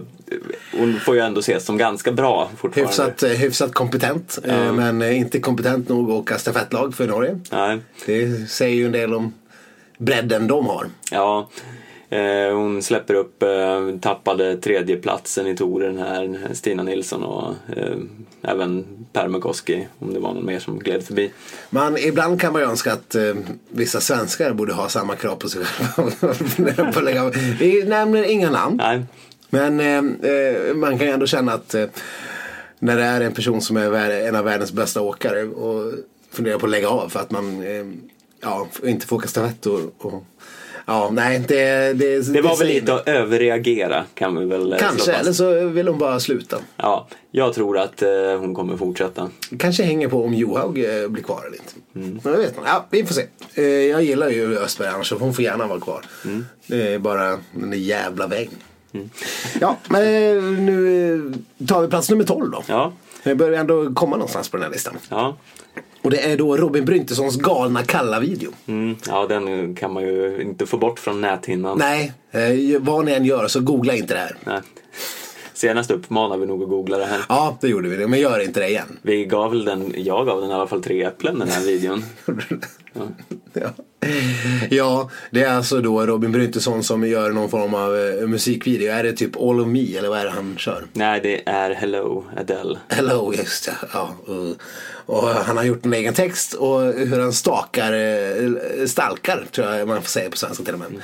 hon 0.77 0.99
får 0.99 1.15
ju 1.15 1.21
ändå 1.21 1.39
ses 1.39 1.65
som 1.65 1.77
ganska 1.77 2.11
bra 2.11 2.49
fortfarande. 2.57 2.89
Hyfsat, 2.89 3.23
eh, 3.23 3.29
hyfsat 3.29 3.73
kompetent. 3.73 4.39
eh, 4.43 4.73
Men 4.73 5.01
inte 5.03 5.39
kompetent 5.39 5.89
nog 5.89 6.09
att 6.11 6.15
åka 6.15 6.37
stafettlag 6.37 6.95
för 6.95 7.07
Norge. 7.07 7.39
Nej. 7.51 7.79
Det 8.05 8.49
säger 8.49 8.75
ju 8.75 8.85
en 8.85 8.91
del 8.91 9.13
om 9.13 9.33
bredden 9.97 10.47
de 10.47 10.65
har. 10.65 10.87
Ja, 11.11 11.49
hon 12.53 12.81
släpper 12.83 13.13
upp, 13.13 13.43
eh, 13.43 13.99
tappade 14.01 14.57
tredjeplatsen 14.57 15.47
i 15.47 15.55
touren 15.55 15.97
här, 15.97 16.47
Stina 16.53 16.83
Nilsson 16.83 17.23
och 17.23 17.53
eh, 17.77 17.95
även 18.41 18.85
Pärmäkoski, 19.13 19.87
om 19.99 20.13
det 20.13 20.19
var 20.19 20.33
någon 20.33 20.45
mer 20.45 20.59
som 20.59 20.79
gled 20.79 21.03
förbi. 21.03 21.31
Man, 21.69 21.97
ibland 21.97 22.41
kan 22.41 22.53
man 22.53 22.61
ju 22.61 22.67
önska 22.67 22.93
att 22.93 23.15
eh, 23.15 23.33
vissa 23.69 24.01
svenskar 24.01 24.53
borde 24.53 24.73
ha 24.73 24.89
samma 24.89 25.15
krav 25.15 25.35
på 25.35 25.49
sig 25.49 25.65
själva. 25.65 27.31
Vi 27.59 27.83
nämner 27.83 28.23
inga 28.23 28.49
namn. 28.49 28.77
Nej, 28.77 29.03
Men 29.49 29.79
eh, 29.79 30.31
eh, 30.31 30.75
man 30.75 30.97
kan 30.97 31.07
ju 31.07 31.13
ändå 31.13 31.27
känna 31.27 31.53
att 31.53 31.73
eh, 31.73 31.85
när 32.79 32.97
det 32.97 33.03
är 33.03 33.21
en 33.21 33.33
person 33.33 33.61
som 33.61 33.77
är 33.77 34.09
en 34.27 34.35
av 34.35 34.45
världens 34.45 34.71
bästa 34.71 35.01
åkare 35.01 35.43
och 35.43 35.93
funderar 36.31 36.59
på 36.59 36.65
att 36.65 36.71
lägga 36.71 36.89
av 36.89 37.09
för 37.09 37.19
att 37.19 37.31
man 37.31 37.63
eh, 37.63 37.85
ja, 38.41 38.67
inte 38.83 39.07
får 39.07 39.15
åka 39.15 39.27
stafett 39.27 39.65
och, 39.65 39.79
och 39.97 40.23
ja, 40.89 41.09
nej, 41.11 41.39
det, 41.47 41.93
det, 41.93 42.33
det 42.33 42.41
var 42.41 42.57
väl 42.57 42.67
lite 42.67 42.93
att 42.93 43.07
överreagera 43.07 44.03
kan 44.13 44.35
vi 44.39 44.45
väl 44.45 44.73
eh, 44.73 44.77
slå 44.77 44.87
Kanske, 44.87 45.11
fast. 45.11 45.21
eller 45.21 45.33
så 45.33 45.67
vill 45.67 45.87
hon 45.87 45.97
bara 45.97 46.19
sluta. 46.19 46.57
Ja, 46.77 47.07
jag 47.31 47.53
tror 47.53 47.77
att 47.77 48.01
eh, 48.01 48.09
hon 48.39 48.55
kommer 48.55 48.77
fortsätta. 48.77 49.29
Kanske 49.59 49.83
hänger 49.83 50.07
på 50.07 50.23
om 50.25 50.33
Johaug 50.33 50.77
eh, 50.77 51.07
blir 51.07 51.23
kvar 51.23 51.41
eller 51.47 51.57
inte. 51.57 51.73
Mm. 51.95 52.19
Men 52.23 52.33
jag 52.33 52.39
vet 52.39 52.49
inte. 52.49 52.61
Ja, 52.65 52.85
vi 52.89 53.05
får 53.05 53.13
se. 53.13 53.25
Eh, 53.53 53.63
jag 53.65 54.03
gillar 54.03 54.29
ju 54.29 54.57
Östberg 54.57 54.87
annars 54.89 55.07
så 55.09 55.15
hon 55.17 55.33
får 55.33 55.43
gärna 55.43 55.67
vara 55.67 55.79
kvar. 55.79 56.01
Mm. 56.25 56.45
Det 56.67 56.93
är 56.93 56.99
bara 56.99 57.37
den 57.51 57.69
där 57.69 57.77
jävla 57.77 58.27
väggen. 58.27 58.53
Ja, 59.61 59.77
men 59.89 60.01
eh, 60.01 60.43
nu 60.43 61.39
eh, 61.59 61.65
tar 61.67 61.81
vi 61.81 61.87
plats 61.87 62.09
nummer 62.09 62.23
12 62.23 62.51
då. 62.51 62.63
Ja, 62.67 62.93
Vi 63.23 63.35
börjar 63.35 63.59
ändå 63.59 63.93
komma 63.93 64.15
någonstans 64.15 64.49
på 64.49 64.57
den 64.57 64.63
här 64.63 64.71
listan. 64.71 64.93
ja. 65.09 65.37
Och 66.01 66.11
det 66.11 66.31
är 66.31 66.37
då 66.37 66.57
Robin 66.57 66.85
Bryntessons 66.85 67.35
galna 67.35 67.83
kalla-video. 67.83 68.51
Mm, 68.67 68.95
ja, 69.07 69.27
den 69.27 69.75
kan 69.75 69.93
man 69.93 70.03
ju 70.03 70.41
inte 70.41 70.65
få 70.65 70.77
bort 70.77 70.99
från 70.99 71.21
näthinnan. 71.21 71.77
Nej, 71.77 72.13
eh, 72.31 72.79
vad 72.79 73.05
ni 73.05 73.11
än 73.11 73.25
gör 73.25 73.47
så 73.47 73.59
googla 73.61 73.93
inte 73.95 74.13
det 74.13 74.19
här. 74.19 74.35
Nej. 74.43 74.61
Senast 75.53 75.91
uppmanar 75.91 76.37
vi 76.37 76.45
nog 76.45 76.63
att 76.63 76.69
googla 76.69 76.97
det 76.97 77.05
här. 77.05 77.21
Ja, 77.29 77.57
det 77.61 77.67
gjorde 77.67 77.89
vi. 77.89 78.07
Men 78.07 78.19
gör 78.19 78.39
inte 78.39 78.59
det 78.59 78.69
igen. 78.69 78.99
Vi 79.01 79.25
gav 79.25 79.51
väl 79.51 79.65
den, 79.65 79.93
jag 79.97 80.25
gav 80.25 80.41
den 80.41 80.49
i 80.49 80.53
alla 80.53 80.67
fall 80.67 80.83
tre 80.83 81.03
äpplen 81.03 81.39
den 81.39 81.49
här 81.49 81.61
videon. 81.61 82.03
Ja. 82.93 83.01
ja, 83.53 83.69
det 85.31 85.43
är 85.43 85.49
alltså 85.49 85.81
då 85.81 86.05
Robin 86.05 86.31
Bryntesson 86.31 86.83
som 86.83 87.07
gör 87.07 87.31
någon 87.31 87.49
form 87.49 87.73
av 87.73 87.97
eh, 87.97 88.27
musikvideo. 88.27 88.91
Är 88.91 89.03
det 89.03 89.13
typ 89.13 89.35
All 89.35 89.59
of 89.59 89.67
Me 89.67 89.97
eller 89.97 90.09
vad 90.09 90.19
är 90.19 90.25
det 90.25 90.31
han 90.31 90.57
kör? 90.57 90.85
Nej, 90.93 91.19
det 91.23 91.49
är 91.49 91.71
Hello 91.71 92.25
Adele. 92.37 92.79
Hello, 92.87 93.33
just 93.33 93.65
det. 93.65 93.75
Ja, 93.93 94.15
och, 94.25 94.55
och 95.15 95.27
han 95.29 95.57
har 95.57 95.63
gjort 95.63 95.85
en 95.85 95.93
egen 95.93 96.13
text 96.13 96.53
och 96.53 96.81
hur 96.81 97.19
han 97.19 97.33
stakar, 97.33 97.93
eh, 97.93 98.85
stalkar 98.85 99.45
tror 99.51 99.67
jag 99.67 99.87
man 99.87 100.01
får 100.01 100.09
säga 100.09 100.29
på 100.29 100.37
svenska 100.37 100.63
till 100.63 100.73
och 100.73 100.79
med. 100.79 101.01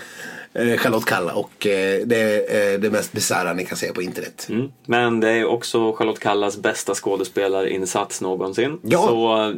Eh, 0.56 0.78
Charlotte 0.78 1.06
Kalla 1.06 1.34
och 1.34 1.68
eh, 1.68 2.02
det 2.06 2.16
är 2.52 2.74
eh, 2.74 2.80
det 2.80 2.90
mest 2.90 3.12
bisarra 3.12 3.54
ni 3.54 3.66
kan 3.66 3.78
se 3.78 3.94
på 3.94 4.02
internet. 4.02 4.48
Mm. 4.50 4.68
Men 4.86 5.20
det 5.20 5.30
är 5.30 5.46
också 5.46 5.94
Charlotte 5.94 6.20
Kallas 6.20 6.58
bästa 6.58 6.94
skådespelarinsats 6.96 8.22
någonsin. 8.22 8.80
Ja. 8.82 9.08
Så 9.08 9.54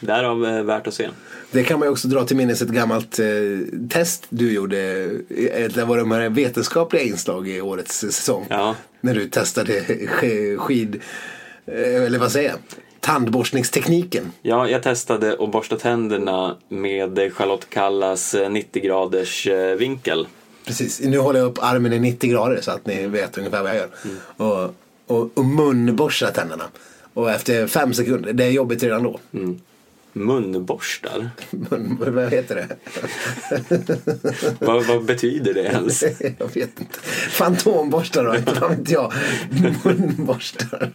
därav 0.00 0.40
värt 0.66 0.86
att 0.86 0.94
se. 0.94 1.08
Det 1.50 1.62
kan 1.64 1.78
man 1.78 1.88
ju 1.88 1.92
också 1.92 2.08
dra 2.08 2.24
till 2.24 2.36
minnes 2.36 2.62
ett 2.62 2.68
gammalt 2.68 3.20
test 3.90 4.26
du 4.28 4.52
gjorde. 4.52 5.06
Det 5.74 5.84
var 5.86 5.98
de 5.98 6.10
här 6.10 6.28
vetenskapliga 6.28 7.02
inslag 7.02 7.48
i 7.48 7.60
årets 7.60 7.98
säsong. 7.98 8.46
Ja. 8.50 8.74
När 9.00 9.14
du 9.14 9.28
testade 9.28 9.80
sk- 9.80 10.56
skid, 10.56 11.00
eller 11.66 12.18
vad 12.18 12.32
säger 12.32 12.48
jag, 12.48 12.58
tandborstningstekniken. 13.00 14.32
Ja, 14.42 14.68
jag 14.68 14.82
testade 14.82 15.36
att 15.40 15.50
borsta 15.50 15.76
tänderna 15.76 16.56
med 16.68 17.32
Charlotte 17.32 17.70
Kallas 17.70 18.34
eh, 18.34 18.50
90 18.50 18.82
graders 18.82 19.46
eh, 19.46 19.76
vinkel. 19.76 20.26
Precis, 20.64 21.00
nu 21.00 21.18
håller 21.18 21.40
jag 21.40 21.46
upp 21.46 21.58
armen 21.62 21.92
i 21.92 21.98
90 21.98 22.30
grader 22.30 22.60
så 22.60 22.70
att 22.70 22.86
ni 22.86 23.06
vet 23.06 23.38
ungefär 23.38 23.62
vad 23.62 23.70
jag 23.70 23.76
gör. 23.76 23.88
Och, 24.36 24.74
och, 25.06 25.30
och 25.34 25.44
munborstar 25.44 26.30
tänderna. 26.30 26.64
Och 27.14 27.30
efter 27.30 27.66
fem 27.66 27.94
sekunder, 27.94 28.32
det 28.32 28.44
är 28.44 28.50
jobbigt 28.50 28.82
redan 28.82 29.02
då. 29.02 29.18
Munborstar? 30.12 31.30
Mun, 31.50 31.96
vad 32.00 32.32
heter 32.32 32.54
det? 32.54 32.68
vad, 34.66 34.84
vad 34.84 35.04
betyder 35.04 35.54
det 35.54 35.62
ens? 35.62 36.02
jag 36.38 36.54
vet 36.54 36.80
inte. 36.80 36.98
Fantomborstar 37.30 38.24
då, 38.24 38.36
inte 38.36 38.60
vad 38.60 38.70
vet 38.70 38.90
jag. 38.90 39.12
Munborstar. 39.84 40.90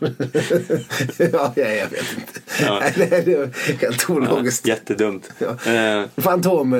ja, 1.17 1.53
ja, 1.55 1.67
jag 1.67 1.89
vet 1.89 2.17
inte. 2.17 2.39
Ja. 2.61 2.79
Nej, 2.97 3.23
det 3.25 3.33
är 3.33 3.77
helt 3.81 4.09
ologiskt. 4.09 4.67
Jättedumt. 4.67 5.31
Ja. 5.37 5.71
Eh, 5.71 6.03
Fantom 6.17 6.73
eh. 6.73 6.79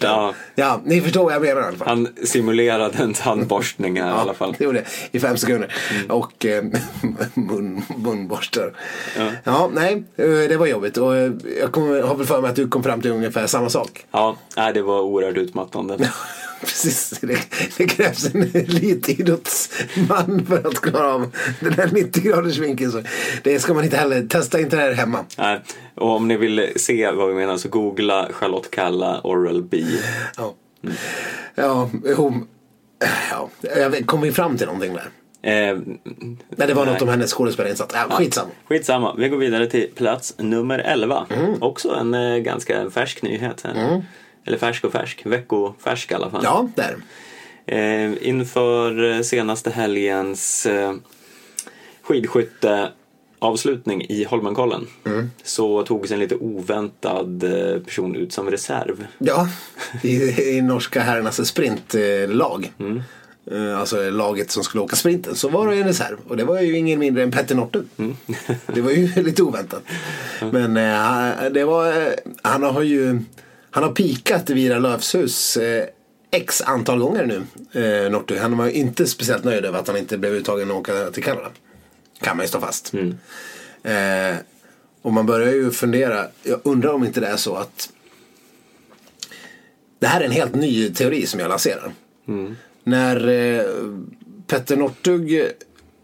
Ja. 0.00 0.34
ja, 0.54 0.80
ni 0.84 1.00
förstår 1.00 1.24
vad 1.24 1.32
jag 1.32 1.42
menar 1.42 1.60
i 1.60 1.64
alla 1.64 1.76
fall. 1.76 1.88
han 1.88 2.08
simulerade 2.24 2.98
en 2.98 3.14
tandborstning 3.14 4.00
här 4.00 4.08
i 4.08 4.12
alla 4.12 4.34
fall. 4.34 4.54
Det 4.58 4.64
gjorde 4.64 4.78
jag 4.78 4.86
i 5.12 5.20
fem 5.20 5.36
sekunder. 5.36 5.74
Och 6.08 6.46
eh, 6.46 6.64
mun, 7.34 7.82
munborstar. 7.96 8.72
Ja. 9.18 9.30
Ja. 9.44 9.70
nej, 9.74 10.04
eh, 10.16 10.26
det 10.26 10.56
var 10.56 10.66
jobbigt. 10.66 10.96
Och 10.96 11.19
jag 11.60 11.72
kom, 11.72 11.82
har 11.88 12.14
väl 12.14 12.26
för 12.26 12.40
mig 12.40 12.50
att 12.50 12.56
du 12.56 12.68
kom 12.68 12.82
fram 12.82 13.00
till 13.00 13.10
ungefär 13.10 13.46
samma 13.46 13.68
sak. 13.68 14.04
Ja, 14.10 14.36
nej, 14.56 14.72
det 14.72 14.82
var 14.82 15.00
oerhört 15.00 15.36
utmattande. 15.36 16.10
Precis, 16.60 17.18
det, 17.20 17.38
det 17.76 17.86
krävs 17.86 18.34
en 18.34 18.42
elitidrottsman 19.34 20.46
för 20.48 20.68
att 20.68 20.80
klara 20.80 21.14
av 21.14 21.32
den 21.60 21.72
här 21.72 21.90
90 21.92 22.22
graders 22.22 22.58
vinkeln. 22.58 22.92
Så 22.92 23.02
det 23.42 23.58
ska 23.60 23.74
man 23.74 23.84
inte 23.84 23.96
heller, 23.96 24.22
testa 24.26 24.60
inte 24.60 24.76
det 24.76 24.82
här 24.82 24.92
hemma. 24.92 25.24
Nej. 25.38 25.60
Och 25.94 26.10
om 26.16 26.28
ni 26.28 26.36
vill 26.36 26.72
se 26.76 27.10
vad 27.10 27.28
vi 27.28 27.34
menar 27.34 27.56
så 27.56 27.68
googla 27.68 28.28
Charlotte 28.32 28.70
Kalla 28.70 29.20
Oral 29.24 29.62
B. 29.62 29.84
Ja, 30.36 30.54
ja, 31.54 31.90
jo, 32.04 32.46
ja. 33.30 33.50
Jag- 33.76 34.06
Kom 34.06 34.20
vi 34.20 34.32
fram 34.32 34.56
till 34.56 34.66
någonting 34.66 34.94
där? 34.94 35.08
Eh, 35.42 35.52
Nej, 35.52 35.78
det 36.68 36.74
var 36.74 36.84
Nej. 36.84 36.92
något 36.94 37.02
om 37.02 37.08
hennes 37.08 37.32
skådespelarinsats. 37.34 37.94
Ja, 37.94 38.16
skitsamma. 38.16 38.50
Skitsamma, 38.68 39.14
vi 39.18 39.28
går 39.28 39.36
vidare 39.38 39.66
till 39.66 39.88
plats 39.94 40.34
nummer 40.38 40.78
11. 40.78 41.26
Mm. 41.30 41.62
Också 41.62 41.94
en 41.94 42.14
eh, 42.14 42.36
ganska 42.36 42.90
färsk 42.90 43.22
nyhet 43.22 43.60
här. 43.64 44.02
Eller 44.46 44.58
färsk 44.58 44.84
och 44.84 44.92
färsk, 44.92 45.26
veckofärsk 45.26 46.10
i 46.10 46.14
alla 46.14 46.30
fall. 46.30 46.40
Ja, 46.44 46.68
där. 46.74 46.96
Eh, 47.66 48.28
inför 48.28 49.10
eh, 49.14 49.20
senaste 49.20 49.70
helgens 49.70 50.66
eh, 50.66 50.94
skidskytteavslutning 52.02 54.04
i 54.08 54.24
Holmenkollen 54.24 54.86
Mm. 55.06 55.30
så 55.42 55.82
togs 55.82 56.10
en 56.10 56.18
lite 56.18 56.36
oväntad 56.36 57.44
eh, 57.44 57.82
person 57.82 58.16
ut 58.16 58.32
som 58.32 58.50
reserv. 58.50 59.06
Ja, 59.18 59.48
i, 60.02 60.16
i 60.56 60.62
norska 60.62 61.00
herrarnas 61.00 61.46
sprintlag. 61.48 62.72
Eh, 62.78 62.86
Alltså 63.76 64.10
laget 64.10 64.50
som 64.50 64.64
skulle 64.64 64.82
åka 64.82 64.96
sprinten. 64.96 65.34
Så 65.36 65.48
var 65.48 65.68
det 65.68 65.76
en 65.76 65.86
reserv. 65.86 66.16
Och 66.28 66.36
det 66.36 66.44
var 66.44 66.60
ju 66.60 66.76
ingen 66.76 66.98
mindre 66.98 67.22
än 67.22 67.30
Petter 67.30 67.54
Northug. 67.54 67.84
det 68.66 68.80
var 68.80 68.90
ju 68.90 69.22
lite 69.22 69.42
oväntat. 69.42 69.82
Men 70.52 70.76
eh, 70.76 71.50
det 71.50 71.64
var, 71.64 71.86
eh, 71.86 72.12
han 72.42 72.62
har 72.62 72.82
ju 72.82 73.20
han 73.70 73.82
har 73.82 73.92
pikat 73.92 74.50
Vira 74.50 74.78
Lövshus 74.78 75.56
eh, 75.56 75.84
x 76.30 76.62
antal 76.62 76.98
gånger 76.98 77.26
nu. 77.26 77.42
Eh, 77.80 78.10
Northug. 78.10 78.38
Han 78.38 78.56
var 78.56 78.66
ju 78.66 78.72
inte 78.72 79.06
speciellt 79.06 79.44
nöjd 79.44 79.64
över 79.64 79.78
att 79.78 79.88
han 79.88 79.96
inte 79.96 80.18
blev 80.18 80.32
uttagen 80.32 80.70
att 80.70 80.76
åka 80.76 81.10
till 81.10 81.22
Kanada. 81.22 81.48
Kan 82.20 82.36
man 82.36 82.44
ju 82.44 82.48
stå 82.48 82.60
fast. 82.60 82.92
Eh, 83.82 84.36
och 85.02 85.12
man 85.12 85.26
börjar 85.26 85.52
ju 85.52 85.70
fundera. 85.70 86.26
Jag 86.42 86.60
undrar 86.64 86.92
om 86.92 87.04
inte 87.04 87.20
det 87.20 87.26
är 87.26 87.36
så 87.36 87.56
att 87.56 87.92
det 89.98 90.06
här 90.06 90.20
är 90.20 90.24
en 90.24 90.30
helt 90.30 90.54
ny 90.54 90.94
teori 90.94 91.26
som 91.26 91.40
jag 91.40 91.48
lanserar. 91.48 91.92
När 92.84 93.28
eh, 93.28 93.62
Petter 94.46 94.76
Northug 94.76 95.42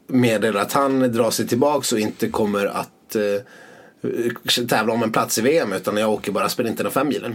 meddelar 0.06 0.60
att 0.60 0.72
han 0.72 0.98
drar 1.12 1.30
sig 1.30 1.46
tillbaks 1.46 1.92
och 1.92 1.98
inte 1.98 2.28
kommer 2.28 2.66
att 2.66 3.16
eh, 3.16 4.66
tävla 4.68 4.92
om 4.92 5.02
en 5.02 5.12
plats 5.12 5.38
i 5.38 5.42
VM 5.42 5.72
utan 5.72 5.96
jag 5.96 6.10
åker 6.12 6.32
bara 6.32 6.48
sprinten 6.48 6.86
och 6.86 6.92
femmilen. 6.92 7.34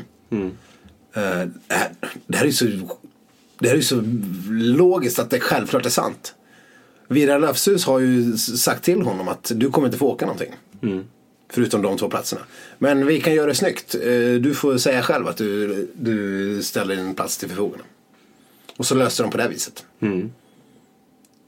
Eh, 1.14 1.48
det, 1.68 1.74
här, 1.74 1.90
det 2.28 2.38
här 2.38 2.46
är 2.46 2.52
så 2.52 2.66
det 3.60 3.68
här 3.68 3.74
är 3.74 3.78
ju 3.78 3.84
så 3.84 4.04
logiskt 4.50 5.20
att 5.20 5.30
det 5.30 5.40
självklart 5.40 5.86
är 5.86 5.90
sant. 5.90 6.36
Vira 7.08 7.38
Löfshus 7.38 7.86
har 7.86 8.00
ju 8.00 8.38
sagt 8.38 8.84
till 8.84 9.02
honom 9.02 9.28
att 9.28 9.52
du 9.56 9.70
kommer 9.72 9.88
inte 9.88 9.98
få 9.98 10.08
åka 10.08 10.26
någonting. 10.26 10.54
Förutom 11.50 11.82
de 11.82 11.98
två 11.98 12.10
platserna. 12.10 12.42
Men 12.78 13.06
vi 13.06 13.22
kan 13.22 13.34
göra 13.34 13.48
det 13.48 13.56
snyggt. 13.56 13.96
Eh, 13.96 14.02
Du 14.42 14.54
får 14.56 14.78
säga 14.78 15.02
själv 15.02 15.28
att 15.28 15.38
du, 15.38 15.88
du 15.94 16.64
ställer 16.64 16.96
din 16.96 17.16
plats 17.16 17.38
till 17.38 17.50
förfogande. 17.50 17.84
Och 18.82 18.86
så 18.88 18.96
löste 18.96 19.24
de 19.24 19.32
på 19.32 19.38
det 19.38 19.48
viset. 19.48 19.86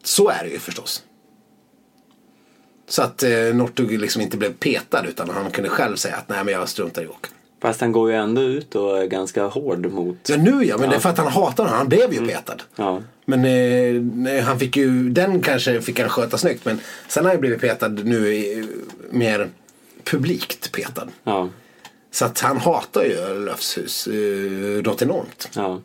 Så 0.04 0.30
är 0.30 0.44
det 0.44 0.50
ju 0.50 0.60
förstås. 0.60 1.04
Så 2.88 3.02
att 3.02 3.24
eh, 3.24 3.32
Northug 3.54 4.00
liksom 4.00 4.22
inte 4.22 4.38
blev 4.38 4.54
petad 4.54 5.06
utan 5.08 5.30
han 5.30 5.52
kunde 5.52 5.70
själv 5.70 5.96
säga 5.96 6.16
att 6.16 6.30
nej 6.30 6.44
men 6.44 6.54
jag 6.54 6.70
struntar 6.70 7.02
i 7.04 7.08
åka. 7.08 7.30
Fast 7.62 7.82
han 7.82 7.92
går 7.92 8.12
ju 8.12 8.16
ändå 8.18 8.42
ut 8.42 8.76
och 8.76 8.98
är 8.98 9.06
ganska 9.06 9.44
hård 9.44 9.86
mot... 9.86 10.30
Ja 10.30 10.38
nu 10.38 10.64
ja, 10.64 10.78
men 10.78 10.90
det 10.90 10.96
är 10.96 11.00
för 11.00 11.10
att 11.10 11.18
han 11.18 11.28
hatar 11.28 11.64
honom. 11.64 11.78
Han 11.78 11.90
blev 11.90 12.14
ju 12.14 12.28
petad. 12.28 12.58
Ja. 12.76 13.02
Men 13.26 13.46
eh, 14.28 14.44
han 14.44 14.60
fick 14.60 14.78
ju, 14.78 15.10
den 15.10 15.42
kanske 15.42 15.82
fick 15.82 16.00
han 16.00 16.10
sköta 16.10 16.38
snyggt. 16.38 16.66
Men 16.66 16.80
sen 17.08 17.26
har 17.26 17.32
han 17.32 17.38
ju 17.38 17.42
blivit 17.42 17.62
petad 17.62 17.88
nu 17.88 18.34
i, 18.34 18.68
mer 19.10 19.50
publikt 20.04 20.72
petad. 20.72 21.08
Ja. 21.24 21.50
Så 22.12 22.26
att 22.26 22.40
han 22.40 22.58
hatar 22.58 23.04
ju 23.04 23.46
Löfshus 23.46 24.08
eh, 24.08 24.84
något 24.84 25.02
enormt. 25.02 25.50
Ja. 25.56 25.82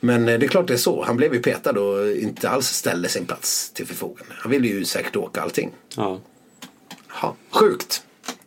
Men 0.00 0.28
eh, 0.28 0.38
det 0.38 0.46
är 0.46 0.48
klart 0.48 0.66
det 0.68 0.72
är 0.74 0.78
så. 0.78 1.04
Han 1.04 1.16
blev 1.16 1.34
ju 1.34 1.42
petad 1.42 1.70
och 1.80 2.10
inte 2.16 2.48
alls 2.48 2.66
ställde 2.66 3.08
sin 3.08 3.26
plats 3.26 3.70
till 3.70 3.86
förfogande. 3.86 4.34
Han 4.38 4.50
ville 4.50 4.68
ju 4.68 4.84
säkert 4.84 5.16
åka 5.16 5.40
allting. 5.40 5.70
Ja. 5.96 6.20
Ja, 7.22 7.34
sjukt. 7.50 8.02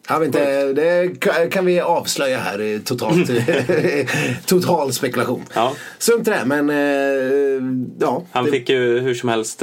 Vet 0.10 0.22
inte, 0.28 0.74
det 0.74 1.04
ka- 1.06 1.50
kan 1.50 1.66
vi 1.66 1.80
avslöja 1.80 2.38
här. 2.40 2.60
eh, 2.60 2.80
Totalt, 2.80 3.30
total 4.46 4.94
spekulation. 4.94 5.44
Ja. 5.54 5.74
Strunt 5.98 6.26
det, 6.26 6.44
men 6.46 6.70
eh, 6.70 7.86
ja. 8.00 8.24
Han 8.32 8.46
det, 8.46 8.52
fick 8.52 8.70
ju 8.70 9.00
hur 9.00 9.14
som 9.16 9.30
helst... 9.30 9.62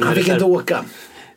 han 0.00 0.14
fick 0.14 0.28
inte 0.28 0.44
åka. 0.44 0.84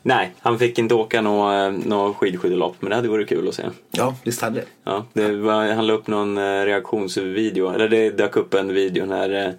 Nej, 0.07 0.33
han 0.39 0.59
fick 0.59 0.79
inte 0.79 0.95
åka 0.95 1.21
något 1.21 1.85
nå 1.85 2.13
skidskyttelopp, 2.13 2.75
men 2.79 2.89
det 2.89 2.95
hade 2.95 3.09
varit 3.09 3.29
kul 3.29 3.47
att 3.47 3.55
se. 3.55 3.63
Ja, 3.91 4.15
visst 4.23 4.41
hade 4.41 4.59
det. 4.59 4.65
Ja, 4.83 5.05
det 5.13 5.31
var, 5.31 5.73
han 5.73 5.87
la 5.87 5.93
upp 5.93 6.07
någon 6.07 6.37
eh, 6.37 6.41
reaktionsvideo, 6.41 7.69
eller 7.69 7.89
det 7.89 8.09
dök 8.09 8.35
upp 8.35 8.53
en 8.53 8.73
video 8.73 9.05
när 9.05 9.55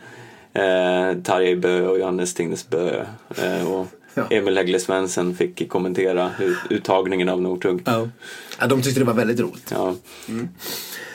eh, 0.54 0.62
eh, 0.64 1.16
Tarjei 1.22 1.56
Bö 1.56 1.86
och 1.86 1.98
Johannes 1.98 2.34
Tingnes 2.34 2.68
Bö 2.70 3.04
eh, 3.36 3.72
och 3.72 3.86
Ja. 4.14 4.26
Emil 4.30 4.56
Häggle 4.56 4.78
Svensson 4.80 5.34
fick 5.34 5.68
kommentera 5.68 6.30
ut, 6.40 6.58
uttagningen 6.70 7.28
av 7.28 7.42
Northug. 7.42 7.82
Ja. 7.84 8.08
ja, 8.60 8.66
de 8.66 8.82
tyckte 8.82 9.00
det 9.00 9.04
var 9.06 9.14
väldigt 9.14 9.40
roligt. 9.40 9.72
Ja. 9.74 9.94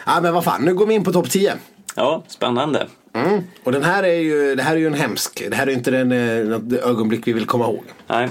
Ja, 0.05 0.19
men 0.21 0.33
vad 0.33 0.43
fan, 0.43 0.61
nu 0.65 0.73
går 0.73 0.85
vi 0.85 0.93
in 0.93 1.03
på 1.03 1.11
topp 1.11 1.29
10. 1.29 1.53
ja, 1.95 2.23
spännande. 2.27 2.87
Mm. 3.13 3.43
Och 3.63 3.71
den 3.71 3.83
här 3.83 4.03
är 4.03 4.19
ju, 4.19 4.55
det 4.55 4.63
här 4.63 4.75
är 4.75 4.79
ju 4.79 4.87
en 4.87 4.93
hemsk. 4.93 5.43
Det 5.49 5.55
här 5.55 5.63
är 5.67 5.71
ju 5.71 5.77
inte 5.77 5.91
den, 5.91 6.11
eh, 6.11 6.45
något 6.45 6.73
ögonblick 6.73 7.27
vi 7.27 7.33
vill 7.33 7.45
komma 7.45 7.65
ihåg. 7.65 7.83
Nej, 8.07 8.29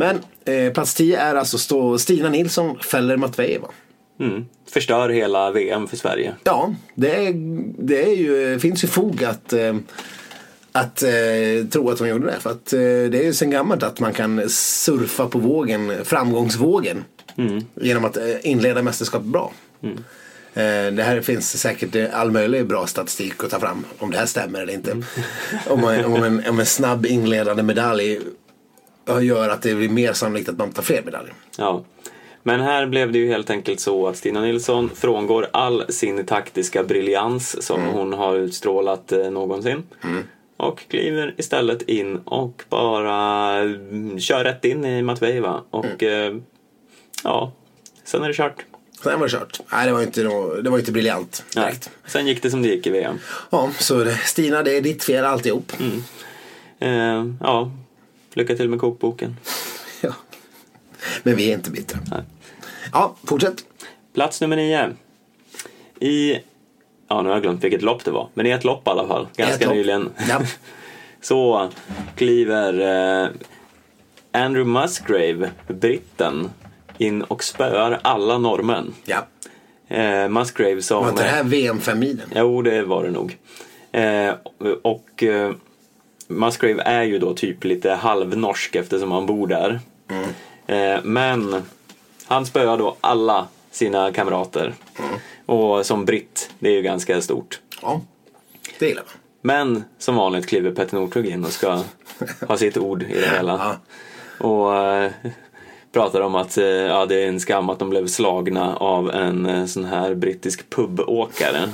Men 0.00 0.18
eh, 0.44 0.72
plats 0.72 0.94
10 0.94 1.20
är 1.20 1.34
alltså 1.34 1.58
stå 1.58 1.98
Stina 1.98 2.28
Nilsson 2.28 2.78
fäller 2.78 3.16
Matvejeva. 3.16 3.68
mm. 4.20 4.46
förstör 4.70 5.08
hela 5.08 5.50
VM 5.50 5.88
för 5.88 5.96
Sverige. 5.96 6.34
Ja, 6.44 6.74
det, 6.94 7.26
är, 7.26 7.32
det 7.78 8.02
är 8.02 8.16
ju, 8.16 8.58
finns 8.58 8.84
ju 8.84 8.88
fog 8.88 9.24
att, 9.24 9.52
eh, 9.52 9.76
att 10.72 11.02
eh, 11.02 11.66
tro 11.70 11.90
att 11.90 11.98
de 11.98 12.08
gjorde 12.08 12.26
det. 12.26 12.40
För 12.40 12.50
att 12.50 12.72
eh, 12.72 12.78
det 12.80 13.18
är 13.18 13.24
ju 13.24 13.32
sen 13.32 13.50
gammalt 13.50 13.82
att 13.82 14.00
man 14.00 14.12
kan 14.12 14.48
surfa 14.48 15.26
på 15.26 15.38
vågen, 15.38 16.04
framgångsvågen. 16.04 17.04
Genom 17.74 18.04
att 18.04 18.16
eh, 18.16 18.24
inleda 18.42 18.82
mästerskapet 18.82 19.26
bra. 19.26 19.52
Eh, 20.54 20.92
det 20.92 21.02
här 21.02 21.20
finns 21.20 21.60
säkert 21.60 22.12
all 22.12 22.30
möjlig 22.30 22.66
bra 22.66 22.86
statistik 22.86 23.44
att 23.44 23.50
ta 23.50 23.60
fram. 23.60 23.84
Om 23.98 24.10
det 24.10 24.18
här 24.18 24.26
stämmer 24.26 24.62
eller 24.62 24.72
inte. 24.72 24.96
om, 25.66 25.80
man, 25.80 26.04
om, 26.04 26.22
en, 26.22 26.48
om 26.48 26.60
en 26.60 26.66
snabb 26.66 27.06
inledande 27.06 27.62
medalj 27.62 28.20
gör 29.06 29.48
att 29.48 29.62
det 29.62 29.74
blir 29.74 29.88
mer 29.88 30.12
sannolikt 30.12 30.48
att 30.48 30.58
man 30.58 30.72
tar 30.72 30.82
fler 30.82 31.02
medaljer. 31.02 31.34
Ja. 31.58 31.84
Men 32.42 32.60
här 32.60 32.86
blev 32.86 33.12
det 33.12 33.18
ju 33.18 33.28
helt 33.28 33.50
enkelt 33.50 33.80
så 33.80 34.08
att 34.08 34.16
Stina 34.16 34.40
Nilsson 34.40 34.90
frångår 34.94 35.46
all 35.52 35.84
sin 35.88 36.26
taktiska 36.26 36.84
briljans 36.84 37.62
som 37.62 37.82
hon 37.82 38.12
har 38.12 38.36
utstrålat 38.36 39.12
eh, 39.12 39.30
någonsin. 39.30 39.82
Och 40.56 40.88
kliver 40.88 41.34
istället 41.38 41.82
in 41.82 42.16
och 42.16 42.62
bara 42.68 43.16
mm, 43.58 44.20
kör 44.20 44.44
rätt 44.44 44.64
in 44.64 44.84
i 44.84 45.02
Matvejeva. 45.02 45.60
Och 45.70 46.02
eh, 46.02 46.36
ja, 47.24 47.52
sen 48.04 48.22
är 48.22 48.28
det 48.28 48.34
kört. 48.34 48.64
Sen 49.02 49.20
var 49.20 49.26
det 49.26 49.32
kört. 49.32 49.60
Nej, 49.72 49.86
det 49.86 49.92
var 49.92 50.02
inte, 50.02 50.22
det 50.62 50.70
var 50.70 50.78
inte 50.78 50.92
briljant 50.92 51.44
Nej. 51.56 51.64
direkt. 51.64 51.90
Sen 52.06 52.26
gick 52.26 52.42
det 52.42 52.50
som 52.50 52.62
det 52.62 52.68
gick 52.68 52.86
i 52.86 52.90
VM. 52.90 53.18
Ja, 53.50 53.70
så 53.78 54.06
Stina, 54.24 54.62
det 54.62 54.76
är 54.76 54.80
ditt 54.80 55.04
fel 55.04 55.24
alltihop. 55.24 55.72
Eh, 56.78 57.24
ja, 57.40 57.70
lycka 58.36 58.56
till 58.56 58.68
med 58.68 58.80
kokboken. 58.80 59.36
Ja. 60.02 60.12
Men 61.22 61.36
vi 61.36 61.50
är 61.50 61.54
inte 61.54 61.70
bittra. 61.70 61.98
Nej. 62.10 62.22
Ja, 62.92 63.16
fortsätt. 63.24 63.64
Plats 64.14 64.40
nummer 64.40 64.56
nio. 64.56 64.90
I, 66.00 66.38
ja 67.08 67.22
nu 67.22 67.28
har 67.28 67.36
jag 67.36 67.42
glömt 67.42 67.64
vilket 67.64 67.82
lopp 67.82 68.04
det 68.04 68.10
var, 68.10 68.28
men 68.34 68.46
i 68.46 68.50
ett 68.50 68.64
lopp 68.64 68.86
i 68.86 68.90
alla 68.90 69.06
fall, 69.08 69.28
ganska 69.36 69.70
nyligen. 69.72 70.10
Ja. 70.28 70.40
Så 71.20 71.70
kliver 72.16 72.80
eh, 73.24 73.30
Andrew 74.32 74.80
Musgrave, 74.80 75.50
britten, 75.68 76.50
in 76.98 77.22
och 77.22 77.44
spöar 77.44 78.00
alla 78.02 78.38
norrmän. 78.38 78.94
ja. 79.04 79.26
Eh, 79.88 80.28
Musgrave 80.28 80.82
som... 80.82 81.02
Var 81.02 81.10
inte 81.10 81.22
det 81.22 81.28
här 81.28 81.44
VM 81.44 81.80
5 81.80 81.98
milen? 81.98 82.28
Jo, 82.34 82.62
det 82.62 82.82
var 82.82 83.04
det 83.04 83.10
nog. 83.10 83.36
Eh, 83.92 84.34
och 84.82 85.22
eh, 85.22 85.52
Musgrave 86.30 86.82
är 86.82 87.02
ju 87.02 87.18
då 87.18 87.34
typ 87.34 87.64
lite 87.64 87.90
halvnorsk 87.90 88.74
eftersom 88.76 89.12
han 89.12 89.26
bor 89.26 89.46
där. 89.46 89.80
Eh, 90.66 91.00
men 91.02 91.62
han 92.26 92.46
spöar 92.46 92.78
då 92.78 92.96
alla 93.00 93.48
sina 93.70 94.12
kamrater. 94.12 94.74
Och 95.46 95.86
som 95.86 96.04
britt, 96.04 96.50
det 96.58 96.68
är 96.68 96.72
ju 96.72 96.82
ganska 96.82 97.20
stort. 97.20 97.60
Ja, 97.82 98.00
det 98.78 98.86
gillar 98.86 99.02
man. 99.02 99.12
Men 99.42 99.84
som 99.98 100.16
vanligt 100.16 100.48
kliver 100.48 100.70
Petter 100.70 100.96
Northug 100.96 101.26
in 101.26 101.44
och 101.44 101.52
ska 101.52 101.82
ha 102.48 102.56
sitt 102.56 102.76
ord 102.76 103.02
i 103.02 103.20
det 103.20 103.30
hela. 103.36 103.52
Ja. 103.52 103.76
Och 104.46 104.76
eh, 104.76 105.10
pratar 105.92 106.20
om 106.20 106.34
att 106.34 106.58
eh, 106.58 106.64
ja, 106.66 107.06
det 107.06 107.24
är 107.24 107.28
en 107.28 107.40
skam 107.40 107.70
att 107.70 107.78
de 107.78 107.90
blev 107.90 108.06
slagna 108.06 108.76
av 108.76 109.10
en 109.10 109.68
sån 109.68 109.84
här 109.84 110.14
brittisk 110.14 110.70
pubåkare 110.70 111.68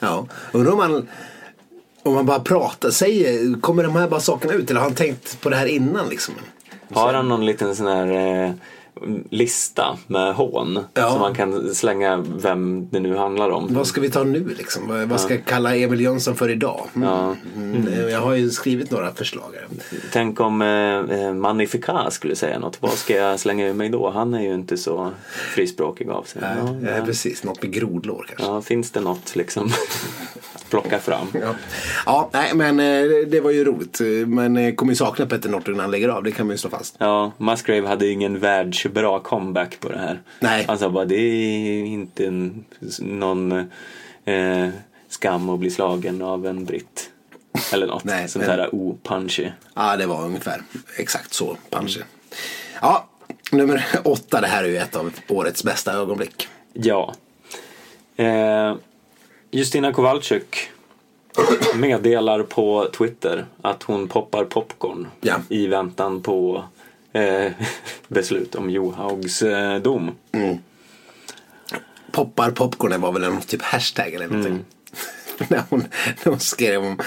ja. 0.00 0.26
Undrar 0.52 0.72
om 0.72 0.78
man, 0.78 1.08
om 2.02 2.14
man 2.14 2.26
bara 2.26 2.40
pratar, 2.40 2.90
säger, 2.90 3.60
kommer 3.60 3.82
de 3.82 3.96
här 3.96 4.08
bara 4.08 4.20
sakerna 4.20 4.52
ut 4.52 4.70
eller 4.70 4.80
har 4.80 4.88
han 4.88 4.96
tänkt 4.96 5.40
på 5.40 5.48
det 5.48 5.56
här 5.56 5.66
innan 5.66 6.08
liksom? 6.08 6.34
Har 6.92 7.14
han 7.14 7.28
någon 7.28 7.46
liten 7.46 7.76
sån 7.76 7.86
här 7.86 8.06
eh, 8.12 8.52
lista 9.30 9.98
med 10.06 10.34
hån 10.34 10.78
Ja. 10.94 11.10
som 11.10 11.20
man 11.20 11.34
kan 11.34 11.74
slänga 11.74 12.16
vem 12.36 12.88
det 12.90 13.00
nu 13.00 13.16
handlar 13.16 13.50
om? 13.50 13.74
Vad 13.74 13.86
ska 13.86 14.00
vi 14.00 14.10
ta 14.10 14.24
nu 14.24 14.48
liksom? 14.58 15.08
Vad, 15.08 15.20
ska 15.20 15.34
jag 15.34 15.44
kalla 15.44 15.76
Emil 15.76 16.00
Jönsson 16.00 16.36
för 16.36 16.50
idag? 16.50 16.88
Mm. 16.94 17.08
Ja. 17.08 17.36
Mm. 17.56 18.08
Jag 18.10 18.20
har 18.20 18.34
ju 18.34 18.50
skrivit 18.50 18.90
några 18.90 19.14
förslag 19.14 19.50
här. 19.54 19.66
Tänk 20.12 20.40
om 20.40 20.62
eh, 20.62 20.68
eh, 21.20 21.34
Magnificat 21.34 22.12
skulle 22.12 22.36
säga 22.36 22.58
något. 22.58 22.82
Vad 22.82 22.92
ska 22.92 23.16
jag 23.16 23.40
slänga 23.40 23.66
ur 23.68 23.74
mig 23.74 23.88
då? 23.88 24.10
Han 24.10 24.34
är 24.34 24.42
ju 24.42 24.54
inte 24.54 24.76
så 24.76 25.10
frispråkig 25.54 26.08
av 26.10 26.22
sig. 26.22 26.42
Nej, 26.42 26.92
Ja, 26.98 27.04
precis. 27.04 27.44
Något 27.44 27.62
med 27.62 27.72
grodlår 27.72 28.26
kanske. 28.28 28.46
Ja, 28.46 28.62
finns 28.62 28.90
det 28.90 29.00
något 29.00 29.36
liksom 29.36 29.70
plocka 30.70 30.98
fram? 30.98 31.26
Ja. 31.34 31.54
ja, 32.06 32.30
nej 32.32 32.54
men 32.54 32.80
eh, 32.80 33.26
det 33.28 33.40
var 33.40 33.50
ju 33.50 33.64
roligt. 33.64 34.00
Men 34.26 34.56
eh, 34.56 34.74
kommer 34.74 34.92
ju 34.92 34.96
sakna 34.96 35.26
Petter 35.26 35.48
Northug 35.48 35.76
när 35.76 35.82
han 35.82 35.90
lägger 35.90 36.08
av, 36.08 36.22
det 36.22 36.32
kan 36.32 36.46
man 36.46 36.54
ju 36.54 36.58
slå 36.58 36.70
fast. 36.70 36.94
Ja, 36.98 37.32
Musgrave 37.38 37.88
hade 37.88 38.08
ingen 38.08 38.38
världsbra 38.38 39.20
comeback 39.20 39.80
på 39.80 39.88
det 39.88 39.98
här. 39.98 40.20
Nej. 40.40 40.64
Han 40.68 40.78
sa 40.78 40.90
bara, 40.90 41.04
det 41.04 41.16
är 41.16 41.84
inte 41.84 42.26
en, 42.26 42.64
någon 42.98 43.52
eh, 44.24 44.68
skam 45.08 45.48
att 45.48 45.58
bli 45.60 45.70
slagen 45.70 46.22
av 46.22 46.46
en 46.46 46.64
britt. 46.64 47.10
Eller 47.72 47.86
något 47.86 48.04
Nej, 48.04 48.28
sånt 48.28 48.46
men- 48.46 48.58
där 48.58 48.74
o-punchy. 48.74 49.48
Ja, 49.74 49.96
det 49.96 50.06
var 50.06 50.24
ungefär 50.24 50.62
exakt 50.96 51.32
så, 51.34 51.56
kanske. 51.70 52.00
Ja, 52.82 53.08
nummer 53.52 53.84
åtta. 54.04 54.40
Det 54.40 54.46
här 54.46 54.64
är 54.64 54.68
ju 54.68 54.76
ett 54.76 54.96
av 54.96 55.12
årets 55.28 55.64
bästa 55.64 55.92
ögonblick. 55.92 56.48
Ja. 56.72 57.14
Eh, 58.16 58.74
Justina 59.54 59.92
Kowalczyk 59.92 60.70
meddelar 61.74 62.42
på 62.42 62.88
Twitter 62.98 63.46
att 63.62 63.82
hon 63.82 64.08
poppar 64.08 64.44
popcorn 64.44 65.06
Ja. 65.20 65.36
i 65.48 65.66
väntan 65.66 66.22
på 66.22 66.64
eh, 67.12 67.52
beslut 68.08 68.54
om 68.54 68.70
Johaugs 68.70 69.42
eh, 69.42 69.82
dom. 69.82 70.10
Poppar 72.12 72.50
popcornen 72.50 73.00
var 73.00 73.12
väl 73.12 73.24
en 73.24 73.40
typ 73.40 73.62
hashtag 73.62 74.14
eller 74.14 74.28
någonting. 74.28 74.64
när, 75.48 75.62
hon, 75.70 75.84
när 76.24 76.30
hon 76.30 76.40
skrev 76.40 76.84
om, 76.84 76.98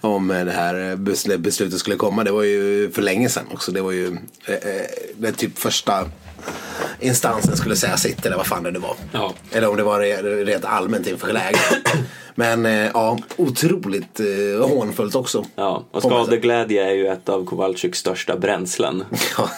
om 0.00 0.28
det 0.28 0.52
här 0.52 0.96
beslutet 1.38 1.78
skulle 1.78 1.96
komma. 1.96 2.24
Det 2.24 2.30
var 2.30 2.42
ju 2.42 2.90
för 2.90 3.02
länge 3.02 3.28
sedan 3.28 3.46
också. 3.52 3.72
Det 3.72 3.80
var 3.80 3.92
ju 3.92 4.06
eh, 4.46 4.54
eh, 4.54 4.86
den 5.16 5.34
typ 5.34 5.58
första 5.58 6.10
instansen 7.00 7.56
skulle 7.56 7.76
säga 7.76 7.96
sitt 7.96 8.26
eller 8.26 8.36
vad 8.36 8.46
fan 8.46 8.62
det 8.62 8.70
nu 8.70 8.78
var. 8.78 8.96
Ja. 9.12 9.34
Eller 9.52 9.68
om 9.68 9.76
det 9.76 9.82
var 9.82 10.00
re- 10.00 10.44
rent 10.44 10.64
allmänt 10.64 11.06
inför 11.06 11.32
läget. 11.32 11.60
Men 12.34 12.66
eh, 12.66 12.90
ja, 12.94 13.18
otroligt 13.36 14.20
eh, 14.20 14.68
hånfullt 14.68 15.14
också. 15.14 15.44
Ja, 15.54 15.84
och 15.90 16.02
skadeglädje 16.02 16.84
är 16.86 16.92
ju 16.92 17.06
ett 17.06 17.28
av 17.28 17.44
Kowalczyks 17.46 17.98
största 17.98 18.36
bränslen. 18.36 19.04
Ja, 19.38 19.50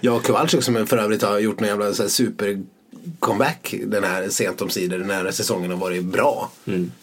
ja. 0.00 0.12
Och 0.12 0.24
Kowalczyk 0.24 0.62
som 0.62 0.86
för 0.86 0.98
övrigt 0.98 1.22
har 1.22 1.38
gjort 1.38 1.60
en 1.60 1.66
jävla 1.66 1.92
så 1.92 2.02
här 2.02 2.10
super 2.10 2.62
comeback 3.18 3.74
den 3.86 4.04
här 4.04 4.28
sent 4.28 4.62
om 4.62 4.70
sidor 4.70 4.98
när 4.98 5.30
säsongen 5.30 5.70
har 5.70 5.78
varit 5.78 6.04
bra. 6.04 6.50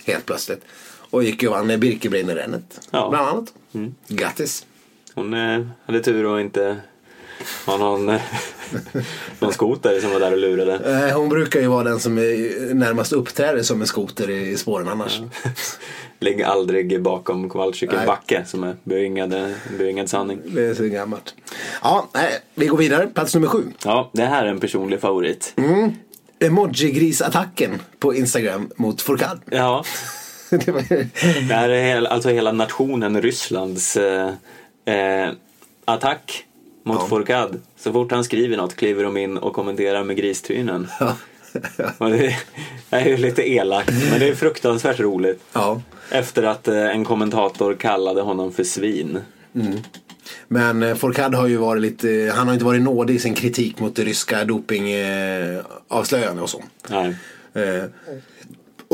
Helt 0.06 0.26
plötsligt. 0.26 0.62
Och 1.10 1.24
gick 1.24 1.44
ju 1.44 1.50
och 1.50 1.56
vann 1.56 1.80
Birkebeinerrennet. 1.80 2.80
Ja. 2.92 3.10
Bland 3.10 3.28
annat. 3.28 3.54
Grattis. 4.08 4.66
Hon 5.16 5.34
eh, 5.34 5.66
hade 5.86 6.00
tur 6.00 6.36
att 6.36 6.42
inte 6.42 6.78
ha 7.66 7.78
någon, 7.78 8.10
eh, 8.10 8.22
någon 9.40 9.54
skoter 9.54 10.00
som 10.00 10.12
var 10.12 10.20
där 10.20 10.32
och 10.32 10.38
lurade. 10.38 11.08
Eh, 11.08 11.18
Hon 11.18 11.30
brukar 11.30 11.60
ju 11.60 11.68
vara 11.68 11.84
den 11.84 12.00
som 12.00 12.18
är 12.18 12.74
närmast 12.74 13.14
uppträder 13.14 13.64
som 13.64 13.82
en 13.82 13.88
skoter 13.88 14.30
i 14.30 14.58
spåren 14.58 14.88
annars. 14.88 15.22
Ligg 16.20 16.44
aldrig 16.44 17.02
bakom 17.02 17.50
Kowalczyk 17.50 17.90
backe 18.06 18.46
som 18.46 18.64
är 18.64 18.76
beringad, 18.84 19.54
beringad 19.78 20.10
sanning. 20.10 20.40
Det 20.46 20.62
är 20.66 20.74
så 20.74 20.84
gammalt. 20.84 21.36
Ja, 21.82 22.10
nej, 22.14 22.40
vi 22.56 22.68
går 22.68 22.78
vidare. 22.78 23.08
Plats 23.08 23.34
nummer 23.34 23.48
sju. 23.48 23.64
Ja, 23.86 24.10
det 24.14 24.26
här 24.26 24.46
är 24.46 24.50
en 24.50 24.60
personlig 24.60 25.02
favorit. 25.02 25.54
Emoji-grisattacken 26.40 27.80
på 28.00 28.16
Instagram 28.16 28.70
mot 28.76 29.02
Fourcade. 29.02 29.40
Ja, 29.46 29.84
Det 31.48 31.54
här 31.54 31.70
är 31.70 32.04
alltså 32.04 32.30
hela 32.30 32.52
nationen 32.52 33.22
Rysslands 33.22 33.98
eh, 33.98 34.28
eh, 34.86 35.30
attack 35.86 36.46
mot 36.84 36.98
Ja. 37.02 37.08
Fourcade. 37.08 37.58
Så 37.78 37.92
fort 37.94 38.12
han 38.12 38.24
skriver 38.24 38.58
något 38.58 38.76
kliver 38.76 39.04
de 39.04 39.18
in 39.18 39.38
och 39.38 39.54
kommenterar 39.54 40.04
med 40.04 40.16
gristrynen. 40.18 40.88
ja. 41.00 41.16
Och 41.98 42.10
det 42.10 42.36
är 42.90 43.06
ju 43.06 43.18
lite 43.18 43.50
elakt, 43.50 43.92
men 44.12 44.20
det 44.20 44.28
är 44.28 44.36
fruktansvärt 44.36 45.00
roligt. 45.00 45.42
ja. 45.54 45.82
Efter 46.12 46.44
att 46.44 46.68
eh, 46.68 46.90
en 46.90 47.06
kommentator 47.06 47.74
kallade 47.74 48.22
honom 48.22 48.52
för 48.52 48.64
svin. 48.64 49.20
Men 50.48 50.84
eh, 50.84 50.96
Fourcade 50.96 51.38
har 51.38 51.48
ju 51.48 51.58
varit 51.58 51.82
lite, 51.82 52.32
han 52.36 52.48
har 52.48 52.54
inte 52.54 52.66
varit 52.66 52.82
nådig 52.82 53.16
i 53.16 53.20
sin 53.20 53.34
kritik 53.34 53.80
mot 53.80 53.96
det 53.96 54.04
ryska 54.04 54.46
dopingavslöjande 54.46 56.42
och 56.42 56.50
så. 56.50 56.64
Nej. 56.90 57.16
Eh, 57.54 57.84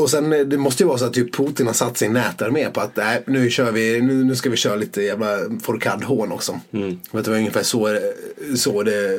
och 0.02 0.10
sen 0.10 0.32
eh, 0.32 0.40
det 0.40 0.58
måste 0.58 0.82
ju 0.82 0.86
vara 0.86 0.98
så 0.98 1.04
att 1.04 1.14
typ 1.14 1.34
Putin 1.34 1.66
har 1.66 1.74
satt 1.74 1.98
sin 1.98 2.12
nätarmé 2.12 2.70
på 2.70 2.80
att 2.80 2.96
nej, 2.96 3.22
nu 3.26 3.50
kör 3.50 3.72
vi, 3.72 4.00
nu, 4.00 4.24
nu 4.24 4.36
ska 4.36 4.50
vi 4.50 4.56
köra 4.56 4.76
lite 4.76 5.02
jävla 5.02 5.38
Fourcade-hån 5.62 6.32
också. 6.32 6.60
Mm. 6.72 7.00
Det 7.12 7.28
var 7.28 7.36
ungefär 7.36 7.62
så, 7.62 7.98
så 8.56 8.82
det 8.82 9.18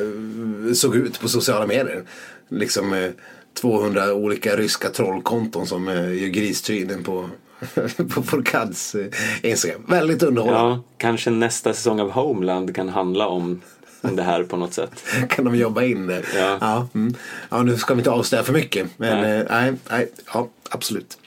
såg 0.76 0.96
ut 0.96 1.20
på 1.20 1.28
sociala 1.28 1.68
medier. 1.68 2.04
Liksom 2.50 2.94
eh, 2.94 3.10
200 3.54 4.14
olika 4.14 4.56
ryska 4.56 4.90
trollkonton 4.90 5.68
som 5.68 5.88
eh, 5.88 6.22
gör 6.22 6.28
gristrynen 6.28 7.04
på, 7.04 7.30
på 8.14 8.24
Fourcades 8.24 8.96
eh, 8.96 9.06
Instagram. 9.42 9.86
Väldigt 9.88 10.24
underhållande. 10.24 10.72
Ja, 10.72 10.84
kanske 10.98 11.30
nästa 11.30 11.74
säsong 11.74 12.00
av 12.00 12.12
Homeland 12.12 12.76
kan 12.76 12.90
handla 12.90 13.28
om 13.28 13.62
det 14.02 14.24
här 14.24 14.44
på 14.44 14.58
något 14.58 14.74
sätt. 14.74 15.04
kan 15.30 15.46
de 15.46 15.56
jobba 15.56 15.84
in 15.84 16.08
det. 16.08 16.24
Ja. 16.36 16.58
Ja, 16.62 16.88
mm. 16.94 17.16
ja 17.50 17.64
nu 17.64 17.78
ska 17.78 17.94
vi 17.94 18.00
inte 18.00 18.12
avslöja 18.12 18.44
för 18.44 18.54
mycket. 18.54 18.88
Men 18.98 19.22
Nej. 19.22 19.38
nej, 19.38 19.48
nej, 19.50 19.74
nej 19.90 20.12
ja, 20.34 20.48
absolut. 20.70 21.18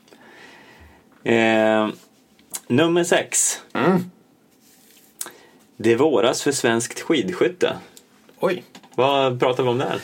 Eh, 1.25 1.89
nummer 2.69 3.05
sex. 3.05 3.59
Det 5.77 5.97
våras 5.97 6.43
för 6.43 6.53
svenskt 6.53 7.01
skidskytte. 7.01 7.77
Oj. 8.41 8.65
Vad 8.95 9.41
pratar 9.41 9.63
vi 9.63 9.69
om 9.69 9.79
där? 9.79 10.01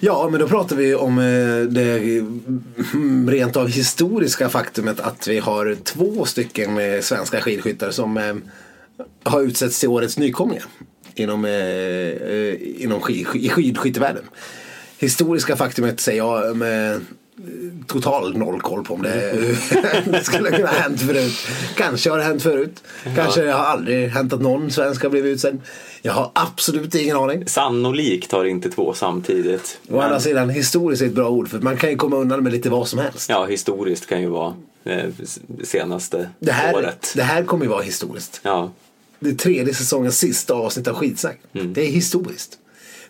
Ja, 0.00 0.28
men 0.30 0.40
då 0.40 0.48
pratar 0.48 0.76
vi 0.76 0.94
om 0.94 1.18
eh, 1.18 1.68
det 1.68 2.18
mm, 2.94 3.30
rent 3.30 3.56
av 3.56 3.68
historiska 3.68 4.48
faktumet 4.48 5.00
att 5.00 5.28
vi 5.28 5.38
har 5.38 5.76
två 5.84 6.24
stycken 6.24 6.78
eh, 6.78 7.00
svenska 7.00 7.40
skidskyttar 7.40 7.90
som 7.90 8.16
eh, 8.16 8.34
har 9.22 9.40
utsetts 9.40 9.80
till 9.80 9.88
årets 9.88 10.18
nykomlingar 10.18 10.64
inom, 11.14 11.44
eh, 11.44 11.52
eh, 11.52 12.82
inom 12.82 13.00
skid, 13.00 13.26
i 13.34 13.48
skidskyttevärlden. 13.48 14.24
Historiska 14.98 15.56
faktumet 15.56 16.00
säger 16.00 16.18
jag 16.18 16.56
med 16.56 16.94
eh, 16.94 17.00
total 17.86 18.36
noll 18.38 18.60
koll 18.60 18.84
på 18.84 18.94
om 18.94 19.02
det, 19.02 19.32
det 20.04 20.24
skulle 20.24 20.50
kunna 20.50 20.68
ha 20.68 20.74
hänt 20.78 21.00
förut. 21.00 21.32
Kanske 21.76 22.10
har 22.10 22.18
det 22.18 22.24
hänt 22.24 22.42
förut. 22.42 22.82
Kanske 23.16 23.40
det 23.42 23.52
har 23.52 23.64
aldrig 23.64 24.08
hänt 24.08 24.32
att 24.32 24.40
någon 24.40 24.70
svensk 24.70 25.02
har 25.02 25.10
blivit 25.10 25.34
utsedd. 25.34 25.60
Jag 26.02 26.12
har 26.12 26.30
absolut 26.34 26.94
ingen 26.94 27.16
aning. 27.16 27.46
Sannolikt 27.46 28.32
har 28.32 28.44
inte 28.44 28.70
två 28.70 28.94
samtidigt. 28.94 29.78
Å 29.90 29.94
andra 30.00 30.10
Men, 30.10 30.20
sidan, 30.20 30.50
historiskt 30.50 31.02
är 31.02 31.06
ett 31.06 31.14
bra 31.14 31.28
ord 31.28 31.48
för 31.48 31.58
man 31.58 31.76
kan 31.76 31.90
ju 31.90 31.96
komma 31.96 32.16
undan 32.16 32.42
med 32.42 32.52
lite 32.52 32.70
vad 32.70 32.88
som 32.88 32.98
helst. 32.98 33.30
ja, 33.30 33.44
historiskt 33.46 34.06
kan 34.06 34.20
ju 34.20 34.28
vara 34.28 34.54
eh, 34.84 35.04
senaste 35.64 36.28
Det 36.38 36.52
här, 36.52 36.74
året. 36.74 37.12
det 37.16 37.22
här 37.22 37.44
kommer 37.44 37.64
ju 37.64 37.70
vara 37.70 37.82
historiskt. 37.82 38.40
Ja, 38.42 38.70
Det 39.24 39.30
är 39.30 39.34
tredje 39.34 39.74
säsongens 39.74 40.18
sista 40.18 40.54
avsnitt 40.54 40.88
av 40.88 40.94
Skitsnack. 40.94 41.38
Mm. 41.54 41.72
Det 41.72 41.82
är 41.82 41.90
historiskt. 41.90 42.58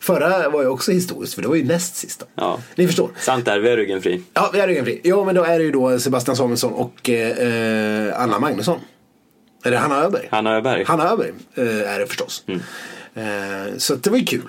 Förra 0.00 0.48
var 0.50 0.62
ju 0.62 0.68
också 0.68 0.92
historiskt 0.92 1.34
för 1.34 1.42
det 1.42 1.48
var 1.48 1.56
ju 1.56 1.64
näst 1.64 1.96
sista. 1.96 2.26
ja. 2.34 2.58
Ni 2.76 2.86
förstår. 2.86 3.10
Sant 3.20 3.44
där, 3.44 3.58
vi 3.58 3.70
har 3.70 3.76
ryggen 3.76 4.02
fri. 4.02 4.22
Ja, 4.34 4.50
vi 4.52 4.58
är 4.60 4.66
ryggen 4.68 4.84
fri. 4.84 5.00
Ja, 5.04 5.24
men 5.24 5.34
då 5.34 5.44
är 5.44 5.58
det 5.58 5.64
ju 5.64 5.70
då 5.70 5.98
Sebastian 5.98 6.36
Samuelsson 6.36 6.72
och 6.72 7.10
eh, 7.10 8.20
Anna 8.22 8.38
Magnusson. 8.38 8.80
Eller 9.64 9.76
Hanna 9.76 10.02
Öberg. 10.04 10.28
Hanna 10.30 10.56
Öberg. 10.56 10.84
Hanna 10.84 11.10
Öberg 11.10 11.32
eh, 11.54 11.92
är 11.92 11.98
det 11.98 12.06
förstås. 12.06 12.44
Mm. 12.46 12.60
Eh, 13.14 13.76
så 13.76 13.94
det 13.94 14.10
var 14.10 14.18
ju 14.18 14.24
kul. 14.24 14.48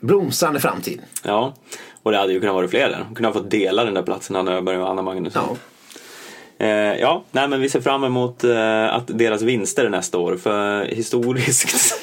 Blomstrande 0.00 0.60
framtid. 0.60 1.00
Ja, 1.22 1.54
och 2.02 2.12
det 2.12 2.18
hade 2.18 2.32
ju 2.32 2.40
kunnat 2.40 2.54
vara 2.54 2.68
fler 2.68 2.88
där. 2.88 2.98
De 3.08 3.14
kunde 3.14 3.28
ha 3.28 3.32
fått 3.32 3.50
dela 3.50 3.84
den 3.84 3.94
där 3.94 4.02
platsen, 4.02 4.36
Hanna 4.36 4.52
Öberg 4.52 4.78
och 4.78 4.90
Anna 4.90 5.02
Magnusson. 5.02 5.42
Ja. 5.48 5.56
Eh, 6.58 6.68
ja, 7.00 7.22
nej, 7.32 7.48
men 7.48 7.60
vi 7.60 7.68
ser 7.68 7.80
fram 7.80 8.04
emot 8.04 8.44
eh, 8.44 8.94
att 8.94 9.06
deras 9.06 9.42
vinster 9.42 9.88
nästa 9.88 10.18
år. 10.18 10.36
För 10.36 10.84
historiskt, 10.84 11.94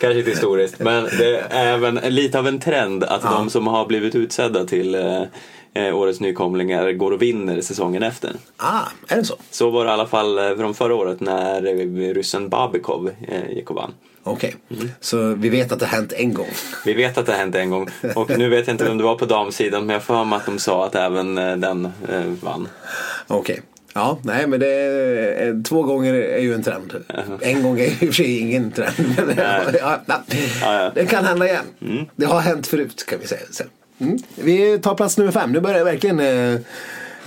kanske 0.00 0.18
inte 0.18 0.30
historiskt, 0.30 0.78
men 0.78 1.04
det 1.04 1.36
är 1.50 1.66
även 1.74 1.94
lite 1.94 2.38
av 2.38 2.46
en 2.48 2.60
trend 2.60 3.04
att 3.04 3.20
Ja. 3.24 3.30
de 3.30 3.50
som 3.50 3.66
har 3.66 3.86
blivit 3.86 4.14
utsedda 4.14 4.64
till 4.64 4.94
eh, 5.74 5.96
årets 5.96 6.20
nykomlingar 6.20 6.92
går 6.92 7.10
och 7.12 7.22
vinner 7.22 7.60
säsongen 7.60 8.02
efter. 8.02 8.32
Ah, 8.56 8.80
är 9.08 9.16
det 9.16 9.24
så? 9.24 9.34
Så 9.50 9.70
var 9.70 9.84
det 9.84 9.90
i 9.90 9.92
alla 9.94 10.06
fall 10.06 10.56
från 10.56 10.74
förra 10.74 10.94
året 10.94 11.20
när 11.20 12.14
ryssen 12.14 12.48
Babikov 12.48 13.10
eh, 13.28 13.50
gick 13.56 13.70
och 13.70 13.76
vann. 13.76 13.92
Okej, 14.22 14.56
Mm. 14.70 14.90
så 15.00 15.34
vi 15.34 15.48
vet 15.48 15.72
att 15.72 15.78
det 15.80 15.86
har 15.86 15.96
hänt 15.96 16.12
en 16.12 16.34
gång. 16.34 16.48
Vi 16.84 16.94
vet 16.94 17.18
att 17.18 17.26
det 17.26 17.32
har 17.32 17.38
hänt 17.38 17.54
en 17.54 17.70
gång 17.70 17.88
och 18.14 18.38
nu 18.38 18.48
vet 18.48 18.66
jag 18.66 18.74
inte 18.74 18.84
vem 18.84 18.98
det 18.98 19.04
var 19.04 19.14
på 19.16 19.26
damsidan 19.26 19.86
men 19.86 19.94
jag 19.94 20.02
får 20.02 20.24
mig 20.24 20.36
att 20.36 20.46
de 20.46 20.58
sa 20.58 20.86
att 20.86 20.94
även 20.94 21.38
eh, 21.38 21.56
den 21.56 21.84
eh, 22.08 22.22
vann. 22.42 22.68
Okej. 23.26 23.60
Ja, 23.94 24.18
nej 24.22 24.46
men 24.46 24.60
det 24.60 24.66
är, 24.68 25.48
eh, 25.48 25.62
två 25.62 25.82
gånger 25.82 26.14
är 26.14 26.38
ju 26.40 26.54
en 26.54 26.62
trend. 26.62 26.94
En 27.40 27.62
gång 27.62 27.80
är 27.80 27.84
ju 27.84 27.90
i 27.90 27.94
och 27.94 27.98
för 27.98 28.12
sig 28.12 28.38
ingen 28.38 28.70
trend. 28.72 29.14
Men, 29.16 29.34
ja, 29.38 29.62
ja, 30.06 30.22
Ja. 30.62 30.90
Det 30.94 31.06
kan 31.06 31.24
hända 31.24 31.46
igen. 31.48 32.08
Det 32.16 32.26
har 32.26 32.40
hänt 32.40 32.66
förut 32.66 33.06
kan 33.08 33.18
vi 33.20 33.26
säga. 33.26 33.40
Mm. 33.98 34.18
Vi 34.34 34.78
tar 34.78 34.94
plats 34.94 35.18
nummer 35.18 35.32
fem. 35.32 35.52
Nu 35.52 35.60
börjar 35.60 35.78
det 35.78 35.84
verkligen 35.84 36.20
eh, 36.20 36.60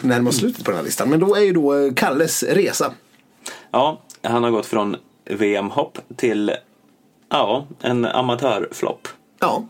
närma 0.02 0.30
oss 0.30 0.38
slutet 0.38 0.66
på 0.66 0.72
den 0.72 0.78
här 0.78 0.86
listan. 0.86 1.10
Men 1.10 1.20
då 1.20 1.36
är 1.36 1.42
ju 1.42 1.52
då 1.54 1.86
eh, 1.86 1.94
Kalles 1.94 2.44
resa. 2.44 2.94
Ja, 3.72 4.02
han 4.22 4.44
har 4.44 4.52
gått 4.52 4.66
från 4.66 4.96
VM-hopp 5.30 5.98
till 6.16 6.52
ja, 7.34 7.68
en 7.82 8.06
amatörflopp. 8.06 9.08
Ja, 9.40 9.64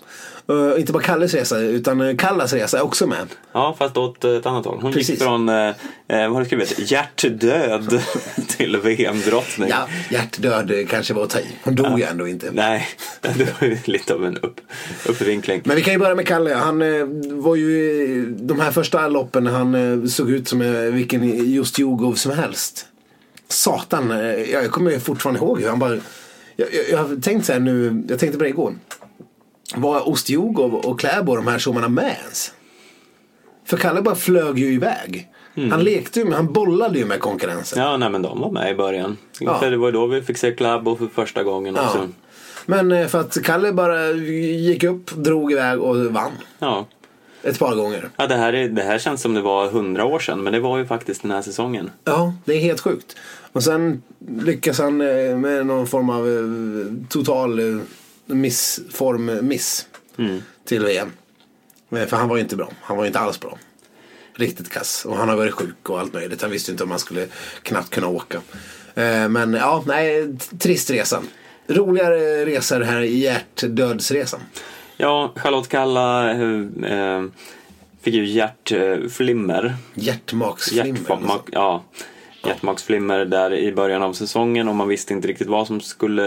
Eh, 0.50 0.80
inte 0.80 0.94
bara 0.94 1.04
Kalles 1.04 1.34
resa 1.34 1.60
utan 1.60 2.02
eh, 2.02 2.16
Kallas 2.16 2.54
resa 2.54 2.78
är 2.78 2.84
också 2.84 3.08
med. 3.08 3.28
Ja, 3.52 3.76
fast 3.80 3.98
åt 3.98 4.24
ett 4.24 4.46
annat 4.46 4.66
håll. 4.66 4.80
Hon 4.82 4.94
Precis. 4.94 5.10
gick 5.10 5.20
från, 5.22 5.50
eh, 5.50 5.56
eh, 5.56 5.74
vad 6.08 6.32
har 6.32 6.40
du 6.40 6.46
skrivit, 6.46 6.92
hjärtdöd 6.92 8.02
till 8.48 8.78
VM-drottning. 8.78 9.70
Ja, 9.70 9.88
hjärtdöd 10.10 10.90
kanske 10.90 11.14
var 11.14 11.24
att 11.24 11.30
ta 11.30 11.40
i. 11.40 11.46
Hon 11.64 11.76
dog 11.76 12.00
ju 12.00 12.06
ändå 12.06 12.28
inte. 12.28 12.52
Nej, 12.52 12.88
det 13.22 13.62
var 13.62 13.68
ju 13.68 13.78
lite 13.86 14.14
av 14.14 14.26
en 14.26 14.38
upp, 14.38 14.62
uppvinkling. 15.06 15.62
Men 15.66 15.76
vi 15.76 15.82
kan 15.82 15.94
ju 15.94 16.00
börja 16.00 16.16
med 16.16 16.28
Kalle. 16.28 16.54
Han 16.54 16.82
eh, 16.82 17.06
var 17.32 17.56
ju 17.56 17.82
i 17.82 18.26
de 18.40 18.60
här 18.60 18.72
första 18.72 19.08
loppen 19.08 19.48
han 19.48 19.76
eh, 19.76 20.08
såg 20.08 20.30
ut 20.30 20.48
som 20.48 20.60
vilken 20.92 21.52
just 21.52 21.80
Jugov 21.80 22.14
som 22.14 22.32
helst. 22.32 22.86
Satan, 23.48 24.10
jag 24.52 24.72
kommer 24.72 25.00
fortfarande 25.00 25.40
ihåg 25.40 25.62
hur 25.62 25.70
han 25.70 25.80
bara... 25.80 25.98
Jag, 26.56 26.74
jag, 26.74 26.90
jag 26.90 26.98
har 26.98 27.22
tänkt 27.22 27.46
så 27.46 27.54
här 27.54 27.60
nu, 27.60 28.04
jag 28.10 28.20
tänkte 28.20 28.38
på 28.38 28.44
det 28.44 28.50
igår. 28.50 28.76
Var 29.76 30.10
Ostjugov 30.10 30.76
och 30.76 31.00
Kläbo 31.00 31.36
de 31.36 31.48
här 31.48 31.60
tjommarna 31.60 31.90
med 31.90 32.16
ens? 32.22 32.54
För 33.66 33.78
Kalle 33.78 34.02
bara 34.02 34.16
flög 34.16 34.60
ju 34.60 34.74
iväg. 34.74 35.30
Han 35.72 35.84
lekte 35.84 36.20
ju 36.20 36.26
med, 36.26 36.36
han 36.36 36.54
bollade 36.54 37.00
ju 37.00 37.06
med 37.06 37.20
konkurrensen. 37.20 37.84
Ja, 37.84 37.98
nej 37.98 38.10
men 38.10 38.22
de 38.22 38.40
var 38.40 38.52
med 38.52 38.72
i 38.72 38.76
början. 38.76 39.18
Ja. 39.40 39.60
För 39.60 39.72
det 39.72 39.78
var 39.78 39.88
ju 39.88 39.92
då 39.92 40.08
vi 40.08 40.22
fick 40.22 40.38
se 40.38 40.52
Kläbo 40.52 40.96
för 40.96 41.08
första 41.08 41.44
gången 41.44 41.78
också. 41.78 41.98
Ja. 41.98 42.08
Men 42.66 42.92
eh, 42.92 43.08
för 43.08 43.20
att 43.20 43.44
Kalle 43.44 43.72
bara 43.72 44.12
gick 44.12 44.84
upp, 44.84 45.12
drog 45.12 45.52
iväg 45.52 45.82
och 45.82 46.06
vann. 46.06 46.32
Ja. 46.60 46.86
Ett 47.44 47.60
par 47.60 47.76
gånger. 47.76 48.10
Ja, 48.16 48.28
det 48.28 48.36
här, 48.36 48.54
är, 48.54 48.68
det 48.70 48.82
här 48.82 49.00
känns 49.00 49.22
som 49.22 49.34
det 49.34 49.42
var 49.42 49.68
hundra 49.68 50.06
år 50.06 50.20
sedan, 50.20 50.44
men 50.44 50.54
det 50.54 50.60
var 50.60 50.78
ju 50.78 50.86
faktiskt 50.86 51.22
den 51.22 51.32
här 51.32 51.42
säsongen. 51.42 51.92
Ja, 52.04 52.34
det 52.46 52.54
är 52.54 52.60
helt 52.60 52.82
sjukt. 52.82 53.16
Och 53.54 53.64
sen 53.64 54.04
lyckas 54.38 54.80
han 54.80 55.02
eh, 55.02 55.38
med 55.38 55.66
någon 55.66 55.88
form 55.88 56.10
av 56.10 56.28
eh, 56.30 57.08
total 57.10 57.60
eh, 57.60 57.82
missform-miss 58.26 59.88
till 60.66 60.84
VM. 60.86 61.12
För 61.90 62.16
han 62.18 62.30
var 62.30 62.36
ju 62.36 62.42
inte 62.44 62.56
bra. 62.56 62.70
Han 62.82 62.98
var 62.98 63.04
ju 63.04 63.08
inte 63.08 63.20
alls 63.20 63.40
bra. 63.40 63.58
Riktigt 64.36 64.70
kass. 64.70 65.06
Och 65.06 65.18
han 65.18 65.30
har 65.30 65.36
varit 65.36 65.54
sjuk 65.54 65.90
och 65.90 66.00
allt 66.00 66.14
möjligt. 66.14 66.42
Han 66.42 66.52
visste 66.52 66.72
inte 66.72 66.84
om 66.84 66.90
han 66.92 67.00
skulle 67.00 67.28
knappt 67.64 67.90
kunna 67.90 68.08
åka. 68.08 68.42
Men 69.30 69.54
ja, 69.54 69.84
nej, 69.88 70.36
trist 70.60 70.90
resa. 70.92 71.22
Roligare 71.68 72.46
resa 72.46 72.80
det 72.80 72.86
här 72.86 73.02
hjärtdödsresan. 73.02 74.40
Ja, 74.98 75.34
Charlotte 75.36 75.68
Kalla 75.70 76.32
eh, 76.32 76.60
eh, 76.92 77.24
fick 78.02 78.14
ju 78.14 78.26
hjärtflimmer. 78.26 79.76
Hjärtmaksflimmer. 79.96 81.00
Hjärtma- 81.00 81.40
ja, 81.52 81.84
hjärtmaksflimmer 82.46 83.26
där 83.26 83.54
i 83.54 83.72
början 83.72 84.04
av 84.04 84.14
säsongen 84.14 84.68
och 84.68 84.76
man 84.76 84.88
visste 84.88 85.14
inte 85.14 85.28
riktigt 85.28 85.48
vad 85.48 85.68
som 85.68 85.82
skulle 85.82 86.24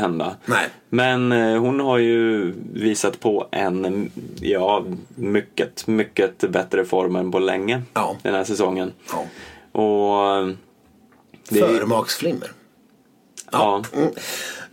hända. 0.00 0.36
Nej. 0.44 0.68
Men 0.88 1.32
eh, 1.32 1.60
hon 1.60 1.80
har 1.80 1.98
ju 1.98 2.52
visat 2.72 3.20
på 3.20 3.48
en, 3.50 4.10
ja, 4.40 4.84
mycket, 5.14 5.86
mycket 5.86 6.38
bättre 6.50 6.84
form 6.84 7.16
än 7.16 7.30
på 7.30 7.38
länge 7.38 7.82
Ja. 7.94 8.16
den 8.22 8.34
här 8.34 8.44
säsongen. 8.44 8.92
Ja. 9.12 9.24
Och 9.80 10.36
eh, 10.36 10.48
det 11.48 11.58
Förmaksflimmer. 11.58 12.50
Ja, 13.52 13.82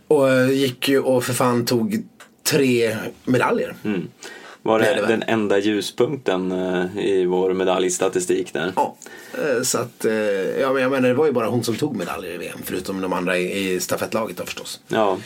Och 0.08 0.30
eh, 0.30 0.50
gick 0.50 0.88
ju 0.88 1.00
och 1.00 1.24
för 1.24 1.32
fan 1.32 1.66
tog 1.66 2.02
tre 2.50 2.96
medaljer. 3.24 3.74
Var 4.62 4.78
Det 4.78 4.94
det 4.94 5.06
den 5.06 5.22
enda 5.22 5.58
ljuspunkten 5.58 6.52
eh, 6.52 6.98
i 7.06 7.24
vår 7.24 7.52
medaljstatistik 7.52 8.52
där. 8.52 8.72
Ja. 8.76 8.96
Eh, 9.34 9.62
Så 9.62 9.78
att, 9.78 10.04
eh, 10.04 10.14
ja 10.60 10.72
men 10.72 10.82
jag 10.82 10.90
menar 10.90 11.08
det 11.08 11.14
var 11.14 11.26
ju 11.26 11.32
bara 11.32 11.46
hon 11.46 11.64
som 11.64 11.74
tog 11.76 11.96
medaljer 11.96 12.34
i 12.34 12.38
VM. 12.38 12.58
Förutom 12.64 13.00
de 13.00 13.12
andra 13.12 13.38
i, 13.38 13.72
i 13.72 13.80
stafettlaget 13.80 14.36
då 14.36 14.44
förstås. 14.44 14.80
Ja, 14.88 15.18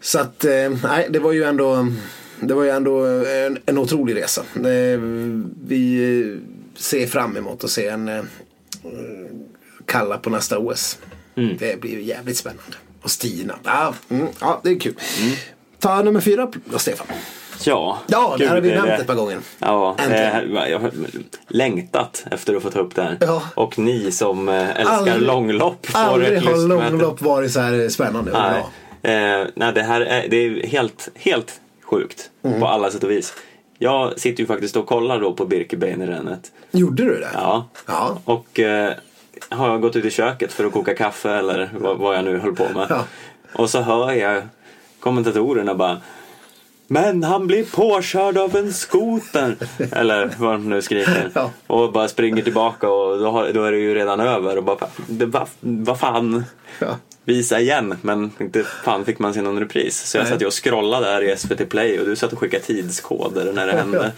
Så 0.00 0.18
att, 0.18 0.44
nej 0.82 1.06
det 1.10 1.18
var 1.18 1.32
ju 1.32 1.44
ändå, 1.44 1.86
det 2.40 2.54
var 2.54 2.64
ju 2.64 2.70
ändå 2.70 3.06
en, 3.26 3.58
en 3.66 3.78
otrolig 3.78 4.16
resa. 4.16 4.42
Vi 5.64 6.40
ser 6.76 7.06
fram 7.06 7.36
emot 7.36 7.64
att 7.64 7.70
se 7.70 7.86
en 7.86 8.28
Kalla 9.86 10.18
på 10.18 10.30
nästa 10.30 10.58
OS. 10.58 10.98
Det 11.34 11.80
blir 11.80 11.90
ju 11.90 12.02
jävligt 12.02 12.36
spännande. 12.36 12.76
Och 13.02 13.10
Stina. 13.10 13.58
Ja, 13.64 13.94
mm, 14.08 14.26
ja 14.40 14.60
det 14.64 14.70
är 14.70 14.80
kul. 14.80 14.94
Ta 15.78 16.02
nummer 16.02 16.20
fyra 16.20 16.52
då 16.64 16.78
Stefan. 16.78 17.06
Ja. 17.66 17.98
Ja, 18.06 18.34
det 18.38 18.38
Gud, 18.38 18.48
här 18.48 18.54
har 18.54 18.62
vi 18.62 18.70
nämnt 18.70 18.86
det- 18.86 18.94
ett 18.94 19.06
par 19.06 19.14
gånger. 19.14 19.38
Ja, 19.58 19.94
det 19.98 20.02
Äntligen. 20.02 20.56
här, 20.56 20.66
jag 20.68 20.78
har 20.78 20.90
längtat 21.48 22.24
efter 22.30 22.54
att 22.56 22.62
få 22.62 22.70
ta 22.70 22.78
upp 22.78 22.94
det 22.94 23.02
här. 23.02 23.16
Ja. 23.20 23.42
Och 23.54 23.78
ni 23.78 24.10
som 24.12 24.48
eh, 24.48 24.76
älskar 24.76 24.94
Aldrig- 24.96 25.22
långlopp 25.22 25.86
Aldrig 25.94 26.42
har 26.42 26.68
långlopp 26.68 27.20
varit 27.22 27.52
så 27.52 27.60
här 27.60 27.88
spännande 27.88 28.32
Nej, 28.32 28.60
eh, 29.42 29.46
nej 29.54 29.72
det 29.72 29.82
här 29.82 30.00
är, 30.00 30.28
det 30.28 30.36
är 30.36 30.66
helt, 30.66 31.08
helt 31.14 31.60
sjukt 31.84 32.30
Mm. 32.44 32.60
på 32.60 32.66
alla 32.66 32.90
sätt 32.90 33.04
och 33.04 33.10
vis. 33.10 33.34
Jag 33.78 34.20
sitter 34.20 34.40
ju 34.40 34.46
faktiskt 34.46 34.76
och 34.76 34.86
kollar 34.86 35.20
då 35.20 35.32
på 35.32 35.44
Birkebeinerrennet. 35.46 36.52
Gjorde 36.70 37.04
du 37.04 37.20
det? 37.20 37.28
Ja. 37.34 37.66
Ja. 37.86 38.18
Och 38.24 38.60
eh, 38.60 38.92
har 39.48 39.78
gått 39.78 39.96
ut 39.96 40.04
i 40.04 40.10
köket 40.10 40.52
för 40.52 40.64
att 40.64 40.72
koka 40.72 40.94
kaffe 40.94 41.30
eller 41.30 41.70
vad, 41.78 41.96
vad 41.98 42.16
jag 42.16 42.24
nu 42.24 42.38
höll 42.38 42.56
på 42.56 42.64
med. 42.74 42.86
Ja. 42.88 43.04
Och 43.52 43.70
så 43.70 43.80
hör 43.80 44.12
jag 44.12 44.42
kommentatorerna 45.00 45.74
bara 45.74 45.96
men 46.92 47.24
han 47.24 47.46
blir 47.46 47.64
påkörd 47.64 48.38
av 48.38 48.56
en 48.56 48.72
skoter. 48.72 49.56
Eller 49.92 50.30
vad 50.38 50.52
de 50.52 50.68
nu 50.68 50.82
skriker. 50.82 51.30
Ja. 51.34 51.50
Och 51.66 51.92
bara 51.92 52.08
springer 52.08 52.42
tillbaka 52.42 52.88
och 52.88 53.18
då, 53.18 53.30
har, 53.30 53.52
då 53.52 53.64
är 53.64 53.72
det 53.72 53.78
ju 53.78 53.94
redan 53.94 54.20
över. 54.20 54.56
Och 54.56 54.64
bara, 54.64 54.76
vad, 55.08 55.48
vad 55.60 55.98
fan. 55.98 56.44
Ja. 56.78 56.98
Visa 57.24 57.60
igen. 57.60 57.94
Men 58.02 58.30
inte 58.40 58.64
fan 58.84 59.04
fick 59.04 59.18
man 59.18 59.34
se 59.34 59.42
någon 59.42 59.58
repris. 59.60 60.00
Så 60.10 60.16
jag 60.16 60.22
Nej. 60.24 60.32
satt 60.32 60.42
ju 60.42 60.46
och 60.46 60.64
scrollade 60.64 61.06
där 61.06 61.22
i 61.22 61.36
SVT 61.36 61.68
Play 61.68 61.98
och 62.00 62.06
du 62.06 62.16
satt 62.16 62.32
och 62.32 62.38
skickade 62.38 62.62
tidskoder 62.64 63.52
när 63.52 63.66
det 63.66 63.72
hände. 63.72 64.12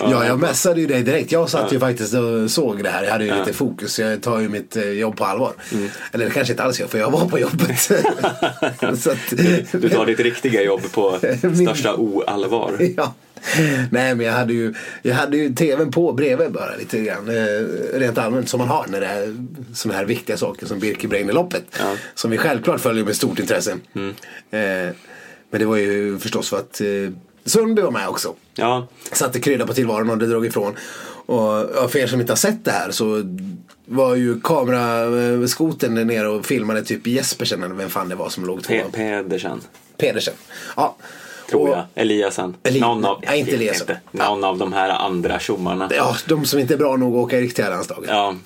Ja, 0.00 0.26
jag 0.26 0.40
messade 0.40 0.80
ju 0.80 0.86
dig 0.86 1.02
direkt. 1.02 1.32
Jag 1.32 1.50
satt 1.50 1.72
ju 1.72 1.80
faktiskt 1.80 2.14
och 2.14 2.50
såg 2.50 2.82
det 2.84 2.90
här. 2.90 3.04
Jag 3.04 3.12
hade 3.12 3.24
ju 3.24 3.34
lite 3.38 3.52
fokus. 3.52 3.98
Jag 3.98 4.22
tar 4.22 4.38
ju 4.40 4.48
mitt 4.48 4.76
eh, 4.76 4.88
jobb 4.90 5.16
på 5.16 5.24
allvar. 5.24 5.52
Mm. 5.72 5.88
Eller 6.12 6.30
kanske 6.30 6.52
inte 6.52 6.62
alls 6.62 6.80
jag, 6.80 6.90
för 6.90 6.98
jag 6.98 7.10
var 7.10 7.28
på 7.28 7.38
jobbet. 7.38 7.78
Så 9.02 9.10
att, 9.10 9.18
Du 9.72 9.88
tar 9.88 10.06
ditt 10.06 10.20
riktiga 10.20 10.62
jobb 10.62 10.92
på 10.92 11.18
Min- 11.42 11.66
största 11.66 11.94
oallvar. 11.94 12.72
ja. 12.96 13.14
Nej, 13.90 14.14
men 14.14 14.20
jag 14.26 14.32
hade 14.32 14.52
ju, 14.52 14.74
jag 15.02 15.14
hade 15.14 15.36
ju 15.36 15.54
tvn 15.54 15.90
på 15.90 16.12
bredvid 16.12 16.52
bara 16.52 16.76
lite 16.76 17.00
grann. 17.00 17.28
Eh, 17.28 17.98
rent 17.98 18.18
allmänt 18.18 18.48
som 18.48 18.58
man 18.58 18.68
har 18.68 18.86
när 18.88 19.00
det 19.00 19.06
är 19.06 19.36
sådana 19.74 19.98
här 19.98 20.04
viktiga 20.04 20.36
saker 20.36 20.66
som 20.66 20.78
Birkebeinerloppet. 20.78 21.64
Ja. 21.78 21.96
Som 22.14 22.30
vi 22.30 22.38
självklart 22.38 22.80
följer 22.80 23.04
med 23.04 23.16
stort 23.16 23.38
intresse. 23.38 23.76
Mm. 23.94 24.08
Eh, 24.50 24.94
men 25.50 25.60
det 25.60 25.64
var 25.66 25.76
ju 25.76 26.18
förstås 26.18 26.48
för 26.48 26.56
att 26.56 26.80
eh, 26.80 26.86
Sundby 27.44 27.82
var 27.82 27.90
med 27.90 28.08
också. 28.08 28.34
Ja, 28.54 28.86
satte 29.12 29.40
krydda 29.40 29.66
på 29.66 29.74
tillvaron 29.74 30.10
och 30.10 30.18
det 30.18 30.26
drog 30.26 30.46
ifrån. 30.46 30.74
Och 31.28 31.90
för 31.90 31.96
er 31.98 32.06
som 32.06 32.20
inte 32.20 32.32
har 32.32 32.36
sett 32.36 32.64
det 32.64 32.70
här 32.70 32.90
så 32.90 33.22
var 33.86 34.14
ju 34.14 34.40
kameraskoten 34.40 35.94
nere 35.94 36.28
och 36.28 36.46
filmade 36.46 36.82
typ 36.84 37.06
Jespersen 37.06 37.62
eller 37.62 37.74
vem 37.74 37.90
fan 37.90 38.08
det 38.08 38.14
var 38.14 38.28
som 38.28 38.44
låg 38.46 38.62
tvåa. 38.62 38.76
Pe- 38.76 38.90
Pedersen. 38.92 39.60
Pedersen. 39.98 40.34
Ja. 40.76 40.96
Tror 41.50 41.70
jag. 41.70 41.82
Eliasen. 41.94 42.54
Eli- 42.62 42.80
någon 42.80 43.04
av, 43.04 43.22
Nej, 43.26 43.40
inte 43.40 43.52
Eliasson. 43.54 43.86
inte. 43.90 44.00
Någon 44.24 44.44
av 44.44 44.58
de 44.58 44.72
här 44.72 44.88
andra 44.90 45.38
tjommarna. 45.38 45.90
Ja, 45.96 46.16
de 46.28 46.44
som 46.44 46.58
inte 46.60 46.74
är 46.74 46.78
bra 46.78 46.96
nog 46.96 47.16
att 47.16 47.24
åka 47.24 47.38
i 47.38 47.40
riktiga 47.42 47.70
landslaget. 47.70 48.10
Ja, 48.10 48.34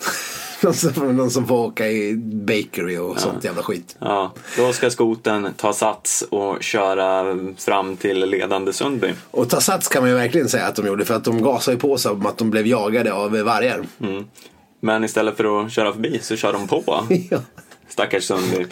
De, 0.62 0.74
som, 0.74 1.16
de 1.16 1.30
som 1.30 1.46
får 1.46 1.55
åka 1.59 1.88
i 1.88 2.14
bakery 2.16 2.96
och 2.98 3.20
sånt 3.20 3.44
jävla 3.44 3.62
skit. 3.62 3.96
ja. 3.98 4.32
Då 4.57 4.72
ska 4.72 4.90
skoten 4.90 5.48
ta 5.57 5.72
sats 5.72 6.24
och 6.30 6.62
köra 6.62 7.24
fram 7.59 7.96
till 7.96 8.18
ledande 8.30 8.72
Sundby. 8.72 9.12
Och 9.30 9.51
ta 9.51 9.61
sats 9.61 9.88
kan 9.88 10.03
man 10.03 10.11
ju 10.11 10.16
verkligen 10.16 10.48
säga 10.48 10.66
att 10.66 10.76
de 10.76 10.86
gjorde 10.86 11.05
för 11.05 11.14
att 11.14 11.24
de 11.24 11.42
gasade 11.42 11.76
på 11.76 11.98
sig 11.98 12.11
om 12.12 12.26
att 12.26 12.38
de 12.38 12.51
blev 12.51 12.66
jagade 12.66 13.12
av 13.12 13.30
vargar. 13.38 13.84
Men 14.80 15.05
istället 15.05 15.36
för 15.36 15.64
att 15.64 15.72
köra 15.72 15.92
förbi 15.92 16.18
så 16.22 16.36
kör 16.36 16.53
de 16.53 16.68
på. 16.68 17.05
Ja. 17.30 17.38
Stackars 17.88 18.24
Sundby. 18.24 18.66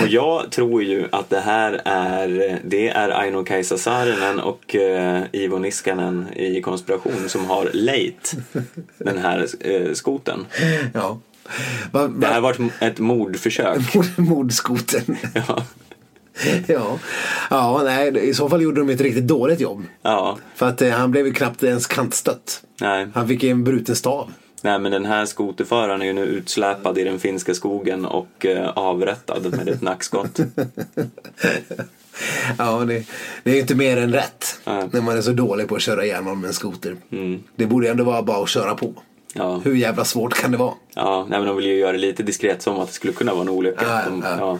Och 0.00 0.08
jag 0.08 0.50
tror 0.50 0.82
ju 0.82 1.08
att 1.12 1.30
det 1.30 1.40
här 1.40 1.82
är, 1.84 2.58
det 2.64 2.88
är 2.88 3.08
Aino 3.08 3.44
Kaisa 3.44 3.78
Saarinen 3.78 4.40
och 4.40 4.74
eh, 4.74 5.22
Ivo 5.32 5.58
Niskanen 5.58 6.26
i 6.36 6.62
Konspiration 6.62 7.28
som 7.28 7.44
har 7.44 7.70
lejt 7.72 8.32
den 8.98 9.18
här 9.18 9.46
eh, 9.60 9.92
skoten. 9.92 10.46
Ja. 10.94 11.18
Va, 11.90 12.08
Det 12.08 12.26
här 12.26 12.40
va, 12.40 12.52
var 12.58 12.70
ett, 12.80 12.98
mordförsök. 12.98 13.78
mordskoten. 14.16 15.16
Ja. 15.34 15.62
ja. 16.66 16.98
ja, 17.50 17.80
nej, 17.84 18.28
i 18.28 18.34
så 18.34 18.48
fall 18.48 18.62
gjorde 18.62 18.80
de 18.80 18.90
ett 18.90 19.00
riktigt 19.00 19.26
dåligt 19.26 19.60
jobb. 19.60 19.84
ja, 20.02 20.38
För 20.54 20.66
att 20.68 20.82
eh, 20.82 20.90
han 20.90 21.10
blev 21.10 21.26
ju 21.26 21.32
knappt 21.32 21.62
ens 21.62 21.86
kantstött. 21.86 22.62
nej. 22.80 23.08
Han 23.14 23.28
fick 23.28 23.44
en 23.44 23.64
bruten 23.64 23.96
stav. 23.96 24.32
Nej, 24.66 24.78
men 24.78 24.92
den 24.92 25.06
här 25.06 25.26
skoterföraren 25.26 26.02
är 26.02 26.06
ju 26.06 26.12
nu 26.12 26.24
utsläpad 26.24 26.98
i 26.98 27.04
den 27.04 27.18
finska 27.18 27.54
skogen 27.54 28.04
och 28.04 28.46
eh, 28.46 28.68
avrättad 28.68 29.56
med 29.56 29.68
ett 29.68 29.82
nackskott. 29.82 30.40
Ja, 32.58 32.84
det, 32.84 33.06
det 33.42 33.50
är 33.50 33.54
ju 33.54 33.60
inte 33.60 33.74
mer 33.74 33.96
än 33.96 34.12
rätt. 34.12 34.60
Nej. 34.64 34.88
När 34.92 35.00
man 35.00 35.16
är 35.16 35.22
så 35.22 35.32
dålig 35.32 35.68
på 35.68 35.74
att 35.76 35.82
köra 35.82 36.04
igenom 36.04 36.40
med 36.40 36.48
en 36.48 36.54
skoter. 36.54 36.96
Mm. 37.12 37.42
Det 37.56 37.66
borde 37.66 37.90
ändå 37.90 38.04
vara 38.04 38.22
bara 38.22 38.42
att 38.42 38.48
köra 38.48 38.74
på. 38.74 38.94
Ja. 39.34 39.60
Hur 39.64 39.74
jävla 39.74 40.04
svårt 40.04 40.34
kan 40.34 40.50
det 40.50 40.56
vara? 40.56 40.74
Ja, 40.94 41.26
nej, 41.28 41.38
men 41.38 41.48
de 41.48 41.56
vill 41.56 41.66
ju 41.66 41.74
göra 41.78 41.92
det 41.92 41.98
lite 41.98 42.22
diskret 42.22 42.62
som 42.62 42.80
att 42.80 42.88
det 42.88 42.94
skulle 42.94 43.12
kunna 43.12 43.32
vara 43.32 43.42
en 43.42 43.48
olycka. 43.48 43.84
Ja, 43.88 44.10
De, 44.10 44.22
ja. 44.24 44.36
ja. 44.38 44.58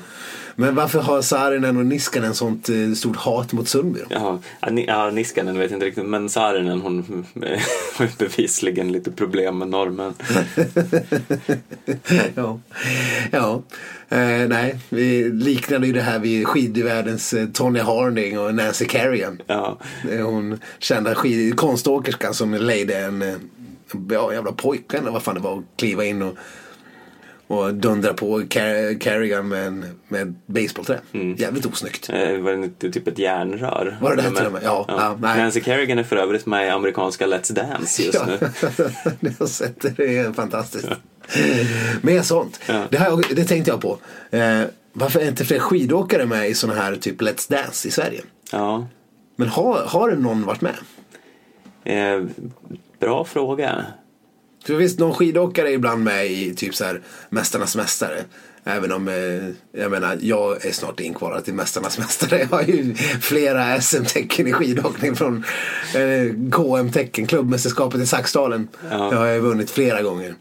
Men 0.59 0.75
varför 0.75 1.01
har 1.01 1.23
Saarinen 1.23 1.77
och 1.77 1.87
Niskanen 1.87 2.35
sånt 2.35 2.69
eh, 2.69 2.93
stort 2.97 3.17
hat 3.17 3.53
mot 3.53 3.69
Sundby? 3.69 4.01
Jaha, 4.09 4.39
ja, 4.61 4.71
Ni- 4.71 4.87
ja, 4.87 5.11
Niskanen 5.11 5.59
vet 5.59 5.71
jag 5.71 5.77
inte 5.77 5.87
riktigt, 5.87 6.07
men 6.07 6.29
Saarinen 6.29 6.81
hon 6.81 7.27
har 7.97 8.05
ju 8.05 8.11
bevisligen 8.19 8.93
lite 8.93 9.11
problem 9.11 9.59
med 9.59 9.69
normen. 9.69 10.15
ja. 12.35 12.61
ja. 13.33 13.63
Eh, 14.09 14.49
nej, 14.49 14.79
vi 14.89 15.29
liknade 15.31 15.87
ju 15.87 15.93
det 15.93 16.01
här 16.01 16.19
vid 16.19 16.47
skidvärldens 16.47 17.33
eh, 17.33 17.47
Tony 17.49 17.81
Harding 17.81 18.39
och 18.39 18.55
Nancy 18.55 18.87
Kerrigan. 18.89 19.41
Ja, 19.47 19.79
Eh, 20.13 20.27
Hon 20.27 20.61
kända 20.79 21.15
skid- 21.15 21.57
konståkerskan 21.57 22.35
som 22.35 22.55
lejde 22.55 22.99
en 22.99 23.23
eh, 23.23 23.35
ja, 24.11 24.33
jävla 24.33 24.53
pojke 24.53 24.99
eller 24.99 25.11
vad 25.11 25.23
fan 25.23 25.35
det 25.35 25.41
var 25.41 25.59
att 25.59 25.65
kliva 25.77 26.05
in 26.05 26.23
och, 26.23 26.37
och 27.47 27.75
dundra 27.75 28.13
på 28.15 28.41
Car- 28.41 28.99
Kerrigan 29.01 29.49
med, 29.49 29.67
en, 29.67 29.85
med 30.09 30.23
ett 30.23 30.47
basebollträ. 30.47 31.01
Jävligt 31.37 31.67
osnyggt. 31.67 32.11
eh, 32.11 32.39
var 32.39 32.53
det 32.53 32.65
inte 32.65 32.91
typ 32.91 33.09
ett 33.09 33.19
järnrör? 33.19 33.97
Var 34.01 34.17
det 34.17 34.23
det 34.23 34.31
Till 34.37 34.47
och 34.47 34.53
med? 34.53 34.63
Ja, 34.65 34.85
ja, 34.89 35.17
nej. 35.21 35.39
Nancy 35.43 35.61
Kerrigan 35.63 35.99
är 35.99 36.03
för 36.03 36.17
övrigt 36.17 36.47
med 36.47 36.67
i 36.67 36.71
amerikanska 36.71 37.27
Let's 37.27 37.53
Dance 37.53 38.03
just 38.03 38.15
Ja, 38.19 38.27
nu. 38.27 38.39
jag 39.21 39.33
har 39.39 39.47
sett 39.47 39.81
det. 39.81 39.89
Det 39.97 40.19
är 40.19 40.33
fantastiskt. 40.33 40.89
Mer 42.03 42.23
sånt. 42.23 42.61
Ja. 42.69 42.83
Det, 42.91 42.99
här, 42.99 43.35
det 43.37 43.45
tänkte 43.45 43.71
jag 43.71 43.81
på. 43.81 43.99
Eh, 44.31 44.61
varför 44.93 45.21
är 45.21 45.29
inte 45.29 45.45
fler 45.45 45.59
skidåkare 45.59 46.27
med 46.27 46.49
i 46.51 46.55
sådana 46.55 46.81
här 46.83 46.97
typ 46.97 47.21
Let's 47.23 47.51
Dance 47.51 47.89
i 47.89 47.91
Sverige? 47.91 48.21
Ja, 48.53 48.87
Men 49.37 49.49
har, 49.49 49.79
har 49.87 50.11
någon 50.11 50.43
varit 50.45 50.61
med? 50.61 50.75
eh, 51.85 52.25
bra 53.01 53.25
fråga. 53.25 53.85
För 54.67 54.75
visst, 54.75 54.99
någon 54.99 55.15
skidåkare 55.15 55.73
ibland 55.73 56.05
med 56.05 56.27
i 56.27 56.55
typ 56.55 56.75
så 56.75 56.85
här 56.85 57.01
Mästarnas 57.29 57.77
Mästare. 57.77 58.25
Även 58.69 58.93
om, 58.93 59.09
eh, 59.09 59.81
jag 59.83 59.91
menar, 59.91 60.19
jag 60.21 60.67
är 60.67 60.73
snart 60.73 61.01
inkvalad 61.01 61.45
till 61.45 61.55
Mästarnas 61.55 61.99
Mästare. 61.99 62.39
Jag 62.39 62.47
har 62.47 62.63
ju 62.63 62.95
flera 63.21 63.81
SM-tecken 63.81 64.47
i 64.47 64.53
skidåkning 64.53 65.17
från 65.17 65.45
eh, 65.95 66.51
KM-tecken, 66.51 67.27
klubbmästerskapet 67.27 68.01
i 68.01 68.07
Saxdalen. 68.07 68.69
Ja. 68.91 69.13
Jag 69.13 69.19
har 69.19 69.27
ju 69.27 69.41
vunnit 69.41 69.71
flera 69.71 70.03
gånger. 70.03 70.35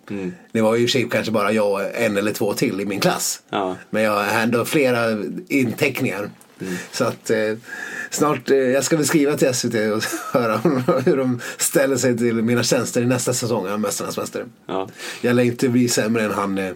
Det 0.52 0.62
var 0.62 0.76
ju 0.76 1.00
i 1.00 1.08
kanske 1.12 1.32
bara 1.32 1.52
jag 1.52 1.72
och 1.72 1.96
en 1.96 2.18
eller 2.18 2.32
två 2.32 2.54
till 2.54 2.82
i 2.82 2.86
min 2.86 3.00
klass. 3.00 3.42
Ja. 3.50 3.76
Men 3.90 4.04
jag 4.04 4.12
har 4.12 4.42
ändå 4.42 4.66
flera 4.66 5.24
inteckningar. 5.48 6.30
Så 6.92 7.04
att 7.04 7.30
eh, 7.30 7.38
snart, 8.10 8.50
eh, 8.50 8.58
jag 8.58 8.84
ska 8.84 8.98
väl 8.98 9.06
skriva 9.06 9.38
till 9.38 9.54
SVT 9.54 9.76
och 9.76 10.04
höra 10.34 10.58
hur 11.06 11.18
de 11.18 11.40
ställer 11.58 11.98
sig 11.98 12.18
till 12.18 12.34
mina 12.36 12.64
tjänster 12.64 13.02
i 13.02 13.06
nästa 13.06 13.34
säsong 13.34 13.68
av 13.68 13.80
Mästarnas 13.80 14.18
Mästare. 14.18 14.46
Ja. 14.68 14.90
Jag 15.22 15.36
lär 15.36 15.44
inte 15.44 15.70
bli 15.70 15.90
sämre 15.90 16.24
än 16.24 16.32
han, 16.32 16.58
eh, 16.58 16.72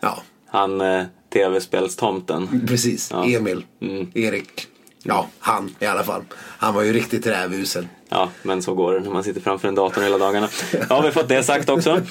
ja 0.00 0.22
Han 0.50 0.80
eh, 0.80 1.04
tv-spelstomten. 1.32 2.64
precis, 2.68 3.10
Ja. 3.12 3.24
Emil, 3.26 3.64
Mm. 3.82 4.06
Erik. 4.14 4.66
Ja, 5.06 5.28
han 5.38 5.74
i 5.78 5.86
alla 5.86 6.04
fall. 6.04 6.22
Han 6.38 6.74
var 6.74 6.82
ju 6.82 6.92
riktigt 6.92 7.26
rävusel. 7.26 7.88
Ja, 8.08 8.30
men 8.42 8.62
så 8.62 8.74
går 8.74 8.94
det 8.94 9.00
när 9.00 9.10
man 9.10 9.24
sitter 9.24 9.40
framför 9.40 9.68
en 9.68 9.74
dator 9.74 10.02
hela 10.02 10.18
dagarna. 10.18 10.48
Ja, 10.88 11.00
vi 11.00 11.10
fått 11.10 11.28
det 11.28 11.42
sagt 11.42 11.68
också. 11.68 12.00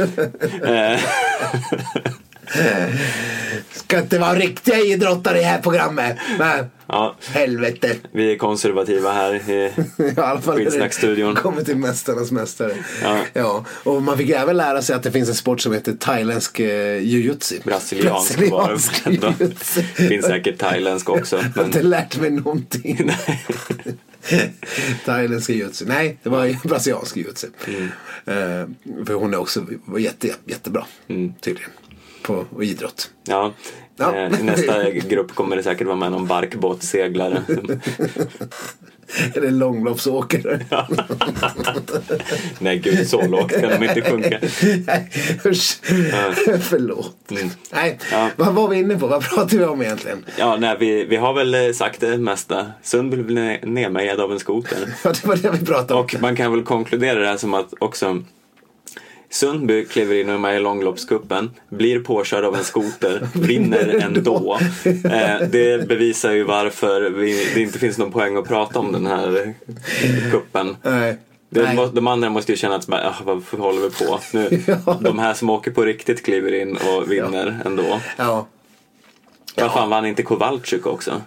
Ska 3.72 4.00
inte 4.00 4.20
vara 4.20 4.36
riktiga 4.36 4.78
idrottare 4.80 5.38
i 5.38 5.42
det 5.42 5.48
här 5.48 5.62
programmet. 5.62 6.18
Nej. 6.40 6.64
Ja, 6.94 7.16
Helvete. 7.28 7.96
vi 8.12 8.32
är 8.34 8.38
konservativa 8.38 9.12
här. 9.12 9.34
i- 9.52 9.72
I 9.98 10.20
alla 10.20 10.42
fall 10.42 10.58
det 10.58 10.66
Skitsnackstudion. 10.66 11.36
kommer 11.36 11.64
till 11.64 11.78
Mästarnas 11.78 12.32
Mästare. 12.32 12.74
Ja. 13.04 13.18
ja. 13.34 13.66
Och 13.84 14.02
man 14.04 14.18
fick 14.18 14.30
även 14.30 14.58
lära 14.58 14.82
sig 14.82 14.96
att 14.96 15.04
det 15.04 15.12
finns 15.12 15.30
en 15.30 15.36
sport 15.36 15.62
som 15.62 15.74
heter 15.74 15.94
thailändsk 15.94 16.60
eh, 16.60 16.98
jujutsu. 17.04 17.60
Brasiliansk 17.64 18.38
var 18.38 18.44
det 18.44 18.50
Brasiliansk 18.50 19.02
ändå. 19.08 19.34
jujutsu. 19.40 19.82
Finns 19.84 20.26
säkert 20.26 20.58
thailändsk 20.58 21.10
också. 21.10 21.36
Jag 21.38 21.44
har 21.62 21.66
inte 21.66 21.78
Men, 21.80 21.90
lärt 21.90 22.18
mig 22.20 22.30
någonting. 22.32 23.12
Thailändsk 25.06 25.50
jujutsu. 25.50 25.86
Nej, 25.86 26.18
det 26.24 26.30
var 26.30 26.68
brasiliansk 26.68 27.18
jujutsu. 27.18 27.48
Mm. 27.68 27.84
Eh, 28.26 29.06
för 29.06 29.14
hon 29.14 29.34
är 29.34 29.38
också 29.40 29.66
var 29.86 30.00
jätte, 30.00 30.30
jättebra. 30.46 30.86
Mm. 31.08 31.34
Tydligen. 31.42 31.70
På 32.22 32.46
idrott. 32.62 33.10
ja, 33.24 33.54
Ja. 33.98 34.16
eh, 34.16 34.40
I 34.40 34.44
nästa 34.44 34.90
grupp 34.92 35.36
kommer 35.36 35.56
det 35.56 35.64
säkert 35.64 35.88
vara 35.88 35.98
med 35.98 36.12
någon 36.12 36.28
barkbåtseglare. 36.28 37.42
Eller 39.36 39.52
långloppsåkare. 39.52 40.60
Nej 42.60 42.78
gud, 42.78 43.08
så 43.08 43.28
lågt 43.28 43.52
kan 43.52 43.70
de 43.80 43.84
inte 43.84 44.02
sjunka. 44.02 44.40
Nej, 44.88 45.10
usch. 45.46 45.78
Förlåt. 46.62 47.16
Nej, 47.72 48.00
Ja. 48.12 48.30
vad 48.36 48.54
var 48.54 48.68
vi 48.68 48.78
inne 48.78 49.00
på? 49.00 49.08
Vad 49.08 49.24
pratar 49.24 49.58
vi 49.58 49.66
om 49.66 49.82
egentligen? 49.82 50.26
Ja, 50.38 50.58
nej, 50.60 50.78
vi, 50.80 51.06
vi 51.06 51.16
har 51.16 51.34
väl 51.34 51.56
eh, 51.56 51.72
sagt 51.74 52.00
det 52.00 52.18
mesta. 52.18 52.66
Sundby 52.84 53.18
blir 53.24 53.36
ne- 53.42 53.66
nedmejad 53.66 54.20
av 54.20 54.32
en 54.32 54.40
skoter. 54.40 54.78
Ja, 55.04 55.10
det 55.10 55.26
var 55.28 55.36
det 55.36 55.52
vi 55.60 55.66
pratade 55.66 55.94
om. 55.94 56.00
Och 56.00 56.16
man 56.22 56.36
kan 56.36 56.52
väl 56.52 56.64
konkludera 56.64 57.20
det 57.20 57.28
här 57.28 57.38
som 57.38 57.54
att 57.54 57.74
också 57.80 58.24
Sundby 59.34 59.86
kliver 59.86 60.16
in 60.16 60.30
och 60.30 60.36
är 60.36 60.40
med 60.40 60.56
i 60.56 60.60
långloppscupen, 60.60 61.52
blir 61.70 62.00
påkörd 62.00 62.44
av 62.46 62.56
en 62.56 62.64
skoter, 62.64 63.28
vinner 63.34 64.00
ändå. 64.04 64.60
Eh, 64.86 65.48
det 65.50 65.88
bevisar 65.88 66.32
ju 66.32 66.44
varför 66.44 67.02
vi, 67.02 67.48
det 67.56 67.62
inte 67.62 67.80
finns 67.80 67.98
någon 67.98 68.12
poäng 68.12 68.38
att 68.38 68.48
prata 68.48 68.80
om 68.80 68.92
den 68.92 69.06
här 69.06 69.54
kuppen. 70.32 70.78
Nej. 70.82 71.18
De, 71.94 72.08
andra 72.08 72.30
måste 72.30 72.52
ju 72.52 72.58
känna 72.58 72.76
att 72.76 72.90
ah, 72.90 73.14
vad 73.24 73.44
håller 73.52 73.82
vi 73.82 74.06
på? 74.06 74.20
Nu, 74.34 74.64
Ja. 74.86 74.98
De 75.02 75.20
här 75.20 75.34
som 75.34 75.50
åker 75.50 75.72
på 75.72 75.82
riktigt 75.86 76.26
kliver 76.26 76.54
in 76.54 76.78
och 76.78 77.12
vinner 77.12 77.60
ändå. 77.66 78.00
Ja. 78.18 78.48
Vad 79.56 79.74
fan 79.74 79.90
vann 79.90 80.06
inte 80.06 80.24
Kowalczyk 80.24 80.86
också? 80.88 81.22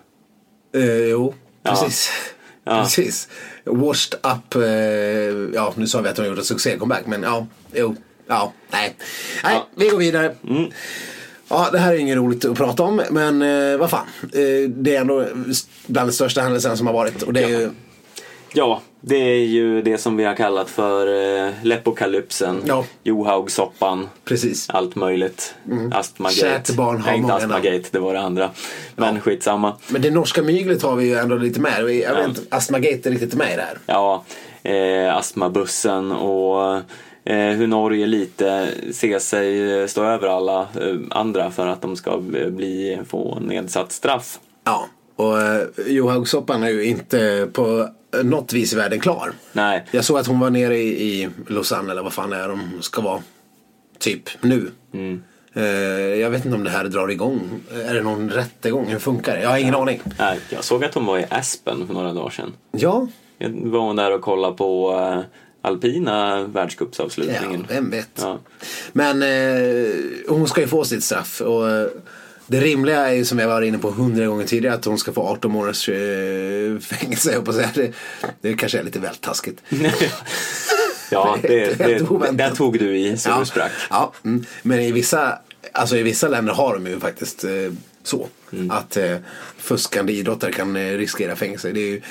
Eh, 0.74 0.96
jo, 0.96 1.34
Ja. 1.62 1.70
precis. 1.70 2.10
Ja. 2.66 2.82
Precis. 2.82 3.28
Washed 3.64 4.14
up. 4.22 4.54
Eh, 4.54 4.62
ja, 5.54 5.72
nu 5.76 5.86
sa 5.86 6.00
vi 6.00 6.08
att 6.08 6.16
de 6.16 6.26
en 6.26 6.44
succé-comeback. 6.44 7.06
Men 7.06 7.22
ja, 7.22 7.46
jo. 7.74 7.96
Ja, 8.28 8.52
nej. 8.70 8.96
Nej, 9.44 9.54
Ja. 9.54 9.68
vi 9.76 9.88
går 9.88 9.98
vidare. 9.98 10.34
Ja, 11.48 11.68
det 11.72 11.78
här 11.78 11.92
är 11.92 11.98
inget 11.98 12.16
roligt 12.16 12.44
att 12.44 12.56
prata 12.56 12.82
om. 12.82 13.02
Men 13.10 13.42
eh, 13.42 13.78
vad 13.78 13.90
fan. 13.90 14.06
Eh, 14.22 14.68
det 14.68 14.96
är 14.96 15.00
ändå 15.00 15.26
bland 15.86 16.08
de 16.08 16.12
största 16.12 16.40
händelserna 16.40 16.76
som 16.76 16.86
har 16.86 16.94
varit. 16.94 17.22
Och 17.22 17.32
det 17.32 17.42
är 17.42 17.48
ju... 17.48 17.70
Ja, 18.52 18.82
det 19.08 19.16
är 19.16 19.44
ju 19.46 19.82
det 19.82 19.98
som 19.98 20.16
vi 20.16 20.24
har 20.24 20.34
kallat 20.34 20.70
för 20.70 21.06
eh, 21.46 21.52
Leppokalypsen, 21.62 22.62
Ja. 22.66 22.84
Johaugsoppan, 23.02 24.08
Precis. 24.24 24.70
allt 24.70 24.94
möjligt. 24.96 25.54
Astmagate. 25.92 26.72
Barn 26.72 27.00
har 27.00 27.10
Nej, 27.10 27.18
inte 27.20 27.34
Astmagate, 27.34 27.88
det 27.90 27.98
var 27.98 28.14
det 28.14 28.20
andra. 28.20 28.50
Men 28.96 29.20
skitsamma. 29.20 29.76
Men 29.88 30.02
det 30.02 30.10
norska 30.10 30.42
myglet 30.42 30.82
har 30.82 30.96
vi 30.96 31.04
ju 31.06 31.14
ändå 31.14 31.36
lite 31.36 31.60
med. 31.60 31.72
Jag 31.78 31.84
vet 31.84 32.02
Ja. 32.18 32.24
inte, 32.24 32.40
Astmagate 32.50 33.08
är 33.08 33.10
riktigt 33.10 33.34
med 33.34 33.52
i 33.52 33.56
det 33.56 33.62
här. 33.62 33.78
Ja, 33.86 34.24
eh, 34.62 35.16
astmabussen 35.16 36.12
och 36.12 36.74
eh, 37.24 37.50
hur 37.56 37.66
Norge 37.66 38.06
lite 38.06 38.68
ser 38.92 39.18
sig 39.18 39.80
eh, 39.80 39.86
stå 39.86 40.04
över 40.04 40.28
alla 40.28 40.60
eh, 40.60 40.96
andra 41.10 41.50
för 41.50 41.66
att 41.66 41.82
de 41.82 41.96
ska 41.96 42.10
eh, 42.10 42.48
bli, 42.48 42.98
få 43.08 43.38
nedsatt 43.40 43.92
straff. 43.92 44.38
Ja. 44.64 44.86
Och 45.16 45.40
eh, 45.42 45.62
Johaugsoppan 45.86 46.62
är 46.62 46.70
ju 46.70 46.84
inte 46.84 47.48
på 47.52 47.88
något 48.24 48.52
vis 48.52 48.72
i 48.72 48.76
världen 48.76 49.00
klar. 49.00 49.32
Nej, 49.52 49.84
Jag 49.90 50.04
såg 50.04 50.18
att 50.18 50.26
hon 50.26 50.40
var 50.40 50.50
nere 50.50 50.78
i, 50.78 51.22
i 51.22 51.28
Lausanne 51.48 51.90
eller 51.92 52.02
vad 52.02 52.12
fan 52.12 52.32
är 52.32 52.48
de 52.48 52.82
ska 52.82 53.00
vara. 53.00 53.22
Typ 53.98 54.22
nu. 54.40 54.70
Mm. 54.94 55.22
Eh, 55.54 55.64
jag 56.20 56.30
vet 56.30 56.44
inte 56.44 56.56
om 56.56 56.64
det 56.64 56.70
här 56.70 56.84
drar 56.84 57.08
igång. 57.10 57.60
Är 57.84 57.94
det 57.94 58.02
någon 58.02 58.30
rättegång? 58.30 58.86
Hur 58.86 58.98
funkar 58.98 59.36
det? 59.36 59.42
Jag 59.42 59.50
har 59.50 59.58
ingen 59.58 59.74
aning. 59.74 60.00
nej, 60.18 60.38
jag 60.50 60.64
såg 60.64 60.84
att 60.84 60.94
hon 60.94 61.06
var 61.06 61.18
i 61.18 61.24
Aspen 61.30 61.86
för 61.86 61.94
några 61.94 62.12
dagar 62.12 62.30
sedan. 62.30 62.52
Ja, 62.72 63.06
Jag 63.38 63.50
var 63.64 63.80
hon 63.80 63.96
där 63.96 64.14
och 64.14 64.20
kollade 64.20 64.56
på 64.56 64.92
eh, 64.92 65.20
alpina 65.62 66.40
ja 66.40 66.46
världscupsavslutningen. 66.46 67.66
vem 67.68 67.90
vet. 67.90 68.08
Ja. 68.20 68.38
Men 68.92 69.22
eh, 69.22 69.90
hon 70.28 70.48
ska 70.48 70.60
ju 70.60 70.66
få 70.68 70.84
sitt 70.84 71.04
straff. 71.04 71.40
Och, 71.40 71.70
eh, 71.70 71.86
Det 72.46 72.60
rimliga 72.60 73.06
är 73.06 73.12
ju 73.12 73.24
som 73.24 73.38
jag 73.38 73.48
var 73.48 73.62
inne 73.62 73.78
på 73.78 73.90
hundra 73.90 74.26
gånger 74.26 74.46
tidigare 74.46 74.74
att 74.74 74.84
hon 74.84 74.98
ska 74.98 75.12
få 75.12 75.22
18 75.22 75.50
månaders 75.50 75.88
eh, 75.88 76.78
fängelse. 76.78 77.32
Jag 77.32 77.44
på 77.44 77.52
säga. 77.52 77.70
Det, 77.74 77.92
det 78.40 78.54
kanske 78.54 78.78
är 78.78 78.82
lite 78.82 78.98
väl 78.98 79.16
taskigt. 79.16 79.62
Ja, 81.10 81.38
det, 81.42 81.78
det, 81.78 82.10
oväntat. 82.10 82.38
där 82.38 82.50
tog 82.50 82.78
du 82.78 82.98
i 82.98 83.16
så 83.16 83.28
Ja, 83.28 83.38
du 83.38 83.46
sprack. 83.46 83.72
ja 83.90 84.12
mm. 84.24 84.44
men 84.62 84.80
i 84.80 84.92
vissa, 84.92 85.38
alltså 85.72 85.96
i 85.96 86.02
vissa 86.02 86.28
länder 86.28 86.52
har 86.52 86.74
de 86.74 86.86
ju 86.86 87.00
faktiskt 87.00 87.44
eh, 87.44 87.50
så. 88.02 88.28
Mm. 88.52 88.70
Att 88.70 88.96
eh, 88.96 89.16
fuskande 89.58 90.12
idrottare 90.12 90.52
kan 90.52 90.76
eh, 90.76 90.92
riskera 90.92 91.36
fängelse. 91.36 91.72
Det 91.72 91.80
är 91.80 91.88
ju 91.88 91.96
det 91.96 92.02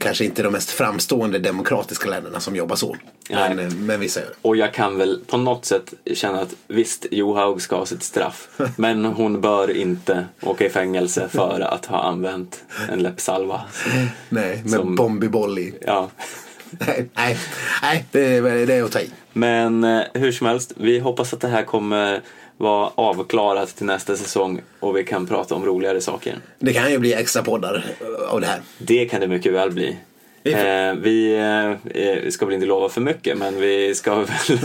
kanske 0.00 0.24
inte 0.24 0.42
de 0.42 0.52
mest 0.52 0.70
framstående 0.70 1.38
demokratiska 1.38 2.08
länderna 2.08 2.40
som 2.40 2.56
jobbar 2.56 2.76
så. 2.76 2.96
Men, 3.30 3.58
eh, 3.58 3.70
men 3.74 4.00
vissa 4.00 4.20
gör 4.20 4.26
det. 4.26 4.34
Och 4.42 4.56
jag 4.56 4.74
kan 4.74 4.98
väl 4.98 5.20
på 5.26 5.36
något 5.36 5.64
sätt 5.64 5.94
känna 6.14 6.40
att 6.40 6.54
visst, 6.68 7.06
Johaug 7.10 7.62
ska 7.62 7.76
ha 7.76 7.86
sitt 7.86 8.02
straff. 8.02 8.48
Men 8.76 9.04
hon 9.04 9.40
bör 9.40 9.70
inte 9.76 10.24
åka 10.42 10.66
i 10.66 10.70
fängelse 10.70 11.28
för 11.28 11.60
att 11.60 11.86
ha 11.86 12.02
använt 12.02 12.64
en 12.92 12.98
läppsalva. 12.98 13.60
Nej, 14.28 14.62
med 14.62 14.70
Som- 14.70 14.94
bombiboll 14.96 15.58
i. 15.58 15.74
Ja. 15.86 16.10
Nej, 16.70 17.08
nej, 17.14 17.38
nej 17.82 18.04
det, 18.10 18.36
är, 18.36 18.66
det 18.66 18.74
är 18.74 18.82
att 18.82 18.92
ta 18.92 19.00
i. 19.00 19.10
Men 19.32 19.84
eh, 19.84 20.02
hur 20.14 20.32
som 20.32 20.46
helst, 20.46 20.72
vi 20.76 20.98
hoppas 20.98 21.34
att 21.34 21.40
det 21.40 21.48
här 21.48 21.62
kommer 21.62 22.22
vara 22.58 22.90
avklarat 22.94 23.76
till 23.76 23.86
nästa 23.86 24.16
säsong 24.16 24.60
och 24.80 24.96
vi 24.96 25.04
kan 25.04 25.26
prata 25.26 25.54
om 25.54 25.64
roligare 25.66 26.00
saker. 26.00 26.38
Det 26.58 26.72
kan 26.72 26.90
ju 26.90 26.98
bli 26.98 27.14
extra 27.14 27.42
poddar 27.42 27.84
eh, 28.00 28.32
av 28.34 28.40
det 28.40 28.46
här. 28.46 28.60
Det 28.78 29.06
kan 29.06 29.20
det 29.20 29.28
mycket 29.28 29.52
väl 29.52 29.70
bli. 29.72 29.96
Vi 30.42 30.52
får- 30.52 30.60
Eh, 30.66 30.94
vi 30.94 31.34
eh, 31.94 32.30
ska 32.30 32.46
väl 32.46 32.54
inte 32.54 32.66
lova 32.66 32.88
för 32.88 33.00
mycket 33.00 33.38
men 33.38 33.60
vi 33.60 33.94
ska 33.94 34.14
väl 34.14 34.26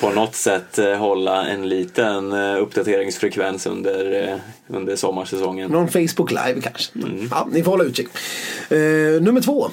på 0.00 0.10
något 0.10 0.34
sätt 0.34 0.78
eh, 0.78 0.92
hålla 0.94 1.46
en 1.46 1.68
liten 1.68 2.32
eh, 2.32 2.62
uppdateringsfrekvens 2.62 3.66
under, 3.66 4.28
eh, 4.28 4.36
under 4.76 4.96
sommarsäsongen. 4.96 5.70
Någon 5.70 5.88
Facebook 5.88 6.30
live 6.30 6.60
kanske. 6.62 6.98
Mm. 6.98 7.28
Ja, 7.30 7.48
ni 7.52 7.62
får 7.62 7.70
hålla 7.70 7.84
utkik. 7.84 8.08
Eh, 8.70 8.78
nummer 9.22 9.40
två. 9.40 9.70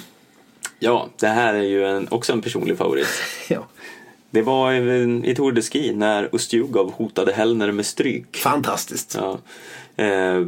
Ja, 0.79 1.09
det 1.19 1.27
här 1.27 1.53
är 1.53 1.61
ju 1.63 1.85
en, 1.85 2.07
också 2.11 2.33
en 2.33 2.41
personlig 2.41 2.77
favorit. 2.77 3.07
Ja. 3.49 3.67
Det 4.31 4.41
var 4.41 4.73
i, 4.73 5.21
i 5.25 5.35
Tour 5.35 5.51
de 5.51 5.61
Ski 5.61 5.93
när 5.93 6.29
Ustjugov 6.35 6.91
hotade 6.91 7.33
Hellner 7.33 7.71
med 7.71 7.85
stryk. 7.85 8.37
Fantastiskt. 8.37 9.17
Ja. 9.19 9.39
Eh, 10.03 10.45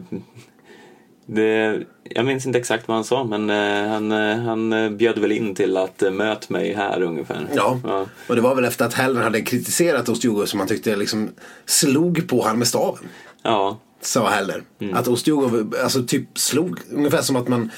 det, 1.25 1.83
jag 2.03 2.25
minns 2.25 2.45
inte 2.45 2.59
exakt 2.59 2.87
vad 2.87 2.97
han 2.97 3.03
sa 3.03 3.23
men 3.23 3.49
eh, 3.49 3.89
han, 3.89 4.11
eh, 4.11 4.37
han 4.37 4.73
eh, 4.73 4.89
bjöd 4.89 5.17
väl 5.17 5.31
in 5.31 5.55
till 5.55 5.77
att 5.77 6.01
eh, 6.01 6.11
möt 6.11 6.49
mig 6.49 6.73
här 6.73 7.01
ungefär. 7.01 7.47
Ja. 7.55 7.79
ja. 7.83 8.05
och 8.27 8.35
det 8.35 8.41
var 8.41 8.55
väl 8.55 8.65
efter 8.65 8.85
att 8.85 8.93
Hellner 8.93 9.21
hade 9.21 9.41
kritiserat 9.41 10.09
Ostjugov 10.09 10.45
som 10.45 10.59
han 10.59 10.69
tyckte 10.69 10.95
liksom 10.95 11.29
slog 11.65 12.27
på 12.27 12.43
han 12.43 12.57
med 12.57 12.67
staven. 12.67 13.03
Ja, 13.41 13.79
Sa 14.01 14.29
Hellner. 14.29 14.63
Mm. 14.79 14.95
Att 14.95 15.07
Ostjugov 15.07 15.75
alltså 15.83 16.03
typ 16.03 16.37
slog, 16.37 16.79
ungefär 16.91 17.21
som 17.21 17.35
att 17.35 17.47
man 17.47 17.71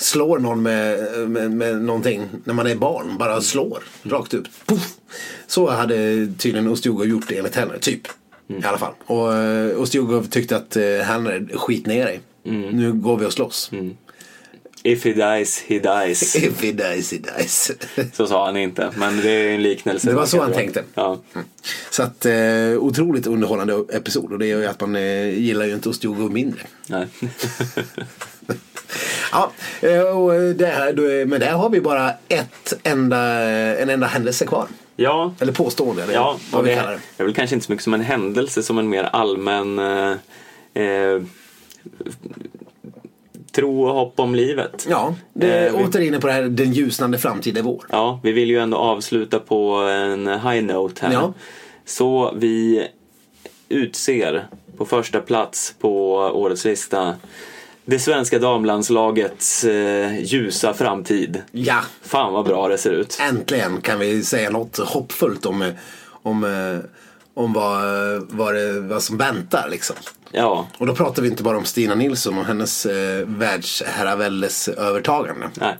slår 0.00 0.38
någon 0.38 0.62
med, 0.62 0.98
med, 1.28 1.50
med 1.50 1.82
någonting 1.82 2.28
när 2.44 2.54
man 2.54 2.66
är 2.66 2.74
barn. 2.74 3.16
Bara 3.18 3.40
slår 3.40 3.82
rakt 4.02 4.34
ut. 4.34 4.50
Puff. 4.66 4.94
Så 5.46 5.70
hade 5.70 6.26
tydligen 6.38 6.68
Ostjugov 6.68 7.06
gjort 7.06 7.28
det 7.28 7.38
enligt 7.38 7.56
Hellner, 7.56 7.78
typ. 7.78 8.08
Mm. 8.48 8.62
I 8.62 8.66
alla 8.66 8.78
fall. 8.78 8.92
Och 9.06 9.32
uh, 9.32 9.80
Ostjugov 9.80 10.26
tyckte 10.26 10.56
att 10.56 10.76
uh, 10.76 10.98
Hellner, 10.98 11.48
skit 11.54 11.86
ner 11.86 12.04
dig. 12.04 12.20
Mm. 12.46 12.60
Nu 12.60 12.92
går 12.92 13.16
vi 13.16 13.26
och 13.26 13.32
slåss. 13.32 13.70
If 14.82 15.04
he 15.04 15.12
dies, 15.12 15.58
he 15.58 15.78
dies. 15.78 16.36
If 16.36 16.62
he 16.62 16.72
dies, 16.72 17.12
he 17.12 17.18
dies. 17.18 17.70
Så 18.12 18.26
sa 18.26 18.46
han 18.46 18.56
inte, 18.56 18.90
men 18.96 19.16
det 19.16 19.30
är 19.30 19.54
en 19.54 19.62
liknelse. 19.62 20.08
Det 20.08 20.14
var 20.14 20.26
så 20.26 20.40
han 20.40 20.52
tänkte. 20.52 20.84
Ja. 20.94 21.20
Så 21.90 22.02
att 22.02 22.26
eh, 22.26 22.32
otroligt 22.78 23.26
underhållande 23.26 23.84
episod 23.92 24.32
och 24.32 24.38
det 24.38 24.46
gör 24.46 24.60
ju 24.60 24.66
att 24.66 24.80
man 24.80 24.96
eh, 24.96 25.38
gillar 25.38 25.66
ju 25.66 25.74
inte 25.74 25.88
Ostjogov 25.88 26.32
mindre. 26.32 26.62
Nej. 26.86 27.06
Ja, 29.32 29.50
eh, 29.80 30.00
och 30.00 30.32
det 30.54 30.66
här, 30.66 30.86
är- 31.10 31.24
men 31.26 31.40
där 31.40 31.52
har 31.52 31.70
vi 31.70 31.80
bara 31.80 32.10
ett 32.28 32.72
enda, 32.82 33.18
en 33.78 33.90
enda 33.90 34.06
händelse 34.06 34.46
kvar. 34.46 34.66
ja, 34.96 35.34
Eller 35.40 35.52
påstående, 35.52 36.02
eller 36.02 36.14
ja 36.14 36.36
vad 36.52 36.64
vi 36.64 36.70
det 36.70 36.76
kallar 36.76 36.92
det. 36.92 36.98
är 37.16 37.24
väl 37.24 37.34
kanske 37.34 37.56
inte 37.56 37.66
så 37.66 37.72
mycket 37.72 37.84
som 37.84 37.94
en 37.94 38.00
händelse 38.00 38.62
som 38.62 38.78
en 38.78 38.88
mer 38.88 39.04
allmän 39.04 39.78
eh, 39.78 40.10
eh, 40.74 41.22
tro 43.52 43.84
och 43.88 43.94
hopp 43.94 44.20
om 44.20 44.34
livet. 44.34 44.86
Ja, 44.90 45.14
det 45.32 45.52
är 45.52 45.66
Eh, 45.74 45.88
åter 45.88 46.00
inne 46.00 46.20
på 46.20 46.26
det 46.26 46.32
här, 46.32 46.42
den 46.42 46.72
ljusnande 46.72 47.18
framtid 47.18 47.58
är 47.58 47.62
vår. 47.62 47.84
Ja, 47.90 48.20
vi 48.22 48.32
vill 48.32 48.50
ju 48.50 48.58
ändå 48.58 48.76
avsluta 48.76 49.38
på 49.38 49.74
en 49.74 50.26
high 50.28 50.62
note 50.64 51.06
här. 51.06 51.12
Ja. 51.12 51.32
Så 51.84 52.32
vi 52.36 52.86
utser 53.68 54.46
på 54.76 54.84
första 54.84 55.20
plats 55.20 55.74
på 55.80 56.14
årets 56.16 56.64
lista 56.64 57.14
det 57.90 57.98
svenska 57.98 58.38
damlandslagets 58.38 59.64
eh, 59.64 60.20
ljusa 60.22 60.74
framtid. 60.74 61.42
Ja, 61.52 61.80
Fan 62.02 62.32
vad 62.32 62.44
bra 62.44 62.68
det 62.68 62.78
ser 62.78 62.90
ut. 62.90 63.18
äntligen 63.20 63.80
kan 63.80 63.98
vi 63.98 64.22
säga 64.22 64.50
något 64.50 64.78
hoppfullt 64.78 65.46
om, 65.46 65.62
eh, 65.62 65.72
om, 66.22 66.44
eh, 66.44 66.78
om 67.34 67.52
vad, 67.52 67.82
vad, 68.30 68.54
det, 68.54 68.80
vad 68.80 69.02
som 69.02 69.16
väntar 69.16 69.68
liksom. 69.70 69.96
Ja, 70.30 70.68
Och 70.78 70.86
då 70.86 70.94
pratar 70.94 71.22
vi 71.22 71.28
inte 71.28 71.42
bara 71.42 71.56
om 71.56 71.64
Stina 71.64 71.94
Nilsson 71.94 72.38
och 72.38 72.44
hennes 72.44 72.86
eh, 72.86 73.26
världsherraväldes 73.26 74.68
övertagande. 74.68 75.50
nej. 75.54 75.76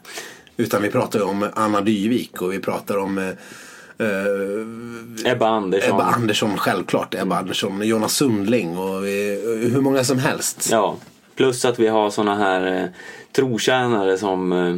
Utan 0.57 0.83
vi 0.83 0.91
pratar 0.91 1.23
om 1.23 1.49
Anna 1.55 1.81
Dyvik 1.81 2.43
och 2.43 2.53
vi 2.53 2.59
pratar 2.59 2.97
om 2.97 3.19
eh, 3.19 3.29
eh, 4.07 5.33
Ebba 5.33 5.47
Andersson. 5.49 5.91
Ebba 5.95 6.03
Andersson, 6.05 6.57
självklart. 6.59 7.15
Ebba 7.15 7.39
Andersson, 7.39 7.83
Jonas 7.83 8.13
Sundling 8.15 8.79
och 8.79 9.01
hur 9.71 9.81
många 9.81 10.05
som 10.05 10.19
helst. 10.19 10.69
Ja, 10.71 10.97
plus 11.41 11.65
att 11.65 11.79
vi 11.79 11.87
har 11.89 12.11
såna 12.11 12.35
här 12.35 12.83
eh, 12.83 12.89
trotjänare 13.33 14.19
som 14.19 14.53
eh, 14.53 14.77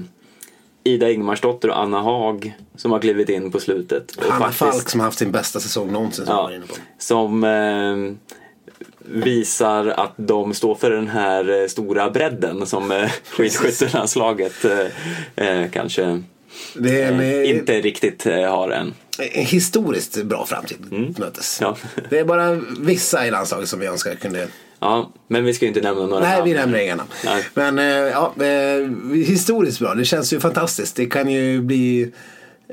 Ida 0.92 1.10
Ingmarsdotter 1.10 1.68
och 1.70 1.78
Anna 1.78 2.00
Haag 2.02 2.54
som 2.76 2.92
har 2.92 2.98
klivit 2.98 3.28
in 3.28 3.50
på 3.52 3.60
slutet. 3.60 4.16
Och 4.16 4.24
Hanna 4.24 4.38
faktiskt- 4.52 4.58
Falk 4.58 4.88
som 4.88 5.00
har 5.00 5.04
haft 5.04 5.18
sin 5.18 5.32
bästa 5.32 5.60
säsong 5.60 5.92
någonsin 5.92 6.26
som 6.26 6.34
Ja, 6.34 6.42
var 6.42 6.50
inne 6.54 6.66
på. 6.66 6.74
som 6.98 7.44
eh, 7.44 7.96
visar 9.24 9.86
att 9.86 10.12
de 10.16 10.54
står 10.54 10.74
för 10.74 10.90
den 10.90 11.08
här 11.08 11.60
eh, 11.62 11.66
stora 11.66 12.10
bredden 12.10 12.66
som 12.66 12.90
eh, 12.92 13.10
skidskyttelandslaget 13.30 14.64
eh, 15.36 15.64
kanske 15.72 16.02
en, 16.04 17.20
eh, 17.20 17.50
inte 17.50 17.80
riktigt 17.80 18.26
eh, 18.26 18.50
har 18.50 18.70
än. 18.70 18.94
en 19.18 19.44
historiskt 19.46 20.22
bra 20.24 20.46
framtid 20.46 20.78
mötes. 21.18 21.58
Ja. 21.60 21.76
Det 22.10 22.18
är 22.18 22.24
bara 22.24 22.54
vissa 22.80 23.26
i 23.26 23.30
landslaget 23.30 23.68
som 23.68 23.80
vi 23.80 23.86
önskar 23.86 24.14
kunde 24.14 24.48
Ja, 24.82 25.12
men 25.28 25.44
vi 25.44 25.54
ska 25.54 25.64
ju 25.64 25.68
inte 25.68 25.80
nämna 25.80 26.06
några 26.06 26.20
Nej, 26.22 26.36
namn. 26.38 26.44
vi 26.50 26.54
nämner 26.54 26.78
inga 26.78 26.96
namn. 26.96 27.10
Nej. 27.24 27.44
Men 27.54 27.78
eh, 27.78 27.84
ja, 27.86 28.34
eh, 28.44 29.14
historiskt 29.24 29.78
bra. 29.78 29.94
Det 29.94 30.04
känns 30.04 30.32
ju 30.32 30.40
fantastiskt. 30.40 30.96
Det 30.96 31.06
kan 31.06 31.30
ju 31.30 31.60
bli 31.60 32.12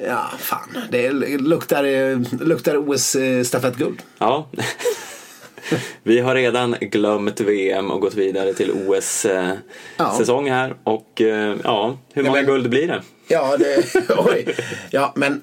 Ja, 0.08 0.30
fan. 0.38 0.78
Det 0.92 1.12
luktar, 1.40 1.84
eh, 1.84 2.18
luktar 2.42 2.76
OS-stafettguld. 2.90 4.02
Ja. 4.18 4.50
Vi 6.04 6.20
har 6.20 6.36
redan 6.36 6.76
glömt 6.82 7.40
VM 7.42 7.92
och 7.92 8.02
gått 8.02 8.14
vidare 8.16 8.54
till 8.54 8.72
Ja. 8.88 8.98
OS-säsong 8.98 10.50
här. 10.50 10.76
Och 10.84 11.22
ja, 11.64 11.98
hur 12.14 12.24
många 12.24 12.36
men- 12.36 12.46
guld 12.46 12.70
blir 12.70 12.88
det? 12.88 13.02
Ja, 13.28 13.58
det, 13.58 13.84
oj. 14.18 14.56
Ja, 14.92 15.14
men 15.16 15.42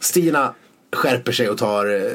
Stina 0.00 0.54
skärper 0.92 1.32
sig 1.32 1.50
och 1.50 1.58
tar 1.58 2.10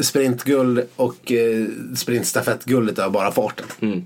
sprintguld 0.00 0.86
och 0.96 1.32
eh, 1.32 1.66
sprintstafettguldet 1.96 2.98
av 2.98 3.12
bara 3.12 3.32
farten. 3.32 3.66
Mm. 3.80 4.04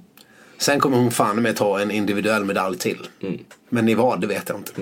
Sen 0.59 0.81
kommer 0.81 0.97
hon 0.99 1.11
fan 1.11 1.43
med 1.43 1.57
ta 1.57 1.81
en 1.81 1.91
individuell 1.91 2.45
medalj 2.45 2.79
till. 2.79 3.09
Mm. 3.23 3.39
Men 3.69 3.89
i 3.89 3.95
vad, 3.95 4.21
det 4.21 4.27
vet 4.27 4.49
jag 4.49 4.59
inte. 4.59 4.73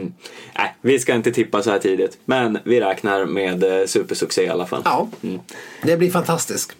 Nej, 0.58 0.74
vi 0.80 0.98
ska 0.98 1.14
inte 1.14 1.32
tippa 1.32 1.62
så 1.62 1.70
här 1.70 1.78
tidigt. 1.78 2.18
Men 2.24 2.58
vi 2.64 2.80
räknar 2.80 3.24
med 3.24 3.64
eh, 3.80 3.86
supersuccé 3.86 4.42
i 4.44 4.48
alla 4.48 4.66
fall. 4.66 4.82
Ja, 4.84 5.08
Mm. 5.22 5.40
det 5.82 5.96
blir 5.96 6.10
fantastisk. 6.10 6.72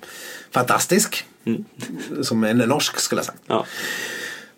Fantastisk. 0.51 1.25
Som 2.23 2.45
en 2.45 2.59
norsk 2.59 2.99
skulle 3.01 3.19
jag 3.19 3.27
sagt. 3.27 3.43
Ja. 3.47 3.67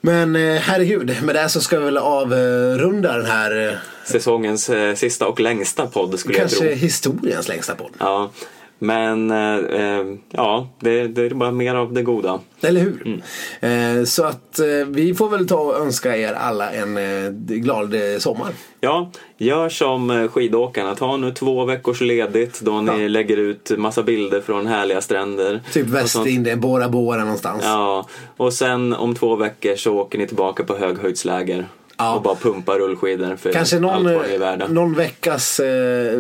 Men 0.01 0.37
eh, 0.37 0.55
herregud, 0.61 1.17
med 1.23 1.35
det 1.35 1.49
så 1.49 1.61
ska 1.61 1.79
vi 1.79 1.85
väl 1.85 1.99
avrunda 1.99 3.17
den 3.17 3.27
här 3.27 3.69
eh, 3.69 3.75
Säsongens 4.07 4.71
sista 4.95 5.27
och 5.27 5.41
längsta 5.41 5.87
podd 5.87 6.19
skulle 6.19 6.39
kanske 6.39 6.65
jag 6.65 6.73
tro. 6.75 6.81
historiens 6.83 7.49
längsta 7.49 7.75
podd. 7.75 7.91
Ja. 7.99 8.31
Men 8.79 9.31
eh, 9.31 9.57
eh, 9.57 10.05
ja, 10.31 10.69
det, 10.81 11.09
det 11.09 11.23
är 11.27 11.31
bara 11.35 11.51
mer 11.51 11.75
av 11.75 11.93
det 11.93 12.03
goda. 12.03 12.41
Eller 12.61 12.81
hur? 12.81 13.21
Mm. 13.61 13.99
Eh, 13.99 14.05
så 14.05 14.25
att 14.25 14.59
eh, 14.59 14.67
vi 14.89 15.15
får 15.15 15.29
väl 15.29 15.49
ta 15.49 15.57
och 15.57 15.81
önska 15.81 16.17
er 16.17 16.33
alla 16.33 16.71
en 16.71 16.97
eh, 16.97 17.31
glad 17.39 17.95
eh, 17.95 18.19
sommar. 18.19 18.49
Ja, 18.81 19.11
gör 19.39 19.69
som 19.69 20.29
skidåkarna. 20.33 20.95
Ta 20.95 21.17
nu 21.17 21.31
två 21.33 21.65
veckors 21.65 22.01
ledigt 22.01 22.61
då 22.61 22.81
ni 22.81 23.03
Ja. 23.03 23.09
lägger 23.09 23.37
ut 23.37 23.71
massa 23.79 24.03
bilder 24.03 24.41
från 24.41 24.67
härliga 24.67 25.01
stränder. 25.01 25.61
Typ. 25.73 25.87
Västindien, 25.87 26.61
Bora 26.61 26.89
Bora 26.89 27.21
någonstans. 27.25 27.63
Ja, 27.65 28.07
och 28.37 28.53
sen 28.53 28.93
om 28.93 29.15
två 29.15 29.37
veckor 29.37 29.77
så 29.77 29.95
åker 29.95 30.19
ni 30.19 30.27
tillbaka 30.27 30.65
på 30.65 30.77
höghöjdsläger. 30.77 31.67
Ja. 31.99 32.15
och 32.15 32.23
bara 32.23 32.35
pumpa 32.35 32.79
rullskidor 32.79 33.37
för 33.37 33.53
Kanske 33.53 33.79
någon, 33.79 33.95
allt 33.95 34.05
vad 34.17 34.25
det 34.29 34.35
är 34.35 34.39
värda. 34.39 34.69
någon 34.69 34.95
veckas 34.95 35.61
eh, 35.61 36.19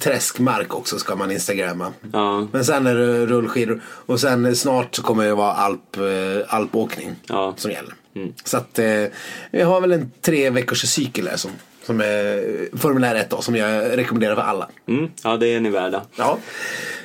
träskmark 0.00 0.74
också 0.74 0.98
ska 0.98 1.16
man 1.16 1.30
instagramma. 1.30 1.92
Ja. 2.12 2.46
Men 2.52 2.64
sen 2.64 2.86
är 2.86 2.94
det 2.94 3.26
rullskidor 3.26 3.80
och 3.86 4.20
sen 4.20 4.56
snart 4.56 4.94
så 4.94 5.02
kommer 5.02 5.24
det 5.24 5.34
vara 5.34 5.52
alp, 5.52 5.96
eh, 5.96 6.54
alpåkning 6.54 7.14
Ja. 7.26 7.54
som 7.56 7.70
gäller. 7.70 7.94
Så 8.44 8.56
att 8.56 8.78
eh, 8.78 9.04
vi 9.50 9.62
har 9.62 9.80
väl 9.80 9.92
en 9.92 10.10
tre 10.20 10.50
veckors 10.50 10.82
cykel 10.86 11.24
där 11.24 11.36
som, 11.36 11.50
som 11.86 12.00
är 12.00 12.76
formulär 12.78 13.14
1 13.14 13.30
då, 13.30 13.40
som 13.42 13.56
jag 13.56 13.98
rekommenderar 13.98 14.34
för 14.34 14.42
alla. 14.42 14.68
Mm, 14.88 15.10
ja, 15.24 15.36
det 15.36 15.46
är 15.54 15.60
ni 15.60 15.70
värda. 15.70 16.02
Ja. 16.16 16.38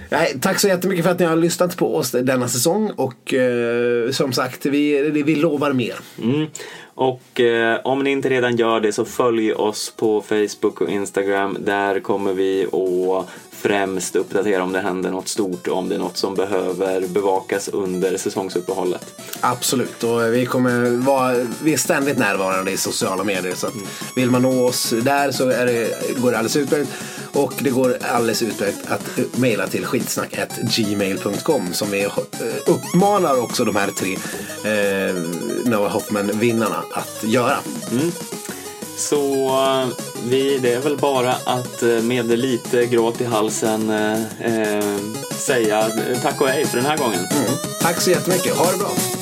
Nej, 0.09 0.37
tack 0.41 0.59
så 0.59 0.67
jättemycket 0.67 1.05
för 1.05 1.11
att 1.11 1.19
ni 1.19 1.25
har 1.25 1.35
lyssnat 1.35 1.77
på 1.77 1.95
oss 1.95 2.11
denna 2.11 2.47
säsong 2.47 2.91
och 2.95 3.33
eh, 3.33 4.11
som 4.11 4.33
sagt 4.33 4.65
vi, 4.65 5.09
vi 5.09 5.35
lovar 5.35 5.73
mer. 5.73 5.95
Mm. 6.23 6.47
Och 6.95 7.39
eh, 7.39 7.79
om 7.83 8.03
ni 8.03 8.11
inte 8.11 8.29
redan 8.29 8.55
gör 8.55 8.79
det 8.79 8.93
så 8.93 9.05
följ 9.05 9.53
oss 9.53 9.93
på 9.97 10.21
Facebook 10.21 10.81
och 10.81 10.89
Instagram. 10.89 11.57
Där 11.59 11.99
kommer 11.99 12.33
vi 12.33 12.65
att 12.65 13.29
främst 13.61 14.15
uppdatera 14.15 14.63
om 14.63 14.71
det 14.71 14.79
händer 14.79 15.11
något 15.11 15.27
stort 15.27 15.67
och 15.67 15.77
om 15.77 15.89
det 15.89 15.95
är 15.95 15.99
något 15.99 16.17
som 16.17 16.35
behöver 16.35 17.07
bevakas 17.07 17.67
under 17.67 18.17
säsongsuppehållet. 18.17 19.21
Absolut, 19.39 20.03
och 20.03 20.33
vi 20.33 20.45
kommer 20.45 20.89
vara 20.89 21.35
vi 21.63 21.73
är 21.73 21.77
ständigt 21.77 22.17
närvarande 22.17 22.71
i 22.71 22.77
sociala 22.77 23.23
medier. 23.23 23.55
Så 23.55 23.67
att 23.67 23.73
vill 24.15 24.31
man 24.31 24.41
nå 24.41 24.65
oss 24.65 24.93
där 25.03 25.31
så 25.31 25.45
det, 25.45 26.17
går 26.17 26.31
det 26.31 26.37
alldeles 26.37 26.55
utmärkt. 26.55 26.89
Och 27.33 27.53
det 27.59 27.69
går 27.69 27.97
alldeles 28.01 28.41
utmärkt 28.41 28.77
att 28.87 29.19
mejla 29.37 29.67
till 29.67 29.85
skitsnack.gmail.com 29.85 31.73
som 31.73 31.91
vi 31.91 32.03
eh, 32.03 32.11
uppmanar 32.65 33.43
också 33.43 33.65
de 33.65 33.75
här 33.75 33.87
tre 33.87 34.13
eh, 34.71 35.15
Noah 35.65 35.91
Hoffman-vinnarna 35.91 36.83
att 36.93 37.23
göra. 37.23 37.57
Så 38.97 39.57
vi, 40.23 40.59
det 40.59 40.73
är 40.73 40.81
väl 40.81 40.97
bara 40.97 41.31
att 41.31 41.83
eh, 41.83 41.89
med 41.89 42.39
lite 42.39 42.85
gråt 42.85 43.21
i 43.21 43.25
halsen 43.25 43.89
eh, 43.89 44.21
eh, 44.41 44.97
säga 45.31 45.89
tack 46.23 46.41
och 46.41 46.47
hej 46.47 46.65
för 46.65 46.77
den 46.77 46.85
här 46.85 46.97
gången. 46.97 47.19
Mm. 47.19 47.51
Tack 47.81 48.01
så 48.01 48.09
jättemycket, 48.09 48.55
ha 48.55 48.71
det 48.71 48.77
bra! 48.77 49.20